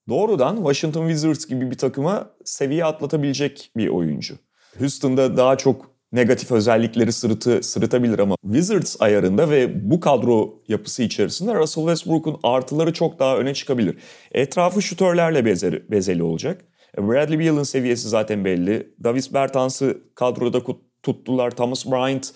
doğrudan 0.10 0.56
Washington 0.56 1.08
Wizards 1.08 1.46
gibi 1.46 1.72
bir 1.72 1.78
takıma 1.78 2.30
seviye 2.46 2.86
atlatabilecek 2.86 3.72
bir 3.78 3.88
oyuncu. 3.88 4.36
Houston'da 4.80 5.38
daha 5.38 5.58
çok 5.58 5.92
negatif 6.12 6.52
özellikleri 6.52 7.12
sırıtı, 7.12 7.64
sırıtabilir 7.64 8.20
ama 8.20 8.36
Wizards 8.44 9.02
ayarında 9.02 9.50
ve 9.50 9.92
bu 9.92 10.00
kadro 10.00 10.64
yapısı 10.68 11.04
içerisinde 11.04 11.56
Russell 11.56 11.84
Westbrook'un 11.84 12.40
artıları 12.44 12.94
çok 12.94 13.20
daha 13.20 13.38
öne 13.38 13.54
çıkabilir. 13.54 13.98
Etrafı 14.32 14.82
şutörlerle 14.82 15.46
bezeli, 15.46 15.92
bezeli 15.92 16.24
olacak. 16.24 16.66
E, 16.98 17.08
Bradley 17.08 17.40
Beal'ın 17.40 17.64
seviyesi 17.64 18.10
zaten 18.10 18.46
belli. 18.46 18.94
Davis 19.04 19.34
Bertans'ı 19.34 19.98
kadroda 20.16 20.62
tuttular. 21.04 21.52
Thomas 21.52 21.86
Bryant 21.86 22.32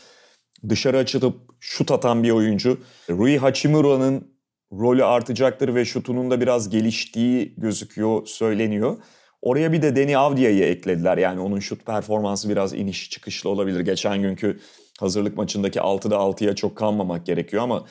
dışarı 0.69 0.97
açılıp 0.97 1.35
şut 1.59 1.91
atan 1.91 2.23
bir 2.23 2.31
oyuncu. 2.31 2.77
Rui 3.09 3.37
Hachimura'nın 3.37 4.30
rolü 4.71 5.03
artacaktır 5.03 5.75
ve 5.75 5.85
şutunun 5.85 6.31
da 6.31 6.41
biraz 6.41 6.69
geliştiği 6.69 7.53
gözüküyor, 7.57 8.25
söyleniyor. 8.25 8.97
Oraya 9.41 9.73
bir 9.73 9.81
de 9.81 9.95
Deni 9.95 10.17
Avdia'yı 10.17 10.63
eklediler. 10.63 11.17
Yani 11.17 11.39
onun 11.39 11.59
şut 11.59 11.85
performansı 11.85 12.49
biraz 12.49 12.73
iniş 12.73 13.09
çıkışlı 13.09 13.49
olabilir. 13.49 13.79
Geçen 13.79 14.21
günkü 14.21 14.59
hazırlık 14.99 15.37
maçındaki 15.37 15.79
6'da 15.79 16.15
6'ya 16.15 16.55
çok 16.55 16.75
kalmamak 16.75 17.25
gerekiyor 17.25 17.63
ama 17.63 17.85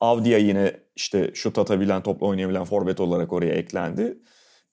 Avdia 0.00 0.38
yine 0.38 0.72
işte 0.96 1.30
şut 1.34 1.58
atabilen, 1.58 2.02
topla 2.02 2.26
oynayabilen 2.26 2.64
forvet 2.64 3.00
olarak 3.00 3.32
oraya 3.32 3.54
eklendi. 3.54 4.18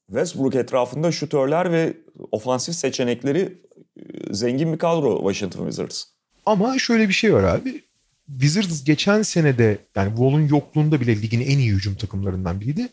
Westbrook 0.08 0.56
etrafında 0.56 1.12
şutörler 1.12 1.72
ve 1.72 1.94
ofansif 2.32 2.76
seçenekleri 2.76 3.62
e, 3.98 4.34
zengin 4.34 4.74
bir 4.74 4.78
kadro 4.78 5.18
Washington 5.18 5.60
Wizards. 5.60 6.04
Ama 6.46 6.80
şöyle 6.80 7.08
bir 7.08 7.14
şey 7.14 7.34
var 7.34 7.44
abi. 7.44 7.89
Wizards 8.32 8.84
geçen 8.84 9.22
senede 9.22 9.78
yani 9.96 10.10
Wall'un 10.10 10.48
yokluğunda 10.48 11.02
bile 11.02 11.22
ligin 11.22 11.42
en 11.42 11.58
iyi 11.58 11.72
hücum 11.72 11.96
takımlarından 11.96 12.62
biriydi. 12.62 12.90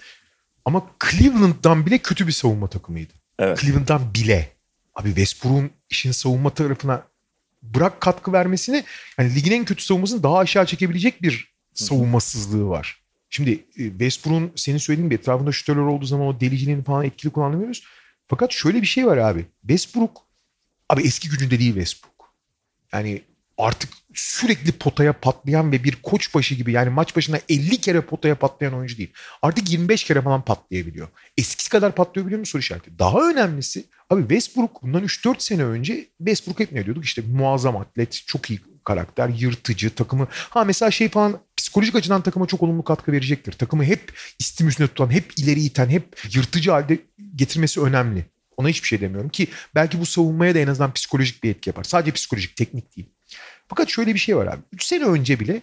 Ama 0.64 0.90
Cleveland'dan 1.10 1.86
bile 1.86 1.98
kötü 1.98 2.26
bir 2.26 2.32
savunma 2.32 2.68
takımıydı. 2.68 3.12
Evet. 3.38 3.60
Cleveland'dan 3.60 4.14
bile. 4.14 4.52
Abi 4.94 5.08
Westbrook'un 5.08 5.70
işin 5.90 6.12
savunma 6.12 6.50
tarafına 6.50 7.02
bırak 7.62 8.00
katkı 8.00 8.32
vermesini 8.32 8.84
yani 9.18 9.34
ligin 9.34 9.52
en 9.52 9.64
kötü 9.64 9.84
savunmasını 9.84 10.22
daha 10.22 10.38
aşağı 10.38 10.66
çekebilecek 10.66 11.22
bir 11.22 11.54
savunmasızlığı 11.74 12.68
var. 12.68 13.00
Şimdi 13.30 13.50
e, 13.52 13.90
Westbrook'un 13.90 14.52
senin 14.56 14.78
söylediğin 14.78 15.10
bir 15.10 15.18
etrafında 15.18 15.52
şütörler 15.52 15.80
olduğu 15.80 16.06
zaman 16.06 16.26
o 16.26 16.40
deliciliğini 16.40 16.84
falan 16.84 17.04
etkili 17.04 17.32
kullanamıyoruz. 17.32 17.84
Fakat 18.28 18.52
şöyle 18.52 18.82
bir 18.82 18.86
şey 18.86 19.06
var 19.06 19.16
abi. 19.16 19.46
Westbrook 19.60 20.22
abi 20.88 21.02
eski 21.02 21.28
gücünde 21.28 21.58
değil 21.58 21.74
Westbrook. 21.74 22.34
Yani 22.92 23.22
artık 23.58 23.90
sürekli 24.14 24.72
potaya 24.72 25.12
patlayan 25.12 25.72
ve 25.72 25.84
bir 25.84 25.96
koç 26.02 26.34
başı 26.34 26.54
gibi 26.54 26.72
yani 26.72 26.90
maç 26.90 27.16
başına 27.16 27.38
50 27.48 27.76
kere 27.76 28.00
potaya 28.00 28.34
patlayan 28.34 28.74
oyuncu 28.74 28.98
değil. 28.98 29.12
Artık 29.42 29.70
25 29.70 30.04
kere 30.04 30.22
falan 30.22 30.42
patlayabiliyor. 30.42 31.08
Eskisi 31.38 31.70
kadar 31.70 31.94
patlayabiliyor 31.94 32.40
mu 32.40 32.46
soru 32.46 32.60
işareti. 32.60 32.98
Daha 32.98 33.30
önemlisi 33.30 33.84
abi 34.10 34.20
Westbrook 34.20 34.82
bundan 34.82 35.04
3-4 35.04 35.34
sene 35.38 35.64
önce 35.64 36.06
Westbrook 36.18 36.60
hep 36.60 36.72
ne 36.72 36.84
diyorduk 36.84 37.04
işte 37.04 37.22
muazzam 37.22 37.76
atlet, 37.76 38.22
çok 38.26 38.50
iyi 38.50 38.60
karakter, 38.84 39.28
yırtıcı, 39.28 39.94
takımı. 39.94 40.28
Ha 40.30 40.64
mesela 40.64 40.90
şey 40.90 41.08
falan 41.08 41.40
psikolojik 41.56 41.94
açıdan 41.94 42.22
takıma 42.22 42.46
çok 42.46 42.62
olumlu 42.62 42.84
katkı 42.84 43.12
verecektir. 43.12 43.52
Takımı 43.52 43.84
hep 43.84 44.12
istim 44.38 44.68
üstünde 44.68 44.88
tutan, 44.88 45.10
hep 45.10 45.32
ileri 45.38 45.60
iten, 45.60 45.88
hep 45.88 46.34
yırtıcı 46.34 46.70
halde 46.70 46.98
getirmesi 47.36 47.80
önemli. 47.80 48.24
Ona 48.56 48.68
hiçbir 48.68 48.88
şey 48.88 49.00
demiyorum 49.00 49.30
ki 49.30 49.48
belki 49.74 50.00
bu 50.00 50.06
savunmaya 50.06 50.54
da 50.54 50.58
en 50.58 50.66
azından 50.66 50.92
psikolojik 50.92 51.44
bir 51.44 51.50
etki 51.50 51.70
yapar. 51.70 51.84
Sadece 51.84 52.12
psikolojik, 52.12 52.56
teknik 52.56 52.96
değil. 52.96 53.15
Fakat 53.68 53.88
şöyle 53.88 54.14
bir 54.14 54.18
şey 54.18 54.36
var 54.36 54.46
abi. 54.46 54.60
3 54.72 54.84
sene 54.84 55.04
önce 55.04 55.40
bile 55.40 55.62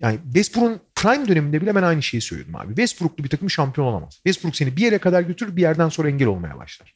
yani 0.00 0.18
Westbrook'un 0.24 0.80
prime 0.94 1.28
döneminde 1.28 1.60
bile 1.60 1.74
ben 1.74 1.82
aynı 1.82 2.02
şeyi 2.02 2.20
söyledim 2.20 2.56
abi. 2.56 2.68
Westbrook'lu 2.68 3.24
bir 3.24 3.28
takım 3.28 3.50
şampiyon 3.50 3.86
olamaz. 3.86 4.14
Westbrook 4.14 4.56
seni 4.56 4.76
bir 4.76 4.82
yere 4.82 4.98
kadar 4.98 5.22
götürür 5.22 5.56
bir 5.56 5.62
yerden 5.62 5.88
sonra 5.88 6.08
engel 6.08 6.28
olmaya 6.28 6.58
başlar. 6.58 6.94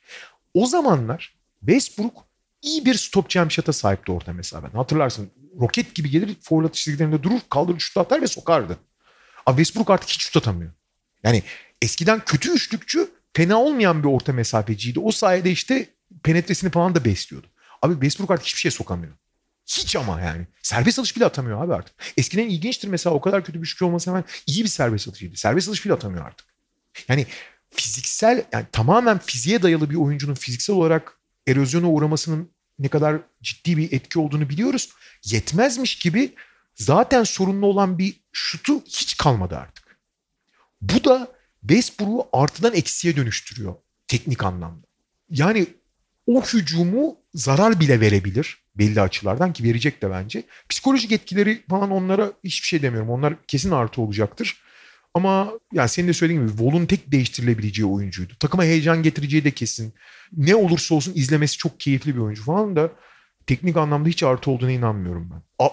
O 0.54 0.66
zamanlar 0.66 1.34
Westbrook 1.60 2.24
iyi 2.62 2.84
bir 2.84 2.94
stop 2.94 3.30
jump 3.30 3.52
shot'a 3.52 3.72
sahipti 3.72 4.12
orta 4.12 4.32
mesafen. 4.32 4.70
Hatırlarsın 4.70 5.30
roket 5.60 5.94
gibi 5.94 6.10
gelir 6.10 6.36
foul 6.42 6.64
atış 6.64 6.84
çizgilerinde 6.84 7.22
durur 7.22 7.40
kaldırır 7.50 7.80
şut 7.80 7.96
atar 7.96 8.22
ve 8.22 8.26
sokardı. 8.26 8.78
Abi 9.46 9.56
Westbrook 9.64 9.90
artık 9.90 10.08
hiç 10.08 10.22
şut 10.22 10.36
atamıyor. 10.36 10.72
Yani 11.24 11.42
eskiden 11.82 12.20
kötü 12.26 12.52
üçlükçü 12.52 13.10
fena 13.34 13.60
olmayan 13.60 14.02
bir 14.02 14.08
orta 14.08 14.32
mesafeciydi. 14.32 15.00
O 15.00 15.10
sayede 15.10 15.50
işte 15.50 15.86
penetresini 16.22 16.70
falan 16.70 16.94
da 16.94 17.04
besliyordu. 17.04 17.46
Abi 17.82 17.92
Westbrook 17.92 18.30
artık 18.30 18.46
hiçbir 18.46 18.60
şey 18.60 18.70
sokamıyor. 18.70 19.12
Hiç 19.66 19.96
ama 19.96 20.20
yani. 20.20 20.46
Serbest 20.62 20.98
atış 20.98 21.16
bile 21.16 21.24
atamıyor 21.24 21.64
abi 21.64 21.74
artık. 21.74 21.94
Eskiden 22.16 22.48
ilginçtir 22.48 22.88
mesela 22.88 23.14
o 23.14 23.20
kadar 23.20 23.44
kötü 23.44 23.62
bir 23.62 23.66
şut 23.66 23.82
olmasa 23.82 24.10
hemen 24.10 24.24
iyi 24.46 24.64
bir 24.64 24.68
serbest 24.68 25.08
atışıydı. 25.08 25.36
Serbest 25.36 25.68
atış 25.68 25.84
bile 25.84 25.92
atamıyor 25.92 26.26
artık. 26.26 26.46
Yani 27.08 27.26
fiziksel 27.70 28.44
yani 28.52 28.66
tamamen 28.72 29.18
fiziğe 29.18 29.62
dayalı 29.62 29.90
bir 29.90 29.96
oyuncunun 29.96 30.34
fiziksel 30.34 30.76
olarak 30.76 31.18
erozyona 31.46 31.90
uğramasının 31.90 32.50
ne 32.78 32.88
kadar 32.88 33.20
ciddi 33.42 33.76
bir 33.76 33.92
etki 33.92 34.18
olduğunu 34.18 34.48
biliyoruz. 34.48 34.90
Yetmezmiş 35.24 35.98
gibi 35.98 36.34
zaten 36.74 37.24
sorunlu 37.24 37.66
olan 37.66 37.98
bir 37.98 38.20
şutu 38.32 38.84
hiç 38.84 39.16
kalmadı 39.16 39.56
artık. 39.56 39.98
Bu 40.80 41.04
da 41.04 41.32
Westbrook'u 41.60 42.28
artıdan 42.32 42.74
eksiye 42.74 43.16
dönüştürüyor 43.16 43.74
teknik 44.08 44.44
anlamda. 44.44 44.86
Yani 45.30 45.66
o 46.26 46.42
hücumu 46.42 47.16
zarar 47.34 47.80
bile 47.80 48.00
verebilir 48.00 48.61
belli 48.74 49.00
açılardan 49.00 49.52
ki 49.52 49.64
verecek 49.64 50.02
de 50.02 50.10
bence. 50.10 50.42
Psikolojik 50.68 51.12
etkileri 51.12 51.62
falan 51.70 51.90
onlara 51.90 52.32
hiçbir 52.44 52.66
şey 52.66 52.82
demiyorum. 52.82 53.10
Onlar 53.10 53.34
kesin 53.46 53.70
artı 53.70 54.02
olacaktır. 54.02 54.62
Ama 55.14 55.52
yani 55.72 55.88
senin 55.88 56.08
de 56.08 56.12
söylediğin 56.12 56.46
gibi 56.46 56.62
Vol'un 56.62 56.86
tek 56.86 57.12
değiştirilebileceği 57.12 57.86
oyuncuydu. 57.86 58.32
Takıma 58.40 58.64
heyecan 58.64 59.02
getireceği 59.02 59.44
de 59.44 59.50
kesin. 59.50 59.94
Ne 60.36 60.54
olursa 60.54 60.94
olsun 60.94 61.12
izlemesi 61.14 61.56
çok 61.56 61.80
keyifli 61.80 62.14
bir 62.14 62.20
oyuncu 62.20 62.44
falan 62.44 62.76
da 62.76 62.90
teknik 63.46 63.76
anlamda 63.76 64.08
hiç 64.08 64.22
artı 64.22 64.50
olduğuna 64.50 64.70
inanmıyorum 64.70 65.30
ben. 65.30 65.66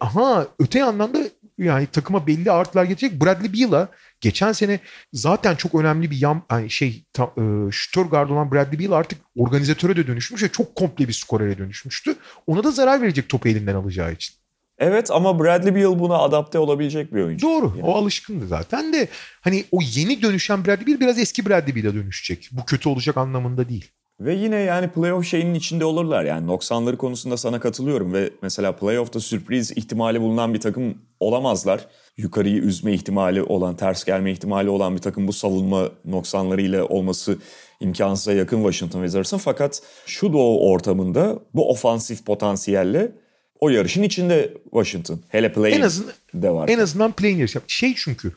Aha 0.00 0.46
öte 0.58 0.78
yandan 0.78 1.14
da 1.14 1.18
yani 1.58 1.86
takıma 1.86 2.26
belli 2.26 2.50
artılar 2.50 2.84
getirecek. 2.84 3.22
Bradley 3.22 3.52
Beal'a 3.52 3.88
geçen 4.24 4.52
sene 4.52 4.80
zaten 5.12 5.54
çok 5.54 5.74
önemli 5.74 6.10
bir 6.10 6.20
yan 6.20 6.42
yani 6.50 6.70
şey 6.70 7.04
ta, 7.12 7.24
e, 7.24 8.02
gardı 8.10 8.32
olan 8.32 8.52
Bradley 8.52 8.78
Beal 8.78 8.98
artık 8.98 9.18
organizatöre 9.36 9.96
de 9.96 10.06
dönüşmüş 10.06 10.42
ve 10.42 10.48
çok 10.48 10.76
komple 10.76 11.08
bir 11.08 11.12
skorere 11.12 11.58
dönüşmüştü. 11.58 12.16
Ona 12.46 12.64
da 12.64 12.70
zarar 12.70 13.02
verecek 13.02 13.28
topu 13.28 13.48
elinden 13.48 13.74
alacağı 13.74 14.12
için. 14.12 14.34
Evet 14.78 15.10
ama 15.10 15.40
Bradley 15.40 15.74
Beal 15.74 15.98
buna 15.98 16.18
adapte 16.18 16.58
olabilecek 16.58 17.14
bir 17.14 17.22
oyuncu. 17.22 17.46
Doğru. 17.46 17.72
Yani. 17.76 17.82
O 17.82 17.94
alışkındı 17.94 18.46
zaten 18.46 18.92
de 18.92 19.08
hani 19.40 19.64
o 19.72 19.78
yeni 19.94 20.22
dönüşen 20.22 20.64
Bradley 20.64 20.86
Beal 20.86 21.00
biraz 21.00 21.18
eski 21.18 21.46
Bradley 21.46 21.76
Beal'e 21.76 21.94
dönüşecek. 21.94 22.48
Bu 22.52 22.64
kötü 22.64 22.88
olacak 22.88 23.16
anlamında 23.16 23.68
değil. 23.68 23.90
Ve 24.20 24.34
yine 24.34 24.56
yani 24.56 24.88
playoff 24.88 25.26
şeyinin 25.26 25.54
içinde 25.54 25.84
olurlar. 25.84 26.24
Yani 26.24 26.46
noksanları 26.46 26.96
konusunda 26.96 27.36
sana 27.36 27.60
katılıyorum 27.60 28.12
ve 28.12 28.30
mesela 28.42 28.76
playoff'ta 28.76 29.20
sürpriz 29.20 29.70
ihtimali 29.70 30.20
bulunan 30.20 30.54
bir 30.54 30.60
takım 30.60 30.98
olamazlar. 31.20 31.86
Yukarıyı 32.16 32.56
üzme 32.56 32.92
ihtimali 32.92 33.42
olan, 33.42 33.76
ters 33.76 34.04
gelme 34.04 34.32
ihtimali 34.32 34.68
olan 34.68 34.94
bir 34.96 35.00
takım 35.00 35.28
bu 35.28 35.32
savunma 35.32 35.88
noksanlarıyla 36.04 36.84
olması 36.84 37.38
imkansıza 37.80 38.32
yakın 38.32 38.56
Washington 38.56 39.00
Wizards'ın. 39.00 39.38
Fakat 39.38 39.82
şu 40.06 40.32
doğu 40.32 40.70
ortamında 40.70 41.38
bu 41.54 41.70
ofansif 41.70 42.26
potansiyelle 42.26 43.12
o 43.60 43.68
yarışın 43.68 44.02
içinde 44.02 44.54
Washington. 44.64 45.20
Hele 45.28 45.52
play 45.52 45.74
en 45.74 45.80
azından, 45.80 46.14
de 46.34 46.50
var. 46.50 46.68
En 46.68 46.78
azından 46.78 47.12
play 47.12 47.32
yarışı. 47.32 47.60
Şey 47.66 47.94
çünkü 47.96 48.32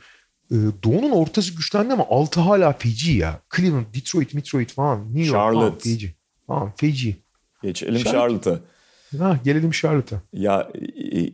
e, 0.52 0.56
Doğu'nun 0.84 1.12
ortası 1.12 1.54
güçlendi 1.56 1.94
ama 1.94 2.06
altı 2.10 2.40
hala 2.40 2.74
feci 2.74 3.12
ya. 3.12 3.42
Cleveland, 3.56 3.86
Detroit, 3.96 4.34
Detroit 4.34 4.74
falan. 4.74 5.06
New 5.06 5.20
York 5.20 5.32
Charlotte. 5.32 5.60
falan 5.60 5.78
feci. 5.80 6.16
Falan 6.48 6.74
feci. 6.76 7.16
Geçelim 7.64 8.04
Charlotte'a. 8.04 8.60
Ha, 9.20 9.40
gelelim 9.44 9.72
Charlotte'a. 9.72 10.22
Ya 10.34 10.70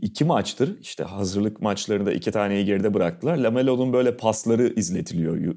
iki 0.02 0.26
maçtır 0.26 0.80
işte 0.82 1.04
hazırlık 1.04 1.62
maçlarında 1.62 2.14
iki 2.14 2.32
taneyi 2.32 2.66
geride 2.66 2.94
bıraktılar. 2.94 3.38
Lamelo'nun 3.38 3.94
böyle 3.94 4.18
pasları 4.18 4.74
izletiliyor. 4.76 5.56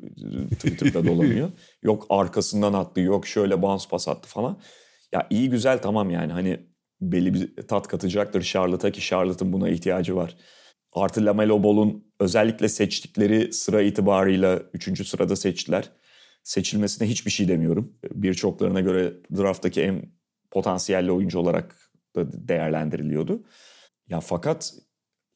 Twitter'da 0.51 1.07
dolanıyor. 1.07 1.51
yok 1.83 2.07
arkasından 2.11 2.73
attı, 2.73 3.01
yok 3.01 3.27
şöyle 3.27 3.62
bounce 3.62 3.85
pas 3.91 4.09
attı 4.09 4.28
falan. 4.28 4.59
Ya 5.12 5.27
iyi 5.31 5.51
güzel 5.51 5.83
tamam 5.83 6.11
yani 6.11 6.33
hani 6.33 6.61
belli 7.01 7.35
bir 7.35 7.66
tat 7.69 7.89
katacaktır 7.89 8.43
Charlotte'a 8.43 8.91
ki 8.91 9.01
Charlotte'ın 9.01 9.53
buna 9.53 9.69
ihtiyacı 9.69 10.16
var. 10.16 10.37
Artı 10.97 11.27
Lamelo 11.27 11.62
Ball'un 11.62 12.05
özellikle 12.20 12.68
seçtikleri 12.68 13.52
sıra 13.52 13.82
itibarıyla 13.82 14.62
3. 14.73 15.09
sırada 15.09 15.36
seçtiler. 15.36 15.90
Seçilmesine 16.43 17.09
hiçbir 17.09 17.31
şey 17.31 17.48
demiyorum. 17.48 17.93
Birçoklarına 18.14 18.81
göre 18.81 19.12
drafttaki 19.36 19.82
en 19.82 20.02
potansiyelli 20.51 21.12
oyuncu 21.12 21.39
olarak 21.39 21.90
da 22.16 22.48
değerlendiriliyordu. 22.48 23.43
Ya 24.09 24.20
fakat 24.20 24.74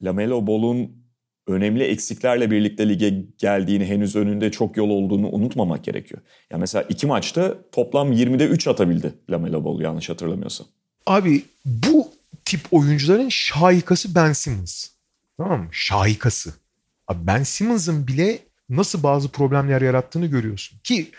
Lamelo 0.02 0.46
Ball'un 0.46 1.04
önemli 1.46 1.84
eksiklerle 1.84 2.50
birlikte 2.50 2.88
lige 2.88 3.24
geldiğini, 3.38 3.84
henüz 3.84 4.16
önünde 4.16 4.50
çok 4.50 4.76
yol 4.76 4.90
olduğunu 4.90 5.28
unutmamak 5.28 5.84
gerekiyor. 5.84 6.22
Ya 6.50 6.58
mesela 6.58 6.82
iki 6.88 7.06
maçta 7.06 7.70
toplam 7.72 8.12
20'de 8.12 8.46
3 8.46 8.68
atabildi 8.68 9.14
Lamelo 9.30 9.64
Ball 9.64 9.80
yanlış 9.80 10.08
hatırlamıyorsam. 10.08 10.66
Abi 11.06 11.42
bu 11.64 12.08
tip 12.44 12.60
oyuncuların 12.70 13.28
şahikası 13.28 14.14
Ben 14.14 14.32
Simmons. 14.32 14.99
Tamam 15.40 15.60
mı? 15.60 15.68
Şahikası. 15.72 16.54
Abi 17.08 17.26
Ben 17.26 17.42
Simmons'ın 17.42 18.06
bile 18.06 18.38
nasıl 18.68 19.02
bazı 19.02 19.28
problemler 19.28 19.82
yarattığını 19.82 20.26
görüyorsun. 20.26 20.78
Ki 20.84 21.10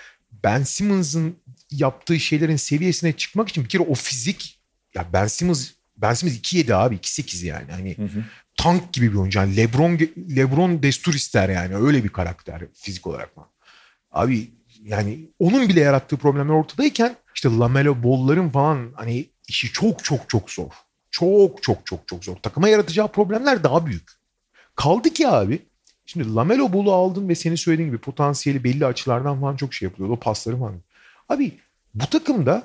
Ben 0.44 0.64
Simmons'ın 0.64 1.36
yaptığı 1.72 2.20
şeylerin 2.20 2.56
seviyesine 2.56 3.14
çıkmak 3.14 3.50
için 3.50 3.64
bir 3.64 3.70
kere 3.70 3.84
o 3.84 3.94
fizik 3.94 4.60
ya 4.96 5.06
Ben 5.14 5.28
Simmons 5.28 5.72
Ben 5.98 6.14
Simmons 6.14 6.38
2.7 6.38 6.74
abi 6.74 6.96
2.8 6.96 7.46
yani. 7.46 7.72
Hani 7.72 7.98
hı 7.98 8.04
hı. 8.04 8.24
tank 8.58 8.94
gibi 8.94 9.12
bir 9.12 9.18
oyuncu. 9.18 9.40
Yani 9.40 9.58
LeBron 9.58 10.00
LeBron 10.36 10.84
destur 10.84 11.14
ister 11.14 11.50
yani. 11.50 11.76
Öyle 11.76 12.04
bir 12.04 12.10
karakter 12.10 12.62
fizik 12.74 13.08
olarak 13.08 13.38
mı? 13.38 13.48
Abi 14.12 14.52
yani 14.84 15.30
onun 15.40 15.70
bile 15.70 15.80
yarattığı 15.80 16.18
problemler 16.18 16.54
ortadayken 16.54 17.16
işte 17.36 17.50
Lamelo 17.50 18.04
Ball'ların 18.04 18.50
falan 18.50 18.92
hani 18.96 19.30
işi 19.48 19.72
çok 19.72 20.04
çok 20.04 20.30
çok 20.30 20.52
zor. 20.52 20.72
Çok 21.12 21.64
çok 21.64 21.86
çok 21.86 22.08
çok 22.08 22.26
zor. 22.26 22.36
Takıma 22.36 22.70
yaratacağı 22.70 23.08
problemler 23.08 23.64
daha 23.64 23.86
büyük. 23.86 24.12
Kaldı 24.76 25.10
ki 25.10 25.28
abi 25.28 25.60
şimdi 26.06 26.36
Lamelo 26.36 26.74
Ball'u 26.74 26.92
aldın 26.92 27.30
ve 27.30 27.36
senin 27.36 27.56
söylediğin 27.56 27.90
gibi 27.90 27.98
potansiyeli 27.98 28.64
belli 28.64 28.86
açılardan 28.86 29.42
falan 29.42 29.56
çok 29.56 29.74
şey 29.74 29.88
yapıyor. 29.88 30.10
O 30.10 30.16
pasları 30.16 30.60
falan. 30.60 30.76
Abi 31.30 31.52
bu 31.94 32.06
takımda 32.06 32.64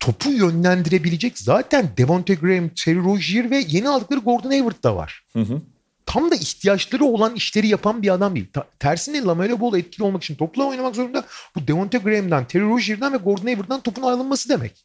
topu 0.00 0.30
yönlendirebilecek 0.30 1.38
zaten 1.38 1.88
Devonte 1.96 2.34
Graham, 2.34 2.68
Terry 2.68 2.98
Rozier 2.98 3.50
ve 3.50 3.64
yeni 3.68 3.88
aldıkları 3.88 4.20
Gordon 4.20 4.50
Hayward 4.50 4.82
da 4.82 4.96
var. 4.96 5.24
Hı 5.32 5.40
hı. 5.40 5.62
Tam 6.06 6.30
da 6.30 6.34
ihtiyaçları 6.34 7.04
olan 7.04 7.34
işleri 7.34 7.66
yapan 7.66 8.02
bir 8.02 8.14
adam 8.14 8.34
değil. 8.34 8.46
Ta- 8.52 8.66
tersine 8.78 9.22
Lamelo 9.22 9.60
Ball 9.60 9.78
etkili 9.78 10.04
olmak 10.04 10.24
için 10.24 10.34
topla 10.34 10.64
oynamak 10.64 10.96
zorunda. 10.96 11.24
Bu 11.56 11.68
Devonte 11.68 11.98
Graham'dan, 11.98 12.44
Terry 12.44 12.64
Rozier'dan 12.64 13.12
ve 13.12 13.16
Gordon 13.16 13.42
Hayward'dan 13.42 13.80
topun 13.80 14.02
alınması 14.02 14.48
demek. 14.48 14.84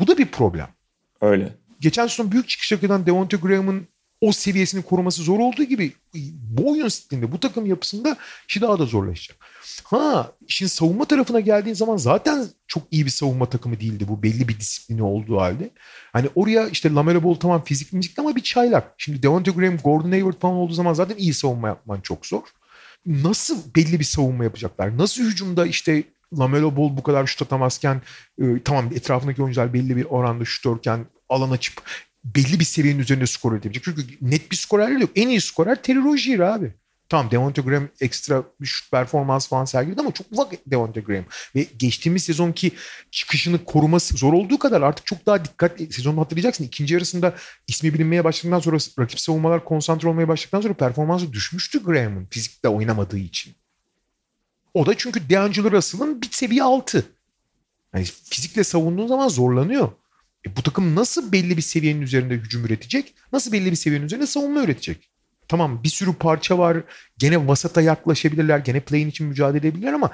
Bu 0.00 0.06
da 0.06 0.18
bir 0.18 0.26
problem. 0.26 0.68
Öyle. 1.20 1.52
Geçen 1.80 2.06
sezon 2.06 2.32
büyük 2.32 2.48
çıkış 2.48 2.72
yapan 2.72 3.06
Devonte 3.06 3.36
Graham'ın 3.36 3.88
o 4.20 4.32
seviyesini 4.32 4.82
koruması 4.82 5.22
zor 5.22 5.38
olduğu 5.38 5.64
gibi 5.64 5.92
bu 6.34 6.70
oyun 6.70 6.88
stilinde, 6.88 7.32
bu 7.32 7.40
takım 7.40 7.66
yapısında 7.66 8.16
işi 8.48 8.60
daha 8.60 8.78
da 8.78 8.84
zorlaşacak. 8.84 9.36
Ha 9.84 10.32
işin 10.48 10.66
savunma 10.66 11.04
tarafına 11.04 11.40
geldiğin 11.40 11.74
zaman 11.74 11.96
zaten 11.96 12.46
çok 12.66 12.82
iyi 12.90 13.06
bir 13.06 13.10
savunma 13.10 13.46
takımı 13.46 13.80
değildi 13.80 14.08
bu 14.08 14.22
belli 14.22 14.48
bir 14.48 14.60
disiplini 14.60 15.02
olduğu 15.02 15.40
halde. 15.40 15.70
Hani 16.12 16.28
oraya 16.34 16.68
işte 16.68 16.94
Lamelo 16.94 17.24
Ball 17.24 17.34
tamam 17.34 17.64
fizik 17.64 17.92
müzik 17.92 18.18
ama 18.18 18.36
bir 18.36 18.42
çaylak. 18.42 18.94
Şimdi 18.98 19.22
Devonte 19.22 19.50
Graham, 19.50 19.76
Gordon 19.76 20.10
Hayward 20.10 20.40
falan 20.40 20.54
olduğu 20.54 20.72
zaman 20.72 20.94
zaten 20.94 21.16
iyi 21.16 21.34
savunma 21.34 21.68
yapman 21.68 22.00
çok 22.00 22.26
zor. 22.26 22.42
Nasıl 23.06 23.74
belli 23.76 24.00
bir 24.00 24.04
savunma 24.04 24.44
yapacaklar? 24.44 24.98
Nasıl 24.98 25.22
hücumda 25.22 25.66
işte 25.66 26.04
Lamelo 26.38 26.76
Ball 26.76 26.96
bu 26.96 27.02
kadar 27.02 27.26
şut 27.26 27.42
atamazken 27.42 28.02
e, 28.40 28.44
tamam 28.64 28.86
etrafındaki 28.94 29.42
oyuncular 29.42 29.72
belli 29.72 29.96
bir 29.96 30.04
oranda 30.04 30.44
şutörken 30.44 31.06
alan 31.28 31.50
açıp 31.50 31.82
belli 32.24 32.60
bir 32.60 32.64
seviyenin 32.64 33.00
üzerinde 33.00 33.26
skor 33.26 33.52
üretebilecek. 33.52 33.84
Çünkü 33.84 34.02
net 34.20 34.50
bir 34.50 34.56
skorer 34.56 34.88
yok. 34.88 35.10
En 35.16 35.28
iyi 35.28 35.40
skorer 35.40 35.82
Terry 35.82 35.98
Rozier 35.98 36.38
abi. 36.38 36.72
Tamam 37.08 37.30
Devonte 37.30 37.62
Graham 37.62 37.88
ekstra 38.00 38.42
bir 38.60 38.88
performans 38.90 39.48
falan 39.48 39.64
sergiledi 39.64 40.00
ama 40.00 40.12
çok 40.12 40.26
ufak 40.32 40.52
Devonte 40.66 41.00
Graham. 41.00 41.24
Ve 41.54 41.66
geçtiğimiz 41.78 42.24
sezonki 42.24 42.72
çıkışını 43.10 43.64
koruması 43.64 44.16
zor 44.16 44.32
olduğu 44.32 44.58
kadar 44.58 44.82
artık 44.82 45.06
çok 45.06 45.26
daha 45.26 45.44
dikkatli. 45.44 45.92
Sezonu 45.92 46.20
hatırlayacaksın 46.20 46.64
ikinci 46.64 46.94
yarısında 46.94 47.34
ismi 47.66 47.94
bilinmeye 47.94 48.24
başladıktan 48.24 48.60
sonra 48.60 48.76
rakip 48.98 49.20
savunmalar 49.20 49.64
konsantre 49.64 50.08
olmaya 50.08 50.28
başladıktan 50.28 50.60
sonra 50.60 50.74
performansı 50.74 51.32
düşmüştü 51.32 51.84
Graham'ın 51.84 52.26
fizikte 52.30 52.68
oynamadığı 52.68 53.18
için. 53.18 53.54
O 54.74 54.86
da 54.86 54.94
çünkü 54.96 55.30
D'Angelo 55.30 55.70
Russell'ın 55.70 56.22
bir 56.22 56.30
seviye 56.30 56.62
altı. 56.62 57.04
Yani 57.94 58.04
fizikle 58.04 58.64
savunduğun 58.64 59.06
zaman 59.06 59.28
zorlanıyor. 59.28 59.92
E 60.48 60.56
bu 60.56 60.62
takım 60.62 60.94
nasıl 60.94 61.32
belli 61.32 61.56
bir 61.56 61.62
seviyenin 61.62 62.00
üzerinde 62.00 62.34
hücum 62.34 62.64
üretecek? 62.64 63.14
Nasıl 63.32 63.52
belli 63.52 63.70
bir 63.70 63.76
seviyenin 63.76 64.06
üzerinde 64.06 64.26
savunma 64.26 64.62
üretecek? 64.62 65.10
Tamam 65.48 65.84
bir 65.84 65.88
sürü 65.88 66.14
parça 66.14 66.58
var. 66.58 66.76
Gene 67.18 67.48
vasata 67.48 67.80
yaklaşabilirler. 67.80 68.58
Gene 68.58 68.80
play'in 68.80 69.08
için 69.08 69.26
mücadele 69.26 69.68
edebilirler 69.68 69.92
ama 69.92 70.10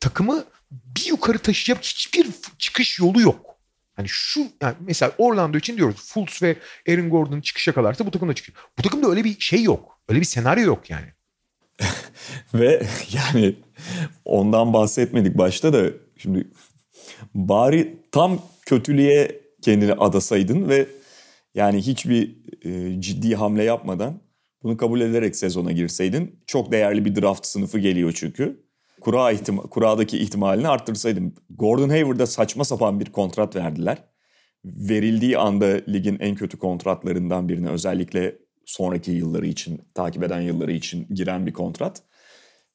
takımı 0.00 0.44
bir 0.70 1.06
yukarı 1.06 1.38
taşıyacak 1.38 1.84
hiçbir 1.84 2.26
çıkış 2.58 2.98
yolu 2.98 3.20
yok. 3.20 3.58
Hani 3.96 4.08
şu 4.08 4.46
yani 4.62 4.74
mesela 4.80 5.12
Orlando 5.18 5.58
için 5.58 5.76
diyoruz 5.76 6.12
Fultz 6.12 6.42
ve 6.42 6.56
Aaron 6.88 7.10
Gordon 7.10 7.40
çıkış 7.40 7.66
yakalarsa 7.66 8.06
bu 8.06 8.10
takım 8.10 8.28
da 8.28 8.34
çıkıyor. 8.34 8.58
Bu 8.78 8.82
takımda 8.82 9.08
öyle 9.08 9.24
bir 9.24 9.40
şey 9.40 9.62
yok. 9.62 10.00
Öyle 10.08 10.20
bir 10.20 10.24
senaryo 10.24 10.64
yok 10.64 10.90
yani. 10.90 11.06
ve 12.54 12.86
yani 13.12 13.56
ondan 14.24 14.72
bahsetmedik 14.72 15.38
başta 15.38 15.72
da 15.72 15.90
şimdi 16.16 16.48
bari 17.34 17.96
tam 18.12 18.42
kötülüğe 18.66 19.47
kendini 19.62 19.92
adasaydın 19.92 20.68
ve 20.68 20.86
yani 21.54 21.78
hiçbir 21.78 22.36
e, 22.64 23.00
ciddi 23.00 23.34
hamle 23.34 23.64
yapmadan 23.64 24.20
bunu 24.62 24.76
kabul 24.76 25.00
ederek 25.00 25.36
sezona 25.36 25.72
girseydin 25.72 26.40
çok 26.46 26.72
değerli 26.72 27.04
bir 27.04 27.22
draft 27.22 27.46
sınıfı 27.46 27.78
geliyor 27.78 28.12
çünkü. 28.16 28.68
Kura 29.00 29.32
ihtima 29.32 29.62
kuradaki 29.62 30.18
ihtimalini 30.18 30.68
arttırsaydın. 30.68 31.34
Gordon 31.50 31.88
Hayward'a 31.88 32.26
saçma 32.26 32.64
sapan 32.64 33.00
bir 33.00 33.06
kontrat 33.06 33.56
verdiler. 33.56 33.98
Verildiği 34.64 35.38
anda 35.38 35.80
ligin 35.88 36.16
en 36.20 36.34
kötü 36.34 36.58
kontratlarından 36.58 37.48
birine 37.48 37.68
özellikle 37.68 38.38
sonraki 38.66 39.10
yılları 39.10 39.46
için, 39.46 39.80
takip 39.94 40.22
eden 40.22 40.40
yılları 40.40 40.72
için 40.72 41.06
giren 41.14 41.46
bir 41.46 41.52
kontrat. 41.52 42.02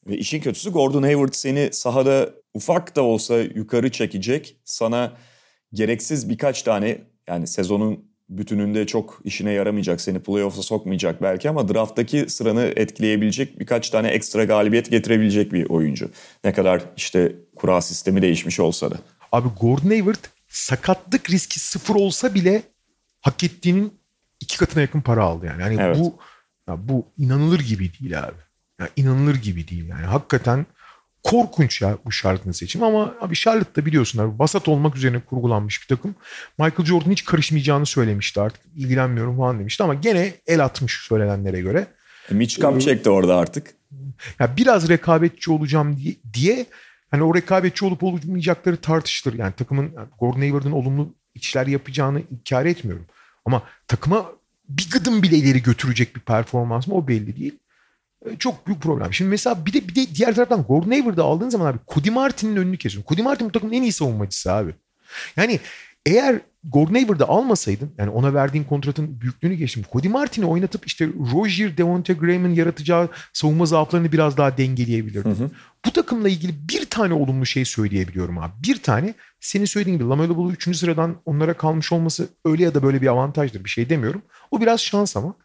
Ve 0.07 0.17
işin 0.17 0.39
kötüsü 0.39 0.71
Gordon 0.71 1.03
Hayward 1.03 1.33
seni 1.33 1.69
sahada 1.71 2.33
ufak 2.53 2.95
da 2.95 3.01
olsa 3.03 3.37
yukarı 3.37 3.91
çekecek. 3.91 4.57
Sana 4.65 5.17
gereksiz 5.73 6.29
birkaç 6.29 6.61
tane 6.61 7.01
yani 7.27 7.47
sezonun 7.47 8.13
bütününde 8.29 8.87
çok 8.87 9.21
işine 9.23 9.51
yaramayacak, 9.51 10.01
seni 10.01 10.19
playoff'a 10.19 10.61
sokmayacak 10.61 11.21
belki 11.21 11.49
ama 11.49 11.67
drafttaki 11.67 12.29
sıranı 12.29 12.73
etkileyebilecek 12.75 13.59
birkaç 13.59 13.89
tane 13.89 14.07
ekstra 14.07 14.43
galibiyet 14.43 14.91
getirebilecek 14.91 15.53
bir 15.53 15.69
oyuncu. 15.69 16.11
Ne 16.43 16.53
kadar 16.53 16.81
işte 16.97 17.35
kura 17.55 17.81
sistemi 17.81 18.21
değişmiş 18.21 18.59
olsa 18.59 18.91
da. 18.91 18.95
Abi 19.31 19.49
Gordon 19.61 19.89
Hayward 19.89 20.25
sakatlık 20.47 21.29
riski 21.29 21.59
sıfır 21.59 21.95
olsa 21.95 22.33
bile 22.33 22.63
hak 23.21 23.43
ettiğinin 23.43 23.93
iki 24.39 24.57
katına 24.57 24.81
yakın 24.81 25.01
para 25.01 25.23
aldı 25.23 25.45
yani. 25.45 25.61
Yani 25.61 25.77
evet. 25.81 25.97
bu 25.99 26.19
ya 26.67 26.87
bu 26.87 27.05
inanılır 27.17 27.59
gibi 27.59 27.91
değil 27.99 28.23
abi. 28.23 28.37
Yani 28.79 28.89
inanılır 28.95 29.35
gibi 29.35 29.67
değil 29.67 29.87
yani. 29.87 30.05
Hakikaten 30.05 30.65
korkunç 31.23 31.81
ya 31.81 31.97
bu 32.05 32.11
Charlotte'ın 32.11 32.51
seçimi 32.51 32.85
ama 32.85 33.15
abi 33.21 33.35
Charlotte 33.35 33.81
da 33.81 33.85
biliyorsun 33.85 34.19
abi 34.19 34.39
basat 34.39 34.67
olmak 34.67 34.95
üzerine 34.95 35.19
kurgulanmış 35.19 35.81
bir 35.81 35.95
takım. 35.95 36.15
Michael 36.59 36.85
Jordan 36.85 37.11
hiç 37.11 37.25
karışmayacağını 37.25 37.85
söylemişti 37.85 38.41
artık 38.41 38.61
ilgilenmiyorum 38.75 39.37
falan 39.37 39.59
demişti 39.59 39.83
ama 39.83 39.93
gene 39.93 40.33
el 40.47 40.65
atmış 40.65 40.93
söylenenlere 41.07 41.61
göre. 41.61 41.87
E, 42.31 42.33
Mitch 42.33 42.61
Kupchak 42.61 43.05
da 43.05 43.11
orada 43.11 43.35
artık. 43.35 43.73
Ya 44.39 44.57
biraz 44.57 44.89
rekabetçi 44.89 45.51
olacağım 45.51 45.97
diye, 45.97 46.15
diye 46.33 46.65
hani 47.11 47.23
o 47.23 47.35
rekabetçi 47.35 47.85
olup 47.85 48.03
olmayacakları 48.03 48.77
tartışılır. 48.77 49.33
Yani 49.33 49.53
takımın 49.53 49.91
Gordon 50.19 50.39
Hayward'ın 50.39 50.71
olumlu 50.71 51.15
işler 51.35 51.67
yapacağını 51.67 52.21
inkar 52.31 52.65
etmiyorum. 52.65 53.05
Ama 53.45 53.63
takıma 53.87 54.31
bir 54.69 54.89
gıdım 54.89 55.23
bile 55.23 55.37
ileri 55.37 55.63
götürecek 55.63 56.15
bir 56.15 56.21
performans 56.21 56.87
mı 56.87 56.95
o 56.95 57.07
belli 57.07 57.39
değil. 57.39 57.59
Çok 58.39 58.67
büyük 58.67 58.81
problem. 58.81 59.13
Şimdi 59.13 59.29
mesela 59.29 59.65
bir 59.65 59.73
de 59.73 59.87
bir 59.87 59.95
de 59.95 60.15
diğer 60.15 60.35
taraftan 60.35 60.63
Gordon 60.63 60.91
Hayward'ı 60.91 61.23
aldığın 61.23 61.49
zaman 61.49 61.65
abi 61.65 61.77
Cody 61.87 62.09
Martin'in 62.09 62.55
önünü 62.55 62.77
kesiyorsun. 62.77 63.09
Cody 63.09 63.21
Martin 63.21 63.47
bu 63.47 63.51
takımın 63.51 63.73
en 63.73 63.81
iyi 63.81 63.91
savunmacısı 63.91 64.53
abi. 64.53 64.75
Yani 65.35 65.59
eğer 66.05 66.41
Gordon 66.63 66.93
Hayward'ı 66.93 67.25
almasaydın 67.25 67.91
yani 67.97 68.09
ona 68.09 68.33
verdiğin 68.33 68.63
kontratın 68.63 69.21
büyüklüğünü 69.21 69.53
geçtim. 69.53 69.83
Cody 69.91 70.07
Martin'i 70.07 70.45
oynatıp 70.45 70.87
işte 70.87 71.07
Roger 71.33 71.77
Devonte 71.77 72.13
Graham'ın 72.13 72.53
yaratacağı 72.53 73.09
savunma 73.33 73.65
zaaflarını 73.65 74.11
biraz 74.11 74.37
daha 74.37 74.57
dengeleyebilirdin. 74.57 75.29
Hı 75.29 75.43
hı. 75.43 75.51
Bu 75.85 75.91
takımla 75.91 76.29
ilgili 76.29 76.69
bir 76.69 76.85
tane 76.85 77.13
olumlu 77.13 77.45
şey 77.45 77.65
söyleyebiliyorum 77.65 78.37
abi. 78.37 78.51
Bir 78.67 78.77
tane 78.77 79.13
senin 79.39 79.65
söylediğin 79.65 79.97
gibi 79.97 80.09
Lamelo 80.09 80.37
Ball'u 80.37 80.51
3. 80.51 80.77
sıradan 80.77 81.15
onlara 81.25 81.53
kalmış 81.53 81.91
olması 81.91 82.27
öyle 82.45 82.63
ya 82.63 82.73
da 82.73 82.83
böyle 82.83 83.01
bir 83.01 83.07
avantajdır. 83.07 83.63
Bir 83.63 83.69
şey 83.69 83.89
demiyorum. 83.89 84.21
O 84.51 84.61
biraz 84.61 84.81
şans 84.81 85.17
ama. 85.17 85.35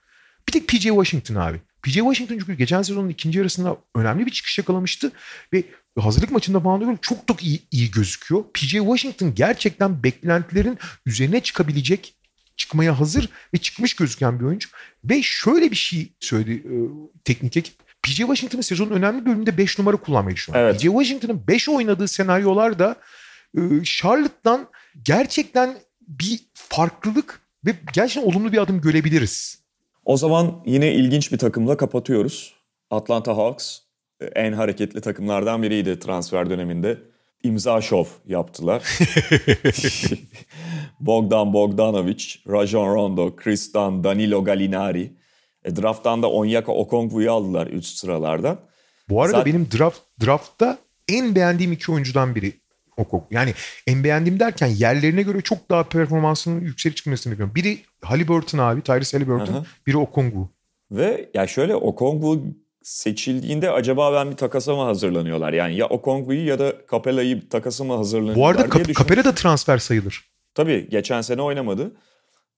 Bir 0.48 0.52
tek 0.52 0.68
PJ 0.68 0.82
Washington 0.82 1.34
abi. 1.34 1.60
PJ 1.82 1.94
Washington 1.94 2.38
çünkü 2.38 2.54
geçen 2.54 2.82
sezonun 2.82 3.08
ikinci 3.08 3.38
yarısında 3.38 3.76
önemli 3.94 4.26
bir 4.26 4.30
çıkış 4.30 4.58
yakalamıştı 4.58 5.12
ve 5.52 5.64
hazırlık 5.98 6.30
maçında 6.30 6.60
falan 6.60 6.80
da 6.80 6.98
çok 7.02 7.28
çok 7.28 7.44
iyi, 7.44 7.62
iyi 7.70 7.90
gözüküyor. 7.90 8.44
PJ 8.54 8.70
Washington 8.70 9.34
gerçekten 9.34 10.02
beklentilerin 10.02 10.78
üzerine 11.06 11.40
çıkabilecek, 11.40 12.14
çıkmaya 12.56 13.00
hazır 13.00 13.28
ve 13.54 13.58
çıkmış 13.58 13.94
gözüken 13.94 14.40
bir 14.40 14.44
oyuncu. 14.44 14.68
Ve 15.04 15.22
şöyle 15.22 15.70
bir 15.70 15.76
şey 15.76 16.12
söyledi 16.20 16.52
e, 16.52 16.76
teknik 17.24 17.56
ekip. 17.56 17.74
PJ 18.02 18.16
Washington'ın 18.16 18.62
sezonun 18.62 18.90
önemli 18.90 19.26
bölümünde 19.26 19.58
5 19.58 19.78
numara 19.78 19.96
kullanmayı 19.96 20.36
düşünüyor. 20.36 20.64
Evet. 20.64 20.80
PJ 20.80 20.82
Washington'ın 20.82 21.46
5 21.48 21.68
oynadığı 21.68 22.08
senaryolarda 22.08 22.96
e, 23.56 23.60
Charlotte'dan 23.84 24.68
gerçekten 25.02 25.76
bir 26.00 26.40
farklılık 26.54 27.40
ve 27.66 27.74
gerçekten 27.92 28.30
olumlu 28.30 28.52
bir 28.52 28.58
adım 28.58 28.80
görebiliriz. 28.80 29.57
O 30.08 30.16
zaman 30.16 30.62
yine 30.66 30.92
ilginç 30.92 31.32
bir 31.32 31.38
takımla 31.38 31.76
kapatıyoruz. 31.76 32.54
Atlanta 32.90 33.36
Hawks 33.36 33.78
en 34.34 34.52
hareketli 34.52 35.00
takımlardan 35.00 35.62
biriydi 35.62 35.98
transfer 35.98 36.50
döneminde. 36.50 36.98
İmza 37.42 37.80
şov 37.80 38.04
yaptılar. 38.26 38.82
Bogdan 41.00 41.52
Bogdanovic, 41.52 42.24
Rajon 42.48 42.94
Rondo, 42.94 43.36
Dunn, 43.74 44.04
Danilo 44.04 44.44
Gallinari. 44.44 45.16
E, 45.64 45.76
drafttan 45.76 46.22
da 46.22 46.30
Onyeka 46.30 46.72
Okongwu'yu 46.72 47.32
aldılar 47.32 47.66
üst 47.66 47.98
sıralardan. 47.98 48.60
Bu 49.08 49.22
arada 49.22 49.32
Zaten- 49.32 49.52
benim 49.52 49.68
draft 49.78 50.00
draftta 50.24 50.78
en 51.08 51.34
beğendiğim 51.34 51.72
iki 51.72 51.92
oyuncudan 51.92 52.34
biri 52.34 52.52
Okong. 52.98 53.22
Yani 53.30 53.54
en 53.86 54.04
beğendiğim 54.04 54.40
derken 54.40 54.66
yerlerine 54.66 55.22
göre 55.22 55.40
çok 55.40 55.70
daha 55.70 55.84
performansının 55.84 56.60
yüksek 56.60 56.96
çıkmasını 56.96 57.32
bekliyorum. 57.32 57.54
Biri 57.54 57.78
Halliburton 58.02 58.58
abi, 58.58 58.82
Tyrese 58.82 59.16
Halliburton. 59.18 59.54
Aha. 59.54 59.64
Biri 59.86 59.96
Okongwu. 59.96 60.50
Ve 60.90 61.30
ya 61.34 61.46
şöyle 61.46 61.74
Okongwu 61.74 62.44
seçildiğinde 62.82 63.70
acaba 63.70 64.12
ben 64.12 64.30
bir 64.30 64.36
takasa 64.36 64.76
mı 64.76 64.82
hazırlanıyorlar? 64.82 65.52
Yani 65.52 65.76
ya 65.76 65.86
Okongwu'yu 65.86 66.46
ya 66.46 66.58
da 66.58 66.72
Capella'yı 66.90 67.48
takasa 67.48 67.84
mı 67.84 67.96
hazırlanıyorlar 67.96 68.42
Bu 68.42 68.48
arada 68.48 68.68
Kap-. 68.68 68.94
Capela 68.94 69.24
da 69.24 69.34
transfer 69.34 69.78
sayılır. 69.78 70.30
Tabii 70.54 70.88
geçen 70.90 71.20
sene 71.20 71.42
oynamadı. 71.42 71.92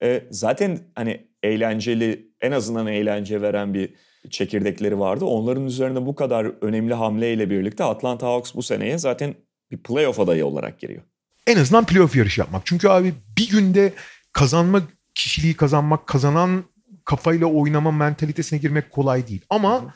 E, 0.02 0.24
zaten 0.30 0.78
hani 0.94 1.26
eğlenceli 1.42 2.30
en 2.40 2.52
azından 2.52 2.86
eğlence 2.86 3.42
veren 3.42 3.74
bir 3.74 3.94
çekirdekleri 4.30 4.98
vardı. 4.98 5.24
Onların 5.24 5.66
üzerine 5.66 6.06
bu 6.06 6.14
kadar 6.14 6.52
önemli 6.60 6.94
hamleyle 6.94 7.50
birlikte 7.50 7.84
Atlanta 7.84 8.26
Hawks 8.26 8.54
bu 8.54 8.62
seneye 8.62 8.98
zaten 8.98 9.34
bir 9.70 9.78
playoff 9.78 10.20
adayı 10.20 10.46
olarak 10.46 10.80
giriyor. 10.80 11.02
En 11.46 11.56
azından 11.56 11.84
playoff 11.84 12.16
yarışı 12.16 12.40
yapmak. 12.40 12.62
Çünkü 12.64 12.88
abi 12.88 13.14
bir 13.38 13.50
günde 13.50 13.92
kazanma 14.32 14.82
kişiliği 15.14 15.54
kazanmak, 15.54 16.06
kazanan 16.06 16.64
kafayla 17.04 17.46
oynama 17.46 17.90
mentalitesine 17.90 18.58
girmek 18.58 18.90
kolay 18.90 19.28
değil. 19.28 19.44
Ama 19.50 19.94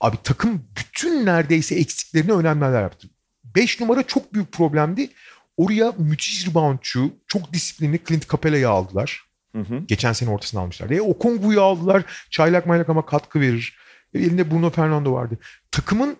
abi 0.00 0.16
takım 0.24 0.62
bütün 0.78 1.26
neredeyse 1.26 1.74
eksiklerini 1.74 2.32
önemliler 2.32 2.82
yaptı. 2.82 3.08
5 3.44 3.80
numara 3.80 4.02
çok 4.02 4.34
büyük 4.34 4.52
problemdi. 4.52 5.10
Oraya 5.56 5.92
müthiş 5.98 6.48
reboundçu, 6.48 7.12
çok 7.26 7.52
disiplinli 7.52 8.00
Clint 8.08 8.30
Capela'yı 8.30 8.68
aldılar. 8.68 9.24
Hı 9.54 9.60
hı. 9.60 9.78
Geçen 9.88 10.12
sene 10.12 10.30
ortasını 10.30 10.60
almışlardı. 10.60 10.94
E, 10.94 11.00
Okongwu'yu 11.00 11.62
aldılar. 11.62 12.04
Çaylak 12.30 12.66
maylak 12.66 12.88
ama 12.88 13.06
katkı 13.06 13.40
verir. 13.40 13.76
E, 14.14 14.18
elinde 14.18 14.50
Bruno 14.50 14.70
Fernando 14.70 15.12
vardı. 15.12 15.38
Takımın 15.70 16.16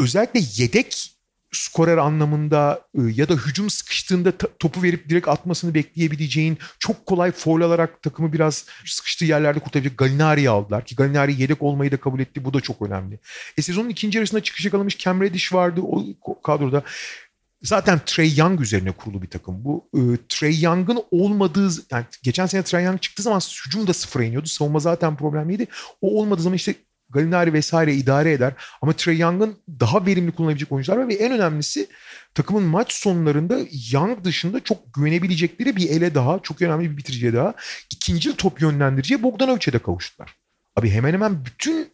özellikle 0.00 0.40
yedek 0.62 1.15
skorer 1.64 1.96
anlamında 1.96 2.80
e, 2.94 3.00
ya 3.02 3.28
da 3.28 3.34
hücum 3.34 3.70
sıkıştığında 3.70 4.32
topu 4.58 4.82
verip 4.82 5.08
direkt 5.08 5.28
atmasını 5.28 5.74
bekleyebileceğin 5.74 6.58
çok 6.78 7.06
kolay 7.06 7.32
foul 7.32 7.60
alarak 7.60 8.02
takımı 8.02 8.32
biraz 8.32 8.66
sıkıştığı 8.86 9.24
yerlerde 9.24 9.58
kurtarabilecek 9.58 9.98
Galinari'yi 9.98 10.50
aldılar 10.50 10.84
ki 10.84 10.96
Galinari 10.96 11.40
yedek 11.40 11.62
olmayı 11.62 11.92
da 11.92 11.96
kabul 11.96 12.20
etti. 12.20 12.44
Bu 12.44 12.54
da 12.54 12.60
çok 12.60 12.82
önemli. 12.82 13.18
E 13.58 13.62
sezonun 13.62 13.88
ikinci 13.88 14.18
yarısında 14.18 14.42
çıkış 14.42 14.64
yakalamış 14.64 14.98
Cam 14.98 15.20
Reddish 15.20 15.52
vardı 15.52 15.80
o 16.22 16.42
kadroda. 16.42 16.82
Zaten 17.62 18.00
Trey 18.06 18.36
Young 18.36 18.60
üzerine 18.60 18.92
kurulu 18.92 19.22
bir 19.22 19.30
takım. 19.30 19.64
Bu 19.64 19.88
e, 19.94 20.00
Trey 20.28 20.60
Young'ın 20.60 21.04
olmadığı 21.10 21.68
yani 21.90 22.04
geçen 22.22 22.46
sene 22.46 22.62
Trey 22.62 22.84
Young 22.84 23.00
çıktığı 23.00 23.22
zaman 23.22 23.40
hücum 23.66 23.86
da 23.86 23.92
sıfıra 23.92 24.24
iniyordu. 24.24 24.48
Savunma 24.48 24.78
zaten 24.78 25.16
problemliydi. 25.16 25.66
O 26.00 26.20
olmadığı 26.20 26.42
zaman 26.42 26.56
işte 26.56 26.74
Galinari 27.10 27.52
vesaire 27.52 27.94
idare 27.94 28.32
eder. 28.32 28.52
Ama 28.82 28.92
Trey 28.92 29.18
Young'ın 29.18 29.56
daha 29.80 30.06
verimli 30.06 30.32
kullanabilecek 30.32 30.72
oyuncular 30.72 30.96
var 30.96 31.08
ve 31.08 31.14
en 31.14 31.32
önemlisi 31.32 31.88
takımın 32.34 32.62
maç 32.62 32.92
sonlarında 32.92 33.58
Young 33.92 34.24
dışında 34.24 34.60
çok 34.60 34.94
güvenebilecekleri 34.94 35.76
bir 35.76 35.90
ele 35.90 36.14
daha, 36.14 36.38
çok 36.42 36.62
önemli 36.62 36.90
bir 36.90 36.96
bitiriciye 36.96 37.34
daha, 37.34 37.54
ikinci 37.90 38.36
top 38.36 38.62
yönlendiriciye 38.62 39.22
Bogdanovic'e 39.22 39.72
de 39.72 39.78
kavuştular. 39.78 40.36
Abi 40.76 40.90
hemen 40.90 41.12
hemen 41.12 41.44
bütün 41.44 41.88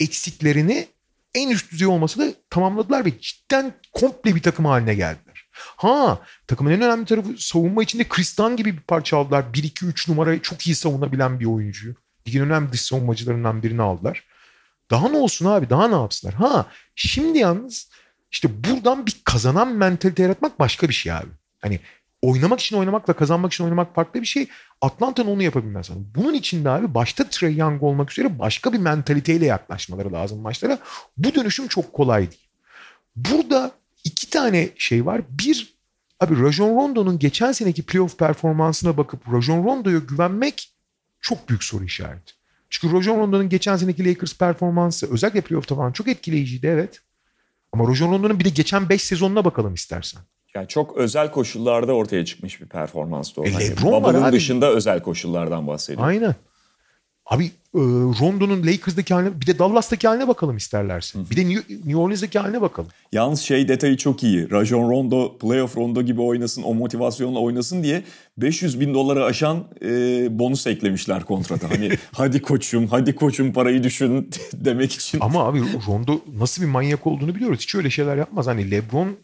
eksiklerini 0.00 0.86
en 1.34 1.50
üst 1.50 1.72
düzey 1.72 1.86
olması 1.86 2.20
da 2.20 2.32
tamamladılar 2.50 3.04
ve 3.04 3.20
cidden 3.20 3.74
komple 3.92 4.34
bir 4.34 4.42
takım 4.42 4.64
haline 4.64 4.94
geldiler. 4.94 5.48
Ha 5.52 6.20
takımın 6.46 6.70
en 6.70 6.82
önemli 6.82 7.04
tarafı 7.04 7.28
savunma 7.38 7.82
içinde 7.82 8.08
Kristan 8.08 8.56
gibi 8.56 8.72
bir 8.72 8.80
parça 8.80 9.16
aldılar. 9.16 9.44
1-2-3 9.54 10.10
numara 10.10 10.42
çok 10.42 10.66
iyi 10.66 10.74
savunabilen 10.74 11.40
bir 11.40 11.44
oyuncuyu. 11.44 11.94
Ligin 12.28 12.40
önemli 12.40 12.72
dış 12.72 12.80
savunmacılarından 12.80 13.62
birini 13.62 13.82
aldılar. 13.82 14.24
Daha 14.92 15.08
ne 15.08 15.16
olsun 15.16 15.46
abi 15.46 15.70
daha 15.70 15.88
ne 15.88 15.94
yapsınlar? 15.94 16.34
Ha 16.34 16.66
şimdi 16.94 17.38
yalnız 17.38 17.90
işte 18.30 18.64
buradan 18.64 19.06
bir 19.06 19.16
kazanan 19.24 19.68
mentalite 19.68 20.22
yaratmak 20.22 20.58
başka 20.58 20.88
bir 20.88 20.94
şey 20.94 21.12
abi. 21.12 21.28
Hani 21.60 21.80
oynamak 22.22 22.60
için 22.60 22.76
oynamakla 22.76 23.12
kazanmak 23.12 23.52
için 23.52 23.64
oynamak 23.64 23.94
farklı 23.94 24.20
bir 24.20 24.26
şey. 24.26 24.48
Atlanta'nın 24.80 25.30
onu 25.30 25.42
yapabilmez. 25.42 25.90
Bunun 26.14 26.34
için 26.34 26.64
de 26.64 26.70
abi 26.70 26.94
başta 26.94 27.28
Trey 27.28 27.56
Young 27.56 27.82
olmak 27.82 28.12
üzere 28.12 28.38
başka 28.38 28.72
bir 28.72 28.78
mentaliteyle 28.78 29.46
yaklaşmaları 29.46 30.12
lazım 30.12 30.40
maçlara. 30.40 30.78
Bu 31.16 31.34
dönüşüm 31.34 31.68
çok 31.68 31.92
kolay 31.92 32.30
değil. 32.30 32.48
Burada 33.16 33.72
iki 34.04 34.30
tane 34.30 34.68
şey 34.76 35.06
var. 35.06 35.20
Bir, 35.28 35.74
abi 36.20 36.42
Rajon 36.42 36.76
Rondo'nun 36.76 37.18
geçen 37.18 37.52
seneki 37.52 37.82
playoff 37.82 38.18
performansına 38.18 38.96
bakıp 38.96 39.32
Rajon 39.32 39.64
Rondo'ya 39.64 39.98
güvenmek 39.98 40.72
çok 41.20 41.48
büyük 41.48 41.64
soru 41.64 41.84
işareti. 41.84 42.41
Çünkü 42.72 42.96
Rajon 42.96 43.18
Rondo'nun 43.18 43.48
geçen 43.48 43.76
seneki 43.76 44.08
Lakers 44.08 44.38
performansı 44.38 45.12
özellikle 45.12 45.40
playoff'ta 45.40 45.74
falan 45.76 45.92
çok 45.92 46.08
etkileyiciydi 46.08 46.66
evet. 46.66 47.00
Ama 47.72 47.88
Rajon 47.88 48.12
Rondo'nun 48.12 48.38
bir 48.38 48.44
de 48.44 48.48
geçen 48.48 48.88
5 48.88 49.02
sezonuna 49.02 49.44
bakalım 49.44 49.74
istersen. 49.74 50.20
Yani 50.54 50.68
çok 50.68 50.96
özel 50.96 51.30
koşullarda 51.30 51.92
ortaya 51.92 52.24
çıkmış 52.24 52.60
bir 52.60 52.66
performanstı 52.66 53.40
o. 53.40 53.44
E, 53.44 53.50
Hani 53.52 53.70
LeBron 53.70 53.92
var 53.92 54.02
bubble'ın 54.02 54.22
abi. 54.22 54.32
dışında 54.36 54.70
özel 54.70 55.00
koşullardan 55.00 55.66
bahsediyorum. 55.66 56.04
Aynen. 56.08 56.34
Abi 57.26 57.44
e, 57.74 57.78
Rondo'nun 58.20 58.66
Lakers'daki 58.66 59.14
haline 59.14 59.40
bir 59.40 59.46
de 59.46 59.58
Dallas'taki 59.58 60.08
haline 60.08 60.28
bakalım 60.28 60.56
isterlerse. 60.56 61.18
Bir 61.30 61.36
de 61.36 61.48
New, 61.48 61.74
New 61.74 61.96
Orleans'daki 61.96 62.38
haline 62.38 62.60
bakalım. 62.60 62.90
Yalnız 63.12 63.40
şey 63.40 63.68
detayı 63.68 63.96
çok 63.96 64.22
iyi. 64.22 64.50
Rajon 64.50 64.90
Rondo 64.90 65.38
playoff 65.38 65.76
Rondo 65.76 66.02
gibi 66.02 66.20
oynasın, 66.20 66.62
o 66.62 66.74
motivasyonla 66.74 67.38
oynasın 67.38 67.82
diye 67.82 68.02
500 68.36 68.80
bin 68.80 68.94
doları 68.94 69.24
aşan 69.24 69.64
e, 69.82 69.88
bonus 70.38 70.66
eklemişler 70.66 71.24
kontrata. 71.24 71.70
Hani 71.70 71.90
hadi 72.12 72.42
koçum, 72.42 72.86
hadi 72.86 73.14
koçum 73.14 73.52
parayı 73.52 73.82
düşün 73.82 74.30
demek 74.52 74.92
için. 74.92 75.20
Ama 75.20 75.44
abi 75.48 75.62
Rondo 75.88 76.20
nasıl 76.38 76.62
bir 76.62 76.68
manyak 76.68 77.06
olduğunu 77.06 77.34
biliyoruz. 77.34 77.60
Hiç 77.60 77.74
öyle 77.74 77.90
şeyler 77.90 78.16
yapmaz. 78.16 78.46
Hani 78.46 78.70
LeBron 78.70 79.16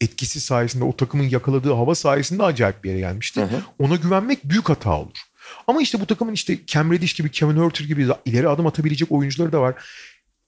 etkisi 0.00 0.40
sayesinde 0.40 0.84
o 0.84 0.96
takımın 0.96 1.28
yakaladığı 1.28 1.72
hava 1.72 1.94
sayesinde 1.94 2.42
acayip 2.42 2.84
bir 2.84 2.88
yere 2.88 3.00
gelmişti. 3.00 3.40
Hı 3.40 3.44
hı. 3.44 3.60
Ona 3.78 3.96
güvenmek 3.96 4.44
büyük 4.44 4.68
hata 4.68 5.00
olur. 5.00 5.18
Ama 5.66 5.82
işte 5.82 6.00
bu 6.00 6.06
takımın 6.06 6.32
işte 6.32 6.58
Cam 6.66 6.92
Reddish 6.92 7.14
gibi, 7.14 7.30
Kevin 7.30 7.56
Huerter 7.56 7.84
gibi 7.84 8.08
ileri 8.24 8.48
adım 8.48 8.66
atabilecek 8.66 9.12
oyuncuları 9.12 9.52
da 9.52 9.60
var. 9.60 9.74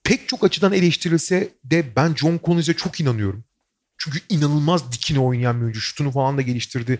Pek 0.03 0.27
çok 0.27 0.43
açıdan 0.43 0.73
eleştirilse 0.73 1.49
de 1.63 1.95
ben 1.95 2.15
John 2.15 2.39
Collins'e 2.45 2.73
çok 2.73 2.99
inanıyorum. 2.99 3.43
Çünkü 3.97 4.19
inanılmaz 4.29 4.91
dikine 4.91 5.19
oynayan 5.19 5.57
bir 5.57 5.61
oyuncu. 5.61 5.81
Şutunu 5.81 6.11
falan 6.11 6.37
da 6.37 6.41
geliştirdi. 6.41 6.99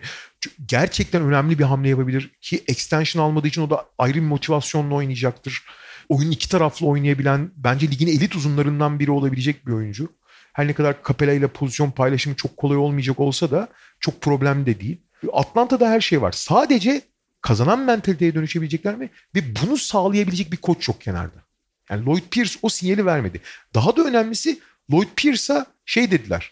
Gerçekten 0.65 1.21
önemli 1.21 1.59
bir 1.59 1.63
hamle 1.63 1.89
yapabilir. 1.89 2.31
Ki 2.41 2.63
extension 2.67 3.23
almadığı 3.23 3.47
için 3.47 3.61
o 3.61 3.69
da 3.69 3.85
ayrı 3.97 4.15
bir 4.15 4.21
motivasyonla 4.21 4.95
oynayacaktır. 4.95 5.63
Oyun 6.09 6.31
iki 6.31 6.49
taraflı 6.49 6.88
oynayabilen, 6.88 7.51
bence 7.55 7.88
ligin 7.88 8.07
elit 8.07 8.35
uzunlarından 8.35 8.99
biri 8.99 9.11
olabilecek 9.11 9.67
bir 9.67 9.71
oyuncu. 9.71 10.11
Her 10.53 10.67
ne 10.67 10.73
kadar 10.73 10.95
Capella 11.07 11.34
ile 11.34 11.47
pozisyon 11.47 11.91
paylaşımı 11.91 12.35
çok 12.35 12.57
kolay 12.57 12.77
olmayacak 12.77 13.19
olsa 13.19 13.51
da 13.51 13.67
çok 13.99 14.21
problem 14.21 14.65
de 14.65 14.80
değil. 14.80 15.01
Atlanta'da 15.34 15.89
her 15.89 16.01
şey 16.01 16.21
var. 16.21 16.31
Sadece 16.31 17.01
kazanan 17.41 17.79
mentaliteye 17.79 18.35
dönüşebilecekler 18.35 18.95
mi? 18.95 19.09
Ve 19.35 19.39
bunu 19.55 19.77
sağlayabilecek 19.77 20.51
bir 20.51 20.57
koç 20.57 20.87
yok 20.87 21.01
kenarda. 21.01 21.43
Yani 21.89 22.05
Lloyd 22.05 22.23
Pierce 22.31 22.59
o 22.61 22.69
sinyali 22.69 23.05
vermedi. 23.05 23.41
Daha 23.75 23.95
da 23.95 24.03
önemlisi 24.03 24.59
Lloyd 24.91 25.07
Pierce'a 25.15 25.65
şey 25.85 26.11
dediler. 26.11 26.51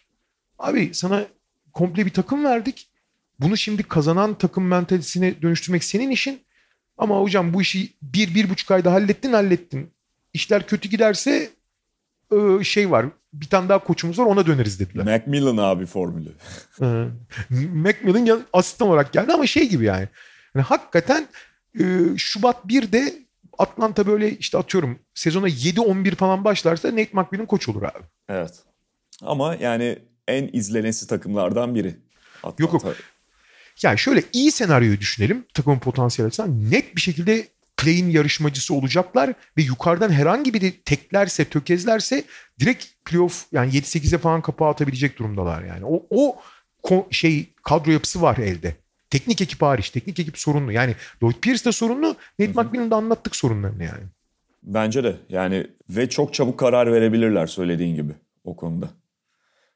Abi 0.60 0.90
sana 0.94 1.26
komple 1.74 2.06
bir 2.06 2.14
takım 2.14 2.44
verdik. 2.44 2.88
Bunu 3.40 3.58
şimdi 3.58 3.84
kazanan 3.84 4.38
takım 4.38 4.68
mentalitesine 4.68 5.42
dönüştürmek 5.42 5.84
senin 5.84 6.10
işin. 6.10 6.42
Ama 6.98 7.22
hocam 7.22 7.54
bu 7.54 7.62
işi 7.62 7.94
bir, 8.02 8.36
bir 8.36 8.50
buçuk 8.50 8.72
ayda 8.72 8.94
hallettin 8.94 9.34
hallettin. 9.34 9.92
İşler 10.34 10.68
kötü 10.68 10.90
giderse 10.90 11.50
e, 12.32 12.64
şey 12.64 12.92
var. 12.92 13.06
Bir 13.34 13.46
tane 13.46 13.70
daha 13.70 13.84
koçumuz 13.84 14.20
var 14.20 14.26
ona 14.26 14.46
döneriz 14.46 14.80
dediler. 14.80 15.06
Macmillan 15.06 15.58
abi 15.58 15.86
formülü. 15.86 16.30
Macmillan 17.74 18.42
asistan 18.54 18.88
olarak 18.88 19.14
geldi 19.14 19.34
ama 19.34 19.48
şey 19.48 19.70
gibi 19.70 19.86
yani. 19.86 20.08
Yani 20.58 20.66
hakikaten 20.66 21.28
e, 21.80 21.84
Şubat 22.18 22.66
1'de 22.66 23.14
Atlanta 23.58 24.08
böyle 24.08 24.32
işte 24.32 24.58
atıyorum 24.58 25.00
sezona 25.14 25.50
7-11 25.50 26.16
falan 26.16 26.44
başlarsa 26.44 26.88
Nate 26.88 27.10
McMillan 27.14 27.46
koç 27.46 27.70
olur 27.70 27.84
abi. 27.84 28.04
Evet. 28.30 28.54
Ama 29.22 29.56
yani 29.56 30.00
en 30.28 30.50
izlenesi 30.54 31.08
takımlardan 31.08 31.76
biri. 31.76 31.96
Atlanta. 32.44 32.64
Yok, 32.64 32.74
yok. 32.74 32.96
Yani 33.84 34.00
şöyle 34.00 34.24
iyi 34.34 34.52
senaryoyu 34.52 35.00
düşünelim 35.00 35.46
takımın 35.54 35.80
potansiyel 35.80 36.28
açısından. 36.28 36.72
Net 36.72 36.96
bir 36.96 37.02
şekilde 37.02 37.48
play'in 37.78 38.10
yarışmacısı 38.10 38.74
olacaklar 38.74 39.34
ve 39.58 39.62
yukarıdan 39.62 40.10
herhangi 40.10 40.54
biri 40.54 40.82
teklerse, 40.82 41.46
tökezlerse 41.46 42.24
direkt 42.60 42.86
playoff 43.06 43.46
yani 43.52 43.72
7-8'e 43.72 44.18
falan 44.18 44.42
kapağı 44.42 44.70
atabilecek 44.70 45.20
durumdalar 45.20 45.64
yani. 45.64 45.86
O, 45.86 46.06
o 46.10 46.38
şey 47.12 47.54
kadro 47.64 47.92
yapısı 47.92 48.22
var 48.22 48.38
elde. 48.38 48.76
Teknik 49.10 49.42
ekip 49.42 49.62
hariç. 49.62 49.90
Teknik 49.90 50.20
ekip 50.20 50.38
sorunlu. 50.38 50.72
Yani 50.72 50.96
Lloyd 51.24 51.36
Pierce 51.42 51.66
de 51.66 51.72
sorunlu. 51.72 52.16
Nate 52.40 52.52
McMillan'da 52.52 52.96
anlattık 52.96 53.36
sorunlarını 53.36 53.84
yani. 53.84 54.04
Bence 54.64 55.04
de 55.04 55.16
yani 55.30 55.68
ve 55.90 56.10
çok 56.10 56.34
çabuk 56.34 56.60
karar 56.60 56.94
verebilirler 56.94 57.48
söylediğin 57.48 57.96
gibi 57.96 58.14
o 58.44 58.56
konuda. 58.56 58.90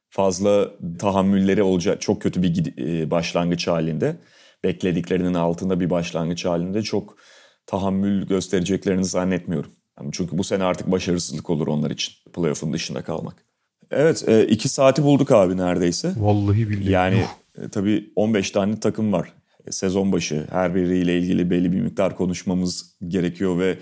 Fazla 0.09 0.71
tahammülleri 0.99 1.63
olacak 1.63 2.01
çok 2.01 2.21
kötü 2.21 2.43
bir 2.43 2.77
e, 2.77 3.11
başlangıç 3.11 3.67
halinde 3.67 4.15
beklediklerinin 4.63 5.33
altında 5.33 5.79
bir 5.79 5.89
başlangıç 5.89 6.45
halinde 6.45 6.81
çok 6.81 7.17
tahammül 7.65 8.27
göstereceklerini 8.27 9.05
zannetmiyorum. 9.05 9.71
Çünkü 10.11 10.37
bu 10.37 10.43
sene 10.43 10.63
artık 10.63 10.91
başarısızlık 10.91 11.49
olur 11.49 11.67
onlar 11.67 11.91
için 11.91 12.13
playoff'un 12.33 12.73
dışında 12.73 13.03
kalmak. 13.03 13.45
Evet 13.91 14.29
e, 14.29 14.47
iki 14.47 14.69
saati 14.69 15.03
bulduk 15.03 15.31
abi 15.31 15.57
neredeyse. 15.57 16.13
Vallahi 16.17 16.69
billahi. 16.69 16.91
Yani 16.91 17.25
e, 17.57 17.69
tabii 17.69 18.11
15 18.15 18.51
tane 18.51 18.79
takım 18.79 19.13
var. 19.13 19.33
E, 19.67 19.71
sezon 19.71 20.11
başı 20.11 20.47
her 20.51 20.75
biriyle 20.75 21.19
ilgili 21.19 21.49
belli 21.49 21.71
bir 21.71 21.81
miktar 21.81 22.15
konuşmamız 22.15 22.95
gerekiyor 23.07 23.59
ve 23.59 23.77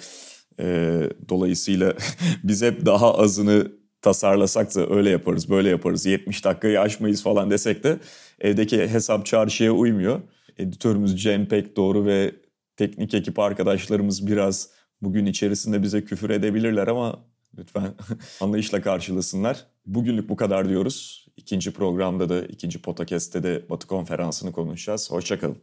e, 0.60 0.99
dolayısıyla 1.30 1.94
biz 2.44 2.61
hep 2.61 2.86
daha 2.86 3.18
azını 3.18 3.72
tasarlasak 4.02 4.76
da 4.76 4.90
öyle 4.90 5.10
yaparız 5.10 5.49
böyle 5.49 5.69
yaparız 5.69 6.06
70 6.06 6.45
dakikayı 6.45 6.81
aşmayız 6.81 7.23
falan 7.23 7.52
desek 7.52 7.84
de 7.84 7.99
evdeki 8.40 8.88
hesap 8.88 9.26
çarşıya 9.26 9.72
uymuyor. 9.72 10.22
Editörümüz 10.57 11.23
Cem 11.23 11.45
Pek 11.45 11.77
doğru 11.77 12.06
ve 12.06 12.36
teknik 12.77 13.14
ekip 13.14 13.40
arkadaşlarımız 13.40 14.27
biraz 14.27 14.69
bugün 15.02 15.26
içerisinde 15.26 15.84
bize 15.84 16.06
küfür 16.06 16.30
edebilirler 16.30 16.88
ama 16.88 17.19
lütfen 17.57 17.94
anlayışla 18.41 18.81
karşılasınlar. 18.81 19.65
Bugünlük 19.90 20.30
bu 20.30 20.36
kadar 20.36 20.70
diyoruz. 20.70 21.28
İkinci 21.38 21.74
programda 21.74 22.30
da, 22.30 22.45
ikinci 22.45 22.82
podcast'te 22.82 23.44
de 23.44 23.70
Batı 23.70 23.88
konferansını 23.88 24.52
konuşacağız. 24.52 25.11
Hoşçakalın. 25.11 25.57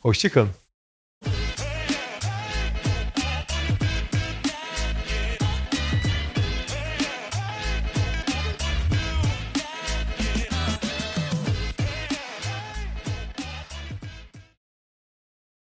Hoşçakalın. 0.00 0.67